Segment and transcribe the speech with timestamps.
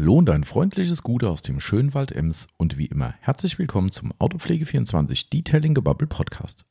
[0.00, 3.90] Hallo und ein freundliches Gute aus dem schönen Wald Ems und wie immer herzlich willkommen
[3.90, 6.64] zum Autopflege24 Detailing Gebubble Podcast.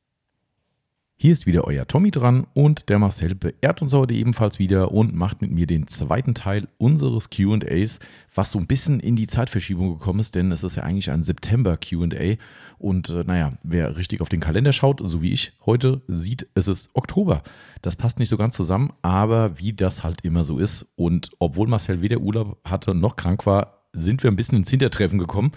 [1.20, 5.16] Hier ist wieder euer Tommy dran und der Marcel beehrt uns heute ebenfalls wieder und
[5.16, 8.00] macht mit mir den zweiten Teil unseres QAs,
[8.36, 11.24] was so ein bisschen in die Zeitverschiebung gekommen ist, denn es ist ja eigentlich ein
[11.24, 12.36] September QA
[12.78, 16.68] und äh, naja, wer richtig auf den Kalender schaut, so wie ich heute, sieht, es
[16.68, 17.42] ist Oktober.
[17.82, 21.68] Das passt nicht so ganz zusammen, aber wie das halt immer so ist und obwohl
[21.68, 25.52] Marcel weder Urlaub hatte noch krank war, sind wir ein bisschen ins Hintertreffen gekommen.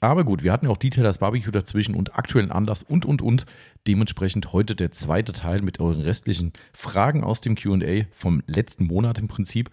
[0.00, 3.46] Aber gut, wir hatten ja auch Detailers Barbecue dazwischen und aktuellen Anlass und, und, und.
[3.88, 9.18] Dementsprechend heute der zweite Teil mit euren restlichen Fragen aus dem QA vom letzten Monat
[9.18, 9.70] im Prinzip.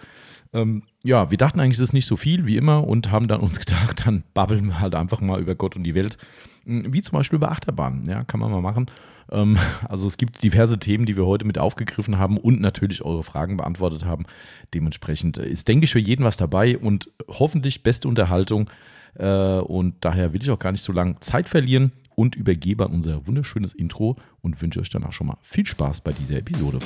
[0.53, 3.41] Ähm, ja, wir dachten eigentlich, es ist nicht so viel wie immer und haben dann
[3.41, 6.17] uns gedacht, dann babbeln wir halt einfach mal über Gott und die Welt.
[6.63, 8.89] Hm, wie zum Beispiel über Achterbahnen, ja, kann man mal machen.
[9.33, 9.57] Ähm,
[9.89, 13.57] also es gibt diverse Themen, die wir heute mit aufgegriffen haben und natürlich eure Fragen
[13.57, 14.23] beantwortet haben.
[14.73, 18.69] Dementsprechend ist, denke ich, für jeden was dabei und hoffentlich beste Unterhaltung.
[19.15, 22.91] Äh, und daher will ich auch gar nicht so lange Zeit verlieren und übergebe an
[22.93, 26.79] unser wunderschönes Intro und wünsche euch danach schon mal viel Spaß bei dieser Episode.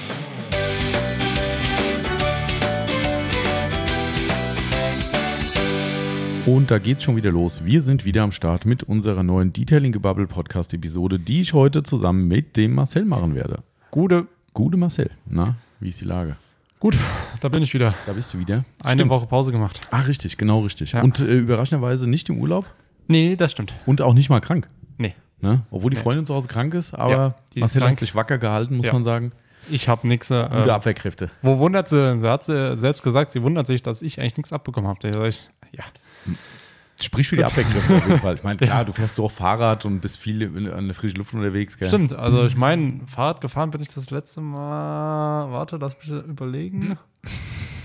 [6.45, 7.63] Und da geht's schon wieder los.
[7.65, 11.83] Wir sind wieder am Start mit unserer neuen Detailing Gebubble Podcast Episode, die ich heute
[11.83, 13.59] zusammen mit dem Marcel machen werde.
[13.91, 14.27] Gute.
[14.53, 15.11] Gute Marcel.
[15.27, 16.37] Na, wie ist die Lage?
[16.79, 16.97] Gut,
[17.41, 17.93] da bin ich wieder.
[18.07, 18.63] Da bist du wieder.
[18.81, 19.11] Eine Stimmt.
[19.11, 19.81] Woche Pause gemacht.
[19.91, 20.93] Ah, richtig, genau richtig.
[20.93, 21.03] Ja.
[21.03, 22.65] Und äh, überraschenderweise nicht im Urlaub
[23.07, 23.73] Nee, das stimmt.
[23.85, 24.69] und auch nicht mal krank.
[25.41, 25.61] Ne?
[25.71, 25.97] Obwohl die.
[25.97, 28.93] Freundin zu Hause krank ist, aber Ja, die Marcel hat sich wacker gehalten, muss Ja.
[28.93, 29.31] man sagen.
[29.69, 30.29] Ich habe nichts.
[30.31, 31.29] Äh, Gute Abwehrkräfte.
[31.41, 32.19] wo wundert sie?
[32.19, 34.99] Sie hat sie selbst gesagt, sie wundert sich, dass ich eigentlich nichts abbekommen habe.
[35.01, 35.83] Da sag ich, ja.
[37.01, 37.45] Sprich für die.
[37.45, 38.35] Abwehrkräfte auf jeden Fall.
[38.35, 41.17] Ich meine, klar, du fährst so auch Fahrrad und bist viel in- an der frischen
[41.17, 41.77] Luft unterwegs.
[41.77, 41.87] Gell?
[41.87, 45.49] Stimmt, also ich meine, Fahrrad gefahren bin ich das letzte Mal.
[45.51, 46.97] Warte, lass mich überlegen.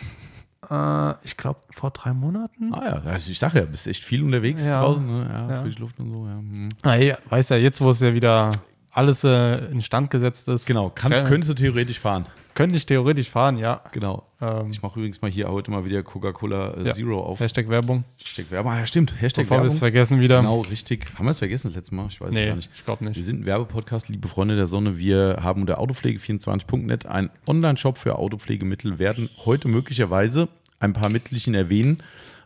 [0.71, 2.73] äh, ich glaube vor drei Monaten.
[2.75, 4.81] Ah ja, also ich sage ja, bist echt viel unterwegs Ja.
[4.83, 5.07] draußen.
[5.07, 5.29] Ne?
[5.33, 5.63] Ja, Ja.
[5.63, 6.27] frische Luft und so.
[6.27, 6.35] Ja.
[6.35, 6.69] hm.
[6.83, 8.51] Ah, ja, weiß ja, jetzt wo es ja wieder
[8.95, 10.67] alles äh, instand gesetzt ist.
[10.67, 12.27] Genau, kann, Äh, könntest du theoretisch fahren.
[12.55, 13.81] Könnte ich theoretisch fahren, ja.
[13.91, 14.23] Genau.
[14.41, 16.93] Ähm, Ich mache übrigens mal hier heute mal wieder Coca-Cola äh, Ja.
[16.93, 17.41] Zero auf.
[17.41, 18.05] Hashtag Werbung.
[18.17, 18.71] Hashtag Werbung.
[18.73, 19.21] Ah, ja, stimmt.
[19.21, 19.79] Hashtag Bevor wir es Werbung.
[19.81, 20.37] vergessen wieder.
[20.39, 21.07] Genau, richtig.
[21.19, 22.07] Haben wir es vergessen das letzte Mal?
[22.09, 22.71] Ich weiß es nee, gar nicht.
[22.73, 23.25] ich glaube Wir nicht.
[23.25, 24.97] sind ein Werbepodcast, liebe Freunde der Sonne.
[24.99, 30.49] Wir haben unter autopflege24.net einen Online-Shop für Autopflegemittel, werden heute möglicherweise
[30.79, 32.03] ein paar Mittelchen erwähnen,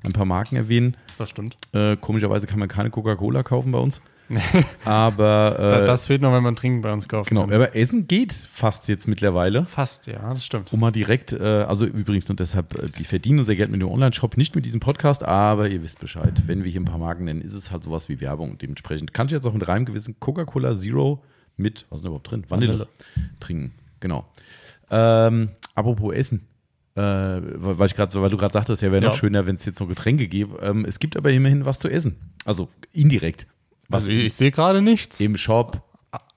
[0.07, 0.97] ein paar Marken erwähnen.
[1.19, 1.57] Das stimmt.
[1.73, 4.01] Äh, komischerweise kann man keine Coca-Cola kaufen bei uns.
[4.85, 7.31] Aber, äh, das fehlt noch, wenn man Trinken bei uns kauft.
[7.31, 9.65] genau, aber Essen geht fast jetzt mittlerweile.
[9.67, 10.73] Fast, ja, das stimmt.
[10.73, 13.89] Um mal direkt, äh, also übrigens, und deshalb, äh, wir verdienen unser Geld mit dem
[13.89, 16.43] Online-Shop, nicht mit diesem Podcast, aber ihr wisst Bescheid.
[16.47, 18.59] Wenn wir hier ein paar Marken nennen, ist es halt sowas wie Werbung.
[18.59, 21.23] Dementsprechend kann ich jetzt auch mit reinem Gewissen Coca-Cola Zero
[21.57, 22.45] mit, was ist denn überhaupt drin?
[22.49, 22.89] Vanille, Vanille.
[23.41, 23.73] trinken.
[24.01, 24.27] Genau.
[24.91, 26.47] Ähm, apropos Essen.
[26.95, 29.19] Äh, weil, ich grad, weil du gerade sagtest, ja, wäre noch Ja.
[29.19, 30.59] schöner, wenn es jetzt noch Getränke gäbe.
[30.63, 32.17] Ähm, es gibt aber immerhin was zu essen.
[32.45, 33.47] Also indirekt.
[33.89, 35.19] Was Also ich sehe gerade nichts.
[35.21, 35.83] im Shop.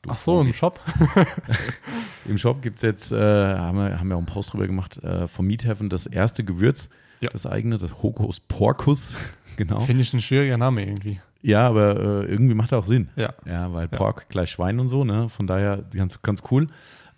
[0.08, 0.80] Ach so, im Shop.
[2.26, 4.98] Im Shop gibt es jetzt, äh, haben, wir, haben wir auch einen Post drüber gemacht,
[5.04, 6.90] äh, vom Meat Heaven das erste Gewürz,
[7.20, 7.30] Ja.
[7.30, 9.16] das eigene, das Hokus Porcus.
[9.58, 9.80] genau.
[9.82, 11.20] Finde ich ein schwieriger Name irgendwie.
[11.42, 13.10] Ja, aber äh, irgendwie macht er auch Sinn.
[13.16, 13.34] Ja.
[13.46, 13.98] Ja, weil Ja.
[13.98, 15.30] Pork gleich Schwein und so, ne?
[15.30, 16.68] Von daher ganz, ganz cool.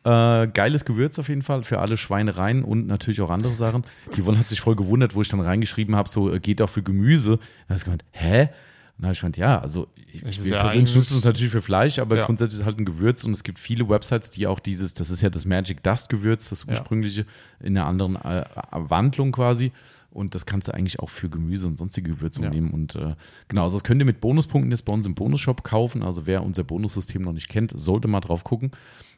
[0.06, 3.84] Äh, geiles Gewürz auf jeden Fall für alle Schweinereien und natürlich auch andere Sachen.
[4.16, 6.70] Die Yvonne hat sich voll gewundert, wo ich dann reingeschrieben habe, so äh, geht auch
[6.70, 7.40] für Gemüse.
[7.68, 8.50] Dann hat sie gemeint, hä?
[8.98, 11.98] Dann habe ich gemeint, ja, also ich, wir ja persönlich nutzen es natürlich für Fleisch,
[12.00, 12.26] aber Ja.
[12.26, 15.10] grundsätzlich ist es halt ein Gewürz und es gibt viele Websites, die auch dieses, das
[15.10, 16.70] ist ja das Magic Dust Gewürz, das Ja.
[16.72, 17.26] ursprüngliche,
[17.60, 19.72] in einer anderen äh, Wandlung quasi.
[20.12, 22.50] Und das kannst du eigentlich auch für Gemüse und sonstige Gewürze Ja.
[22.52, 22.70] nehmen.
[22.70, 23.16] Und äh,
[23.48, 26.04] genau, also das könnt ihr mit Bonuspunkten jetzt bei uns im Bonusshop kaufen.
[26.04, 28.70] Also wer unser Bonussystem noch nicht kennt, sollte mal drauf gucken.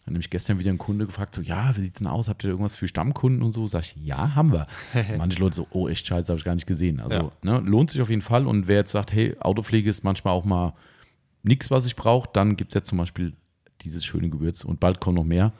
[0.05, 2.27] Dann nämlich gestern wieder ein Kunde gefragt, so, ja, wie sieht's denn aus?
[2.29, 3.65] Habt ihr irgendwas für Stammkunden und so?
[3.65, 4.67] Sag ich, ja, haben wir.
[5.17, 6.99] Manche Leute so, oh, echt scheiße, habe ich gar nicht gesehen.
[6.99, 8.45] Also ne, lohnt sich auf jeden Fall.
[8.45, 10.73] Und wer jetzt sagt, hey, Autopflege ist manchmal auch mal
[11.41, 13.33] nichts, was ich brauche, dann gibt es jetzt zum Beispiel
[13.81, 15.51] dieses schöne Gewürz und bald kommen noch mehr.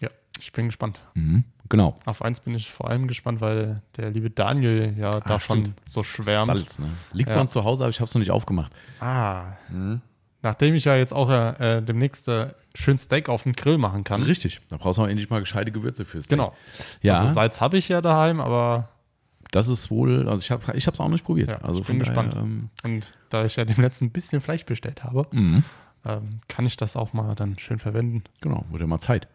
[0.00, 1.00] Ja, ich bin gespannt.
[1.14, 1.44] Mhm.
[1.70, 1.98] Genau.
[2.04, 5.80] Auf eins bin ich vor allem gespannt, weil der liebe Daniel ja davon stimmt.
[5.86, 6.46] so schwärmt.
[6.46, 6.90] Salz, ne?
[7.12, 7.36] Liegt Ja.
[7.36, 8.72] bei uns zu Hause, aber ich habe es noch nicht aufgemacht.
[9.00, 9.52] Ah.
[9.70, 10.02] Mhm.
[10.42, 14.22] Nachdem ich ja jetzt auch äh, demnächst äh, schön Steak auf dem Grill machen kann.
[14.22, 14.60] Richtig.
[14.68, 16.38] Da brauchst du auch endlich mal gescheite Gewürze für Steak.
[16.38, 16.54] Genau.
[17.02, 18.88] Ja, Also Salz habe ich ja daheim, aber
[19.52, 21.50] das ist wohl, also ich habe es auch noch nicht probiert.
[21.50, 22.34] Ja, also ich bin daher, gespannt.
[22.36, 25.62] Ähm, und da ich ja dem letzten ein bisschen Fleisch bestellt habe, mhm.
[26.04, 28.24] ähm, kann ich das auch mal dann schön verwenden.
[28.40, 29.28] Genau, wurde mal Zeit.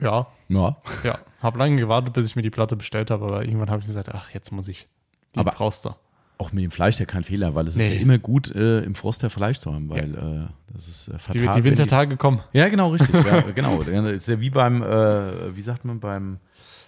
[0.00, 0.76] Ja, Ja.
[1.02, 1.18] ja.
[1.42, 4.08] Habe lange gewartet, bis ich mir die Platte bestellt habe, aber irgendwann habe ich gesagt,
[4.14, 4.86] ach, jetzt muss ich.
[5.34, 5.90] Die Aber- brauchst du.
[6.40, 7.96] Auch mit dem Fleisch ja kein Fehler, weil es ist Nee.
[7.96, 11.18] ja immer gut, äh, im Frost der Fleisch zu haben, weil äh, das ist äh,
[11.18, 11.42] fatal.
[11.54, 12.40] Die, die Wintertage kommen.
[12.52, 13.12] Ja, genau, richtig.
[13.24, 13.82] ja, genau.
[13.82, 16.38] Das ist ja wie beim, äh, wie sagt man, beim,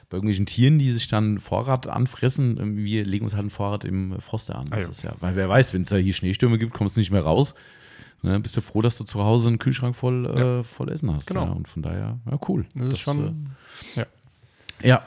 [0.08, 2.58] bei irgendwelchen Tieren, die sich dann Vorrat anfressen.
[2.60, 4.70] ähm, Wir legen uns halt ein Vorrat im Froster an.
[4.70, 4.88] Das Ah, ja.
[4.88, 7.22] ist ja, weil wer weiß, wenn es da hier Schneestürme gibt, kommst du nicht mehr
[7.22, 7.54] raus.
[8.22, 11.26] Ne, bist du froh, dass du zu Hause einen Kühlschrank voll, äh, voll Essen hast.
[11.26, 11.44] Genau.
[11.46, 12.66] Ja, und von daher, ja, cool.
[12.74, 13.48] Das ist schon.
[13.96, 14.02] ja.
[14.02, 14.06] Äh, ja,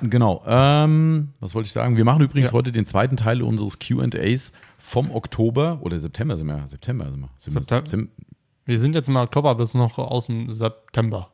[0.02, 0.44] genau.
[0.46, 1.98] Ähm, was wollte ich sagen?
[1.98, 2.54] Wir machen übrigens Ja.
[2.54, 6.68] heute den zweiten Teil unseres QAs vom Oktober oder September sind wir.
[6.68, 7.30] September sind wir.
[7.38, 8.10] Sind wir Septem- Sem-
[8.66, 11.32] Wir sind jetzt im Oktober, aber es ist noch aus dem September.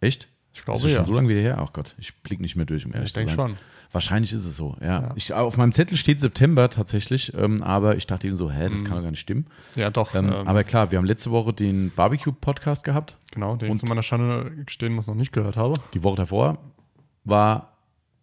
[0.00, 0.28] Echt?
[0.54, 1.04] Ich Das glaube ist schon ja.
[1.04, 1.58] so lange wieder her.
[1.60, 3.50] Ach Gott, ich blick nicht mehr durch, um ehrlich Ich zu denke sein.
[3.50, 3.58] schon.
[3.92, 4.86] Wahrscheinlich ist es so, ja.
[5.02, 5.12] Ja.
[5.14, 8.84] Ich, auf meinem Zettel steht September tatsächlich, ähm, aber ich dachte eben so, hä, das
[8.84, 9.46] kann doch gar nicht stimmen.
[9.76, 10.14] Ja, doch.
[10.14, 10.32] Ähm, Mhm.
[10.32, 13.16] ähm, aber klar, wir haben letzte Woche den Barbecue-Podcast gehabt.
[13.30, 15.74] genau, den und- ich zu meiner Schande gestehen muss, noch nicht gehört habe.
[15.94, 16.58] Die Woche davor
[17.24, 17.76] war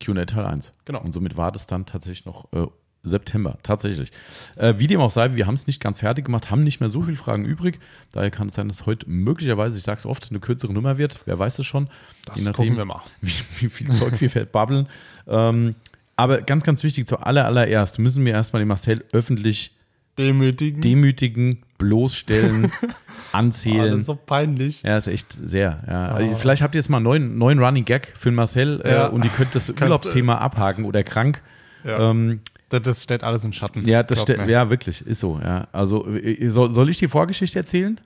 [0.03, 0.71] Q&A Teil 1.
[0.85, 1.01] Genau.
[1.01, 2.67] Und somit war das dann tatsächlich noch äh,
[3.05, 4.11] September, tatsächlich.
[4.55, 6.89] Äh, wie dem auch sei, wir haben es nicht ganz fertig gemacht, haben nicht mehr
[6.89, 7.79] so viele Fragen übrig.
[8.11, 11.19] Daher kann es sein, dass heute möglicherweise, ich sage es oft, eine kürzere Nummer wird.
[11.25, 11.87] Wer weiß es schon.
[12.25, 13.01] Das gucken wir mal.
[13.21, 14.87] Wie, wie viel Zeug wir babbeln.
[15.27, 15.75] Ähm,
[16.15, 19.74] aber ganz, ganz wichtig, zuallererst allererst müssen wir erstmal den Marcel öffentlich
[20.17, 20.81] Demütigen.
[20.81, 22.93] demütigen, bloßstellen, Ah, das
[23.33, 23.99] anzählen.
[23.99, 24.81] ist so peinlich.
[24.83, 25.83] Ja, ist echt sehr.
[25.87, 26.15] Ja.
[26.15, 26.35] Ah.
[26.35, 29.07] Vielleicht habt ihr jetzt mal einen neuen, neuen Running Gag für Marcel Ja.
[29.07, 31.41] äh, und ihr könnt das Urlaubsthema abhaken oder krank.
[31.83, 32.11] Ja.
[32.11, 32.39] Ähm,
[32.69, 33.85] Das, das stellt alles in Schatten.
[33.87, 35.39] ja, das ste- ja, wirklich, ist so.
[35.43, 35.67] Ja.
[35.73, 37.99] Also äh, soll, soll ich die Vorgeschichte erzählen?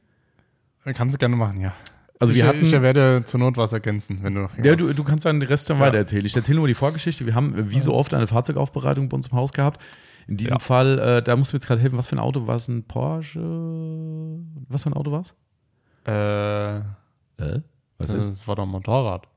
[0.95, 1.73] Kannst du gerne machen, ja.
[2.19, 4.49] Also ich, wir hatten, ich werde zur Not was ergänzen, wenn du.
[4.63, 5.85] ja, du, du kannst dann den Rest dann Ja.
[5.85, 6.25] weiter erzählen.
[6.25, 7.25] Ich erzähle nur die Vorgeschichte.
[7.25, 9.79] Wir haben äh, wie so oft eine Fahrzeugaufbereitung bei uns im Haus gehabt.
[10.29, 10.59] In diesem Ja.
[10.59, 12.67] Fall, äh, da musst du mir jetzt gerade helfen, was für ein Auto war es?
[12.67, 13.39] Ein Porsche?
[14.69, 15.35] Was für ein Auto war es?
[16.05, 16.77] Äh,
[17.43, 17.61] Äh?
[17.97, 18.29] Was ist das?
[18.29, 19.27] das war doch ein Motorrad.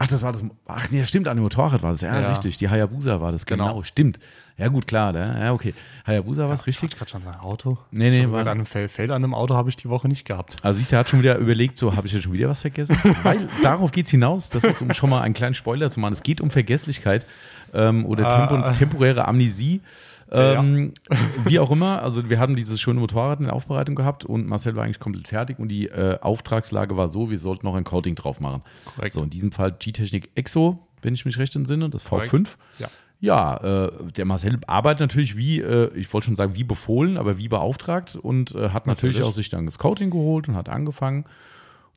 [0.00, 0.44] Ach, das war das.
[0.66, 2.02] Ach, nee, stimmt, an dem Motorrad war das.
[2.02, 2.28] Ja, Ja.
[2.28, 2.56] richtig.
[2.56, 3.46] Die Hayabusa war das.
[3.46, 3.82] Genau, Genau.
[3.82, 4.20] stimmt.
[4.56, 5.12] Ja, gut, klar.
[5.12, 5.74] Da, ja, okay.
[6.06, 6.90] Hayabusa war es richtig.
[6.92, 7.78] Ich gerade schon sagen, Auto.
[7.90, 10.54] Nee, nee, war- einem Feld, Feld an einem Auto habe ich die Woche nicht gehabt.
[10.64, 12.60] Also, siehst du, er hat schon wieder überlegt, so, habe ich ja schon wieder was
[12.60, 12.96] vergessen?
[13.24, 14.48] Weil darauf geht es hinaus.
[14.50, 16.12] Das ist, um schon mal einen kleinen Spoiler zu machen.
[16.12, 17.26] Es geht um Vergesslichkeit
[17.74, 18.46] ähm, oder Ah.
[18.46, 19.80] tempo, temporäre Amnesie.
[20.30, 20.54] Ja.
[20.62, 20.92] Ähm,
[21.44, 24.76] Wie auch immer, also wir hatten dieses schöne Motorrad in der Aufbereitung gehabt und Marcel
[24.76, 28.14] war eigentlich komplett fertig und die äh, Auftragslage war so, wir sollten noch ein Coating
[28.14, 28.62] drauf machen.
[28.94, 29.14] Korrekt.
[29.14, 32.08] So, in diesem Fall G-Technik Exo, wenn ich mich recht entsinne, das V5.
[32.30, 32.58] Korrekt.
[32.78, 32.88] Ja.
[33.20, 37.36] Ja, äh, der Marcel arbeitet natürlich wie, äh, ich wollte schon sagen, wie befohlen, aber
[37.38, 39.22] wie beauftragt und äh, hat natürlich, Natürlich.
[39.22, 41.24] auch sich dann das Coating geholt und hat angefangen.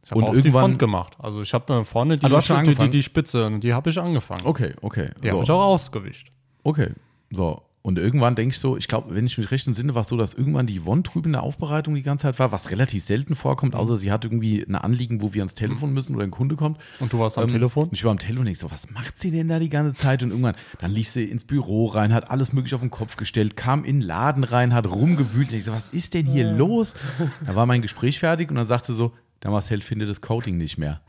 [0.03, 1.13] Ich habe Und auch die irgendwann- Front gemacht.
[1.19, 3.99] Also ich habe vorne die, Ah, schon die, die, die Spitze, und die habe ich
[3.99, 4.41] angefangen.
[4.45, 5.09] Okay, okay.
[5.23, 5.33] Die so.
[5.35, 6.31] habe ich auch ausgewischt.
[6.63, 6.89] Okay,
[7.29, 7.61] so.
[7.83, 10.15] Und irgendwann denke ich so, ich glaube, wenn ich mich recht entsinne, war es so,
[10.15, 13.33] dass irgendwann die Yvonne drüben in der Aufbereitung die ganze Zeit war, was relativ selten
[13.33, 16.55] vorkommt, außer sie hat irgendwie ein Anliegen, wo wir ans Telefon müssen oder ein Kunde
[16.55, 16.79] kommt.
[16.99, 17.85] Und du warst am Ähm, Telefon?
[17.85, 19.95] Und ich war am Telefon und ich so, was macht sie denn da die ganze
[19.95, 20.21] Zeit?
[20.21, 23.57] Und irgendwann, dann lief sie ins Büro rein, hat alles mögliche auf den Kopf gestellt,
[23.57, 25.49] kam in den Laden rein, hat rumgewühlt.
[25.51, 26.93] Und ich so, was ist denn hier los?
[27.45, 30.57] Da war mein Gespräch fertig und dann sagte sie so, der Marcel findet das Coating
[30.57, 31.01] nicht mehr.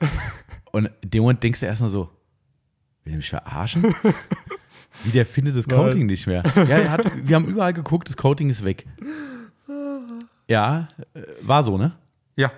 [0.72, 2.10] Und in dem Moment denkst du erstmal so,
[3.04, 3.94] will er mich verarschen?
[5.04, 5.68] Wie der findet das.
[5.68, 6.42] Coating nicht mehr.
[6.56, 8.86] Ja, er hat, wir haben überall geguckt, das Coating ist weg.
[10.48, 11.92] Ja, äh, war so, ne?
[12.36, 12.50] Ja.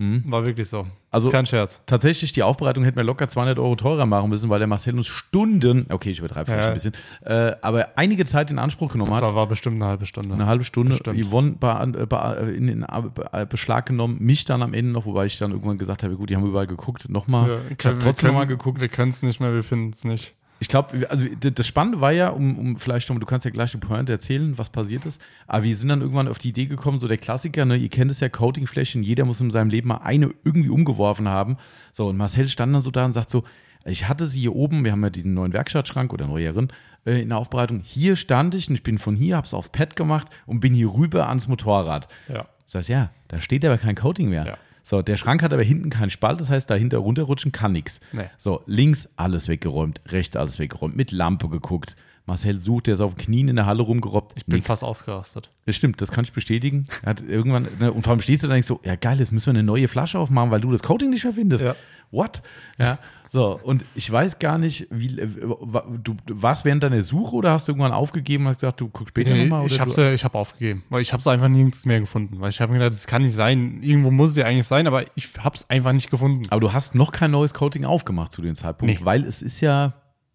[0.00, 0.86] War wirklich so.
[1.10, 1.80] Also- kein Scherz.
[1.86, 5.08] tatsächlich, die Aufbereitung hätten wir locker 200 Euro teurer machen müssen, weil der Marcel uns
[5.08, 6.68] Stunden, okay, ich übertreibe vielleicht Ja.
[6.68, 6.92] ein bisschen,
[7.24, 9.26] äh, aber einige Zeit in Anspruch genommen Das hat.
[9.28, 10.34] war, war bestimmt eine halbe Stunde.
[10.34, 10.90] Eine halbe Stunde.
[10.90, 11.24] Bestimmt.
[11.26, 11.66] Yvonne be
[12.00, 15.50] äh, be in den Be- Beschlag genommen, mich dann am Ende noch, wobei ich dann
[15.50, 17.48] irgendwann gesagt habe, gut, die haben überall geguckt, nochmal.
[17.50, 18.80] Ja, ich habe trotzdem nochmal geguckt.
[18.80, 20.34] Wir können es nicht mehr, wir finden es nicht.
[20.60, 23.70] Ich glaube, also das Spannende war ja, um, um vielleicht schon, du kannst ja gleich
[23.70, 26.98] die Pointe erzählen, was passiert ist, aber wir sind dann irgendwann auf die Idee gekommen,
[26.98, 29.98] so der Klassiker, ne, ihr kennt es ja, Coatingflächen, jeder muss in seinem Leben mal
[29.98, 31.58] eine irgendwie umgeworfen haben.
[31.92, 33.44] So, und Marcel stand dann so da und sagt so,
[33.84, 36.72] ich hatte sie hier oben, wir haben ja diesen neuen Werkstattschrank oder neueren
[37.06, 39.94] äh, in der Aufbereitung, hier stand ich und ich bin von hier, hab's aufs Pad
[39.94, 42.08] gemacht und bin hier rüber ans Motorrad.
[42.28, 42.46] Ja.
[42.64, 44.44] Das heißt, ja, da steht aber kein Coating mehr.
[44.44, 44.58] Ja.
[44.88, 48.00] So, der Schrank hat aber hinten keinen Spalt, das heißt, dahinter runterrutschen kann nichts.
[48.12, 48.30] Nee.
[48.38, 51.94] So, links alles weggeräumt, rechts alles weggeräumt, mit Lampe geguckt.
[52.28, 54.34] Marcel sucht, der ist auf Knien in der Halle rumgerobbt.
[54.36, 54.68] Ich bin Nix.
[54.68, 55.50] fast ausgerastet.
[55.66, 56.86] Das stimmt, das kann ich bestätigen.
[57.02, 59.32] Er hat irgendwann, ne, und vor allem stehst du da denkst so, ja geil, jetzt
[59.32, 61.64] müssen wir eine neue Flasche aufmachen, weil du das Coating nicht mehr findest.
[61.64, 61.74] Ja.
[62.10, 62.42] What?
[62.78, 62.98] Ja,
[63.30, 67.68] so, und ich weiß gar nicht, wie, äh, du, warst während deiner Suche oder hast
[67.68, 69.66] du irgendwann aufgegeben und hast gesagt, du guckst später Nee, nochmal?
[69.66, 72.40] ich habe du, ich hab aufgegeben, weil ich habe es einfach nirgends mehr gefunden.
[72.40, 73.82] Weil ich habe mir gedacht, das kann nicht sein.
[73.82, 76.44] Irgendwo muss es ja eigentlich sein, aber ich habe es einfach nicht gefunden.
[76.48, 79.04] aber du hast noch kein neues Coating aufgemacht zu dem Zeitpunkt, Nee.
[79.04, 79.92] weil es ist ja,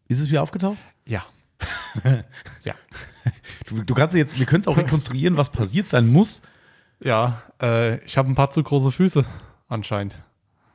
[0.08, 0.78] ist es wieder aufgetaucht?
[1.08, 1.24] Ja.
[2.64, 2.76] ja.
[3.68, 6.42] Du, du kannst jetzt, wir können es auch rekonstruieren, was passiert sein muss.
[7.04, 9.26] Ja, äh, ich habe ein paar zu große Füße
[9.68, 10.18] anscheinend.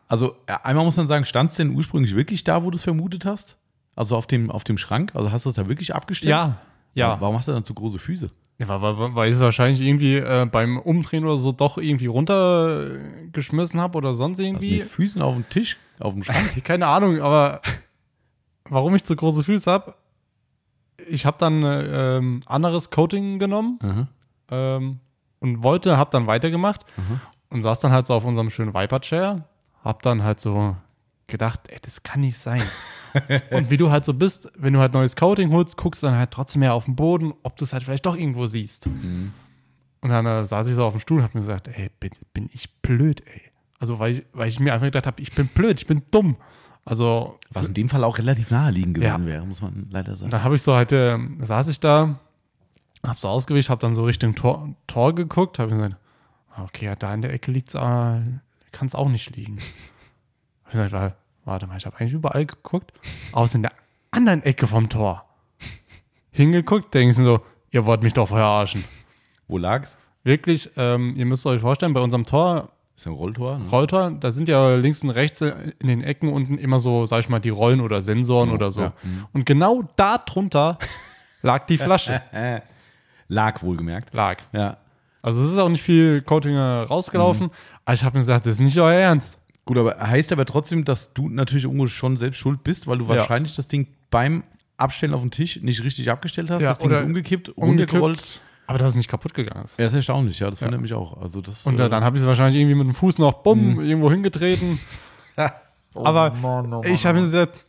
[0.07, 2.83] Also ja, einmal muss man sagen, stand es denn ursprünglich wirklich da, wo du es
[2.83, 3.59] vermutet hast?
[3.95, 5.15] Also auf dem, auf dem Schrank?
[5.15, 6.31] Also hast du es da wirklich abgestellt?
[6.31, 7.21] Ja.
[7.21, 8.29] Warum hast du dann zu große Füße?
[8.59, 13.81] Ja, weil, weil, ich es wahrscheinlich irgendwie äh, beim Umdrehen oder so doch irgendwie runtergeschmissen
[13.81, 14.79] habe oder sonst Also irgendwie.
[14.79, 16.53] mit Füßen auf dem Tisch, auf dem Schrank?
[16.65, 17.61] Keine Ahnung, aber
[18.69, 19.95] warum ich zu große Füße habe,
[21.09, 24.09] ich habe dann äh, ähm, anderes Coating genommen Aha.
[24.51, 25.01] ähm,
[25.41, 27.21] und wollte, habe dann weitergemacht Aha.
[27.51, 29.45] und saß dann halt so auf unserem schönen Viper-Chair,
[29.85, 30.77] hab dann halt so
[31.27, 32.63] gedacht, ey, das kann nicht sein.
[33.51, 36.31] und wie du halt so bist, wenn du halt neues Coating holst, guckst dann halt
[36.31, 38.87] trotzdem mehr auf den Boden, ob du es halt vielleicht doch irgendwo siehst.
[38.87, 39.33] Mhm.
[40.01, 42.11] Und dann äh, saß ich so auf dem Stuhl und hab mir gesagt, ey, bin,
[42.33, 43.43] bin ich blöd, ey.
[43.81, 46.37] Also, weil ich, weil ich mir einfach gedacht habe, ich bin blöd, ich bin dumm.
[46.89, 49.27] Also, Was in dem Fall auch relativ naheliegend gewesen Ja.
[49.27, 50.31] wäre, muss man leider und sagen.
[50.31, 52.19] dann habe ich so halt, äh, saß ich da,
[53.07, 55.97] hab so ausgewischt, hab dann so Richtung Tor, Tor geguckt, hab gesagt,
[56.65, 59.59] okay, ja, da in der Ecke liegt's, äh, kann es auch nicht liegen.
[60.65, 61.15] hab ich gesagt, warte,
[61.45, 62.93] warte mal, ich habe eigentlich überall geguckt,
[63.33, 63.73] außer in der
[64.11, 65.25] anderen Ecke vom Tor.
[66.31, 67.41] Hingeguckt, denke ich mir so,
[67.71, 68.85] ihr wollt mich doch verarschen.
[69.49, 69.97] Wo lag's?
[70.25, 73.59] Wirklich, ähm, ihr müsst euch vorstellen, bei unserem Tor, Ist ein Rolltor.
[73.61, 73.69] Ne?
[73.71, 77.29] Rolltor, da sind ja links und rechts in den Ecken unten immer so, sag ich
[77.29, 78.81] mal, die Rollen oder Sensoren Ja, oder so.
[78.81, 79.27] ja, mhm.
[79.33, 80.79] Und genau da drunter
[81.43, 82.21] lag die Flasche.
[83.29, 84.13] Lag wohlgemerkt.
[84.15, 84.39] lag.
[84.53, 84.79] Ja.
[85.23, 87.53] Also es ist auch nicht viel Coating äh, rausgelaufen, Mhm.
[87.85, 89.39] aber ich habe mir gesagt, das ist nicht euer Ernst.
[89.65, 93.05] Gut, aber heißt aber trotzdem, dass du natürlich irgendwo schon selbst schuld bist, weil du
[93.05, 93.11] Ja.
[93.11, 94.43] wahrscheinlich das Ding beim
[94.77, 96.63] Abstellen auf den Tisch nicht richtig abgestellt hast.
[96.63, 98.41] Ja, das Ding ist oder umgekippt, runtergerollt.
[98.69, 99.79] Aber dass es nicht kaputt gegangen ist.
[99.79, 101.21] Ja, ist erstaunlich, ja, das wundert mich auch.
[101.21, 103.75] Also das, Und äh, dann habe ich es wahrscheinlich irgendwie mit dem Fuß noch bumm
[103.75, 103.81] Mhm.
[103.81, 104.79] irgendwo hingetreten.
[105.95, 106.33] Oh aber
[106.85, 107.65] ich habe mir gesagt,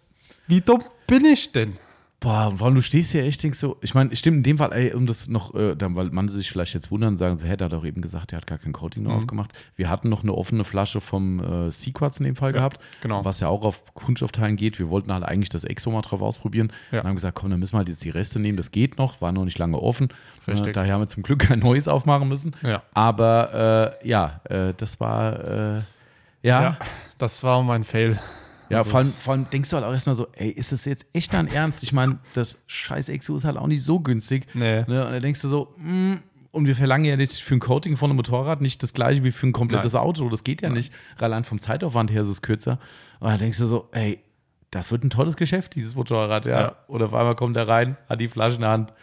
[0.48, 1.78] wie dumm bin ich denn?
[2.22, 4.74] Boah, und allem, du stehst hier echt, denkst so, ich meine, stimmt, in dem Fall,
[4.74, 7.56] ey, um das noch, äh, dann, weil man sich vielleicht jetzt wundern, sagen so, hä,
[7.56, 9.10] der hat doch eben gesagt, der hat gar kein Coating Mhm.
[9.10, 9.54] noch aufgemacht.
[9.78, 13.24] Wir hatten noch eine offene Flasche vom äh, Sequats in dem Fall gehabt, genau.
[13.24, 14.80] was ja auch auf Kunststoffteilen geht.
[14.80, 17.00] Wir wollten halt eigentlich das Exo mal drauf ausprobieren Ja.
[17.02, 19.22] und haben gesagt, komm, dann müssen wir halt jetzt die Reste nehmen, das geht noch,
[19.22, 20.10] war noch nicht lange offen.
[20.46, 22.54] Äh, daher haben wir zum Glück kein neues aufmachen müssen.
[22.64, 22.84] Ja.
[22.94, 25.82] Aber äh, ja, äh, das war, äh,
[26.42, 26.78] ja, Ja,
[27.18, 28.20] das war mein Fail.
[28.70, 30.86] Ja, Also vor allem, vor allem denkst du halt auch erstmal so, ey, ist das
[30.86, 31.84] jetzt echt dein Ernst?
[31.84, 34.48] Ich meine, das scheiß Exo ist halt auch nicht so günstig.
[34.54, 34.84] Nee.
[34.88, 35.06] Ne?
[35.06, 36.16] Und dann denkst du so, mm,
[36.52, 39.32] und wir verlangen ja nicht für ein Coating von einem Motorrad nicht das gleiche wie
[39.32, 40.30] für ein komplettes Auto.
[40.30, 40.92] Das geht ja nicht.
[41.18, 42.80] Allein vom Zeitaufwand her ist es kürzer.
[43.20, 44.20] Und dann denkst du so, ey,
[44.72, 46.62] das wird ein tolles Geschäft, dieses Motorrad, ja.
[46.62, 46.76] Ja.
[46.88, 48.94] Oder auf einmal kommt er rein, hat die Flasche in der Hand.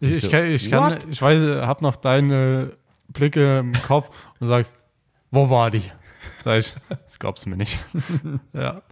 [0.00, 2.72] Ich, Ich so, kann, ich, kann, ich weiß, hab noch deine
[3.08, 4.76] Blicke im Kopf und sagst,
[5.30, 5.82] wo war die?
[6.44, 7.78] Sag ich, das glaubst du mir nicht.
[8.52, 8.82] ja.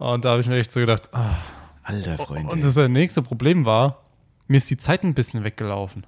[0.00, 1.36] Und da habe ich mir echt so gedacht, ah.
[1.82, 2.50] Alter Freund.
[2.50, 4.02] und das äh, nächste Problem war,
[4.48, 6.06] mir ist die Zeit ein bisschen weggelaufen.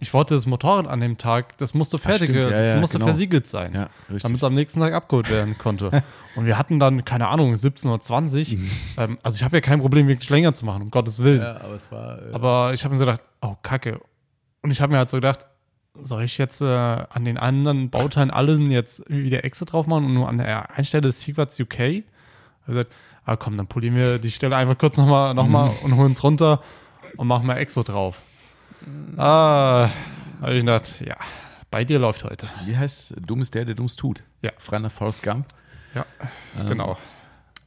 [0.00, 2.96] Ich wollte das Motorrad an dem Tag, das musste fertig, stimmt, ja, das ja, musste
[2.96, 3.08] genau.
[3.08, 6.02] versiegelt sein, damit es am nächsten Tag abgeholt werden konnte.
[6.34, 8.58] und wir hatten dann, keine Ahnung, 17.20 Uhr.
[8.96, 11.42] Ähm, also ich habe ja kein Problem, wirklich länger zu machen, um Gottes Willen.
[11.42, 12.22] aber es war.
[12.22, 14.00] Äh, Aber ich habe mir so gedacht, oh, kacke.
[14.62, 15.46] Und ich habe mir halt so gedacht,
[15.94, 20.14] soll ich jetzt äh, an den anderen Bauteilen allen jetzt wieder Exit drauf machen und
[20.14, 21.78] nur an der einen Stelle Secrets UK?
[21.80, 22.04] Ich
[22.62, 22.92] habe gesagt,
[23.30, 26.22] ah, komm, dann polieren wir die Stelle einfach kurz nochmal noch mal und holen es
[26.22, 26.60] runter
[27.16, 28.20] und machen mal Exo drauf.
[29.16, 29.88] Ah,
[30.40, 31.16] habe ich gedacht, ja,
[31.70, 32.48] bei dir läuft heute.
[32.64, 34.22] wie heißt Dumm ist der, der Dummes tut?
[34.42, 34.50] Ja.
[34.58, 35.46] Frei nach Forrest Gump.
[35.94, 36.04] Ja,
[36.58, 36.96] Ähm, genau.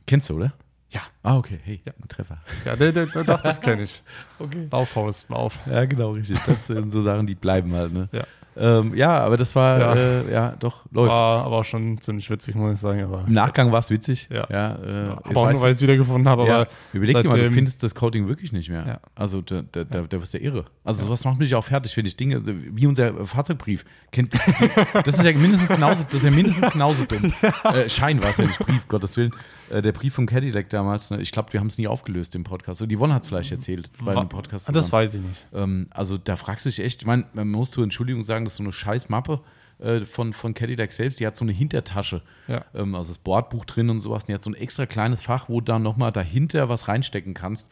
[0.08, 0.53] Kennst du, oder?
[0.89, 1.60] Ja, Ah, okay.
[1.63, 2.38] Hey, ein Treffer.
[2.65, 4.01] ja, der, der, der, doch, das kenne ich.
[4.39, 4.67] Okay.
[4.72, 5.60] Laufhaus, Lauf.
[5.65, 6.39] Ja, genau, richtig.
[6.46, 8.10] Das sind so Sachen, die bleiben halt, ne?
[8.12, 8.25] Ja.
[8.55, 10.01] Ähm, ja, aber das war, ja, Ja.
[10.01, 11.12] äh, ja doch, läuft.
[11.12, 13.03] War aber auch schon ziemlich witzig, muss ich sagen.
[13.03, 14.29] Aber, Im Nachgang war es witzig.
[14.31, 14.48] Ja.
[14.50, 16.45] ja äh, aber auch nur, weil ich es wiedergefunden habe.
[16.45, 18.86] ja, Aber überleg dir mal, du findest das Coating wirklich nicht mehr.
[18.86, 19.00] Ja.
[19.15, 20.65] Also da, da, da, da wirst du irre.
[20.83, 23.86] Also sowas macht mich auch fertig, wenn ich Dinge, wie unser Fahrzeugbrief.
[24.12, 27.33] Kennt, das ist ja mindestens genauso, das ist ja mindestens genauso dumm.
[27.63, 29.31] Äh, Schein war es ja nicht Brief, Gottes Willen.
[29.74, 32.44] Äh, der Brief vom Cadillac damals, ne, ich glaube, wir haben es nie aufgelöst im
[32.44, 32.82] Podcast.
[32.82, 34.70] Und die Yvonne hat es vielleicht erzählt bei dem Podcast.
[34.70, 35.03] Ah, das zusammen.
[35.03, 35.46] weiß ich nicht.
[35.53, 38.53] Ähm, also da fragst du dich echt, ich meine, man muss zur Entschuldigung sagen, das
[38.53, 39.42] ist so eine scheiß Mappe
[39.80, 42.63] äh, von, von Cadillac selbst, die hat so eine Hintertasche, Ja.
[42.75, 45.50] ähm, also das Bordbuch drin und sowas, und die hat so ein extra kleines Fach,
[45.50, 47.72] wo du dann nochmal dahinter was reinstecken kannst.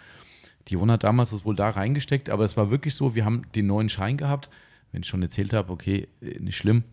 [0.67, 3.43] Die Yvonne hat damals das wohl da reingesteckt, aber es war wirklich so, wir haben
[3.53, 4.49] den neuen Schein gehabt,
[4.91, 6.83] wenn ich schon erzählt habe, okay, äh, nicht schlimm,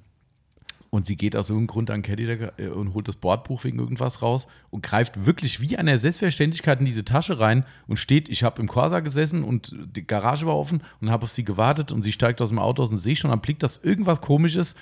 [0.90, 4.22] und sie geht aus irgendeinem Grund an Cadillac äh, und holt das Bordbuch wegen irgendwas
[4.22, 8.60] raus und greift wirklich wie einer Selbstverständlichkeit in diese Tasche rein und steht, ich habe
[8.60, 12.12] im Corsa gesessen und die Garage war offen und habe auf sie gewartet und sie
[12.12, 14.76] steigt aus dem Auto aus und sehe schon am Blick, dass irgendwas komisch ist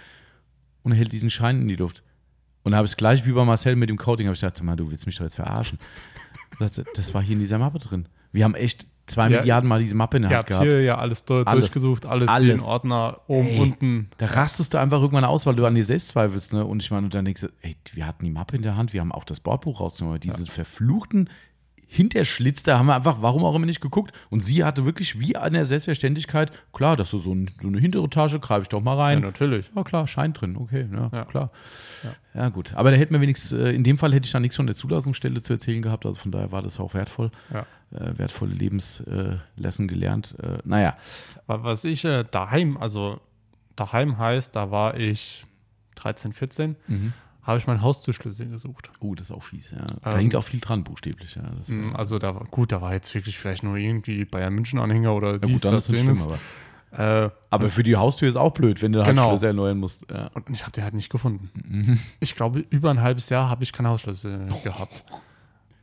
[0.83, 2.03] und hält diesen Schein in die Luft.
[2.63, 4.91] Und da habe ich gleich wie bei Marcel mit dem Coating, habe ich gedacht, du
[4.91, 5.79] willst mich doch jetzt verarschen.
[6.59, 8.09] Das war hier in dieser Mappe drin.
[8.33, 9.39] Wir haben echt zwei Ja.
[9.41, 10.65] Milliarden Mal diese Mappe in der Hand habt gehabt.
[10.67, 11.65] hier ja alles, durch, Alles.
[11.67, 12.61] durchgesucht, alles, Alles.
[12.61, 13.61] in Ordner, oben, Ey.
[13.61, 14.11] unten.
[14.19, 16.53] Da rastest du einfach irgendwann aus, weil du an dir selbst zweifelst.
[16.53, 16.65] Ne?
[16.65, 18.93] Und ich meine, und dann denkst du, ey, wir hatten die Mappe in der Hand,
[18.93, 20.15] wir haben auch das Bordbuch rausgenommen.
[20.17, 21.31] aber Diese verfluchten
[21.89, 24.13] Hinterschlitz, da haben wir einfach, warum auch immer nicht geguckt.
[24.29, 27.79] Und sie hatte wirklich wie an der Selbstverständlichkeit, klar, dass du so, ein, so eine
[27.79, 29.21] hintere Tasche, greife ich doch mal rein.
[29.21, 29.71] Ja, natürlich.
[29.75, 31.25] Ja, klar, Schein drin, okay, ja, Ja.
[31.25, 31.51] klar.
[32.35, 32.49] Ja.
[32.49, 32.75] gut.
[32.75, 34.75] Aber da hätten wir wenigstens, äh, in dem Fall hätte ich da nichts von der
[34.77, 37.31] Zulassungsstelle zu erzählen gehabt, also von daher war das auch wertvoll.
[37.53, 37.67] Ja.
[37.93, 40.35] Äh, wertvolle Lebenslessen gelernt.
[40.43, 40.97] Äh, naja,
[41.47, 43.21] Was ich äh, daheim, also
[43.77, 45.47] daheim heißt, da war ich
[45.95, 46.77] 13, 14,
[47.47, 48.91] habe ich meinen Haustürschlüssel gesucht.
[49.01, 49.87] oh, das ist auch fies, ja.
[50.03, 50.19] Da Ähm.
[50.19, 51.43] hängt auch viel dran, buchstäblich, ja.
[51.59, 54.79] Das, Mm, Also da war, gut, da war jetzt wirklich vielleicht nur irgendwie Bayern München
[54.81, 56.39] Anhänger oder ja, dies, gut, dann das, ist schlimm, aber.
[56.93, 59.29] Äh, Aber für die Haustür ist auch blöd, wenn du halt Genau.
[59.31, 60.07] Schlüssel erneuern musst.
[60.11, 60.29] Ja.
[60.35, 61.51] und ich habe den halt nicht gefunden.
[61.55, 61.99] Mhm.
[62.21, 65.05] Ich glaube, über ein halbes Jahr habe ich keinen Hausschlüssel gehabt.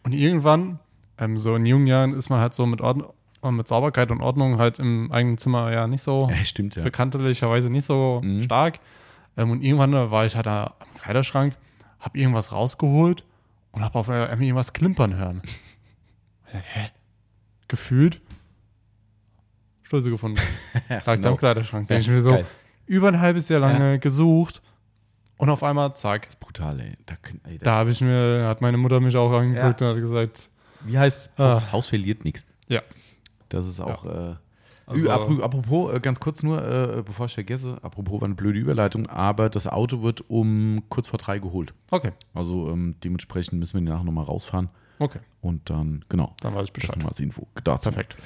[0.04, 0.80] Und irgendwann,
[1.18, 3.04] ähm, so in jungen Jahren, ist man halt so mit, Ordn
[3.44, 6.84] äh, mit Sauberkeit und Ordnung halt im eigenen Zimmer ja nicht so ja, stimmt, ja.
[6.84, 8.42] bekanntlicherweise nicht so Mhm.
[8.44, 8.80] stark.
[9.38, 11.56] Ähm, und irgendwann war ich halt da am Kleiderschrank,
[12.00, 13.24] habe irgendwas rausgeholt
[13.72, 15.42] und habe auf einmal irgendwas klimpern hören.
[16.46, 16.90] Hä?
[17.68, 18.22] Gefühlt
[19.84, 20.40] Schlüssel gefunden.
[20.90, 21.90] Ja, Sagt am Kleiderschrank.
[21.90, 22.46] Ja, Denke ich mir so, geil.
[22.86, 24.62] über ein halbes Jahr lange gesucht
[25.38, 26.28] und auf einmal, zack.
[26.40, 26.94] Brutal, ey.
[27.06, 29.90] Da, können- ey, da, Da habe ich mir, hat meine Mutter mich auch angeguckt Ja.
[29.90, 30.50] und hat gesagt,
[30.86, 31.56] wie heißt Ah.
[31.62, 32.46] Haus, Haus verliert nichts.
[32.68, 32.82] ja.
[33.50, 34.04] Das ist auch.
[34.06, 34.36] Äh,
[34.86, 39.08] Also- apropos, äh, ganz kurz nur, äh, bevor ich vergesse, apropos war eine blöde Überleitung,
[39.08, 41.74] aber das Auto wird um kurz vor drei geholt.
[41.92, 46.64] Okay, Also ähm, dementsprechend müssen wir nachher nochmal rausfahren okay, und dann, genau, dann weiß
[46.66, 46.96] ich das Bescheid.
[46.98, 47.48] nochmal als Info.
[47.64, 47.90] Dazu.
[47.92, 48.18] Perfekt.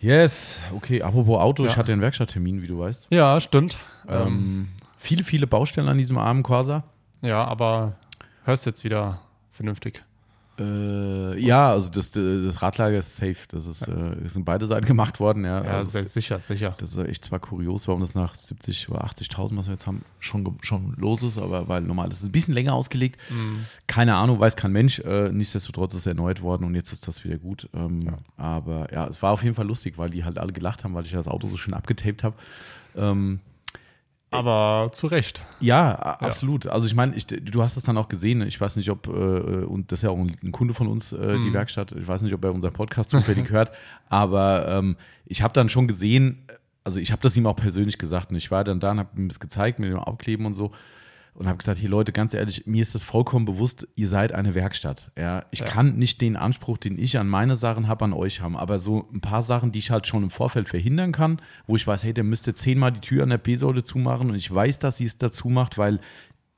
[0.00, 1.76] Yes, okay, apropos Auto, ich Ja.
[1.78, 3.06] hatte einen Werkstatttermin, wie du weißt.
[3.10, 3.78] Ja, stimmt.
[4.08, 6.84] Ähm, Ähm, viele, viele Baustellen an diesem armen Corsa.
[7.22, 7.94] ja, aber
[8.44, 9.20] hörst jetzt wieder
[9.52, 10.04] vernünftig.
[10.58, 13.36] Äh, ja, also das, das Radlager ist safe.
[13.48, 13.92] Das ist, äh,
[14.24, 15.64] es sind beide Seiten gemacht worden, ja.
[15.64, 16.74] Ja, also es- sicher, sicher.
[16.78, 20.02] Das ist echt zwar kurios, warum das nach 70 oder 80.000, was wir jetzt haben,
[20.20, 23.18] schon, schon los ist, aber weil normal ist es ein bisschen länger ausgelegt.
[23.30, 23.64] Mhm.
[23.86, 24.98] Keine Ahnung, weiß kein Mensch.
[25.00, 27.68] Äh, nichtsdestotrotz ist es erneuert worden und jetzt ist das wieder gut.
[27.74, 28.18] Ähm, Ja.
[28.36, 31.04] Aber ja, es war auf jeden Fall lustig, weil die halt alle gelacht haben, weil
[31.06, 32.36] ich das Auto so schön abgetaped habe.
[32.94, 33.40] Ähm,
[34.34, 35.40] Aber zu Recht.
[35.60, 36.66] ja, absolut.
[36.66, 38.38] Also ich meine, du hast es dann auch gesehen.
[38.38, 38.46] ne?
[38.46, 41.12] Ich weiß nicht, ob, äh, und das ist ja auch ein, ein Kunde von uns,
[41.12, 41.54] äh, die Mhm.
[41.54, 43.72] Werkstatt, ich weiß nicht, ob er unseren Podcast zufällig hört,
[44.08, 44.96] aber ähm,
[45.26, 46.46] ich habe dann schon gesehen,
[46.84, 49.10] also ich habe das ihm auch persönlich gesagt und ich war dann da und habe
[49.20, 50.72] ihm das gezeigt mit dem Aufkleben und so
[51.34, 54.54] und habe gesagt, hier Leute, ganz ehrlich, mir ist das vollkommen bewusst, ihr seid eine
[54.54, 55.10] Werkstatt.
[55.18, 55.66] Ja, ich Ja.
[55.66, 59.08] kann nicht den Anspruch, den ich an meine Sachen habe, an euch haben, aber so
[59.12, 62.12] ein paar Sachen, die ich halt schon im Vorfeld verhindern kann, wo ich weiß, hey,
[62.12, 65.16] der müsste zehnmal die Tür an der B-Säule zumachen und ich weiß, dass sie es
[65.18, 66.00] dazu macht, weil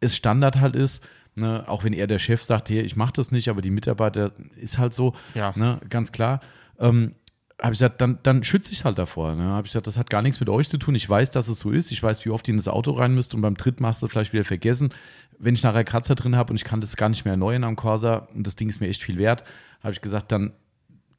[0.00, 1.06] es Standard halt ist.
[1.36, 4.30] Ne, auch wenn er der Chef sagt, hey, ich mache das nicht, aber die Mitarbeiter
[4.56, 5.52] ist halt so, Ja.
[5.56, 6.38] ne, ganz klar.
[6.78, 7.16] Ähm,
[7.64, 9.34] habe ich gesagt, dann, dann schütze ich es halt davor.
[9.34, 9.42] Ne?
[9.44, 10.94] Habe ich gesagt, das hat gar nichts mit euch zu tun.
[10.94, 11.90] Ich weiß, dass es so ist.
[11.90, 14.06] Ich weiß, wie oft ihr in das Auto rein müsst und beim dritten hast du
[14.06, 14.90] es vielleicht wieder vergessen.
[15.38, 17.74] Wenn ich nachher Kratzer drin habe und ich kann das gar nicht mehr erneuern am
[17.76, 19.44] Corsa und das Ding ist mir echt viel wert,
[19.82, 20.52] habe ich gesagt, dann,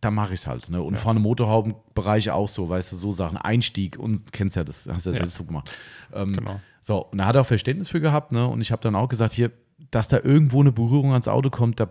[0.01, 0.69] dann mache ich es halt.
[0.69, 0.81] Ne?
[0.81, 3.37] Und vorne Motorhaubenbereiche auch so, weißt du, so Sachen.
[3.37, 5.17] Einstieg und kennst ja das, hast ja, Ja.
[5.17, 5.69] selbst so gemacht.
[6.13, 6.59] Ähm, Genau.
[6.81, 8.45] so, und da hat er auch Verständnis für gehabt, ne?
[8.47, 9.51] Und ich habe dann auch gesagt, hier,
[9.91, 11.89] dass da irgendwo eine Berührung ans Auto kommt, da,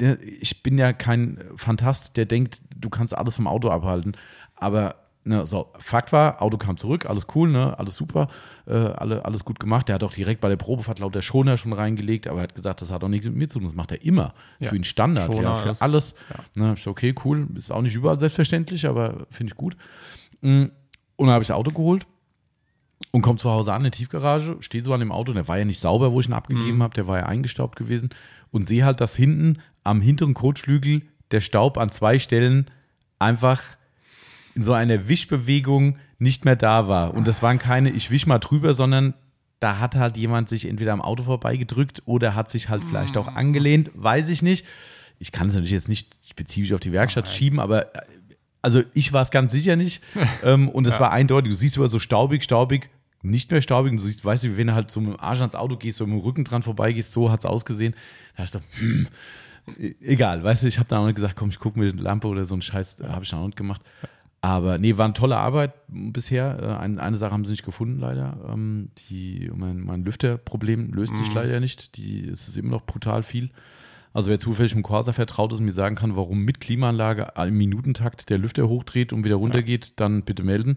[0.00, 4.12] ne, ich bin ja kein Fantast, der denkt, du kannst alles vom Auto abhalten.
[4.56, 8.28] Aber ne, so, Fakt war, Auto kam zurück, alles cool, ne, alles super,
[8.66, 9.88] äh, alle, alles gut gemacht.
[9.88, 12.54] Der hat auch direkt bei der Probefahrt laut der Schoner schon reingelegt, aber er hat
[12.54, 14.32] gesagt, das hat auch nichts mit mir zu tun, das macht er immer.
[14.58, 14.70] Ja.
[14.70, 16.14] für ihn Standard, Schoner ja, für ist- alles.
[16.56, 16.64] ja.
[16.68, 19.76] Ne, so, okay, cool, ist auch nicht überall selbstverständlich, aber finde ich gut.
[20.40, 20.64] Mm,
[21.16, 22.06] Und dann habe ich das Auto geholt
[23.12, 25.48] und komme zu Hause an in die Tiefgarage, stehe so an dem Auto, und der
[25.48, 26.82] war ja nicht sauber, wo ich ihn abgegeben Mhm.
[26.82, 28.10] habe, der war ja eingestaubt gewesen
[28.50, 32.66] und sehe halt, dass hinten am hinteren Kotflügel der Staub an zwei Stellen
[33.18, 33.62] einfach
[34.54, 37.14] in so einer Wischbewegung nicht mehr da war.
[37.14, 39.14] Und das waren keine, ich wisch mal drüber, sondern
[39.60, 43.28] da hat halt jemand sich entweder am Auto vorbeigedrückt oder hat sich halt vielleicht auch
[43.28, 44.64] angelehnt, weiß ich nicht.
[45.18, 48.00] Ich kann es natürlich jetzt nicht spezifisch auf die Werkstatt schieben, aber äh,
[48.62, 50.02] also ich war es ganz sicher nicht.
[50.42, 51.00] ähm, und es Ja.
[51.00, 51.50] war eindeutig.
[51.52, 52.90] Du siehst über so staubig, staubig,
[53.22, 53.90] nicht mehr staubig.
[53.92, 55.98] Und du siehst, weißt du, wenn du halt so mit dem Arsch ans Auto gehst,
[55.98, 57.94] so mit dem Rücken dran vorbeigehst, so hat es ausgesehen.
[58.36, 59.06] Da hast du, hm,
[59.78, 62.00] e- egal, weißt du, ich habe da auch nicht gesagt, komm, ich gucke mir eine
[62.00, 63.80] Lampe oder so einen Scheiß, habe ich da auch nicht gemacht.
[64.40, 66.58] Aber nee, war eine tolle Arbeit bisher.
[66.62, 68.38] Äh, Eine, eine Sache haben sie nicht gefunden, leider.
[68.52, 71.34] Ähm, die, mein, mein Lüfterproblem löst sich Mhm.
[71.34, 71.96] leider nicht.
[71.96, 73.50] Die, es ist immer noch brutal viel.
[74.12, 77.56] Also wer zufällig im Corsa vertraut ist und mir sagen kann, warum mit Klimaanlage im
[77.56, 80.76] Minutentakt der Lüfter hochdreht und wieder runtergeht, dann bitte melden.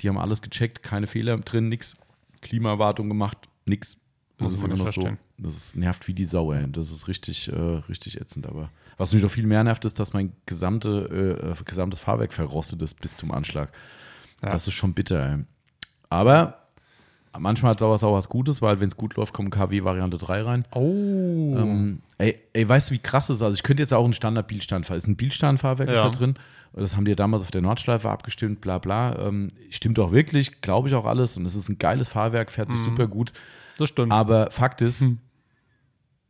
[0.00, 1.96] Die haben alles gecheckt, keine Fehler drin, nix.
[2.40, 3.96] Klimawartung gemacht, nix.
[4.38, 5.10] Das ist immer noch so.
[5.38, 6.70] Das ist, nervt wie die Sau, ey.
[6.70, 7.56] Das ist richtig, äh,
[7.88, 8.46] richtig ätzend.
[8.46, 12.82] Aber was mich noch viel mehr nervt, ist, dass mein gesamte, äh, gesamtes Fahrwerk verrostet
[12.82, 13.72] ist bis zum Anschlag.
[14.42, 14.50] Ja.
[14.50, 15.44] Das ist schon bitter, ey.
[16.08, 16.67] Aber
[17.38, 20.42] manchmal hat sowas auch was Gutes, weil wenn es gut läuft, kommt KW Variante 3
[20.42, 20.64] rein.
[20.74, 20.80] Oh.
[21.56, 23.42] Ähm, ey, ey, weißt du, wie krass das ist?
[23.42, 24.96] Also ich könnte jetzt auch einen Standard-Bielstein fahren.
[24.96, 26.02] Ist ein Bielstein-Fahrwerk Ja.
[26.02, 26.34] da drin.
[26.74, 29.18] Das haben die damals auf der Nordschleife abgestimmt, bla bla.
[29.18, 31.36] Ähm, stimmt auch wirklich, glaube ich auch alles.
[31.36, 32.72] Und es ist ein geiles Fahrwerk, fährt Mhm.
[32.72, 33.32] sich super gut.
[33.78, 34.12] Das stimmt.
[34.12, 35.18] Aber Fakt ist, Hm.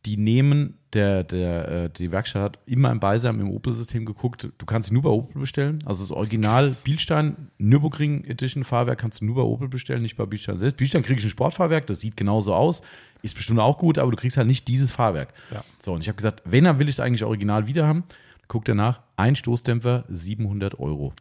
[0.08, 4.48] Die nehmen, der, der, äh, die Werkstatt hat immer im Beisam im Opel-System geguckt.
[4.56, 5.80] Du kannst sie nur bei Opel bestellen.
[5.84, 10.24] Also das Original Bielstein Nürburgring Edition Fahrwerk kannst du nur bei Opel bestellen, nicht bei
[10.24, 10.78] Bielstein selbst.
[10.78, 12.80] Bielstein kriege ich ein Sportfahrwerk, das sieht genauso aus.
[13.20, 15.34] Ist bestimmt auch gut, aber du kriegst halt nicht dieses Fahrwerk.
[15.52, 15.62] Ja.
[15.78, 18.04] So, und ich habe gesagt, wenn er will ich es eigentlich original wieder haben,
[18.46, 19.02] guckt er nach.
[19.16, 21.12] Ein Stoßdämpfer, 700 Euro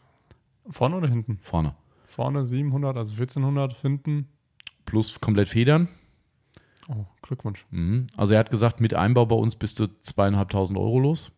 [0.69, 1.39] Vorne oder hinten?
[1.41, 1.75] vorne.
[2.07, 4.27] Vorne 700, also 1400, hinten.
[4.85, 5.89] Plus komplett Federn.
[6.89, 7.65] Oh, Glückwunsch.
[7.71, 8.07] Mhm.
[8.15, 11.31] Also er hat gesagt, mit Einbau bei uns bist du zweieinhalbtausend Euro los.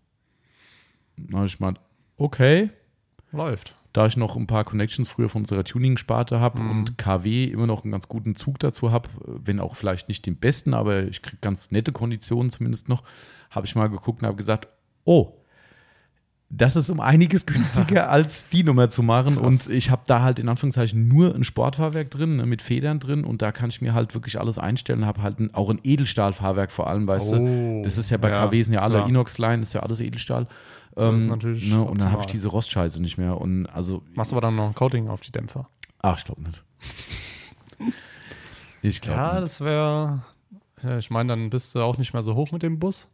[1.17, 1.79] Da habe ich gemeint,
[2.17, 2.69] okay.
[3.31, 3.75] Läuft.
[3.91, 6.69] Da ich noch ein paar Connections früher von unserer Tuning-Sparte habe Mhm.
[6.69, 10.35] und KW immer noch einen ganz guten Zug dazu habe, wenn auch vielleicht nicht den
[10.35, 13.03] besten, aber ich kriege ganz nette Konditionen zumindest noch,
[13.49, 14.67] habe ich mal geguckt und habe gesagt,
[15.05, 15.33] oh,
[16.51, 19.35] das ist um einiges günstiger als die Nummer zu machen.
[19.35, 19.45] Krass.
[19.45, 23.23] Und ich habe da halt in Anführungszeichen nur ein Sportfahrwerk drin, ne, mit Federn drin
[23.23, 26.71] und da kann ich mir halt wirklich alles einstellen, habe halt ein, auch ein Edelstahlfahrwerk
[26.71, 27.38] vor allem, weißt du.
[27.38, 29.03] Oh, Das ist ja bei ja, KW sind ja alle.
[29.07, 30.47] Inox-Line, ist ja alles Edelstahl.
[30.95, 33.39] Das ist Ähm, natürlich ne, und dann habe ich diese Rostscheiße nicht mehr.
[33.39, 35.69] Und also, Machst aber dann noch ein Coating auf die Dämpfer.
[36.01, 36.63] ach, ich glaube nicht.
[38.81, 39.43] ich glaube Ja, nicht.
[39.43, 40.23] das wäre.
[40.97, 43.07] Ich meine, dann bist du auch nicht mehr so hoch mit dem Bus.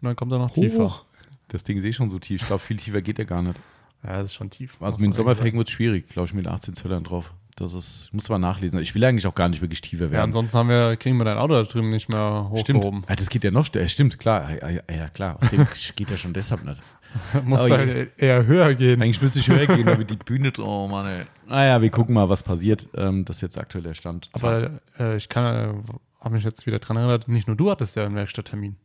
[0.00, 1.02] Und dann kommt er noch tiefer.
[1.48, 2.40] Das Ding ist eh schon so tief.
[2.40, 3.58] Ich glaube, viel tiefer geht er gar nicht.
[4.02, 4.76] Ja, das ist schon tief.
[4.80, 7.32] Also mit den man Sommerfelgen wird es schwierig, glaube ich, mit 18 Zöllern drauf.
[7.56, 8.78] Das ist, ich muss mal nachlesen.
[8.80, 10.12] Ich will eigentlich auch gar nicht wirklich tiefer sagen.
[10.12, 10.28] Ja, werden.
[10.28, 12.80] ansonsten haben wir, kriegen wir dein Auto da drüben nicht mehr Stimmt.
[12.80, 13.04] hochgehoben.
[13.08, 13.74] Ja, das geht ja noch.
[13.74, 14.50] äh, Stimmt, klar.
[14.60, 15.38] Ja, ja, ja, klar.
[15.40, 16.82] Aus dem geht ja schon deshalb nicht.
[17.44, 17.72] Muss je.
[17.72, 19.00] halt eher höher gehen.
[19.00, 21.24] Eigentlich müsste ich höher gehen, aber die Bühne, oh Mann, ey.
[21.48, 22.88] Naja, wir gucken mal, was passiert.
[22.94, 24.28] Ähm, das ist jetzt aktuell der Stand.
[24.32, 25.74] Aber äh, ich kann, äh,
[26.20, 28.76] habe mich jetzt wieder dran erinnert, nicht nur du hattest ja einen Werkstatttermin.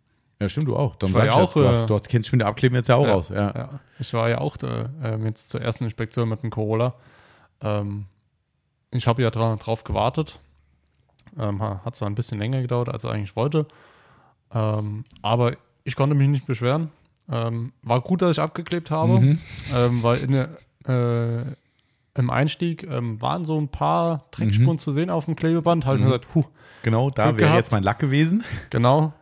[0.42, 0.96] Ja, stimmt, du auch.
[0.98, 2.48] Dann Ich war ja ich auch, du, hast, äh, du hast, kennst dich mit der
[2.48, 3.14] Abkleben jetzt ja auch Ja.
[3.14, 3.30] aus.
[3.30, 3.52] Ja.
[3.56, 6.94] Ja, ich war ja auch da, ähm, jetzt zur ersten Inspektion mit dem Corolla.
[7.62, 8.06] Ähm,
[8.92, 10.40] ich habe ja dra drauf gewartet.
[11.40, 13.66] Ähm, ha- hat zwar ein bisschen länger gedauert, als er eigentlich wollte.
[14.54, 15.54] Ähm, aber
[15.86, 16.92] ich konnte mich nicht beschweren.
[17.30, 19.40] Ähm, war gut, dass ich abgeklebt habe, Mhm.
[19.74, 20.50] ähm, weil in der,
[20.88, 21.46] äh,
[22.20, 25.86] im Einstieg ähm, waren so ein paar Dreckspuren zu sehen auf dem Klebeband.
[25.86, 26.10] Habe ich Mhm.
[26.10, 26.44] mir gesagt, huh,
[26.84, 28.44] Genau, da wäre jetzt mein Lack gewesen.
[28.72, 29.14] Genau.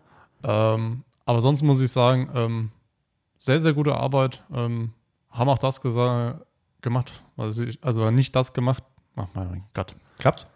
[0.43, 2.71] Ähm, aber sonst muss ich sagen, ähm,
[3.37, 4.43] sehr, sehr gute Arbeit.
[4.51, 4.93] Ähm,
[5.29, 7.23] haben auch das gemacht.
[7.37, 8.83] Also, ich, also nicht das gemacht.
[9.15, 9.95] Ach mein Gott.
[10.17, 10.47] Klappt?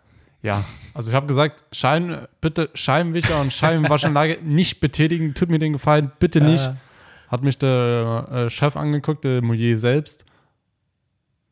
[0.41, 0.63] Ja,
[0.95, 5.35] also ich habe gesagt, Schein, bitte Scheibenwischer und Scheibenwaschanlage nicht betätigen.
[5.35, 6.65] Tut mir den Gefallen, bitte nicht.
[6.65, 6.73] Äh,
[7.27, 10.25] Hat mich der äh, Chef angeguckt, der Mouillet selbst.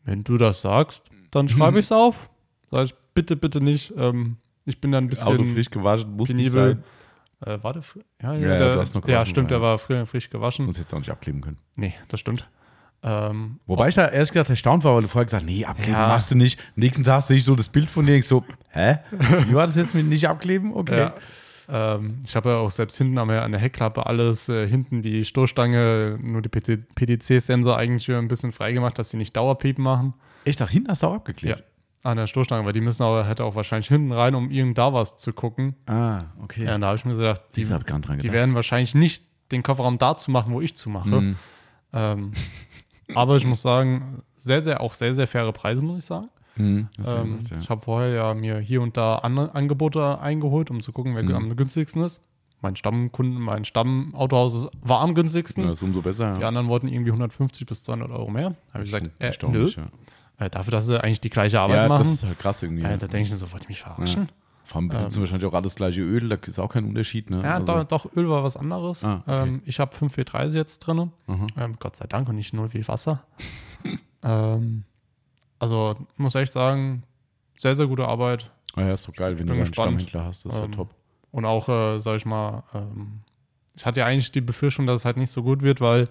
[0.04, 2.28] Wenn du das sagst, dann schreibe ich es auf.
[2.72, 3.94] Sag ich, bitte, bitte nicht.
[3.96, 6.74] Ähm, ich bin da ein bisschen Auto frisch gewaschen, muss nicht penibel.
[6.74, 6.84] sein.
[7.46, 7.82] Äh, war der?
[8.22, 9.58] Ja, Ja, ja, der, du hast ja gewaschen, stimmt, ja.
[9.58, 10.64] der war früher frisch gewaschen.
[10.66, 11.58] Sonst hätte es auch nicht abkleben können.
[11.76, 12.48] Nee, das stimmt.
[13.04, 15.94] Ähm, Wobei ich da ehrlich gesagt erstaunt war, weil du vorher gesagt hast, nee, abkleben
[15.94, 16.08] Ja.
[16.08, 16.60] machst du nicht.
[16.60, 19.00] Am nächsten Tag sehe ich so das Bild von dir, ich so, hä?
[19.48, 20.72] Wie war das jetzt mit nicht abkleben?
[20.74, 21.00] Okay.
[21.00, 21.16] ja,
[21.68, 26.20] ähm, ich habe ja auch selbst hinten an der, Heckklappe alles, äh, hinten die Stoßstange,
[26.22, 30.14] nur die PDC-Sensor eigentlich ein bisschen freigemacht, dass sie nicht Dauerpiepen machen.
[30.44, 31.64] Ich dachte, hinten hast du auch abgeklebt.
[32.04, 34.92] An der Stoßstange, weil die müssen aber, hätte auch wahrscheinlich hinten rein, um irgend da
[34.92, 35.76] was zu gucken.
[35.86, 36.66] Ah, okay.
[36.66, 38.34] Ja, und da habe ich mir gedacht, die, hab gar nicht dran die gedacht.
[38.34, 41.22] werden wahrscheinlich nicht den Kofferraum da zu machen, wo ich zu mache.
[41.22, 41.36] Mhm.
[41.94, 42.32] Ähm,
[43.16, 46.30] aber ich muss sagen, sehr, sehr, auch sehr, sehr faire Preise, muss ich sagen.
[46.56, 47.58] Mhm, Ähm, gesagt, ja.
[47.62, 51.24] Ich habe vorher ja mir hier und da andere Angebote eingeholt, um zu gucken, wer
[51.24, 51.36] Mhm.
[51.36, 52.24] am günstigsten ist.
[52.62, 55.64] Mein Stammkunden, mein Stammautohaus war am günstigsten.
[55.66, 56.34] Ja, ist umso besser.
[56.38, 58.56] Die anderen wollten irgendwie 150 bis 200 Euro mehr.
[58.74, 59.26] Habe ich gesagt, äh, nö.
[59.26, 59.84] Erstaunlich, ja.
[60.42, 62.00] Äh, dafür, dass sie eigentlich die gleiche Arbeit Ja, machen.
[62.00, 62.84] das ist halt krass irgendwie.
[62.84, 62.98] äh, ja.
[62.98, 64.30] da denke ich mir so, wollt ihr mich verarschen?
[64.64, 67.30] Vor allem benutzen wahrscheinlich auch alles gleiche Öl, da ist auch kein Unterschied.
[67.30, 67.44] Ne?
[67.44, 69.04] Ja, also, doch, doch, Öl war was anderes.
[69.04, 69.44] Ah, okay.
[69.48, 71.12] ähm, ich habe 5W30 jetzt drin.
[71.28, 71.48] Mhm.
[71.58, 73.24] Ähm, Gott sei Dank und nicht 0 wie Wasser.
[74.24, 74.84] ähm,
[75.60, 77.04] also muss echt sagen,
[77.58, 78.50] sehr, sehr gute Arbeit.
[78.76, 79.66] Ah ja, ist doch geil, wenn du einen.
[79.66, 80.96] Stammhändler hast, das ist ja Ähm, top.
[81.32, 83.22] Und auch, äh, sag ich mal, ähm,
[83.76, 86.08] ich hatte ja eigentlich die Befürchtung, dass es halt nicht so gut wird, weil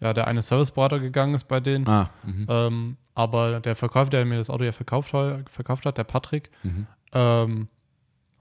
[0.00, 1.88] ja der eine Serviceberater gegangen ist bei denen.
[1.88, 2.46] Ah, mhm.
[2.48, 6.50] Ähm, aber der Verkäufer, der mir das Auto ja verkauft, hat- verkauft hat, der Patrick,
[6.62, 6.86] Mhm.
[7.12, 7.68] ähm,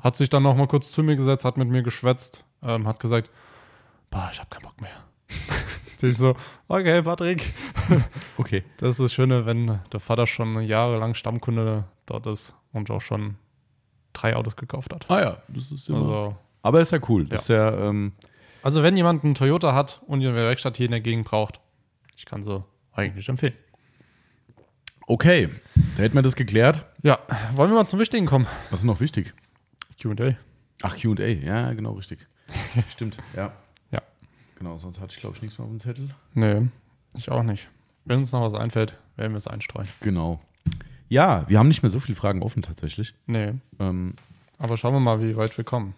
[0.02, 3.00] hat sich dann noch mal kurz zu mir gesetzt, hat mit mir geschwätzt, ähm, hat
[3.00, 3.32] gesagt,
[4.10, 4.92] boah, ich habe keinen Bock mehr.
[6.02, 6.36] ich so,
[6.68, 7.54] okay, Patrick.
[8.38, 8.63] Okay.
[8.78, 13.36] Das ist das Schöne, wenn der Vater schon jahrelang Stammkunde dort ist und auch schon
[14.13, 15.10] drei Autos gekauft hat.
[15.10, 16.00] Ah ja, das ist immer.
[16.00, 17.26] Also, Aber ist ja cool.
[17.28, 18.13] Das ist ja, ähm,
[18.63, 21.60] also wenn jemand einen Toyota hat und eine Werkstatt hier in der Gegend braucht,
[22.15, 23.54] ich kann sie eigentlich empfehlen.
[25.08, 25.49] okay.
[25.95, 26.86] Da hätten wir das geklärt.
[27.04, 27.19] Ja,
[27.56, 28.47] wollen wir mal zum Wichtigen kommen?
[28.71, 29.34] Was ist noch wichtig?
[30.02, 30.36] QA.
[30.82, 32.26] Ach, QA, ja, genau, richtig.
[32.91, 33.52] Stimmt, ja.
[33.91, 33.99] Ja.
[34.58, 36.10] Genau, sonst hatte ich, glaube ich, nichts mehr auf dem Zettel.
[36.34, 36.67] Nee,
[37.15, 37.69] ich auch nicht.
[38.06, 39.88] Wenn uns noch was einfällt, werden wir es einstreuen.
[40.02, 40.41] Genau.
[41.10, 43.13] Ja, wir haben nicht mehr so viele Fragen offen tatsächlich.
[43.28, 44.15] Nee, Ähm,
[44.58, 45.93] aber schauen wir mal, wie weit wir kommen.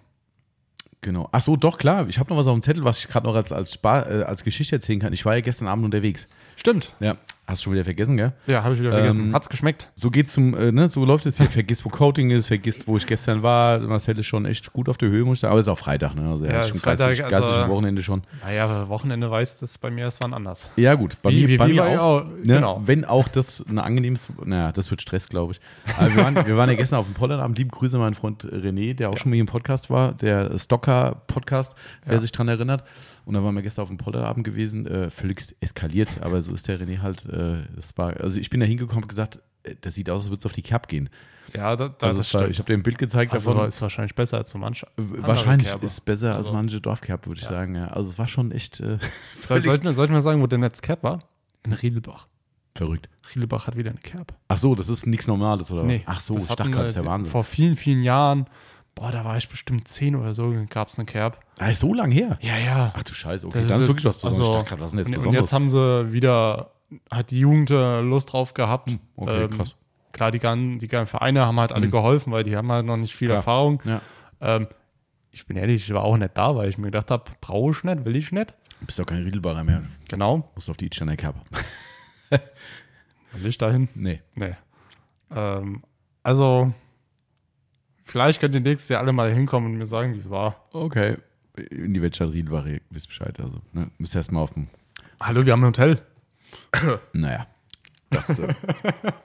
[1.06, 1.30] Genau.
[1.32, 2.08] Ach so, doch, klar.
[2.10, 4.24] Ich habe noch was auf dem Zettel, was ich gerade noch als, als, Spar, äh,
[4.24, 5.13] als Geschichte erzählen kann.
[5.13, 6.28] Ich war ja gestern Abend unterwegs.
[6.58, 6.94] Stimmt.
[7.00, 7.15] Ja,
[7.47, 8.34] hast du schon wieder vergessen, gell?
[8.47, 9.21] Ja, habe ich wieder vergessen.
[9.27, 9.88] Ähm, Hat's geschmeckt?
[9.93, 11.49] So geht's zum, äh, ne, so läuft es hier.
[11.49, 13.79] Vergisst, wo Coating ist, vergisst, wo ich gestern war.
[13.79, 15.51] Marcel ist schon echt gut auf der Höhe, muss ich sagen.
[15.51, 16.27] Aber es ist auch Freitag, ne?
[16.29, 18.23] Also er Ja, ist schon Freitag, geistig, also- geistig am Wochenende schon.
[18.43, 20.69] Naja, aber Wochenende weiß das bei mir, es war anders.
[20.75, 21.17] Ja, gut.
[21.21, 22.21] Bei Wie- mir, wie- bei wie mir auch.
[22.21, 22.55] auch, Ne?
[22.55, 22.81] genau.
[22.84, 25.60] Wenn auch das ein angenehmes, naja, das wird Stress, glaube ich.
[25.97, 27.58] Aber wir, waren, wir waren ja gestern auf dem Pollenabend.
[27.58, 30.58] Liebe Grüße an meinen Freund René, der auch schon mal hier im Podcast war, der
[30.58, 32.21] Stocker-Podcast, wer Ja.
[32.21, 32.84] sich dran erinnert.
[33.26, 36.68] Und da waren wir gestern auf dem Pollenabend gewesen, äh, völlig eskaliert, aber so ist
[36.68, 37.26] der René halt.
[37.26, 40.30] Äh, das war, also ich bin da hingekommen und gesagt, äh, das sieht aus, als
[40.30, 41.10] würde es auf die Cap gehen.
[41.54, 43.68] Ja, da, da, Also das es war, ich habe dir ein Bild gezeigt also davon.
[43.70, 44.88] ist wahrscheinlich besser als so manche.
[44.98, 45.86] Wahrscheinlich Kerbe.
[45.86, 47.52] ist besser als Also- manche Dorfkerb, würde ich Ja.
[47.54, 47.76] sagen.
[47.76, 47.88] Ja.
[47.88, 49.00] Also es war schon echt äh, Soll,
[49.36, 51.24] völlig sollten, sollten wir sagen, wo der Netzcap war?
[51.64, 52.28] In Riedelbach.
[52.76, 53.08] verrückt.
[53.34, 54.34] Riedelbach hat wieder eine Cap.
[54.50, 56.16] Ach so, das ist nichts Normales, oder Nee, was?
[56.16, 57.32] Ach so, das ich dachte gerade, das ist der Wahnsinn.
[57.32, 58.48] Vor vielen, vielen Jahren,
[58.95, 61.39] boah, da war ich bestimmt zehn oder so, gab es eine Cap.
[61.60, 62.38] Ah, ist so lang her?
[62.41, 62.93] Ja, ja.
[62.95, 64.71] Ach du Scheiße, okay, Das dann ist wirklich was Besonderes.
[64.71, 66.71] also- was jetzt Und, und jetzt haben sie wieder,
[67.12, 68.91] hat die Jugend äh, Lust drauf gehabt.
[68.91, 69.75] Hm, okay, Ähm, krass.
[70.12, 71.91] Klar, die ganzen, die ganzen Vereine haben halt alle Mhm.
[71.91, 73.38] geholfen, weil die haben halt noch nicht viel Klar.
[73.39, 73.81] Erfahrung.
[73.84, 74.01] Ja.
[74.39, 74.67] Ähm,
[75.31, 77.84] ich bin ehrlich, ich war auch nicht da, weil ich mir gedacht habe, brauche ich
[77.84, 78.53] nicht, will ich nicht.
[78.79, 79.79] Du bist doch kein Riedelbarer mehr.
[79.79, 81.36] Du Genau, musst auf die Itchener Kerb.
[82.29, 83.89] will ich dahin?
[83.95, 84.21] Nee.
[84.36, 84.55] Nee.
[85.36, 85.81] Ähm,
[86.23, 86.73] also,
[88.06, 90.68] vielleicht könnt ihr nächstes Jahr alle mal hinkommen und mir sagen, wie es war.
[90.72, 91.18] Okay.
[91.70, 93.39] In die Wettstadt Riedelbach, ihr wisst Bescheid.
[93.39, 94.68] Also, ne, müsst erst mal auf dem.
[95.22, 96.00] Hallo, wir haben ein Hotel.
[97.13, 97.48] Naja.
[98.12, 98.54] Das, äh,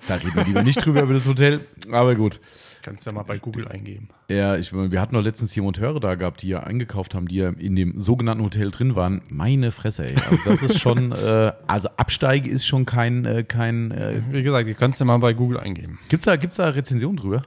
[0.09, 1.61] da reden wir lieber nicht drüber über das Hotel.
[1.93, 2.40] Aber gut.
[2.83, 4.09] Kannst ja mal bei Google eingeben.
[4.29, 7.37] Ja, ich, wir hatten doch letztens hier Monteure da gehabt, die ja eingekauft haben, die
[7.37, 9.21] ja in dem sogenannten Hotel drin waren.
[9.29, 10.16] Meine Fresse, ey.
[10.31, 13.90] Also das ist schon, äh, also Absteige ist schon kein, äh, kein.
[13.90, 15.99] Äh, Wie gesagt, ihr könnt es ja mal bei Google eingeben.
[16.09, 17.43] gibt's da, gibt's da Rezensionen drüber?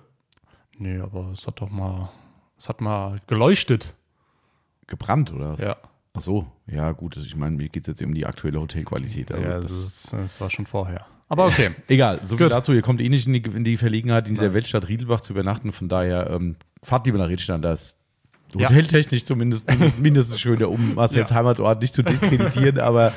[0.78, 2.10] Nee, aber es hat doch mal,
[2.58, 3.94] es hat mal geleuchtet.
[4.88, 5.54] Gebrannt, oder?
[5.54, 5.60] was?
[5.60, 5.78] Ja.
[6.16, 7.18] Ach so, ja, gut.
[7.18, 9.32] Ich meine, mir geht es jetzt um die aktuelle Hotelqualität.
[9.32, 11.06] Also ja, das das, ist, das war schon vorher.
[11.30, 11.72] Aber okay.
[11.88, 12.54] Egal, so viel Gut.
[12.54, 12.74] dazu.
[12.74, 14.56] Ihr kommt eh nicht in die, in die Verlegenheit, in dieser Nein.
[14.56, 15.72] Weltstadt Riedelbach zu übernachten.
[15.72, 17.64] Von daher, ähm, fahrt lieber nach Riedstein.
[17.64, 17.98] Da ist
[18.54, 18.70] Ja.
[18.70, 21.38] hoteltechnisch zumindest mindestens, mindestens schöner, um Marcel's Ja.
[21.38, 22.80] Heimatort nicht zu diskreditieren.
[22.80, 23.14] aber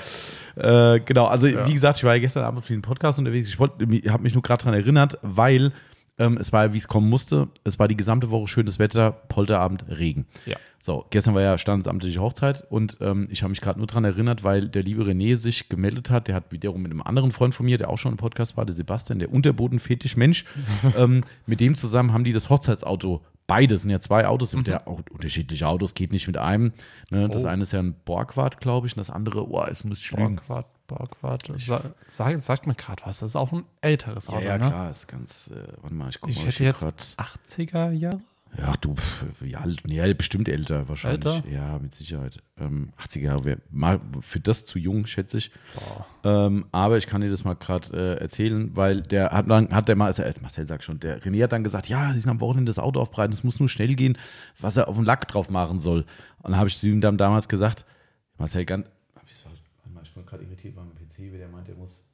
[0.55, 1.69] äh, genau, also Ja.
[1.69, 3.51] wie gesagt, ich war ja gestern Abend für den Podcast unterwegs.
[3.51, 5.73] Ich habe mich nur gerade daran erinnert, weil
[6.19, 7.49] ähm, es war ja, wie es kommen musste.
[7.65, 10.27] Es war die gesamte Woche schönes Wetter, Polterabend, Regen.
[10.47, 10.57] Ja.
[10.79, 14.45] So, gestern war ja standesamtliche Hochzeit und ähm, ich habe mich gerade nur daran erinnert,
[14.45, 16.29] weil der liebe René sich gemeldet hat.
[16.29, 18.65] Der hat wiederum mit einem anderen Freund von mir, der auch schon im Podcast war,
[18.67, 20.45] der Sebastian, der Unterbodenfetisch-Mensch.
[20.97, 23.23] ähm, mit dem zusammen haben die das Hochzeitsauto.
[23.49, 26.73] Beide sind ja zwei Autos, sind ja auch unterschiedliche Autos, geht nicht mit einem.
[27.11, 27.29] Ne?
[27.29, 27.49] Das Oh.
[27.49, 30.11] eine ist ja ein Borgward, glaube ich, und das andere, oh, es muss ich.
[30.11, 31.51] Borgward, Borgward.
[31.59, 33.19] Sa sag, sagt mir gerade was.
[33.21, 34.67] Das ist auch ein älteres Auto, Ja, ja, ne?
[34.69, 37.91] klar, ist ganz, äh, warte mal, ich guck Ich mal, hätte hier jetzt grad- 80er
[37.93, 38.21] Jahre.
[38.57, 38.95] Ja, du,
[39.59, 39.83] alt?
[39.87, 41.27] Nee, bestimmt älter wahrscheinlich.
[41.27, 41.47] Älter?
[41.51, 42.39] Ja, mit Sicherheit.
[42.59, 45.51] Ähm, 80er Jahre wäre mal für das zu jung, schätze ich.
[46.25, 49.89] Ähm, aber ich kann dir das mal gerade äh, erzählen, weil der hat dann, hat
[49.89, 52.41] der Marcel, äh, Marcel sagt schon, der René hat dann gesagt, ja, sie sind am
[52.41, 54.17] Wochenende das Auto aufbereiten, es muss nur schnell gehen,
[54.59, 56.03] was er auf den Lack drauf machen soll.
[56.39, 57.85] Und dann habe ich zu ihm dann damals gesagt,
[58.39, 58.93] Marcel, ganz, ich
[60.37, 62.05] gerade irritiert beim PC, wie der meint, der muss,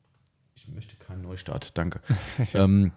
[0.54, 2.00] ich möchte keinen Neustart, danke.
[2.54, 2.92] ähm,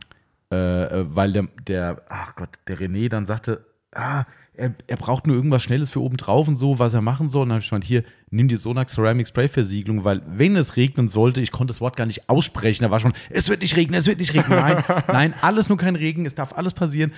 [0.52, 4.26] äh, äh, weil der, der, ach Gott, der René dann sagte, ah,
[4.58, 7.44] er, er braucht nur irgendwas Schnelles für oben drauf und so, was er machen soll.
[7.44, 10.76] Und dann habe ich gemeint, hier, nimm die Sonax Ceramic Spray Versiegelung, weil wenn es
[10.76, 13.76] regnen sollte, ich konnte das Wort gar nicht aussprechen, da war schon, es wird nicht
[13.76, 14.60] regnen, es wird nicht regnen.
[14.60, 17.12] Nein, nein, alles nur kein Regen, es darf alles passieren.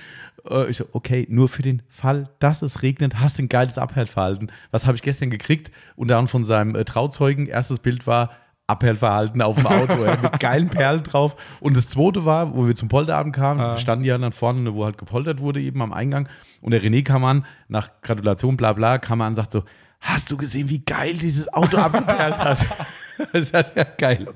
[0.48, 3.78] Äh, ich so, okay, nur für den Fall, dass es regnet, hast du ein geiles
[3.78, 4.50] Abhärtverhalten.
[4.70, 5.70] Was habe ich gestern gekriegt?
[5.96, 8.30] Und dann von seinem äh, Trauzeugen, erstes Bild war,
[8.68, 11.36] Abhärtverhalten auf dem Auto, ja, mit geilen Perlen drauf.
[11.58, 13.78] Und das zweite war, wo wir zum Polterabend kamen, Ah.
[13.78, 16.28] standen die ja dann vorne, wo halt gepoltert wurde, eben am Eingang.
[16.60, 19.64] Und der René kam an, nach Gratulation, bla bla, kam er an und sagt so,
[20.00, 22.58] hast du gesehen, wie geil dieses Auto abgeperlt hat?
[23.32, 24.26] ich dachte, ja, geil.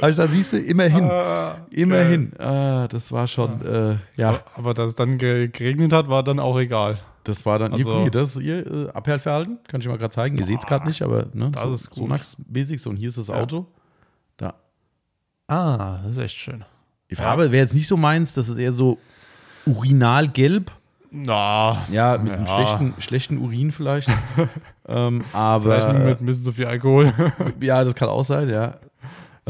[0.00, 2.32] Aber dachte, siehst du, immerhin, Ah, immerhin.
[2.38, 6.22] Ah, das war schon, äh, ja, Aber, aber dass es dann ge geregnet hat, war
[6.22, 7.00] dann auch egal.
[7.28, 10.36] Das war dann, Also- hier, das ist ihr äh, Abhärtverhalten, kann ich mal gerade zeigen.
[10.38, 11.98] Ihr seht es gerade nicht, aber ne, das so, ist gut.
[11.98, 13.34] Sonax Basics und hier ist das Ja.
[13.34, 13.66] Auto.
[14.36, 14.54] Da,
[15.46, 16.64] Ah, das ist echt schön.
[17.10, 18.98] Die Farbe wäre jetzt nicht so meins, das ist eher so
[19.66, 20.70] urinalgelb.
[21.10, 22.54] Na, Ja, mit einem Ja.
[22.54, 24.08] schlechten, schlechten Urin vielleicht.
[24.86, 27.14] ähm, vielleicht aber mit ein bisschen zu viel Alkohol.
[27.60, 28.74] ja, das kann auch sein, ja.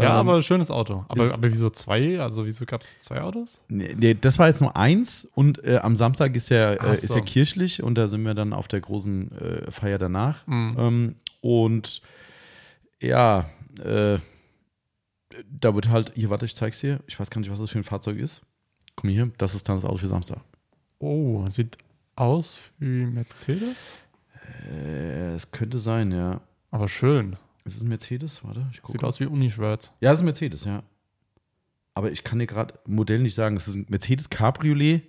[0.00, 1.04] Ja, Ähm, aber schönes Auto.
[1.08, 2.20] Aber, ist- aber wieso zwei?
[2.20, 3.62] Also wieso gab es zwei Autos?
[3.68, 7.08] Nee, nee, das war jetzt nur eins und äh, am Samstag ist ja, äh, ist
[7.14, 10.46] ja kirchlich und da sind wir dann auf der großen äh, Feier danach.
[10.46, 10.76] Mhm.
[10.78, 12.02] Ähm, und
[13.00, 13.48] ja,
[13.84, 14.18] äh,
[15.50, 17.00] da wird halt, hier, warte, ich zeig's dir.
[17.06, 18.42] Ich weiß gar nicht, was das für ein Fahrzeug ist.
[18.96, 20.38] Komm hier, das ist dann das Auto für Samstag.
[20.98, 21.78] Oh, sieht
[22.16, 23.96] aus wie Mercedes.
[24.72, 26.40] Äh, es könnte sein, ja.
[26.70, 27.36] Aber schön.
[27.68, 28.44] Ist es ein Mercedes?
[28.44, 28.92] Warte, ich gucke.
[28.92, 29.92] Sieht aus wie Unischwärz.
[30.00, 30.82] Ja, es ist ein Mercedes, ja.
[31.94, 33.56] Aber ich kann dir gerade Modell nicht sagen.
[33.56, 35.02] Es ist ein Mercedes Cabriolet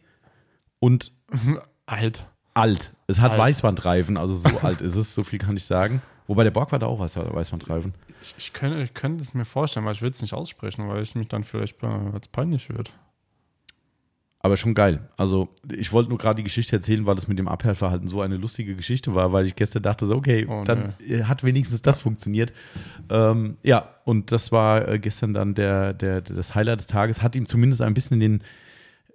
[0.79, 1.11] und
[1.85, 2.27] Alt.
[2.53, 2.93] alt.
[3.07, 3.39] Es hat Alt.
[3.39, 6.01] Weißwandreifen, also so alt ist es, so viel kann ich sagen.
[6.27, 7.93] Wobei der Borg war da auch Weiß Weißwandreifen.
[8.21, 11.01] Ich, ich, könnte, ich könnte es mir vorstellen, aber ich will es nicht aussprechen, weil
[11.01, 12.91] ich mich dann vielleicht äh, weil's peinlich wird.
[14.41, 15.09] Aber schon geil.
[15.17, 18.37] Also, ich wollte nur gerade die Geschichte erzählen, weil es mit dem Abhörverhalten so eine
[18.37, 21.99] lustige Geschichte war, weil ich gestern dachte, so, okay, Oh, dann äh, hat wenigstens das
[21.99, 22.53] funktioniert.
[23.09, 27.21] Ähm, ja, und das war äh, gestern dann der, der, das Highlight des Tages.
[27.21, 28.41] Hat ihm zumindest ein bisschen den,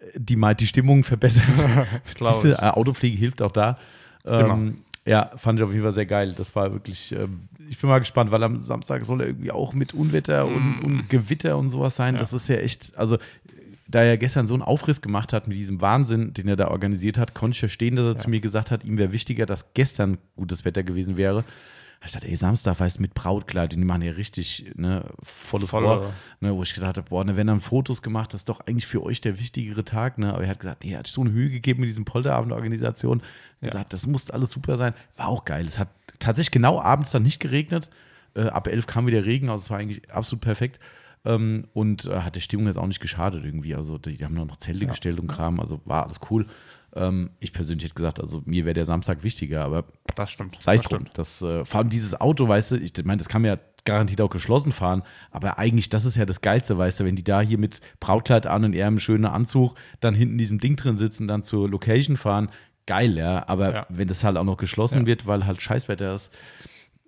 [0.01, 1.45] äh, die, die Stimmung verbessert.
[2.17, 3.79] Glaub Siehste, Autopflege hilft auch da.
[4.27, 6.35] Ähm, ja, fand ich auf jeden Fall sehr geil.
[6.37, 9.73] Das war wirklich, ähm, ich bin mal gespannt, weil am Samstag soll er irgendwie auch
[9.75, 12.15] mit Unwetter und, und Gewitter und sowas sein.
[12.15, 12.17] Mm.
[12.17, 12.21] Ja.
[12.21, 13.19] Das ist ja echt, also
[13.95, 17.19] da er gestern so einen Aufriss gemacht hat mit diesem Wahnsinn, den er da organisiert
[17.19, 20.19] hat, konnte ich verstehen, dass er zu mir gesagt hat, ihm wäre wichtiger, dass gestern
[20.37, 21.45] gutes Wetter gewesen wäre.
[22.07, 25.87] Ich dachte, ey, Samstag weißt mit Brautkleid, die machen ja richtig ne, volles Volle.
[25.87, 26.13] Rohr.
[26.41, 28.87] Ne, wo ich gedacht habe, boah, ne, wenn dann Fotos gemacht, das ist doch eigentlich
[28.87, 30.19] für euch der wichtigere Tag.
[30.19, 30.35] Ne?
[30.35, 33.23] Aber er hat gesagt, nee, er hat so eine Mühe gegeben mit diesem Polterabendorganisation.
[33.63, 33.73] Er Ja.
[33.75, 34.93] sagt, das muss alles super sein.
[35.17, 35.65] War auch geil.
[35.67, 37.89] Es hat tatsächlich genau abends dann nicht geregnet.
[38.35, 40.81] Äh, ab 11 kam wieder Regen, also es war eigentlich absolut perfekt.
[41.27, 43.75] Ähm, und äh, hat der Stimmung jetzt auch nicht geschadet irgendwie.
[43.75, 46.47] Also die, die haben noch Zelte gestellt und Kram, also war alles cool.
[46.95, 49.85] Ähm, ich persönlich hätte gesagt, also mir wäre der Samstag wichtiger, aber
[50.15, 50.59] Das stimmt.
[50.61, 51.07] sei es drum.
[51.15, 54.21] Das, äh, vor allem dieses Auto, weißt du, ich meine, das kann man ja garantiert
[54.21, 57.41] auch geschlossen fahren, aber eigentlich, das ist ja das Geilste, weißt du, wenn die da
[57.43, 60.97] hier mit Brautkleid an und er im schönen Anzug dann hinten in diesem Ding drin
[60.97, 62.49] sitzen, dann zur Location fahren,
[62.87, 63.87] geil, ja, aber Ja.
[63.91, 65.07] wenn das halt auch noch geschlossen Ja.
[65.07, 66.31] wird, weil halt Scheißwetter ist,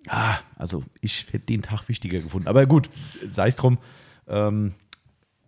[0.07, 2.89] ah, also ich hätte den Tag wichtiger gefunden, aber gut,
[3.29, 3.77] sei es drum,
[4.27, 4.73] ähm,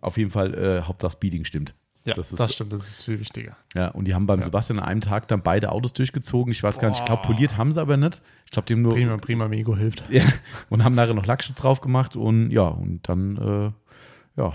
[0.00, 1.74] auf jeden Fall, äh, Hauptsache Speeding stimmt.
[2.06, 2.72] Ja, das das, ist- stimmt.
[2.72, 3.56] Das ist viel wichtiger.
[3.74, 6.50] Ja, und die haben beim Sebastian an einem Tag dann beide Autos durchgezogen.
[6.50, 7.34] Ich weiß gar nicht, ich glaube, Boah.
[7.34, 8.22] poliert haben sie aber nicht.
[8.46, 8.94] Ich glaube, haben nur.
[8.94, 10.02] Prima, prima, Mego hilft.
[10.08, 10.24] Ja,
[10.70, 14.54] und haben nachher noch Lackschutz drauf gemacht und ja, und dann, äh, ja,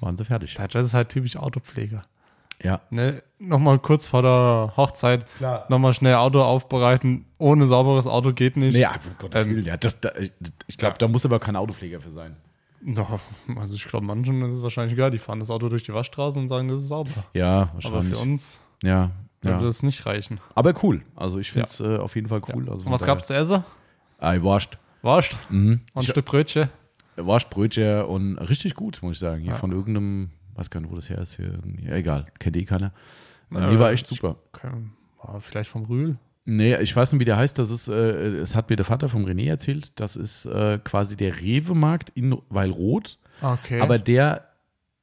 [0.00, 0.54] waren sie fertig.
[0.70, 2.04] Das ist halt typisch Autopfleger.
[2.62, 3.22] Ja, Ne?
[3.40, 5.66] Nochmal kurz vor der Hochzeit Klar.
[5.68, 7.26] nochmal schnell Auto aufbereiten.
[7.38, 8.76] Ohne sauberes Auto geht nicht.
[8.76, 10.12] ja, um Gottes Ähm, Willen, ja, das, da,
[10.68, 10.98] ich glaube, ja.
[10.98, 12.36] da muss aber kein Autopfleger für sein.
[12.86, 13.18] Doch,
[13.56, 15.10] also ich glaube, manchen ist es wahrscheinlich egal.
[15.10, 17.24] Die fahren das Auto durch die Waschstraße und sagen, das ist sauber.
[17.32, 18.14] Ja, Aber wahrscheinlich.
[18.18, 19.62] für uns ja, würde ja.
[19.66, 20.38] das nicht reichen.
[20.54, 21.02] Aber cool.
[21.16, 22.68] Also ich finde es äh, auf jeden Fall cool.
[22.68, 23.64] Also Und was gab's zu essen?
[24.18, 24.76] Ah, Wurst.
[25.02, 25.56] Wurst Mhm.
[25.72, 26.68] und ein Ich- Stück Brötchen.
[27.16, 29.40] Wurstbrötchen und richtig gut, muss ich sagen.
[29.40, 29.56] Hier Ja.
[29.58, 31.36] von irgendeinem, weiß gar nicht, wo das her ist.
[31.36, 32.92] Hier, ja, egal, kennt eh keiner.
[33.52, 34.36] Äh, nee, war echt super.
[34.52, 34.68] Okay,
[35.22, 36.18] war vielleicht vom Rühl.
[36.46, 37.58] Nee, ich weiß nicht, wie der heißt.
[37.58, 39.92] Das ist, äh, hat mir der Vater vom René erzählt.
[39.98, 43.18] Das ist äh, quasi der Rewe-Markt in Weilroth.
[43.40, 43.80] Okay.
[43.80, 44.48] Aber der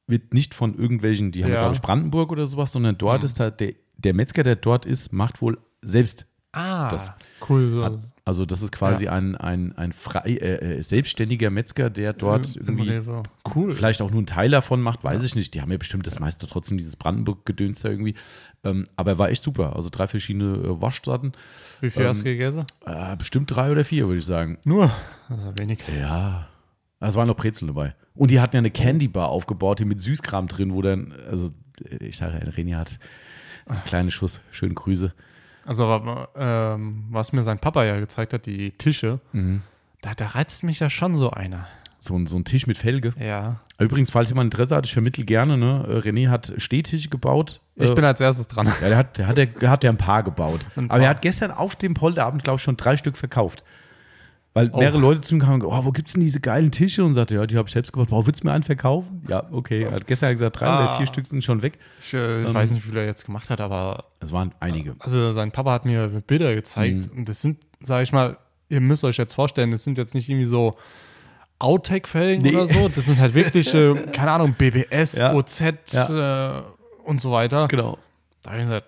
[0.06, 1.60] wird nicht von irgendwelchen, die haben, Ja.
[1.62, 3.24] glaube ich, Brandenburg oder sowas, sondern dort Mhm.
[3.26, 6.26] ist halt der, der Metzger, der dort ist, macht wohl selbst.
[6.52, 7.10] ah, das-
[7.48, 7.68] cool.
[7.68, 7.84] So.
[7.84, 12.56] Hat, also das ist quasi ein, ein, ein frei, äh, äh, selbstständiger Metzger, der dort
[12.56, 13.22] Im irgendwie Rewe.
[13.54, 13.72] Cool.
[13.72, 15.54] vielleicht auch nur einen Teil davon macht, weiß ich nicht.
[15.54, 18.14] Die haben ja bestimmt das meiste trotzdem dieses Brandenburg-Gedöns da irgendwie.
[18.64, 19.76] Ähm, aber er war echt super.
[19.76, 21.32] Also drei verschiedene äh, Waschsorten.
[21.80, 22.64] Wie viel ähm, hast du gegessen?
[22.86, 24.58] Äh, bestimmt drei oder vier, würde ich sagen.
[24.64, 24.90] Nur.
[25.28, 25.80] Also wenig.
[26.00, 26.48] Ja.
[27.00, 27.94] Es waren noch Brezeln dabei.
[28.14, 31.50] Und die hatten ja eine Candy Bar aufgebaut, hier mit Süßkram drin, wo dann, also
[32.00, 32.98] ich sage ja, René hat
[33.66, 35.12] einen kleinen Schuss, schöne Grüße.
[35.66, 39.62] Also, ähm, was mir sein Papa ja gezeigt hat, die Tische, Mhm.
[40.00, 41.66] da, da reizt mich ja schon so einer.
[41.98, 43.12] So, ein- so ein Tisch mit Felge.
[43.16, 43.60] Ja.
[43.78, 45.84] Übrigens, falls jemand Interesse hat, ich vermittel gerne, ne?
[46.04, 47.60] René hat Stehtische gebaut.
[47.76, 48.66] Ich Äh, bin als erstes dran.
[48.82, 50.66] Ja, der hat, der hat, der hat ja ein paar gebaut.
[50.74, 51.10] Ein Aber er paar.
[51.10, 53.62] hat gestern auf dem Polterabend, glaube ich, schon drei Stück verkauft.
[54.54, 54.78] Weil Oh.
[54.80, 57.04] mehrere Leute zu ihm kamen und gesagt, oh, wo gibt's denn diese geilen Tische?
[57.04, 58.10] Und sagte, ja, die habe ich selbst gebaut.
[58.10, 59.24] Boah, willst du mir einen verkaufen?
[59.28, 59.82] Ja, okay.
[59.84, 60.96] Er hat gestern gesagt, drei oder Ah.
[60.98, 61.78] vier Stück sind schon weg.
[62.00, 64.94] Ich, äh, Ähm, weiß nicht, wie viel er jetzt gemacht hat, aber Es waren einige.
[64.98, 67.18] also sein Papa hat mir Bilder gezeigt Mhm.
[67.20, 68.36] und das sind, sage ich mal,
[68.68, 70.76] ihr müsst euch jetzt vorstellen, das sind jetzt nicht irgendwie so
[71.58, 72.54] Outtake-Felgen Nee.
[72.56, 72.88] oder so.
[72.88, 75.32] Das sind halt wirklich, äh, keine Ahnung, BBS, Ja.
[75.34, 76.62] OZ äh,
[77.04, 77.68] und so weiter.
[77.68, 77.98] Genau.
[78.42, 78.86] Da habe ich gesagt,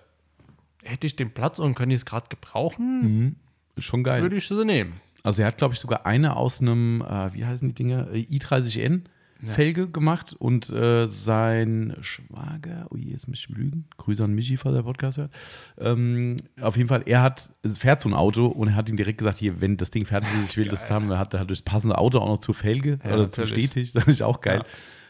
[0.83, 3.35] hätte ich den Platz und könnte ich es gerade gebrauchen, Mhm.
[3.77, 4.21] Schon geil.
[4.21, 4.93] würde ich sie nehmen.
[5.25, 8.11] Also er hat, glaube ich, sogar eine aus einem, äh, wie heißen die Dinger?
[8.11, 9.01] Äh, i30N.
[9.43, 14.57] Felge gemacht und äh, sein Schwager, oh je, jetzt muss ich lügen, Grüße an Michi,
[14.57, 15.31] falls der Podcast hört.
[15.77, 19.19] Ähm, auf jeden Fall, er hat, fährt so ein Auto und er hat ihm direkt
[19.19, 21.11] gesagt, hier, wenn das Ding fertig ist, ich will das haben.
[21.11, 23.71] Er hat, er hat das passende Auto auch noch zur Felge Ja, oder zum natürlich.
[23.71, 24.63] Stehtisch, das ist auch geil.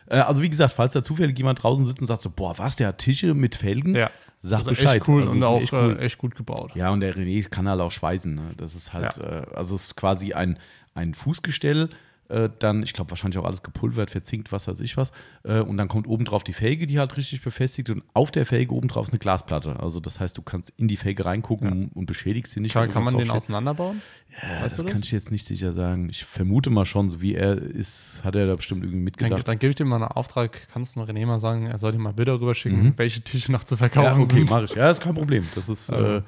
[0.08, 2.76] Äh, also wie gesagt, falls da zufällig jemand draußen sitzt und sagt so, boah, was,
[2.76, 3.96] der hat Tische mit Felgen?
[3.96, 4.10] Ja.
[4.48, 4.98] Sag Also Bescheid.
[4.98, 5.98] echt cool Also, und sind auch echt echt, cool.
[6.00, 6.72] äh, echt gut gebaut.
[6.76, 8.34] Ja, und der René kann halt auch schweißen.
[8.36, 8.52] Ne?
[8.58, 9.42] Das ist halt, Ja.
[9.42, 10.60] äh, also es ist quasi ein,
[10.94, 11.90] ein Fußgestell,
[12.30, 15.12] äh, dann, ich glaube, wahrscheinlich auch alles gepulvert, verzinkt, was weiß ich was.
[15.44, 18.46] Äh, und dann kommt oben drauf die Felge, die halt richtig befestigt und auf der
[18.46, 19.80] Felge oben drauf ist eine Glasplatte.
[19.80, 22.74] Also das heißt, du kannst in die Felge reingucken und beschädigst sie nicht.
[22.74, 24.02] Kann, wenn kann man den auseinanderbauen?
[24.42, 26.10] Ja, Weißt das, kann ich jetzt nicht sicher sagen.
[26.10, 29.48] Ich vermute mal schon, so wie er ist, hat er da bestimmt irgendwie Dann, mitgedacht.
[29.48, 30.68] dann gebe ich dir mal einen Auftrag.
[30.74, 32.94] Kannst du mal René mal sagen, er soll dir mal Bilder rüberschicken, Mhm.
[32.98, 34.50] welche Tische noch zu Ja, verkaufen okay, sind.
[34.50, 34.74] mache ich.
[34.76, 35.46] Ja, ist kein Problem.
[35.56, 36.18] Das ist, Ähm.
[36.18, 36.22] äh,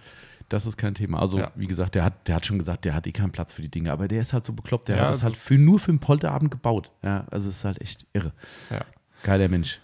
[0.49, 1.19] das ist kein Thema.
[1.19, 1.51] Also, Ja.
[1.55, 3.69] wie gesagt, der hat, der hat schon gesagt, der hat eh keinen Platz für die
[3.69, 4.87] Dinge, aber der ist halt so bekloppt.
[4.89, 6.91] Der Ja, hat das halt für, nur für den Polterabend gebaut.
[7.03, 8.31] Ja, also es ist halt echt irre.
[8.69, 8.81] Ja,
[9.23, 9.79] Geiler Mensch.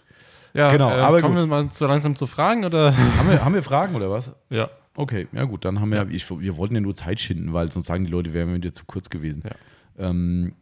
[0.54, 1.42] ja Genau, äh, aber kommen gut.
[1.44, 2.96] wir mal so langsam zu Fragen oder?
[3.18, 4.30] haben, wir, haben wir Fragen oder was?
[4.50, 4.68] ja.
[4.96, 7.86] Okay, ja gut, dann haben wir, ich, wir wollten ja nur Zeit schinden, weil sonst
[7.86, 9.42] sagen die Leute, wären wir wieder zu kurz gewesen.
[9.44, 10.08] Ja.
[10.10, 10.52] Ähm,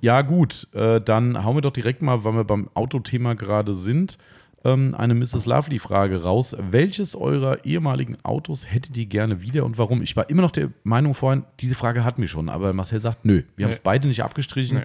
[0.00, 4.18] ja gut, äh, dann hauen wir doch direkt mal, weil wir beim Autothema gerade sind,
[4.64, 5.46] ähm, eine Mrs.
[5.46, 6.56] Lovely-Frage raus.
[6.58, 10.02] Welches eurer ehemaligen Autos hättet ihr gerne wieder und warum?
[10.02, 13.24] Ich war immer noch der Meinung vorhin, diese Frage hatten wir schon, aber Marcel sagt,
[13.24, 14.78] nö, wir haben es beide nicht abgestrichen.
[14.78, 14.84] Nee.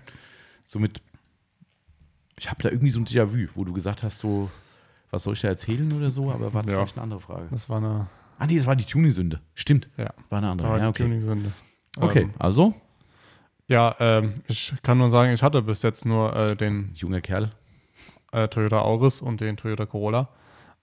[0.63, 1.01] Somit,
[2.39, 4.49] ich habe da irgendwie so ein Déjà-vu, wo du gesagt hast, so,
[5.11, 6.77] was soll ich da erzählen oder so, aber war das Ja.
[6.79, 7.47] vielleicht eine andere Frage.
[7.51, 8.07] Das war eine,
[8.39, 9.41] Ah nee, das war die Tuning-Sünde.
[9.55, 10.69] Stimmt, ja, war eine andere.
[10.69, 11.03] war Ja, okay.
[11.03, 11.51] Tuning-Sünde.
[11.99, 12.73] Okay, Ähm, also,
[13.67, 17.51] ja, ähm, ich kann nur sagen, ich hatte bis jetzt nur äh, den junger Kerl.
[18.31, 20.29] Äh, Toyota Auris und den Toyota Corolla.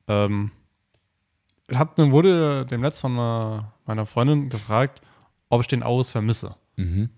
[0.09, 0.51] Ähm,
[1.69, 5.01] ich hab, dann wurde demnächst von äh, meiner Freundin gefragt,
[5.49, 6.57] ob ich den Auris vermisse.
[6.77, 7.11] Mhm.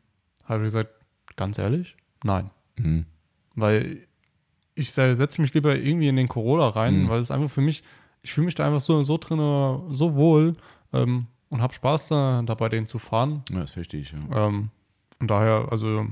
[0.45, 0.91] Habe ich gesagt,
[1.37, 2.51] ganz ehrlich, nein.
[2.77, 3.07] Mhm.
[3.55, 4.07] Weil
[4.74, 7.09] ich setze mich lieber irgendwie in den Corolla rein, Mhm.
[7.09, 7.83] weil es einfach für mich,
[8.22, 9.39] ich fühle mich da einfach so, so drin,
[9.91, 10.55] so wohl
[10.93, 13.43] ähm, und habe Spaß da, dabei den zu fahren.
[13.51, 14.47] Ja, das verstehe ich, ja.
[14.47, 14.70] Ähm,
[15.18, 16.07] und daher, also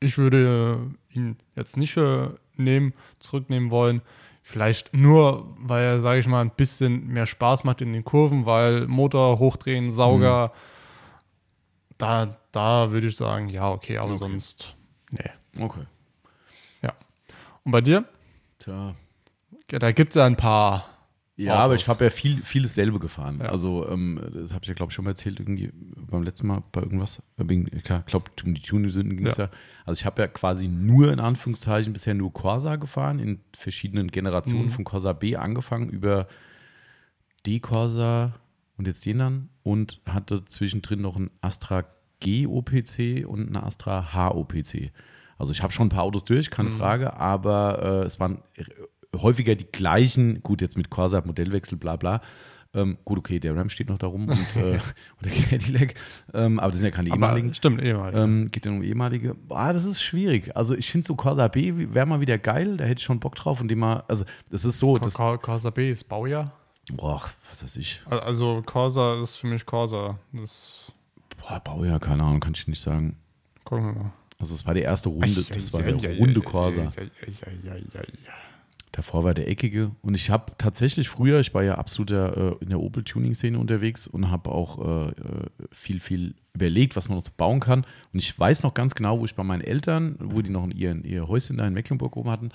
[0.00, 0.78] ich würde
[1.10, 4.02] ihn jetzt nicht äh, nehmen, zurücknehmen wollen.
[4.42, 8.46] Vielleicht nur, weil er, sage ich mal, ein bisschen mehr Spaß macht in den Kurven,
[8.46, 10.52] weil Motor hochdrehen, Sauger,
[11.98, 14.18] da, da würde ich sagen, ja, okay, aber Okay.
[14.18, 14.76] sonst,
[15.10, 15.30] nee.
[15.62, 15.84] Okay.
[16.82, 16.92] Ja.
[17.64, 18.04] Und bei dir?
[18.58, 18.94] Tja.
[19.72, 20.84] Ja, Da gibt es ja ein paar.
[21.38, 21.64] Ja, Autos.
[21.64, 23.40] aber ich habe ja viel, vieles selber gefahren.
[23.40, 23.50] Ja.
[23.50, 25.70] Also, ähm, das habe ich ja, glaube ich, schon mal erzählt, irgendwie
[26.10, 27.22] beim letzten Mal bei irgendwas.
[27.38, 29.44] Ich glaube, um die Tuning-Sünden ging es ja.
[29.44, 29.50] Ja.
[29.84, 34.66] Also, ich habe ja quasi nur in Anführungszeichen bisher nur Corsa gefahren, in verschiedenen Generationen
[34.66, 34.70] Mhm.
[34.70, 36.26] von Corsa B angefangen, über
[37.44, 38.34] D-Corsa
[38.76, 41.84] und jetzt den dann und hatte zwischendrin noch einen Astra
[42.20, 44.90] G OPC und einen Astra H OPC.
[45.38, 46.76] Also ich habe schon ein paar Autos durch, keine Mhm.
[46.76, 48.38] Frage, aber äh, es waren
[49.14, 52.20] häufiger die gleichen, gut, jetzt mit Corsa, Modellwechsel, bla bla.
[52.74, 55.94] Ähm, gut, okay, der Ram steht noch da rum und, äh, und der Cadillac,
[56.34, 57.48] ähm, aber das sind ja keine ehemaligen.
[57.48, 58.18] Aber stimmt, ehemalige.
[58.20, 59.34] Ähm, geht ja um ehemalige.
[59.34, 60.54] Boah, das ist schwierig.
[60.56, 63.34] Also ich finde so Corsa B wäre mal wieder geil, da hätte ich schon Bock
[63.36, 66.52] drauf und dem mal, also das ist so, das, Cor- Corsa B ist Baujahr.
[66.92, 70.18] boah, was weiß ich, Al- Also Corsa ist für mich Corsa.
[70.34, 70.92] Das
[71.38, 73.16] boah, Baujahr, keine Ahnung, kann ich nicht sagen.
[73.64, 74.12] gucken wir mal.
[74.38, 76.92] Also es war die erste Runde, das war der runde Corsa.
[78.96, 79.90] Davor war der eckige.
[80.00, 84.30] Und ich habe tatsächlich früher, ich war ja absoluter äh, in der Opel-Tuning-Szene unterwegs und
[84.30, 85.12] habe auch äh, äh,
[85.70, 87.84] viel, viel überlegt, was man noch so bauen kann.
[88.14, 90.70] Und ich weiß noch ganz genau, wo ich bei meinen Eltern, wo die noch in
[90.70, 92.52] ihr, ihr Häuschen da in Mecklenburg oben hatten,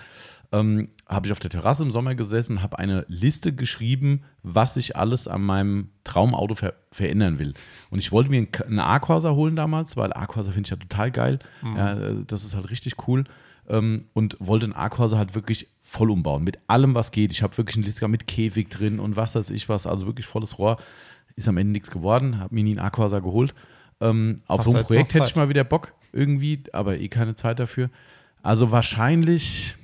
[0.52, 4.78] ähm, habe ich auf der Terrasse im Sommer gesessen und habe eine Liste geschrieben, was
[4.78, 7.54] ich alles an meinem Traumauto ver verändern will.
[7.92, 11.12] Und ich wollte mir einen einen A-Corsa holen damals, weil A-Corsa finde ich ja total
[11.12, 11.40] geil.
[11.64, 13.26] Ja, äh, das ist halt richtig cool.
[13.72, 16.44] Ähm, und wollte einen A-Corsa halt wirklich voll umbauen.
[16.44, 17.32] Mit allem, was geht.
[17.32, 19.88] Ich habe wirklich eine Liste gehabt mit Käfig drin und was weiß ich was.
[19.88, 20.78] Also wirklich volles Rohr.
[21.38, 22.38] Ist am Ende nichts geworden.
[22.40, 23.56] Habe mir nie einen A-Corsa geholt.
[24.02, 27.34] Ähm, auf so ein jetzt Projekt hätte ich mal wieder Bock irgendwie, aber eh keine
[27.36, 27.90] Zeit dafür.
[28.44, 29.76] Also wahrscheinlich.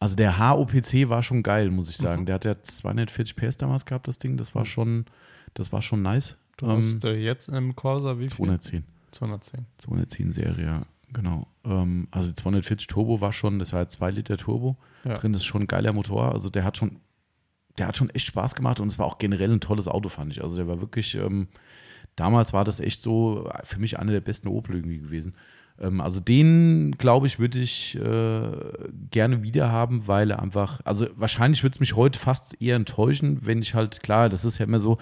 [0.00, 2.02] Also der HOPC war schon geil, muss ich Mhm.
[2.02, 2.26] sagen.
[2.26, 4.36] Der hat ja 240 PS damals gehabt, das Ding.
[4.36, 5.06] Das war schon,
[5.54, 6.36] das war schon nice.
[6.56, 8.30] Du Ähm, hast äh, jetzt im Corsa wie viel?
[8.36, 8.84] 210.
[9.12, 9.66] 210.
[9.78, 11.46] 210 Serie, ja, genau.
[11.64, 15.14] Ähm, also 240 Turbo war schon, das war ja 2 Liter Turbo Ja.
[15.14, 16.32] drin, das ist schon ein geiler Motor.
[16.32, 16.96] Also der hat schon,
[17.78, 20.32] der hat schon echt Spaß gemacht und es war auch generell ein tolles Auto, fand
[20.32, 20.42] ich.
[20.42, 21.48] Also der war wirklich, ähm,
[22.16, 25.34] damals war das echt so für mich einer der besten Opel irgendwie gewesen.
[25.80, 28.50] Ähm, also den, glaube ich, würde ich äh,
[29.10, 33.46] gerne wieder haben, weil er einfach, also wahrscheinlich würde es mich heute fast eher enttäuschen,
[33.46, 34.98] wenn ich halt, klar, das ist ja immer so,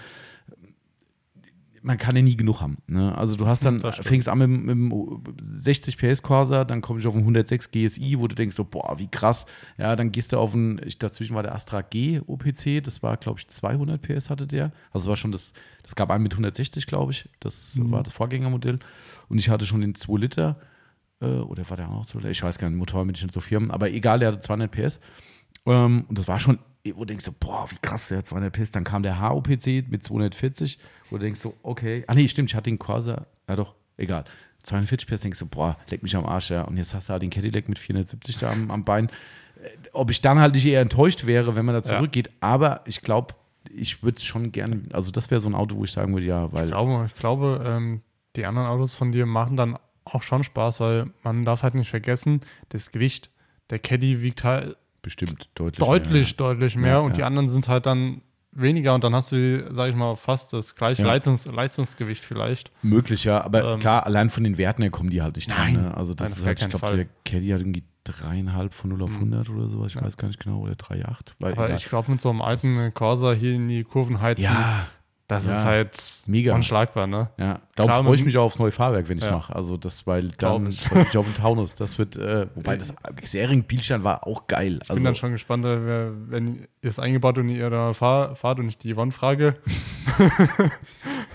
[1.87, 2.79] man kann ja nie genug haben.
[2.87, 3.17] Ne?
[3.17, 7.07] Also du hast dann, fängst an mit, mit dem 60 PS Corsa, dann komme ich
[7.07, 9.45] auf einen 106 GSI, wo du denkst so, boah, wie krass.
[9.77, 13.15] Ja, dann gehst du auf einen, ich, dazwischen war der Astra G OPC, das war,
[13.15, 14.73] glaube ich, 200 PS hatte der.
[14.91, 17.29] Also es war schon das, das gab einen mit 160, glaube ich.
[17.39, 18.79] Das war das Vorgängermodell.
[19.29, 20.59] Und ich hatte schon den 2 Liter,
[21.21, 22.31] äh, oder war der auch noch 2 Liter?
[22.31, 24.99] Ich weiß gar nicht, Motor ich nicht so firmen, aber egal, der hatte 200 PS.
[25.65, 26.59] Ähm, und das war schon,
[26.95, 28.71] wo du denkst so, boah, wie krass, der hat 200 PS.
[28.71, 30.79] Dann kam der HOPC mit 240,
[31.09, 32.03] wo du denkst so, okay.
[32.07, 34.25] Ah, nee, stimmt, ich hatte den Corsa, ja doch, egal.
[34.63, 36.61] 240 PS, denkst du, boah, leck mich am Arsch, ja.
[36.63, 39.07] Und jetzt hast du halt den Cadillac mit 470 da am, am Bein.
[39.63, 41.97] Äh, Ob ich dann halt nicht eher enttäuscht wäre, wenn man da Ja.
[41.97, 43.33] zurückgeht, aber ich glaube,
[43.73, 46.51] ich würde schon gerne, also das wäre so ein Auto, wo ich sagen würde, ja,
[46.53, 46.65] weil.
[46.65, 48.01] Ich glaube, ich glaube ähm,
[48.35, 51.89] die anderen Autos von dir machen dann auch schon Spaß, weil man darf halt nicht
[51.89, 53.29] vergessen, das Gewicht,
[53.69, 54.77] der Caddy wiegt halt
[55.07, 55.79] Bestimmt deutlich.
[55.85, 57.15] deutlich, deutlich mehr Ja, und ja.
[57.17, 60.75] die anderen sind halt dann weniger und dann hast du, sag ich mal, fast das
[60.75, 61.07] gleiche Ja.
[61.09, 62.71] Leistungs Leistungsgewicht vielleicht.
[62.81, 62.95] Mehr.
[62.95, 63.41] Möglich, ja.
[63.43, 65.73] Aber Ähm, klar, allein von den Werten her kommen die halt nicht dran.
[65.73, 65.83] Nein.
[65.83, 65.95] Ne?
[65.97, 69.11] Also das Nein, ist halt, ich glaube, der Caddy hat irgendwie dreieinhalb von 0 auf
[69.13, 69.85] 100 oder so.
[69.85, 70.01] Ich Ja.
[70.01, 70.59] weiß gar nicht genau.
[70.59, 71.35] Oder 3,8.
[71.39, 71.77] Weil Aber egal.
[71.77, 74.87] ich glaube, mit so einem alten Corsa hier in die Kurven heizen, ja,
[75.27, 75.57] das ja.
[75.57, 75.97] ist halt
[76.27, 76.55] Mega.
[76.55, 77.29] unschlagbar, ne?
[77.37, 77.59] ja.
[77.75, 79.35] Darum freue ich mich auch aufs neue Fahrwerk, wenn ich es Ja.
[79.35, 79.53] mache.
[79.53, 81.75] Also das, weil dann freue ich mich auf den Taunus.
[81.75, 84.79] Das wird, äh, wobei das Sering Bielstein war auch geil.
[84.81, 88.35] Ich also, bin dann schon gespannt, äh, wenn ihr es eingebaut und ihr da fahr,
[88.35, 89.57] fahrt und ich die Yvonne frage.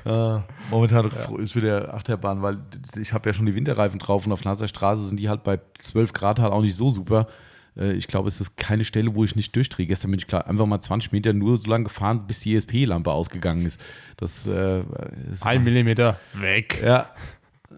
[0.05, 2.59] Äh, momentan ist wieder Achterbahn, weil
[2.97, 5.61] ich habe ja schon die Winterreifen drauf und auf Nasser Straße sind die halt bei
[5.79, 7.29] 12 Grad halt auch nicht so super.
[7.77, 9.87] Äh, Ich glaube, es ist keine Stelle, wo ich nicht durchdrehe.
[9.87, 13.11] Gestern bin ich klar einfach mal 20 Meter nur so lange gefahren, bis die ESP-Lampe
[13.11, 13.81] ausgegangen ist.
[14.17, 14.85] Das äh,
[15.33, 16.81] ist Ein Millimeter weg.
[16.85, 17.11] ja.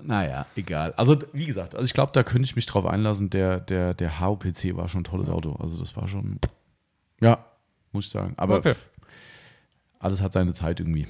[0.02, 0.92] Naja, egal.
[0.96, 3.30] Also, wie gesagt, also ich glaube, da könnte ich mich drauf einlassen.
[3.30, 5.52] Der, der, der HOPC war schon ein tolles Auto.
[5.54, 6.38] Also, das war schon,
[7.20, 7.38] ja,
[7.92, 8.34] muss ich sagen.
[8.36, 8.74] Aber Okay.
[10.00, 11.06] alles hat seine Zeit irgendwie.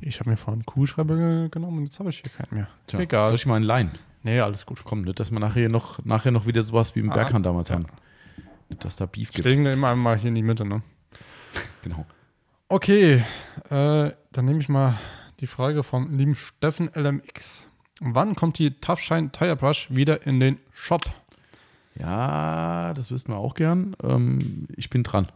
[0.00, 2.68] Ich habe mir vorhin einen Kuhschreiber ge- genommen und jetzt habe ich hier keinen mehr.
[2.88, 3.28] Tja, Egal.
[3.28, 3.90] Soll ich mal einen leihen?
[4.24, 4.80] Nee, alles gut.
[4.84, 7.68] Komm, nicht, dass wir nachher noch, nachher noch wieder sowas wie im Ah, Berghahn damals
[7.68, 7.76] ja.
[7.76, 7.86] haben.
[8.80, 9.46] Dass da Beef gibt.
[9.46, 10.82] Stehen wir immer einmal hier in die Mitte, ne?
[11.82, 12.04] Genau.
[12.68, 13.24] Okay,
[13.70, 14.98] äh, dann nehme ich mal
[15.38, 17.64] die Frage vom lieben Steffen LMX.
[18.00, 21.02] Wann kommt die Tough Shine Tire Brush wieder in den Shop?
[21.98, 23.96] Ja, das wüssten wir auch gern.
[24.02, 25.28] Ähm, ich bin dran.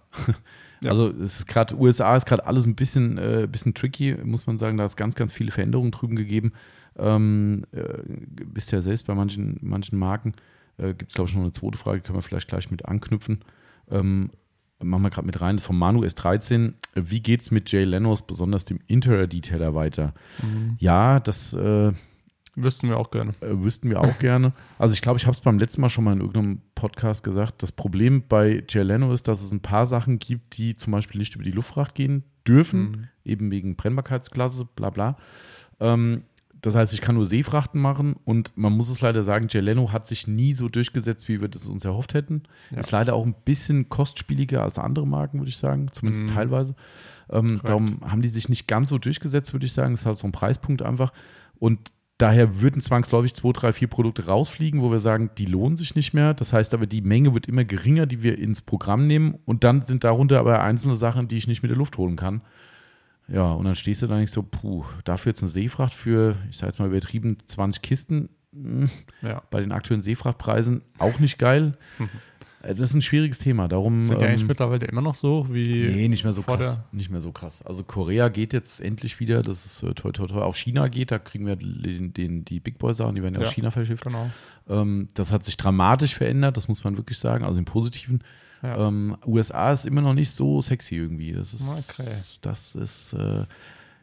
[0.83, 0.91] Ja.
[0.91, 4.57] Also es ist gerade, USA ist gerade alles ein bisschen, äh, bisschen tricky, muss man
[4.57, 4.77] sagen.
[4.79, 6.53] Da hat es ganz, ganz viele Veränderungen drüben gegeben.
[6.99, 7.99] Ähm, äh,
[8.47, 10.35] bist ja selbst bei manchen, manchen Marken.
[10.81, 13.41] Äh, Gibt es, glaube ich, noch eine zweite Frage, können wir vielleicht gleich mit anknüpfen.
[13.91, 14.31] Ähm,
[14.83, 16.73] machen wir gerade mit rein, vom Manu S13.
[16.95, 20.15] Wie geht es mit Jay Lenos, besonders dem Interior-Detailer, weiter?
[20.79, 21.93] Ja, das äh,
[22.57, 23.33] Wüssten wir auch gerne.
[23.41, 24.53] äh, wüssten wir auch gerne.
[24.79, 27.63] Also ich glaube, ich habe es beim letzten Mal schon mal in irgendeinem Podcast gesagt.
[27.63, 31.19] Das Problem bei Jay Leno ist, dass es ein paar Sachen gibt, die zum Beispiel
[31.21, 33.09] nicht über die Luftfracht gehen dürfen, Mhm.
[33.25, 35.17] eben wegen Brennbarkeitsklasse, bla bla.
[35.79, 36.25] Ähm,
[36.63, 39.93] das heißt, ich kann nur Seefrachten machen und man muss es leider sagen, Jay Leno
[39.93, 42.43] hat sich nie so durchgesetzt, wie wir das uns erhofft hätten.
[42.71, 42.79] Ja.
[42.81, 46.29] Ist leider auch ein bisschen kostspieliger als andere Marken, würde ich sagen, zumindest Mhm.
[46.29, 46.75] teilweise.
[47.31, 49.93] Ähm, darum haben die sich nicht ganz so durchgesetzt, würde ich sagen.
[49.93, 51.13] Das ist halt so ein Preispunkt einfach.
[51.59, 51.79] Und
[52.19, 56.13] daher würden zwangsläufig zwei, drei, vier Produkte rausfliegen, wo wir sagen, die lohnen sich nicht
[56.13, 56.35] mehr.
[56.35, 59.39] Das heißt aber, die Menge wird immer geringer, die wir ins Programm nehmen.
[59.47, 62.43] Und dann sind darunter aber einzelne Sachen, die ich nicht mit der Luft holen kann.
[63.33, 66.57] Ja, und dann stehst du da nicht so, puh, dafür jetzt eine Seefracht für, ich
[66.59, 68.29] sage jetzt mal übertrieben, 20 Kisten.
[68.53, 68.91] Hm,
[69.23, 69.43] Ja.
[69.51, 71.75] bei den aktuellen Seefrachtpreisen auch nicht geil.
[72.01, 73.69] Äh, Das ist ein schwieriges Thema.
[73.69, 74.03] Darum.
[74.05, 75.87] Sind die ähm, eigentlich mittlerweile immer noch so wie.
[75.87, 76.81] Nee, nicht mehr so krass.
[76.91, 77.63] Nicht mehr so krass.
[77.63, 80.43] Also Korea geht jetzt endlich wieder, das ist äh, toll, toll, toll.
[80.43, 83.41] Auch China geht, da kriegen wir den, den, die Big Boy Sachen, die werden ja,
[83.43, 83.53] aus Ja.
[83.55, 84.03] China verschifft.
[84.05, 84.29] Genau.
[84.69, 88.23] Ähm, das hat sich dramatisch verändert, das muss man wirklich sagen, also im Positiven.
[88.63, 88.89] Ja.
[88.89, 91.33] Ähm, USA ist immer noch nicht so sexy irgendwie.
[91.33, 92.11] Das ist, Okay.
[92.43, 93.47] das ist, äh,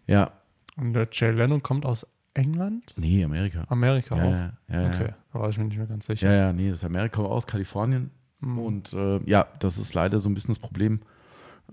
[0.07, 0.31] ja,
[0.77, 2.93] Und der Jay Leno kommt aus England?
[2.97, 3.65] nee, Amerika.
[3.69, 4.31] Amerika Ja, auch.
[4.73, 6.31] ja, ja, okay, da war ich mir nicht mehr ganz sicher.
[6.31, 8.11] Ja, ja, nee, das ist Amerika aus Kalifornien.
[8.39, 8.59] Mhm.
[8.59, 11.01] Und äh, ja, das ist leider so ein bisschen das Problem.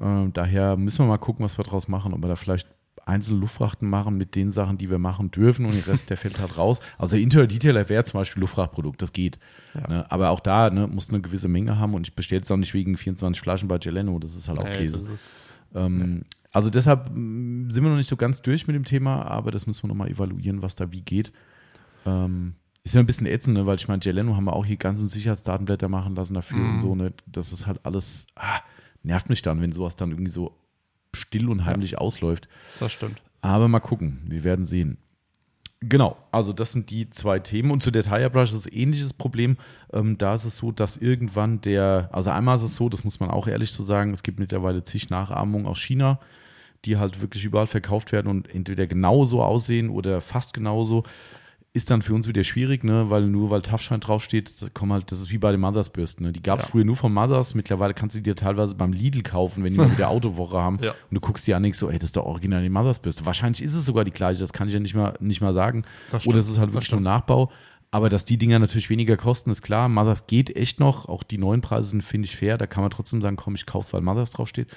[0.01, 2.13] Ähm, daher müssen wir mal gucken, was wir draus machen.
[2.15, 2.69] Ob wir da vielleicht
[3.07, 6.39] einzelne Luftfrachten machen mit den Sachen, die wir machen dürfen und der Rest, der fällt
[6.39, 6.81] halt raus.
[6.99, 9.39] Also der Interior Detailer wäre zum Beispiel Luftfrachtprodukt, das geht.
[9.75, 9.89] Ja.
[9.89, 10.11] Ne?
[10.11, 12.75] Aber auch da ne, muss eine gewisse Menge haben und ich bestelle es auch nicht
[12.75, 14.99] wegen 24 Flaschen bei Geleno, das ist halt auch Nee, Käse.
[15.13, 19.23] ist, Ähm, Also deshalb mh, sind wir noch nicht so ganz durch mit dem Thema,
[19.27, 21.33] aber das müssen wir nochmal evaluieren, was da wie geht.
[22.07, 23.67] Ähm, ist ja ein bisschen ätzend, ne?
[23.67, 26.75] weil ich meine, Geleno haben wir auch hier ganzen Sicherheitsdatenblätter machen lassen dafür Mhm.
[26.75, 26.95] und so.
[26.95, 27.13] Ne?
[27.27, 28.61] Das ist halt alles, ah,
[29.03, 30.55] nervt mich dann, wenn sowas dann irgendwie so
[31.15, 32.49] still und heimlich ausläuft.
[32.81, 33.21] das stimmt.
[33.41, 34.99] Aber mal gucken, wir werden sehen.
[35.89, 37.71] Genau, also das sind die zwei Themen.
[37.71, 39.59] Und zu der Tire Brush ist ein ähnliches Problem.
[39.93, 43.21] Ähm, da ist es so, dass irgendwann der, also einmal ist es so, das muss
[43.21, 46.21] man auch ehrlich so sagen, es gibt mittlerweile zig Nachahmungen aus China,
[46.87, 51.05] die halt wirklich überall verkauft werden und entweder genauso aussehen oder fast genauso,
[51.77, 53.11] ist dann für uns wieder schwierig, ne?
[53.11, 56.25] weil nur weil Taftschein draufsteht, kommen halt, das ist wie bei den Mothers-Bürsten.
[56.25, 56.33] Ne?
[56.33, 56.71] Die gab es Ja.
[56.71, 59.79] früher nur von Mothers, mittlerweile kannst du die dir teilweise beim Lidl kaufen, wenn die
[59.79, 60.79] mal wieder Autowoche haben.
[60.81, 60.93] Ja.
[60.93, 63.27] Und du guckst dir an und denkst so, ey, das ist doch original die Mothers-Bürste.
[63.27, 65.83] Wahrscheinlich ist es sogar die gleiche, das kann ich ja nicht mal, nicht mal sagen.
[66.13, 67.01] Das Oder es ist halt wirklich nur.
[67.01, 67.51] Nachbau.
[67.91, 69.89] Aber dass die Dinger natürlich weniger kosten, ist klar.
[69.89, 71.09] Mothers geht echt noch.
[71.09, 72.57] Auch die neuen Preise sind, finde ich, fair.
[72.57, 74.69] Da kann man trotzdem sagen, komm, ich kauf's, weil Mothers draufsteht.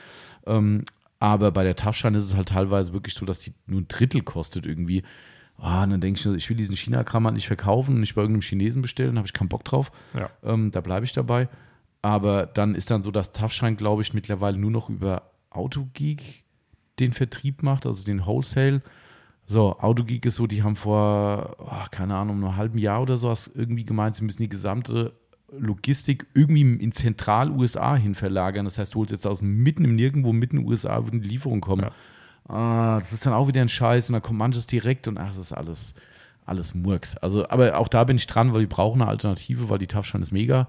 [0.47, 0.83] Ähm,
[1.19, 4.21] aber bei der Taschschein ist es halt teilweise wirklich so, dass die nur ein Drittel
[4.23, 5.03] kostet irgendwie.
[5.57, 8.21] Ah, und dann denke ich, ich will diesen China-Kram halt nicht verkaufen und nicht bei
[8.21, 9.91] irgendeinem Chinesen bestellen, habe ich keinen Bock drauf.
[10.15, 10.29] Ja.
[10.43, 11.49] Ähm, da bleibe ich dabei.
[12.01, 16.43] Aber dann ist dann so, dass Taftschein, glaube ich, mittlerweile nur noch über Autogeek
[16.99, 18.81] den Vertrieb macht, also den Wholesale.
[19.45, 23.29] So, Autogeek ist so, die haben vor, ach, keine Ahnung, einem halben Jahr oder so
[23.29, 25.13] hast irgendwie gemeint, sie müssen die gesamte
[25.51, 28.65] Logistik irgendwie in Zentral-USA hin verlagern.
[28.65, 31.29] Das heißt, du holst jetzt aus mitten im Nirgendwo, mitten in den USA, würden die
[31.29, 31.83] Lieferungen kommen.
[31.83, 31.91] Ja.
[32.47, 35.27] Ah, das ist dann auch wieder ein Scheiß und dann kommt manches direkt und ach,
[35.27, 35.93] das ist alles,
[36.45, 37.17] alles Murks.
[37.17, 40.21] Also, aber auch da bin ich dran, weil wir brauchen eine Alternative, weil die Taftschein
[40.21, 40.67] ist mega.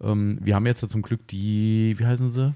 [0.00, 2.54] Ähm, wir haben jetzt ja zum Glück die, wie heißen sie?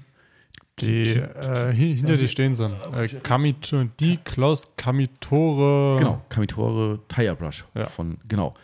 [0.79, 2.65] Die äh, hi- hinter dir stehen sie.
[2.95, 5.97] Äh, Kamito, die Klaus Kamitore.
[5.99, 7.85] Genau, Kamitore Tire Brush Ja.
[7.87, 8.55] von, genau.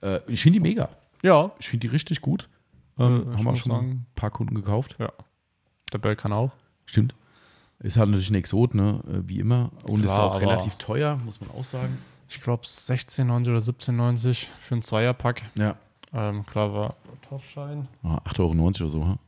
[0.00, 0.88] Äh, ich finde die mega.
[1.22, 1.50] Ja.
[1.58, 2.48] Ich finde die richtig gut.
[2.98, 4.96] Äh, Ähm, haben wir schon sagen- ein paar Kunden gekauft.
[4.98, 5.12] Ja.
[5.92, 6.52] Der Bell kann auch.
[6.86, 7.14] Stimmt.
[7.80, 9.00] Ist halt natürlich ein Exot, ne?
[9.08, 9.70] äh, wie immer.
[9.88, 11.98] Und ist Klar, auch aber- relativ teuer, muss man auch sagen.
[12.28, 15.42] Ich glaube 16,90 oder 17,90 für einen Zweierpack.
[15.58, 15.76] Ja.
[16.12, 16.94] Ähm, klar war
[17.28, 17.86] Topfschein.
[18.02, 19.04] Ah, 8,90 Euro oder so.
[19.04, 19.18] hm?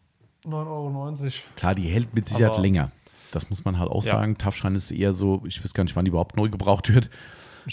[0.46, 1.32] 9,90 Euro.
[1.56, 2.90] Klar, die hält mit Sicherheit Aber- länger.
[3.32, 4.12] Das muss man halt auch Ja.
[4.14, 4.36] sagen.
[4.38, 7.08] Taftschein ist eher so, ich weiß gar nicht, wann die überhaupt neu gebraucht wird.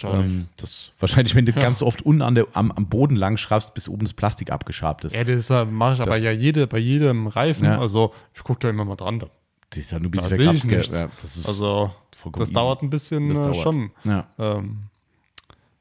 [0.04, 0.14] Auch.
[0.14, 3.74] Ähm, das wahrscheinlich, wenn du ganz oft unten an der, am, am Boden lang schraubst,
[3.74, 5.16] bis oben das Plastik abgeschabt ist.
[5.16, 7.66] Ja, das mache ich aber Das- ja jede, bei jedem Reifen.
[7.66, 7.80] Ja.
[7.80, 9.20] Also ich gucke da immer mal dran.
[9.20, 9.28] Da.
[9.70, 10.90] Das ist ja nur ein bisschen Da sehe ich nichts.
[11.00, 12.54] Ja, das ist Also das easy.
[12.54, 13.56] dauert ein bisschen äh, dauert.
[13.58, 13.92] schon.
[14.06, 14.28] Ja.
[14.38, 14.84] Ähm,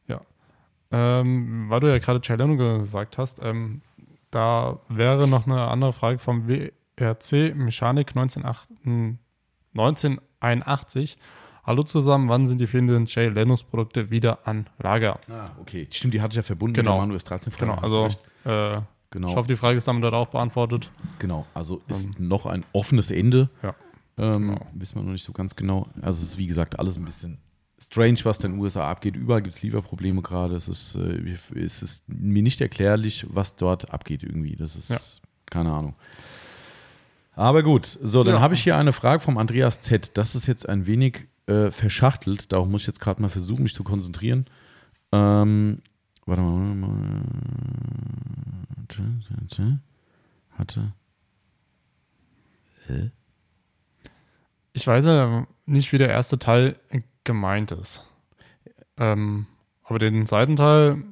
[0.09, 0.21] ja.
[0.91, 3.83] Ähm, weil du ja gerade Cheleno gesagt hast, ähm,
[4.31, 9.19] da wäre noch eine andere Frage vom WRC Mechanik 1981.
[9.75, 11.19] 1981.
[11.65, 15.19] Hallo zusammen, wann sind die fehlenden Jay Lenos Produkte wieder an Lager?
[15.31, 15.87] Ah, okay.
[15.91, 16.93] Stimmt, die hatte ich ja verbunden Genau.
[16.93, 17.73] der Manuel 13 Frage.
[17.73, 18.07] Genau, also
[18.45, 18.81] äh,
[19.17, 19.29] Genau.
[19.31, 20.91] ich hoffe, die Frage ist damit dort auch beantwortet.
[21.19, 23.49] Genau, also ist noch ein offenes Ende.
[23.63, 23.75] Ja.
[24.19, 24.67] Ähm, Genau.
[24.75, 25.89] Wissen wir noch nicht so ganz genau.
[26.03, 27.39] Also es ist wie gesagt alles ein bisschen
[27.79, 29.17] strange, was in den USA abgeht.
[29.17, 30.55] Überall gibt es Lieferprobleme gerade.
[30.55, 34.55] Es ist, äh, es ist mir nicht erklärlich, was dort abgeht irgendwie.
[34.55, 34.99] Das ist Ja.
[35.47, 35.95] keine Ahnung.
[37.35, 38.41] Aber gut, so, dann Ja.
[38.43, 40.11] habe ich hier eine Frage vom Andreas Z.
[40.15, 42.53] Das ist jetzt ein wenig äh, verschachtelt.
[42.53, 44.47] Darum muss ich jetzt gerade mal versuchen, mich zu konzentrieren.
[45.13, 45.81] Ähm,
[46.27, 47.23] warte mal.
[50.53, 50.93] Hatte.
[54.73, 56.79] Ich weiß ja nicht, wie der erste Teil
[57.25, 58.05] gemeint ist.
[58.97, 59.47] Ähm,
[59.83, 61.03] aber den zweiten Teil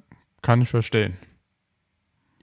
[0.43, 1.17] kann ich verstehen.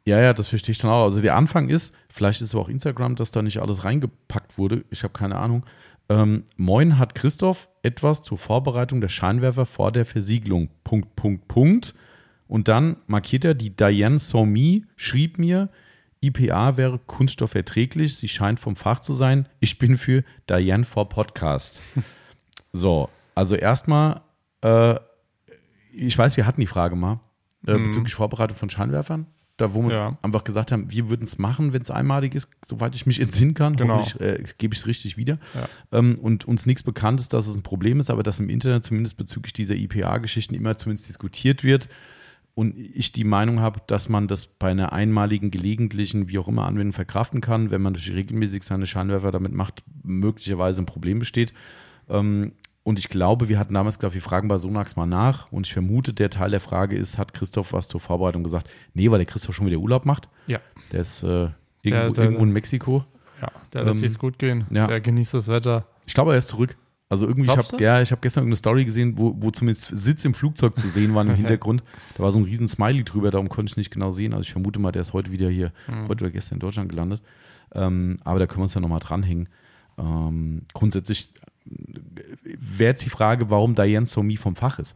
[0.06, 1.04] Ja, ja, das verstehe ich schon auch.
[1.04, 4.58] Also der Anfang ist, vielleicht ist es aber auch Instagram, dass da nicht alles reingepackt
[4.58, 4.84] wurde.
[4.90, 5.66] Ich habe keine Ahnung.
[6.10, 10.70] Ähm, Moin hat Christoph etwas zur Vorbereitung der Scheinwerfer vor der Versiegelung.
[10.84, 11.96] Punkt, Punkt, Punkt.
[12.52, 15.70] Und dann markiert er, die Diane Somi schrieb mir,
[16.20, 19.48] IPA wäre kunststoffverträglich, sie scheint vom Fach zu sein.
[19.62, 21.82] Ich bin für Diane for Podcast.
[22.74, 24.22] So, also erstmal,
[24.62, 24.96] äh,
[25.94, 27.20] ich weiß, wir hatten die Frage mal
[27.68, 29.26] äh, bezüglich Vorbereitung von Scheinwerfern.
[29.58, 30.18] Da, wo wir uns Ja.
[30.22, 33.54] einfach gesagt haben, wir würden es machen, wenn es einmalig ist, soweit ich mich entsinnen
[33.56, 33.76] kann.
[33.76, 34.06] Genau.
[34.20, 35.38] Äh, gebe ich es richtig wieder.
[35.54, 36.00] Ja.
[36.00, 38.86] Ähm, und uns nichts bekannt ist, dass es ein Problem ist, aber dass im Internet
[38.86, 41.90] zumindest bezüglich dieser IPA-Geschichten immer zumindest diskutiert wird.
[42.54, 46.66] Und ich die Meinung habe, dass man das bei einer einmaligen, gelegentlichen, wie auch immer,
[46.68, 51.54] Anwendung verkraften kann, wenn man durch regelmäßig seine Scheinwerfer damit macht, möglicherweise ein Problem besteht.
[52.10, 52.52] Ähm,
[52.84, 55.52] und ich glaube, wir hatten damals gesagt, wir fragen bei Sonax mal nach.
[55.52, 58.70] Und ich vermute, der Teil der Frage ist, hat Christoph was zur Vorbereitung gesagt?
[58.94, 60.28] Nee, weil der Christoph schon wieder Urlaub macht.
[60.48, 60.60] Ja.
[60.92, 61.50] Der ist äh,
[61.84, 63.06] irgendwo, der- irgendwo in Mexiko.
[63.42, 64.66] Ja, der lässt Ähm, sich's gut gehen.
[64.72, 64.88] ja.
[64.88, 65.86] Der genießt das Wetter.
[66.06, 66.76] Ich glaube, er ist zurück.
[67.12, 67.84] Also irgendwie, ich Glaubst habe du?
[67.84, 71.14] ja, ich habe gestern irgendeine Story gesehen, wo, wo zumindest Sitz im Flugzeug zu sehen
[71.14, 71.84] war im Hintergrund.
[72.16, 74.32] Da war so ein riesen Smiley drüber, darum konnte ich nicht genau sehen.
[74.34, 76.08] Also ich vermute mal, der ist heute wieder hier, Mhm.
[76.08, 77.22] heute oder gestern in Deutschland gelandet.
[77.74, 79.50] Ähm, aber da können wir uns ja nochmal dranhängen.
[79.98, 81.34] Ähm, grundsätzlich
[81.66, 84.96] wäre jetzt die Frage, warum Diane Somi vom Fach ist.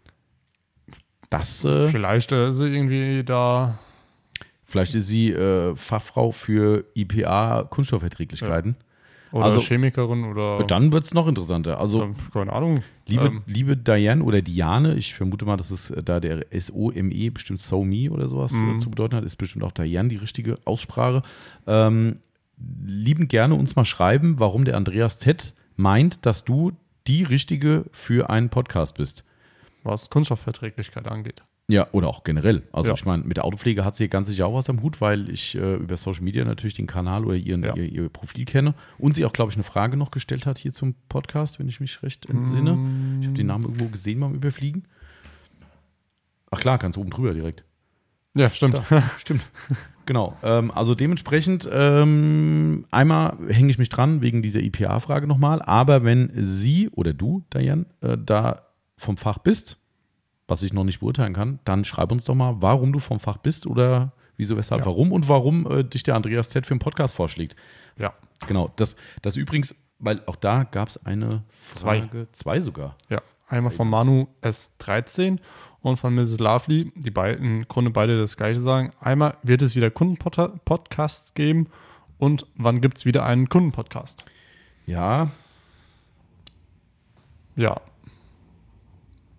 [1.30, 3.78] Das, äh, Vielleicht äh, ist sie irgendwie da.
[4.64, 8.76] vielleicht ist sie äh, Fachfrau für IPA Kunststoffverträglichkeiten.
[9.36, 10.64] Oder Also- Chemikerin oder.
[10.66, 11.80] Dann wird es noch interessanter.
[11.80, 12.82] Also dann, keine Ahnung.
[13.06, 17.30] Liebe, Ähm, liebe Diane oder Diane, ich vermute mal, dass es äh, da der S-O-M-E
[17.32, 18.80] bestimmt So Me oder sowas äh, Mhm.
[18.80, 21.22] zu bedeuten hat, ist bestimmt auch Diane die richtige Aussprache.
[21.68, 22.20] Ähm,
[22.86, 26.72] lieben gerne uns mal schreiben, warum der Andreas Z meint, dass du
[27.08, 29.24] die richtige für einen Podcast bist.
[29.84, 31.44] Was Kunststoffverträglichkeit angeht.
[31.68, 32.62] Ja, oder auch generell.
[32.72, 32.94] Also Ja.
[32.94, 35.56] ich meine, mit der Autopflege hat sie ganz sicher auch was am Hut, weil ich
[35.56, 37.76] äh, über Social Media natürlich den Kanal oder ihren, Ja.
[37.76, 40.74] ihr, ihr Profil kenne und sie auch, glaube ich, eine Frage noch gestellt hat hier
[40.74, 42.78] zum Podcast, wenn ich mich recht entsinne.
[43.20, 44.84] Ich habe den Namen irgendwo gesehen beim Überfliegen.
[46.52, 47.64] Ach klar, ganz oben drüber direkt.
[48.38, 48.82] Ja, stimmt.
[49.18, 49.42] Stimmt.
[50.06, 50.38] Genau.
[50.44, 56.30] Ähm, also dementsprechend, ähm, einmal hänge ich mich dran wegen dieser IPA-Frage nochmal, aber wenn
[56.36, 59.78] Sie oder du, Diane, äh, da vom Fach bist,
[60.48, 63.38] was ich noch nicht beurteilen kann, dann schreib uns doch mal, warum du vom Fach
[63.38, 64.86] bist oder wieso, weshalb, Ja.
[64.88, 67.56] warum und warum äh, dich der Andreas Z für einen Podcast vorschlägt.
[67.98, 68.14] Ja.
[68.48, 68.72] Genau.
[68.76, 72.02] Das, das übrigens, weil auch da gab es eine Zwei.
[72.02, 72.98] Frage, zwei sogar.
[73.10, 73.22] Ja.
[73.48, 75.38] Einmal von Manu S13
[75.82, 76.40] und von Mrs.
[76.40, 78.92] Lovely, die beiden im Grunde beide das gleiche sagen.
[79.00, 81.68] Einmal wird es wieder Kundenpodcasts geben
[82.18, 84.26] und wann gibt es wieder einen Kundenpodcast?
[84.86, 85.30] Ja,
[87.56, 87.80] Ja.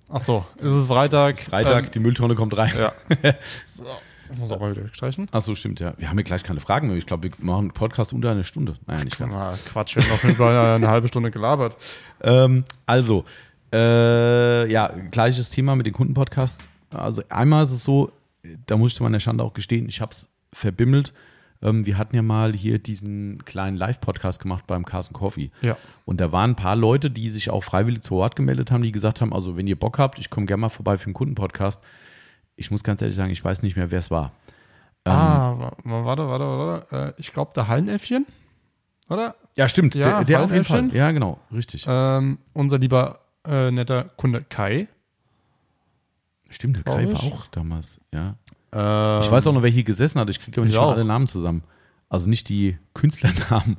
[0.08, 1.40] Ach so, ist es Freitag?
[1.40, 2.72] Freitag, die Mülltonne kommt rein.
[2.76, 3.34] Ähm, ja.
[3.64, 3.84] so.
[4.32, 5.28] Ich muss auch mal wieder streichen.
[5.30, 5.94] Ach so, stimmt, ja.
[5.98, 6.96] Wir haben ja gleich keine Fragen mehr.
[6.96, 8.76] Ich glaube, wir machen einen Podcast unter eine Stunde.
[8.86, 9.32] Naja, nicht ganz.
[9.32, 11.76] Na, Quatsch, wir haben noch über eine halbe Stunde gelabert.
[12.22, 13.24] Ähm, also,
[13.72, 16.68] äh, ja, gleiches Thema mit den Kundenpodcasts.
[16.90, 18.12] Also einmal ist es so,
[18.66, 21.12] da muss ich meiner Schande auch gestehen, ich habe es verbimmelt.
[21.62, 25.50] Ähm, wir hatten ja mal hier diesen kleinen Live-Podcast gemacht beim Carson Coffee.
[25.62, 25.76] Ja.
[26.04, 28.92] Und da waren ein paar Leute, die sich auch freiwillig zu Wort gemeldet haben, die
[28.92, 31.82] gesagt haben, also wenn ihr Bock habt, ich komme gerne mal vorbei für einen Kundenpodcast.
[32.56, 34.32] Ich muss ganz ehrlich sagen, ich weiß nicht mehr, wer es war.
[35.04, 37.14] Ähm, ah, wa- wa- warte, warte, warte.
[37.16, 38.26] Äh, ich glaube, der Hallenäffchen,
[39.08, 39.36] oder?
[39.56, 40.94] Ja, stimmt, Ja, der, der auf jeden Fall.
[40.94, 41.84] Ja, genau, richtig.
[41.88, 44.88] Ähm, unser lieber äh, netter Kunde Kai.
[46.48, 48.34] stimmt, der Kai war auch damals, ja.
[48.72, 50.28] Ähm, Ich weiß auch noch, wer hier gesessen hat.
[50.30, 51.62] Ich kriege aber nicht alle Namen zusammen.
[52.08, 53.76] Also nicht die Künstlernamen.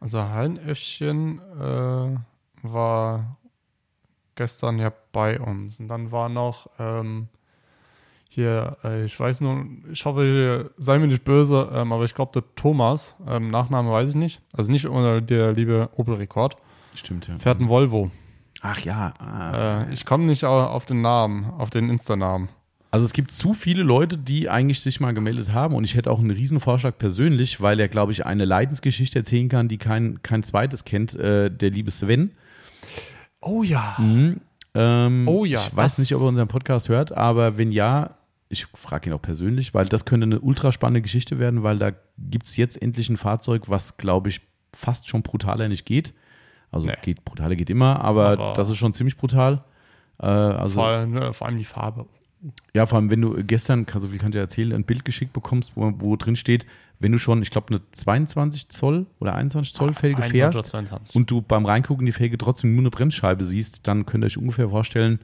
[0.00, 2.16] Also Hallenäffchen äh,
[2.62, 3.36] war
[4.34, 5.78] gestern ja bei uns.
[5.80, 7.28] Und dann war noch ähm,
[8.28, 12.32] hier, äh, ich weiß nur, ich hoffe, sei mir nicht böse, ähm, aber ich glaube,
[12.32, 14.40] der Thomas, ähm, Nachname weiß ich nicht.
[14.54, 14.84] Also nicht
[15.30, 16.56] der liebe Opel Rekord,
[16.94, 17.38] Stimmt, ja.
[17.38, 18.10] fährt ein Volvo.
[18.62, 19.12] Ach ja.
[19.18, 19.82] Ah.
[19.84, 22.48] Äh, ich komme nicht au- auf den Namen, auf den Insta-Namen.
[22.92, 26.10] Also es gibt zu viele Leute, die eigentlich sich mal gemeldet haben und ich hätte
[26.10, 30.22] auch einen riesen Vorschlag persönlich, weil er, glaube ich, eine Leidensgeschichte erzählen kann, die kein,
[30.22, 32.32] kein zweites kennt, äh, der liebe Sven.
[33.40, 33.96] Oh ja.
[33.98, 34.42] Mhm.
[34.74, 38.10] Ähm, Oh ja, Ich weiß nicht, ob er unseren Podcast hört, aber wenn ja,
[38.50, 41.92] ich frage ihn auch persönlich, weil das könnte eine ultra spannende Geschichte werden, weil da
[42.18, 44.42] gibt es jetzt endlich ein Fahrzeug, was, glaube ich,
[44.74, 46.12] fast schon brutaler nicht geht.
[46.70, 46.94] Also Nee.
[47.02, 49.64] geht, brutaler geht immer, aber, Aber- das ist schon ziemlich brutal.
[50.20, 52.04] Äh, also, Vor, allem, ne, vor allem die Farbe.
[52.74, 55.04] Ja, vor allem, wenn du gestern, kann- so viel kann ich dir erzählen, ein Bild
[55.04, 56.66] geschickt bekommst, wo, wo drin steht,
[56.98, 60.70] wenn du schon, ich glaube, eine 22 Zoll oder 21 Zoll Felge 21 oder fährst
[60.70, 61.16] 22.
[61.16, 64.26] und du beim Reingucken in die Felge trotzdem nur eine Bremsscheibe siehst, dann könnt ihr
[64.26, 65.18] euch ungefähr vorstellen,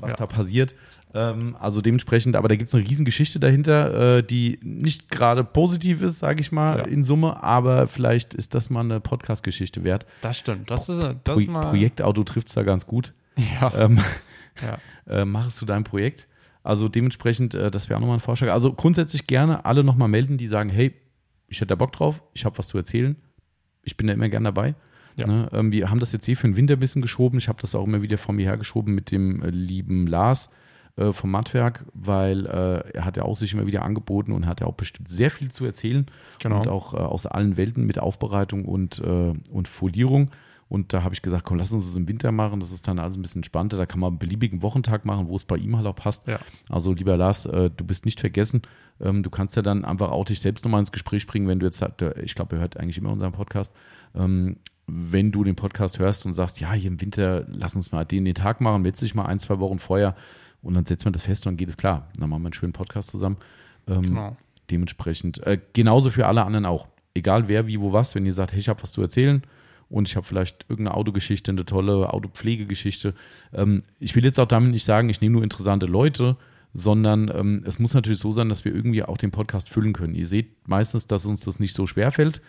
[0.00, 0.16] was Ja.
[0.16, 0.74] da passiert.
[1.14, 6.02] Ähm, also dementsprechend, aber da gibt es eine Riesengeschichte dahinter, äh, die nicht gerade positiv
[6.02, 6.84] ist, sage ich mal, Ja.
[6.84, 10.04] in Summe, aber vielleicht ist das mal eine Podcast-Geschichte wert.
[10.20, 10.70] das stimmt.
[10.70, 11.60] Das ist, das Pro mal.
[11.66, 13.14] Projektauto trifft es da ganz gut.
[13.60, 13.72] Ja.
[13.74, 13.98] Ähm,
[14.62, 14.78] ja.
[15.06, 16.26] äh, machst du dein Projekt.
[16.62, 18.52] Also dementsprechend, äh, das wäre auch nochmal ein Vorschlag.
[18.52, 20.94] Also grundsätzlich gerne alle nochmal melden, die sagen, hey,
[21.48, 23.16] ich hätte da Bock drauf, ich habe was zu erzählen.
[23.82, 24.74] Ich bin da immer gern dabei.
[25.16, 25.26] Ja.
[25.26, 25.48] Ne?
[25.52, 27.38] Ähm, wir haben das jetzt eh für den Winter ein bisschen geschoben.
[27.38, 30.50] Ich habe das auch immer wieder von mir hergeschoben mit dem äh, lieben Lars
[30.96, 34.60] äh, vom Mattwerk, weil äh, er hat ja auch sich immer wieder angeboten und hat
[34.60, 36.06] ja auch bestimmt sehr viel zu erzählen.
[36.38, 36.58] Genau.
[36.58, 40.30] Und auch äh, aus allen Welten mit Aufbereitung und, äh, und Folierung.
[40.68, 42.60] Und da habe ich gesagt, komm, lass uns das im Winter machen.
[42.60, 43.78] Das ist dann alles ein bisschen entspannter.
[43.78, 46.26] Da kann man einen beliebigen Wochentag machen, wo es bei ihm halt auch passt.
[46.26, 46.38] Ja.
[46.68, 48.62] Also, lieber Lars, äh, du bist nicht vergessen.
[49.00, 51.66] Ähm, du kannst ja dann einfach auch dich selbst nochmal ins Gespräch bringen, wenn du
[51.66, 53.74] jetzt, sagt, äh, ich glaube, er hört eigentlich immer unseren Podcast.
[54.14, 54.56] Ähm,
[54.86, 58.24] wenn du den Podcast hörst und sagst, ja, hier im Winter, lass uns mal den,
[58.24, 60.16] den Tag machen, melde dich mal ein, zwei Wochen vorher
[60.62, 62.08] und dann setzt man das fest und dann geht es klar.
[62.18, 63.36] Dann machen wir einen schönen Podcast zusammen.
[63.86, 64.36] Ähm, Genau.
[64.70, 66.88] Dementsprechend, äh, genauso für alle anderen auch.
[67.14, 69.42] Egal wer, wie, wo, was, wenn ihr sagt, hey, ich habe was zu erzählen
[69.90, 73.14] und ich habe vielleicht irgendeine Autogeschichte, eine tolle Autopflegegeschichte.
[73.52, 76.36] Ähm, ich will jetzt auch damit nicht sagen, ich nehme nur interessante Leute,
[76.74, 80.14] sondern ähm, es muss natürlich so sein, dass wir irgendwie auch den Podcast füllen können.
[80.14, 82.42] Ihr seht meistens, dass uns das nicht so schwer fällt,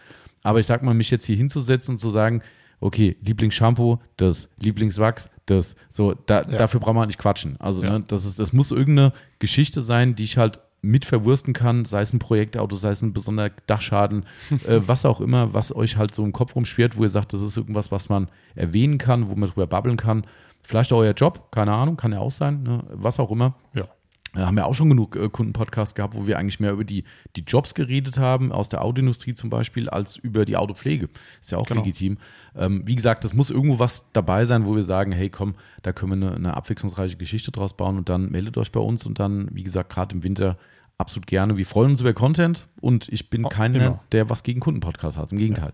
[0.43, 2.41] aber ich sag mal, mich jetzt hier hinzusetzen und zu sagen,
[2.81, 6.57] okay, Lieblingsshampoo, das, Lieblingswachs, das, so, da, Ja.
[6.57, 7.55] dafür brauchen wir nicht quatschen.
[7.59, 7.99] Also, Ja.
[7.99, 12.01] ne, das, ist, das muss irgendeine Geschichte sein, die ich halt mit verwursten kann, sei
[12.01, 14.25] es ein Projektauto, sei es ein besonderer Dachschaden,
[14.67, 17.41] äh, was auch immer, was euch halt so im Kopf rumschwirrt, wo ihr sagt, das
[17.41, 20.25] ist irgendwas, was man erwähnen kann, wo man drüber babbeln kann.
[20.63, 23.55] Vielleicht auch euer Job, keine Ahnung, kann ja auch sein, ne, was auch immer.
[23.73, 23.85] Ja.
[24.33, 27.03] Da haben wir auch schon genug äh, Kundenpodcasts gehabt, wo wir eigentlich mehr über die,
[27.35, 31.09] die Jobs geredet haben, aus der Autoindustrie zum Beispiel, als über die Autopflege.
[31.41, 31.81] Ist ja auch Genau.
[31.81, 32.17] legitim.
[32.55, 35.93] Ähm, wie gesagt, es muss irgendwo was dabei sein, wo wir sagen, hey komm, da
[35.93, 39.19] können wir eine, eine abwechslungsreiche Geschichte draus bauen und dann meldet euch bei uns und
[39.19, 40.57] dann, wie gesagt, gerade im Winter
[40.99, 41.57] absolut gerne.
[41.57, 44.03] Wir freuen uns über Content und ich bin Oh, keiner, immer.
[44.11, 45.31] der was gegen Kundenpodcasts hat.
[45.31, 45.71] Im Gegenteil.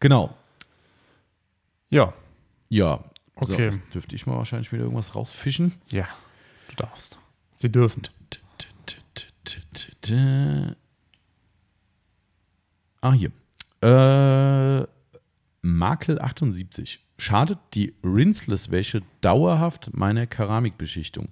[0.00, 0.34] Genau.
[1.90, 2.12] Ja.
[2.68, 3.04] Ja.
[3.40, 3.66] So, Okay.
[3.66, 5.72] jetzt dürfte ich mal wahrscheinlich wieder irgendwas rausfischen.
[5.88, 6.06] Ja.
[6.68, 7.18] Du darfst.
[7.60, 8.02] Sie dürfen.
[13.00, 13.32] Ah, hier.
[13.82, 14.86] Äh,
[15.62, 17.04] Makel 78.
[17.18, 21.30] Schadet die Rinseless-Wäsche dauerhaft meiner Keramikbeschichtung?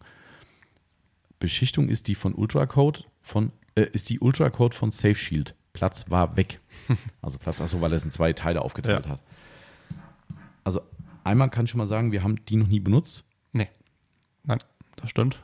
[1.39, 5.55] Beschichtung ist die von Ultracode von äh, ist die Ultracode von Safe Shield.
[5.75, 6.61] Platz war weg.
[7.23, 9.13] Also Platz, achso, weil er es in zwei Teile aufgeteilt Ja.
[9.13, 9.23] hat.
[10.65, 10.81] Also
[11.23, 13.25] einmal kann ich schon mal sagen, wir haben die noch nie benutzt.
[13.53, 13.69] Nee.
[14.45, 14.59] Nein,
[14.97, 15.41] das stimmt.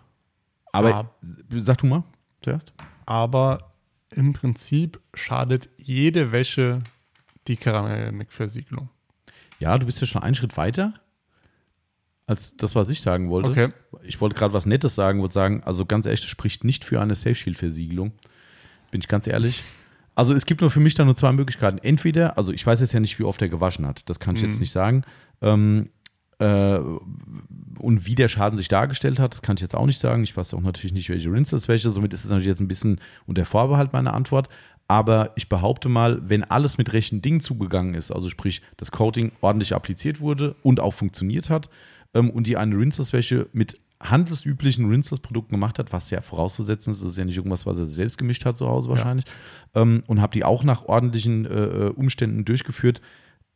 [0.73, 1.11] Aber Ah.
[1.51, 2.03] sag du mal
[2.43, 2.73] zuerst.
[3.07, 3.73] Aber
[4.11, 6.81] im Prinzip schadet jede Wäsche
[7.49, 8.89] die Keramikversiegelung.
[9.59, 10.95] Ja, du bist ja schon einen Schritt weiter
[12.27, 13.51] als das, was ich sagen wollte.
[13.51, 13.73] Okay.
[14.03, 17.01] Ich wollte gerade was Nettes sagen, wollte sagen, also ganz ehrlich, das spricht nicht für
[17.01, 18.13] eine Safe Shield Versiegelung.
[18.91, 19.63] Bin ich ganz ehrlich.
[20.15, 21.79] Also es gibt nur für mich da nur zwei Möglichkeiten.
[21.79, 24.43] Entweder, also ich weiß jetzt ja nicht, wie oft er gewaschen hat, das kann ich
[24.43, 25.05] jetzt nicht sagen.
[25.41, 25.91] Ähm,
[26.43, 26.81] äh,
[27.79, 30.23] und wie der Schaden sich dargestellt hat, das kann ich jetzt auch nicht sagen.
[30.23, 31.91] Ich weiß auch natürlich nicht, welche Rinses welche.
[31.91, 34.49] Somit ist es natürlich jetzt ein bisschen unter Vorbehalt meine Antwort.
[34.89, 39.33] Aber ich behaupte mal, wenn alles mit rechten Dingen zugegangen ist, also sprich, das Coating
[39.41, 41.71] ordentlich appliziert wurde und auch funktioniert hat
[42.15, 47.13] ähm, und die eine Rinseless-Wäsche mit handelsüblichen Rinseless-Produkten gemacht hat, was ja vorauszusetzen ist, das
[47.13, 49.25] ist ja nicht irgendwas, was er selbst gemischt hat zu Hause wahrscheinlich,
[49.75, 53.01] ähm, und habe die auch nach ordentlichen äh, äh, Umständen durchgeführt,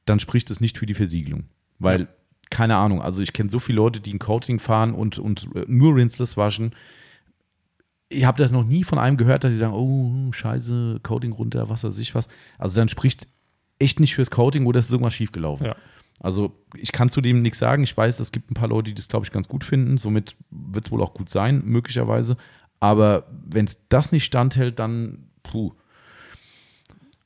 [0.05, 1.45] dann spricht es nicht für die Versiegelung.
[1.79, 2.09] Weil,
[2.51, 5.65] keine Ahnung, also ich kenne so viele Leute, die ein Coating fahren und, und äh,
[5.67, 6.75] nur Rinseless waschen.
[8.09, 11.69] Ich habe das noch nie von einem gehört, dass sie sagen, oh, scheiße, Coating runter,
[11.69, 12.29] was weiß ich was.
[12.59, 13.27] Also dann spricht
[13.79, 15.67] echt nicht fürs Coating oder es ist irgendwas schiefgelaufen.
[15.67, 15.77] Ja.
[16.21, 17.83] Also ich kann zu dem nichts sagen.
[17.83, 19.99] Ich weiß, es gibt ein paar Leute, die das, glaube ich, ganz gut finden.
[19.99, 22.37] Somit wird es wohl auch gut sein, möglicherweise.
[22.81, 25.73] Aber wenn es das nicht standhält, dann puh.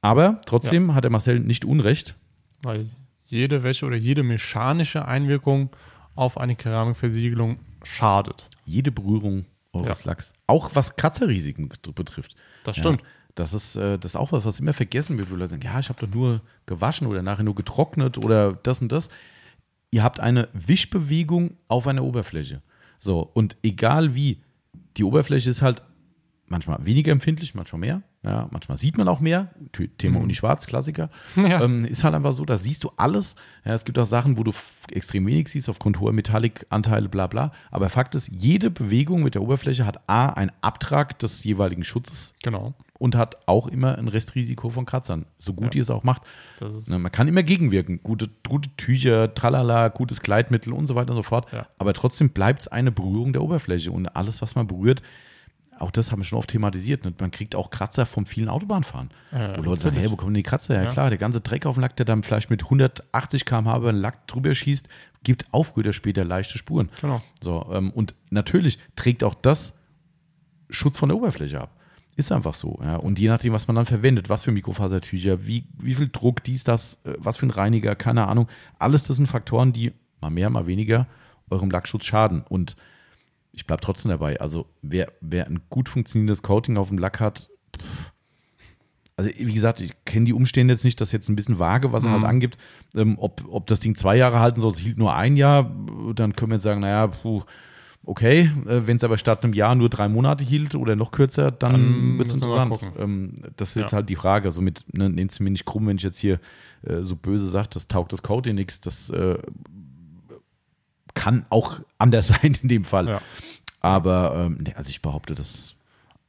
[0.01, 2.17] Aber trotzdem hat der Marcel nicht Unrecht.
[2.63, 2.89] Weil
[3.31, 5.71] jede Wäsche oder jede mechanische Einwirkung
[6.15, 8.49] auf eine Keramikversiegelung schadet.
[8.65, 10.11] Jede Berührung eures Ja.
[10.11, 10.33] Lacks.
[10.47, 12.35] Auch was Kratzerrisiken betrifft.
[12.65, 13.01] Das stimmt.
[13.01, 13.07] Ja,
[13.37, 15.79] das, ist, äh, das ist auch was, was immer vergessen wird, wo Leute sagen, ja,
[15.79, 19.11] ich habe doch nur gewaschen oder nachher nur getrocknet oder das und das.
[19.93, 22.63] Ihr habt eine Wischbewegung auf einer Oberfläche.
[22.99, 24.43] So, und egal wie,
[24.97, 25.83] die Oberfläche ist halt
[26.51, 28.03] manchmal weniger empfindlich, manchmal mehr.
[28.23, 29.49] Ja, manchmal sieht man auch mehr.
[29.97, 31.09] Thema Uni Schwarz, Klassiker.
[31.37, 31.63] Ja.
[31.63, 33.35] Ähm, ist halt einfach so, da siehst du alles.
[33.65, 34.53] Ja, es gibt auch Sachen, wo du
[34.93, 37.53] extrem wenig siehst, aufgrund hoher Metallikanteile, bla bla.
[37.71, 42.35] Aber Fakt ist, jede Bewegung mit der Oberfläche hat A, einen Abtrag des jeweiligen Schutzes
[42.43, 42.75] Genau.
[42.99, 45.79] und hat auch immer ein Restrisiko von Kratzern, so gut Ja.
[45.79, 46.23] ihr es auch macht.
[46.89, 48.01] Ne, Man kann immer gegenwirken.
[48.03, 51.47] Gute, gute Tücher, tralala, gutes Kleidmittel und so weiter und so fort.
[51.79, 53.93] Aber trotzdem bleibt es eine Berührung der Oberfläche.
[53.93, 55.01] Und alles, was man berührt,
[55.81, 57.05] auch das haben wir schon oft thematisiert.
[57.05, 57.13] Ne?
[57.19, 59.11] Man kriegt auch Kratzer vom vielen Autobahnfahren.
[59.33, 60.85] Ja, wo Leute sagen, hey, wo kommen denn die Kratzer her?
[60.85, 60.91] Ja.
[60.91, 64.01] Klar, der ganze Dreck auf dem Lack, der dann vielleicht mit 180 km/h über den
[64.01, 64.89] Lack drüber schießt,
[65.23, 66.91] gibt auch früher oder später leichte Spuren.
[67.01, 67.23] Genau.
[67.41, 69.79] So, ähm, und natürlich trägt auch das
[70.69, 71.71] Schutz von der Oberfläche ab.
[72.17, 72.79] Ist einfach so.
[72.83, 72.97] Ja.
[72.97, 76.65] Und je nachdem, was man dann verwendet, was für Mikrofasertücher, wie, wie viel Druck, dies,
[76.65, 78.49] das, äh, was für ein Reiniger, keine Ahnung.
[78.79, 81.07] Alles das sind Faktoren, die mal mehr, mal weniger
[81.49, 82.43] eurem Lackschutz schaden.
[82.49, 82.77] Und
[83.53, 84.41] ich bleibe trotzdem dabei.
[84.41, 88.13] Also, wer, wer ein gut funktionierendes Coating auf dem Lack hat, pff,
[89.17, 91.93] also wie gesagt, ich kenne die Umstände jetzt nicht, das ist jetzt ein bisschen vage,
[91.93, 92.57] was er halt angibt.
[92.95, 95.71] Ähm, ob, ob das Ding zwei Jahre halten soll, es hielt nur ein Jahr,
[96.15, 97.43] dann können wir jetzt sagen, naja, puh,
[98.03, 101.51] okay, äh, wenn es aber statt einem Jahr nur drei Monate hielt oder noch kürzer,
[101.51, 102.81] dann, Dann wird es interessant.
[102.99, 103.97] Ähm, das ist jetzt Ja.
[103.97, 104.51] halt die Frage.
[104.53, 106.41] Somit ne, nehmt es mir nicht krumm, wenn ich jetzt hier
[106.83, 108.81] äh, so böse sage, das taugt das Coating nichts.
[108.81, 109.37] Das äh,
[111.21, 113.09] kann auch anders sein in dem Fall.
[113.09, 113.21] Ja.
[113.81, 115.75] Aber ähm, also ich behaupte, das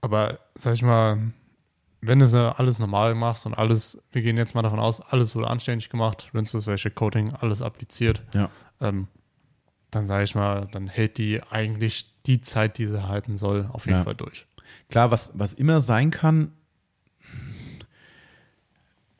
[0.01, 1.17] Aber sag ich mal,
[2.01, 5.35] wenn du ja alles normal machst und alles, wir gehen jetzt mal davon aus, alles
[5.35, 8.49] wurde anständig gemacht, Rinses, welche Coating, alles appliziert, ja.
[8.79, 9.07] ähm,
[9.91, 13.85] dann sage ich mal, dann hält die eigentlich die Zeit, die sie halten soll, auf
[13.85, 14.03] jeden Ja.
[14.03, 14.47] Fall durch.
[14.89, 16.53] Klar, was, was immer sein kann,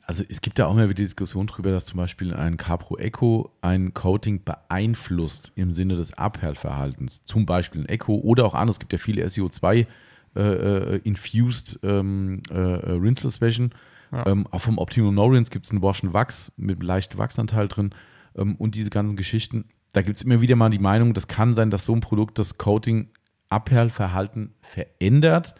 [0.04, 3.52] also es gibt ja auch immer wieder Diskussion darüber, dass zum Beispiel ein Capro Echo
[3.60, 7.24] ein Coating beeinflusst im Sinne des Abperlverhaltens.
[7.24, 8.76] Zum Beispiel ein Echo oder auch anders.
[8.76, 9.86] Es gibt ja viele SEO2
[10.34, 13.74] äh, äh, infused ähm, äh, äh, Rinseless Wäschen.
[14.10, 14.26] Ja.
[14.26, 17.94] Ähm, auch vom Optimum No Rinse gibt es einen Wash Wachs mit leichtem Wachsanteil drin
[18.36, 19.66] ähm, und diese ganzen Geschichten.
[19.92, 22.38] Da gibt es immer wieder mal die Meinung, das kann sein, dass so ein Produkt
[22.38, 23.10] das Coating
[23.50, 25.54] Abperlverhalten verändert.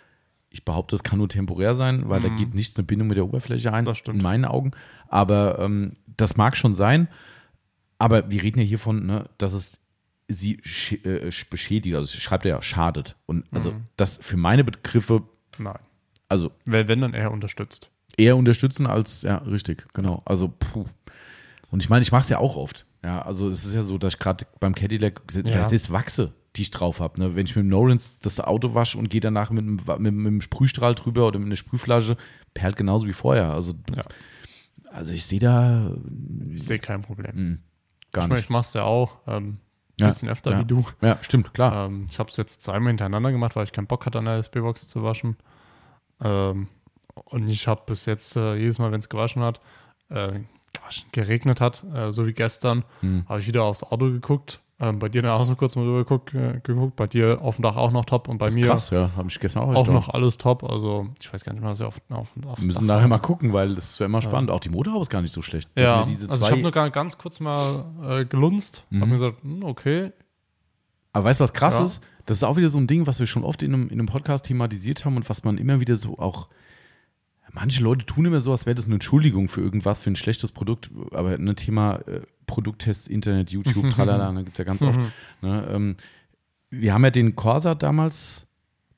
[0.53, 3.25] Ich behaupte, das kann nur temporär sein, weil da geht nichts eine Bindung mit der
[3.25, 3.93] Oberfläche ein, Mhm.
[4.15, 4.73] In meinen Augen.
[5.09, 7.09] Aber ähm, das mag schon sein.
[7.99, 9.81] Aber wir reden ja hiervon, ne, dass es
[10.29, 10.55] sie
[11.05, 13.17] äh, beschädigt, also schreibt er ja, schadet.
[13.27, 13.85] Und also Mhm.
[13.97, 15.23] das für meine Begriffe,
[15.59, 15.79] Nein.
[16.29, 17.91] also Wenn, wenn dann eher unterstützt.
[18.17, 20.23] eher unterstützen als, ja, richtig, genau.
[20.25, 20.85] Also, puh.
[21.71, 22.85] Und ich meine, ich mache es ja auch oft.
[23.05, 26.63] Ja, also es ist ja so, dass ich gerade beim Cadillac, das ist Wachse, die
[26.63, 27.21] ich drauf habe.
[27.21, 27.35] Ne?
[27.35, 30.27] Wenn ich mit dem Nolans das Auto wasche und gehe danach mit, einem- mit, mit
[30.27, 32.17] einem Sprühstrahl drüber oder mit einer Sprühflasche,
[32.55, 33.51] perlt genauso wie vorher.
[33.53, 34.05] Also, Ja.
[34.93, 35.97] also ich sehe da
[36.55, 37.33] Ich sehe kein Problem.
[37.35, 37.59] hm,
[38.13, 38.45] gar ich meine, nicht.
[38.45, 39.59] ich mache es ja auch ein
[39.99, 40.61] Ja, bisschen öfter ja.
[40.61, 40.85] wie du.
[41.01, 41.87] Ja, stimmt, klar.
[41.87, 44.35] Ähm, ich habe es jetzt zweimal hintereinander gemacht, weil ich keinen Bock hatte, an der
[44.37, 45.37] SB-Box zu waschen.
[46.23, 46.69] Ähm,
[47.15, 49.61] und ich habe bis jetzt äh, jedes Mal, wenn es gewaschen hat,
[50.09, 50.41] äh,
[50.73, 53.25] gewaschen, geregnet hat, äh, so wie gestern, Hm.
[53.29, 54.61] habe ich wieder aufs Auto geguckt.
[54.81, 56.97] Ähm, bei dir dann auch so kurz mal rüber geguckt, äh, geguckt.
[56.97, 59.11] Bei dir auf dem Dach auch noch top und bei Das ist mir krass, ja,
[59.15, 60.65] habe ich gestern auch auch noch alles top.
[60.65, 63.07] Also ich weiß gar nicht mehr, was ich auf, auf, aufs Wir müssen Dach nachher
[63.07, 64.51] mal gucken, weil das ist ja immer spannend.
[64.51, 65.69] Auch die Motorhaube ist gar nicht so schlecht.
[65.77, 69.01] Das Ja, also ich habe nur ganz kurz mal äh, gelunzt, Mhm.
[69.03, 70.11] habe mir gesagt, hm, okay,
[71.13, 71.85] Aber weißt du, was krass Ja.
[71.85, 72.03] ist?
[72.27, 74.07] Das ist auch wieder so ein Ding, was wir schon oft in einem, in einem
[74.07, 76.49] Podcast thematisiert haben und was man immer wieder so auch.
[77.53, 80.53] Manche Leute tun immer so, als wäre das eine Entschuldigung für irgendwas, für ein schlechtes
[80.53, 80.91] Produkt.
[81.11, 84.99] Aber ein Thema äh, Produkttests, Internet, YouTube, tralala, da gibt es ja ganz oft.
[85.43, 85.97] Ne, ähm,
[86.71, 88.47] wir haben ja den Corsa damals,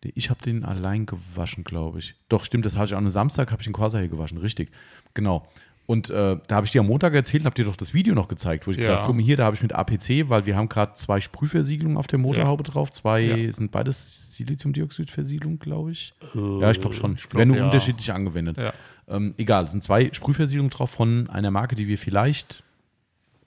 [0.03, 2.15] ich habe den allein gewaschen, glaube ich.
[2.29, 4.71] Doch, stimmt, das hatte ich auch am Samstag, habe ich den Corsa hier gewaschen, richtig.
[5.15, 5.49] Genau.
[5.87, 8.27] Und äh, da habe ich dir am Montag erzählt, habe dir doch das Video noch
[8.29, 8.83] gezeigt, wo ich Ja.
[8.83, 11.21] gesagt habe, guck mal hier, da habe ich mit APC, weil wir haben gerade zwei
[11.21, 12.91] Sprühversiegelungen auf der Motorhaube drauf.
[12.91, 13.53] Zwei Ja.
[13.53, 16.15] sind beides Siliziumdioxidversiegelung, glaube ich.
[16.35, 17.15] Äh, Ja, ich glaube schon.
[17.15, 17.65] ich glaub, Werden nur ja.
[17.67, 18.57] unterschiedlich angewendet.
[18.57, 18.73] Ja.
[19.09, 22.63] Ähm, egal, es sind zwei Sprühversiegelungen drauf von einer Marke, die wir vielleicht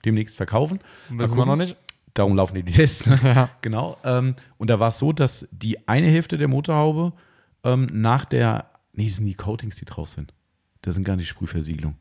[0.04, 0.78] demnächst verkaufen.
[1.10, 1.76] Wissen wir noch nicht.
[2.14, 3.04] Darum laufen die Tests.
[3.24, 3.50] Ja.
[3.62, 3.96] Genau.
[4.04, 7.12] Ähm, und da war es so, dass die eine Hälfte der Motorhaube
[7.64, 10.32] ähm, nach der, nee, das sind die Coatings, die drauf sind.
[10.82, 11.96] Das sind gar nicht Sprühversiegelung.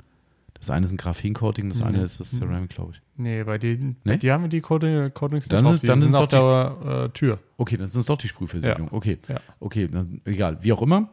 [0.60, 2.04] Das eine ist ein Graphen-Coating, das eine Mhm.
[2.06, 3.02] ist das Ceramic, glaube ich.
[3.16, 4.18] Nee, bei denen, Nee?
[4.18, 7.40] die haben wir die Code- Codings Dann nicht sind- dann sind auf der äh, Tür.
[7.58, 8.90] Okay, dann sind es doch die Sprühversiegelung.
[8.92, 9.40] Okay, Ja.
[9.60, 10.58] okay, dann, egal.
[10.64, 11.10] Wie auch immer.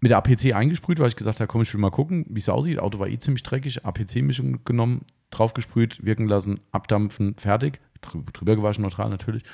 [0.00, 2.48] Mit der APC eingesprüht, weil ich gesagt habe, komm, ich will mal gucken, wie es
[2.48, 2.78] aussieht.
[2.78, 3.84] Auto war eh ziemlich dreckig.
[3.86, 7.80] APC-Mischung genommen, draufgesprüht, wirken lassen, abdampfen, fertig.
[8.02, 9.44] Drü- Drüber gewaschen, neutral natürlich.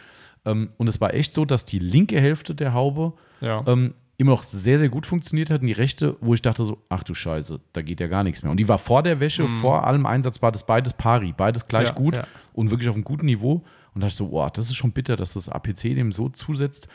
[0.44, 3.62] Ähm, und es war echt so, dass die linke Hälfte der Haube Ja.
[3.68, 5.60] ähm, immer noch sehr, sehr gut funktioniert hat.
[5.62, 8.42] Und die rechte, wo ich dachte so, ach du Scheiße, da geht ja gar nichts
[8.42, 8.50] mehr.
[8.50, 11.94] Und die war vor der Wäsche, vor allem einsatzbar, das beides pari, beides gleich Ja,
[11.94, 12.26] gut ja.
[12.52, 13.64] und wirklich auf einem guten Niveau.
[13.94, 16.28] Und da dachte ich so, boah, das ist schon bitter, dass das APC dem so
[16.28, 16.86] zusetzt.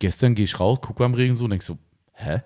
[0.00, 1.78] Gestern gehe ich raus, gucke beim Regen so und denk so,
[2.12, 2.42] hä?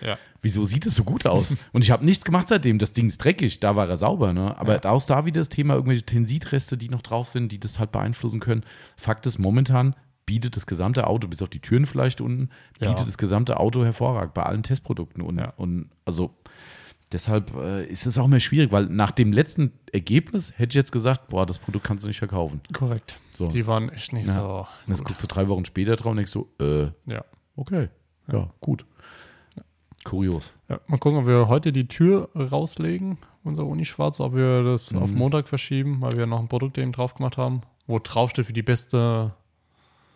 [0.00, 0.18] ja.
[0.42, 1.56] Wieso sieht es so gut aus?
[1.72, 2.78] Und ich habe nichts gemacht seitdem.
[2.78, 4.58] Das Ding ist dreckig, da war er sauber, ne?
[4.58, 4.78] Aber Ja.
[4.78, 7.92] da ist da wieder das Thema, irgendwelche Tensitreste, die noch drauf sind, die das halt
[7.92, 8.62] beeinflussen können.
[8.98, 9.94] Fakt ist, momentan
[10.26, 12.48] bietet das gesamte Auto, bis auf die Türen vielleicht unten,
[12.80, 12.90] Ja.
[12.90, 15.22] bietet das gesamte Auto hervorragend bei allen Testprodukten.
[15.22, 15.52] Und, Ja.
[15.56, 16.34] und also
[17.12, 20.92] deshalb äh, ist es auch mehr schwierig, weil nach dem letzten Ergebnis hätte ich jetzt
[20.92, 22.60] gesagt, boah, das Produkt kannst du nicht verkaufen.
[22.72, 23.18] Korrekt.
[23.32, 23.48] So.
[23.48, 24.32] Die waren echt nicht Ja.
[24.34, 24.66] so.
[24.86, 25.08] Und jetzt gut.
[25.08, 27.24] guckst du drei Wochen später drauf und denkst so, äh, Ja.
[27.56, 27.88] okay,
[28.32, 28.84] ja, gut.
[30.04, 30.52] Kurios.
[30.68, 30.78] ja.
[30.86, 34.98] Mal gucken, ob wir heute die Tür rauslegen, unser Uni-Schwarz, ob wir das Mhm.
[35.02, 38.44] auf Montag verschieben, weil wir noch ein Produkt eben drauf gemacht haben, wo drauf steht
[38.44, 39.32] für die beste,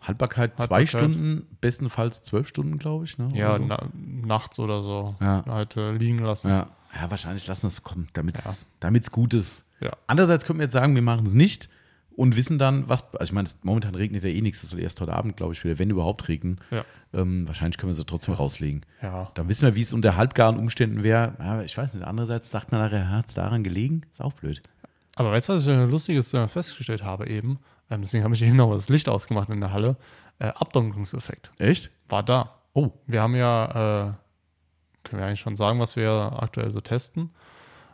[0.03, 0.89] Haltbarkeit zwei Haltbarkeit.
[0.89, 3.19] Stunden, bestenfalls zwölf Stunden, glaube ich.
[3.19, 3.29] Ne?
[3.35, 3.65] ja, so.
[3.65, 5.45] na, nachts oder so, Ja.
[5.47, 6.49] halt äh, liegen lassen.
[6.49, 6.69] ja.
[6.95, 8.45] ja, wahrscheinlich lassen wir es kommen, damit es
[8.83, 9.01] Ja.
[9.11, 9.65] gut ist.
[9.81, 9.91] Ja.
[10.07, 11.69] Andererseits könnten wir jetzt sagen, wir machen es nicht
[12.17, 13.05] und wissen dann, was.
[13.15, 15.63] Also ich meine, momentan regnet ja eh nichts, das soll erst heute Abend, glaube ich,
[15.65, 16.59] wieder, wenn überhaupt regnen.
[16.71, 16.85] Ja.
[17.15, 18.85] Ähm, wahrscheinlich können wir sie trotzdem rauslegen.
[19.03, 19.31] Ja.
[19.35, 21.35] Dann wissen wir, wie es unter halbgaren Umständen wäre.
[21.39, 24.03] Ja, ich weiß nicht, andererseits sagt man nachher, hat es daran gelegen?
[24.13, 24.63] Ist auch blöd.
[25.15, 27.59] Aber weißt du, was ich äh, Lustiges festgestellt habe eben?
[27.91, 29.97] Ähm, deswegen habe ich eben noch das Licht ausgemacht in der Halle.
[30.39, 31.91] Äh, Abdunklungseffekt Echt?
[32.09, 32.55] war da.
[32.75, 32.91] Oh.
[33.07, 33.65] Wir haben ja,
[34.11, 34.13] äh,
[35.05, 37.31] können wir eigentlich schon sagen, was wir aktuell so testen.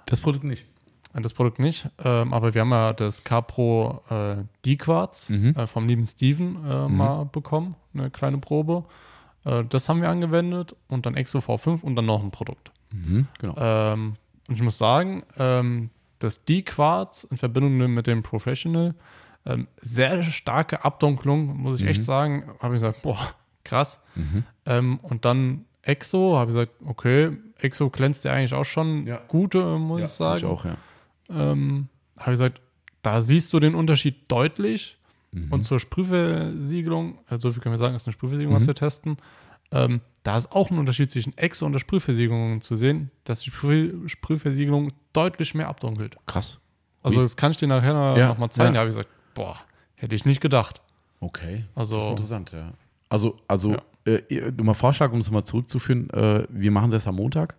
[0.07, 0.67] Das Produkt nicht.
[1.15, 5.55] Äh, Das Produkt nicht, ähm, aber wir haben ja das Capro äh, D-Quarz Mhm.
[5.57, 8.85] äh, vom lieben Steven äh, mal bekommen, eine kleine Probe.
[9.45, 12.73] Äh, das haben wir angewendet und dann Exo V5 und dann noch ein Produkt.
[12.93, 13.55] Mhm, genau.
[13.57, 14.17] Ähm,
[14.49, 15.89] und ich muss sagen, ähm,
[16.19, 18.95] das D-Quarz in Verbindung mit dem Professional,
[19.47, 22.45] ähm, sehr starke Abdunklung, muss ich echt sagen.
[22.61, 23.35] Habe ich gesagt, boah,
[23.65, 24.01] krass.
[24.15, 24.45] Mhm.
[24.67, 29.21] Ähm, und dann Exo, habe ich gesagt, okay, Exo glänzt ja eigentlich auch schon Ja.
[29.29, 30.39] gute, äh, muss ich sagen.
[30.39, 30.77] Ich auch, ja.
[31.29, 31.89] Ähm,
[32.19, 32.61] habe ich gesagt,
[33.03, 34.99] da siehst du den Unterschied deutlich.
[35.33, 35.53] Mhm.
[35.53, 39.17] Und zur Sprühversiegelung, also so viel können wir sagen, ist eine Sprühversiegelung, was wir testen.
[39.73, 43.51] Ähm, da ist auch ein Unterschied zwischen Exo und der Sprühversiegelung zu sehen, dass die
[43.51, 46.17] Sprüh Sprühversiegelung deutlich mehr abdunkelt.
[46.27, 46.61] Krass.
[47.03, 47.23] Also Wie?
[47.23, 48.69] das kann ich dir nachher Ja, noch mal zeigen.
[48.69, 48.73] ja.
[48.75, 49.59] Da habe ich gesagt, boah,
[49.97, 50.81] hätte ich nicht gedacht.
[51.21, 51.65] Okay.
[51.75, 52.73] Also- das ist interessant, ja.
[53.09, 53.73] Also, also
[54.07, 54.13] Ja.
[54.13, 57.55] äh, mal Vorschlag, um es mal zurückzuführen, äh, wir machen das am Montag,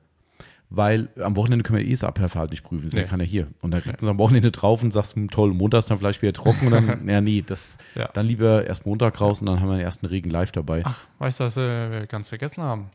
[0.70, 3.08] weil am Wochenende können wir eh das Abhörverhalten nicht prüfen, ist ja Nee.
[3.08, 3.48] keiner hier.
[3.62, 6.22] Und dann kriegt uns am Wochenende drauf und sagst, hm, toll, Montag ist dann vielleicht
[6.22, 8.10] wieder trocken und dann, ja, nee, das, Ja.
[8.14, 10.82] dann lieber erst Montag raus und dann haben wir den ersten Regen live dabei.
[10.84, 12.90] Ach, weißt du, was äh, wir ganz vergessen haben?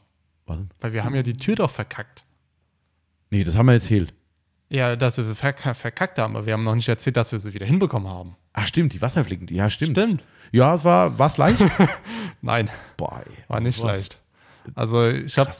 [0.46, 0.58] Was?
[0.80, 2.24] Weil wir haben ja die Tür doch verkackt.
[3.30, 4.12] Nee, das haben wir erzählt.
[4.70, 7.38] Ja, dass wir sie verk verkackt haben, aber wir haben noch nicht erzählt, dass wir
[7.40, 8.36] sie wieder hinbekommen haben.
[8.52, 9.96] Ach, stimmt, die Wasserflecken, ja, stimmt.
[9.98, 10.24] Stimmt.
[10.52, 11.60] Ja, es war, war's leicht?
[12.42, 13.32] Nein, Boah, ey.
[13.48, 13.96] war nicht Was?
[13.98, 14.20] leicht.
[14.74, 15.50] Also ich habe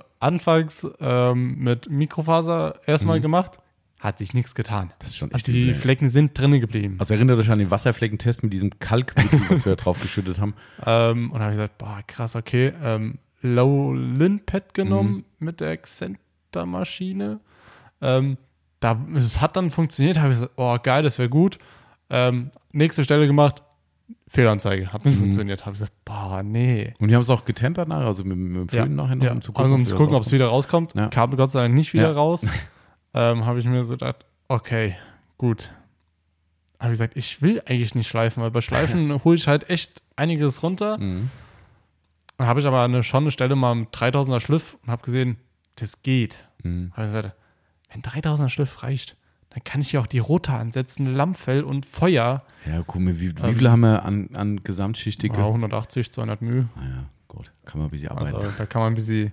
[0.00, 3.58] äh, anfangs ähm, mit Mikrofaser erstmal gemacht,
[3.98, 4.92] hat sich nichts getan.
[5.00, 5.80] Das ist schon Also echt die übel, ey.
[5.80, 6.96] Flecken sind drinnen geblieben.
[7.00, 10.54] Also erinnert euch an den Wasserfleckentest mit diesem Kalkmittel, was wir drauf geschüttet haben.
[10.86, 12.72] Ähm, und da habe ich gesagt, boah, krass, okay.
[12.82, 15.24] Ähm, Low Lin Pad genommen Mhm.
[15.46, 17.40] mit der Xenta-Maschine.
[18.02, 18.36] Ähm,
[18.80, 21.58] da, es hat dann funktioniert, habe ich gesagt, oh, geil, das wäre gut.
[22.08, 23.62] Ähm, nächste Stelle gemacht,
[24.26, 25.22] Fehlanzeige, hat nicht Mhm.
[25.24, 25.66] funktioniert.
[25.66, 26.94] Habe ich gesagt, boah, nee.
[26.98, 29.32] Und die haben es auch getempert nachher, also mit, mit dem Föhn nachher noch, ja.
[29.32, 30.94] um zu also, um zu gucken, ob es wieder rauskommt.
[30.94, 31.08] Ja.
[31.08, 32.12] Kam Gott sei Dank nicht wieder Ja.
[32.12, 32.46] raus.
[33.14, 34.96] ähm, habe ich mir so gedacht, okay,
[35.38, 35.72] gut.
[36.78, 40.02] Habe ich gesagt, ich will eigentlich nicht schleifen, weil bei Schleifen hole ich halt echt
[40.16, 40.96] einiges runter.
[40.98, 41.30] Mhm.
[42.38, 45.36] Dann habe ich aber eine, schon eine Stelle mal mit 3000er Schliff und habe gesehen,
[45.76, 46.38] das geht.
[46.62, 46.90] Mhm.
[46.92, 47.34] Habe ich gesagt,
[47.92, 49.16] wenn 3000er Schliff reicht,
[49.50, 52.44] dann kann ich ja auch die Rotor ansetzen, Lammfell und Feuer.
[52.66, 55.38] Ja, guck mal, wie, wie Ähm, viel haben wir an, an Gesamtschichtdicke?
[55.38, 56.68] Ja, 180, 200 Mühe.
[56.76, 58.36] Naja, gut, kann man ein bisschen arbeiten.
[58.36, 59.32] Also da kann man ein bisschen.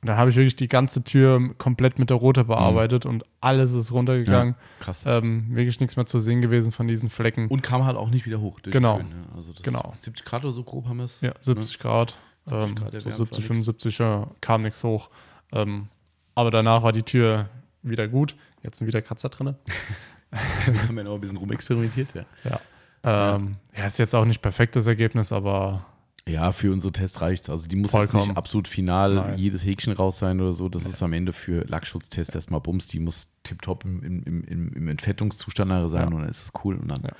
[0.00, 3.72] Und dann habe ich wirklich die ganze Tür komplett mit der Rotor bearbeitet und alles
[3.72, 4.54] ist runtergegangen.
[4.78, 5.02] Krass.
[5.04, 7.48] Ähm, wirklich nichts mehr zu sehen gewesen von diesen Flecken.
[7.48, 8.60] Und kam halt auch nicht wieder hoch.
[8.62, 8.98] Genau.
[8.98, 9.24] Föhn, ne?
[9.34, 9.92] Also Genau.
[9.96, 11.20] 70 Grad oder so grob haben wir es.
[11.20, 12.16] Ja, 70 Grad.
[12.46, 13.46] 70 ähm, Grad, so Wärme 70, war nix.
[13.48, 15.10] 75 ja, kam nichts hoch.
[15.50, 15.88] Ähm,
[16.36, 17.48] aber danach war die Tür
[17.82, 18.34] wieder gut.
[18.62, 19.54] Jetzt sind wieder Kratzer drin.
[20.66, 22.08] Wir haben ja noch ein bisschen rumexperimentiert.
[22.14, 22.24] Ja.
[22.44, 23.36] Ja.
[23.36, 25.86] Ähm, ja, ist jetzt auch nicht perfektes Ergebnis, aber
[26.28, 27.50] ja, für unsere Tests reicht es.
[27.50, 28.20] Also die muss Vollkommen.
[28.22, 29.38] jetzt nicht absolut final Nein.
[29.38, 30.68] jedes Häkchen raus sein oder so.
[30.68, 32.86] Das ist am Ende für Lackschutztest erstmal Bums.
[32.86, 36.06] Die muss tipptopp im, im, im, im, Entfettungszustand sein Ja.
[36.06, 36.76] und dann ist es cool.
[36.76, 37.12] Und dann, Ja.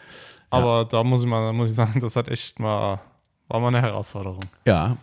[0.50, 3.00] aber da muss ich mal, da muss ich sagen, das hat echt mal,
[3.48, 4.40] war mal eine Herausforderung.
[4.66, 4.98] Ja,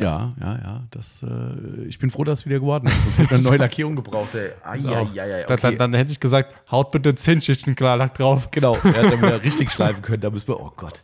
[0.00, 0.82] ja, ja, ja.
[0.90, 3.00] Das, äh, ich bin froh, dass es wieder geworden ist.
[3.02, 4.34] Sonst hätte man eine neue Lackierung gebraucht.
[4.34, 4.50] Ey.
[4.64, 5.56] Ah, ja, ja, okay.
[5.62, 8.50] dann, dann hätte ich gesagt, haut bitte 10 Schichten Klarlack drauf.
[8.50, 10.20] genau, er dann wieder richtig schleifen können.
[10.20, 11.02] Da müssen wir, oh Gott.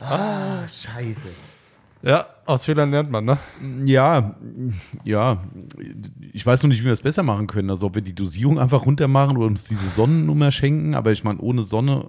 [0.00, 1.28] Ah, scheiße.
[2.02, 3.38] Ja, aus Fehlern lernt man, ne?
[3.84, 4.34] Ja,
[5.04, 5.44] ja.
[6.32, 7.68] Ich weiß noch nicht, wie wir es besser machen können.
[7.68, 10.94] Also, ob wir die Dosierung einfach runter machen oder uns diese Sonnennummer schenken.
[10.94, 12.06] Aber ich meine, ohne Sonne,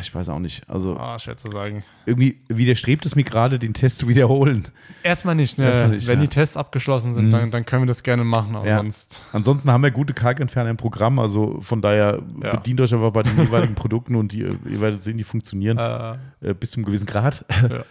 [0.00, 0.68] ich weiß auch nicht.
[0.68, 1.84] Also, Ah, schwer zu sagen.
[2.06, 4.64] irgendwie widerstrebt es mir gerade, den Test zu wiederholen.
[5.02, 5.66] Erstmal nicht, ne?
[5.66, 6.22] Erstmal nicht, Wenn ja.
[6.26, 7.30] die Tests abgeschlossen sind, Mhm.
[7.30, 8.78] dann, dann können wir das gerne machen, aber Ja.
[8.78, 9.22] sonst.
[9.32, 11.18] Ansonsten haben wir gute Kalkentferner im Programm.
[11.18, 12.56] Also, von daher Ja.
[12.56, 16.12] bedient euch einfach bei den jeweiligen Produkten und die, ihr werdet sehen, die funktionieren Äh,
[16.50, 17.44] äh, bis zu einem gewissen Grad.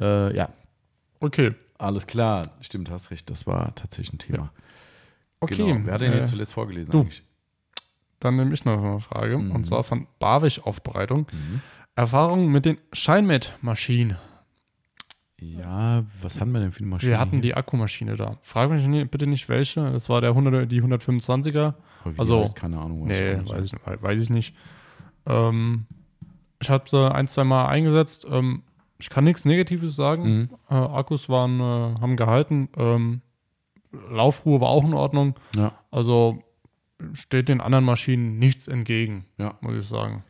[0.00, 0.28] Ja.
[0.28, 0.48] äh, ja,
[1.20, 1.52] okay.
[1.78, 2.42] alles klar.
[2.60, 3.30] Stimmt, hast recht.
[3.30, 4.50] Das war tatsächlich ein Thema.
[5.40, 5.56] Okay.
[5.56, 5.80] Genau.
[5.84, 7.00] Wer hat denn äh, jetzt zuletzt vorgelesen du.
[7.02, 7.22] eigentlich?
[8.24, 9.36] Dann nehme ich noch eine Frage.
[9.38, 9.50] Mhm.
[9.52, 11.26] Und zwar von Barwig Aufbereitung.
[11.30, 11.60] Mhm.
[11.94, 14.16] Erfahrungen mit den Scheinmet-Maschinen.
[15.38, 17.12] Ja, was hatten wir denn für eine Maschine?
[17.12, 18.38] Wir hatten die Akkumaschine da.
[18.40, 19.90] Frag mich bitte nicht welche.
[19.92, 21.58] Das war der 100, die 125er.
[21.66, 21.74] Aber
[22.06, 23.06] wie die also- heißt, keine Ahnung.
[23.06, 24.54] Nee, weiß ich, weiß ich nicht.
[25.26, 25.86] Ähm,
[26.62, 28.26] ich habe sie ein, zwei Mal eingesetzt.
[28.30, 28.62] Ähm,
[28.98, 30.22] ich kann nichts Negatives sagen.
[30.24, 30.48] Mhm.
[30.70, 32.70] Äh, Akkus waren, äh, haben gehalten.
[32.78, 33.20] Ähm,
[34.10, 35.34] Laufruhe war auch in Ordnung.
[35.54, 36.42] Ja, Also
[37.12, 39.56] steht den anderen Maschinen nichts entgegen, ja.
[39.60, 40.24] muss ich sagen.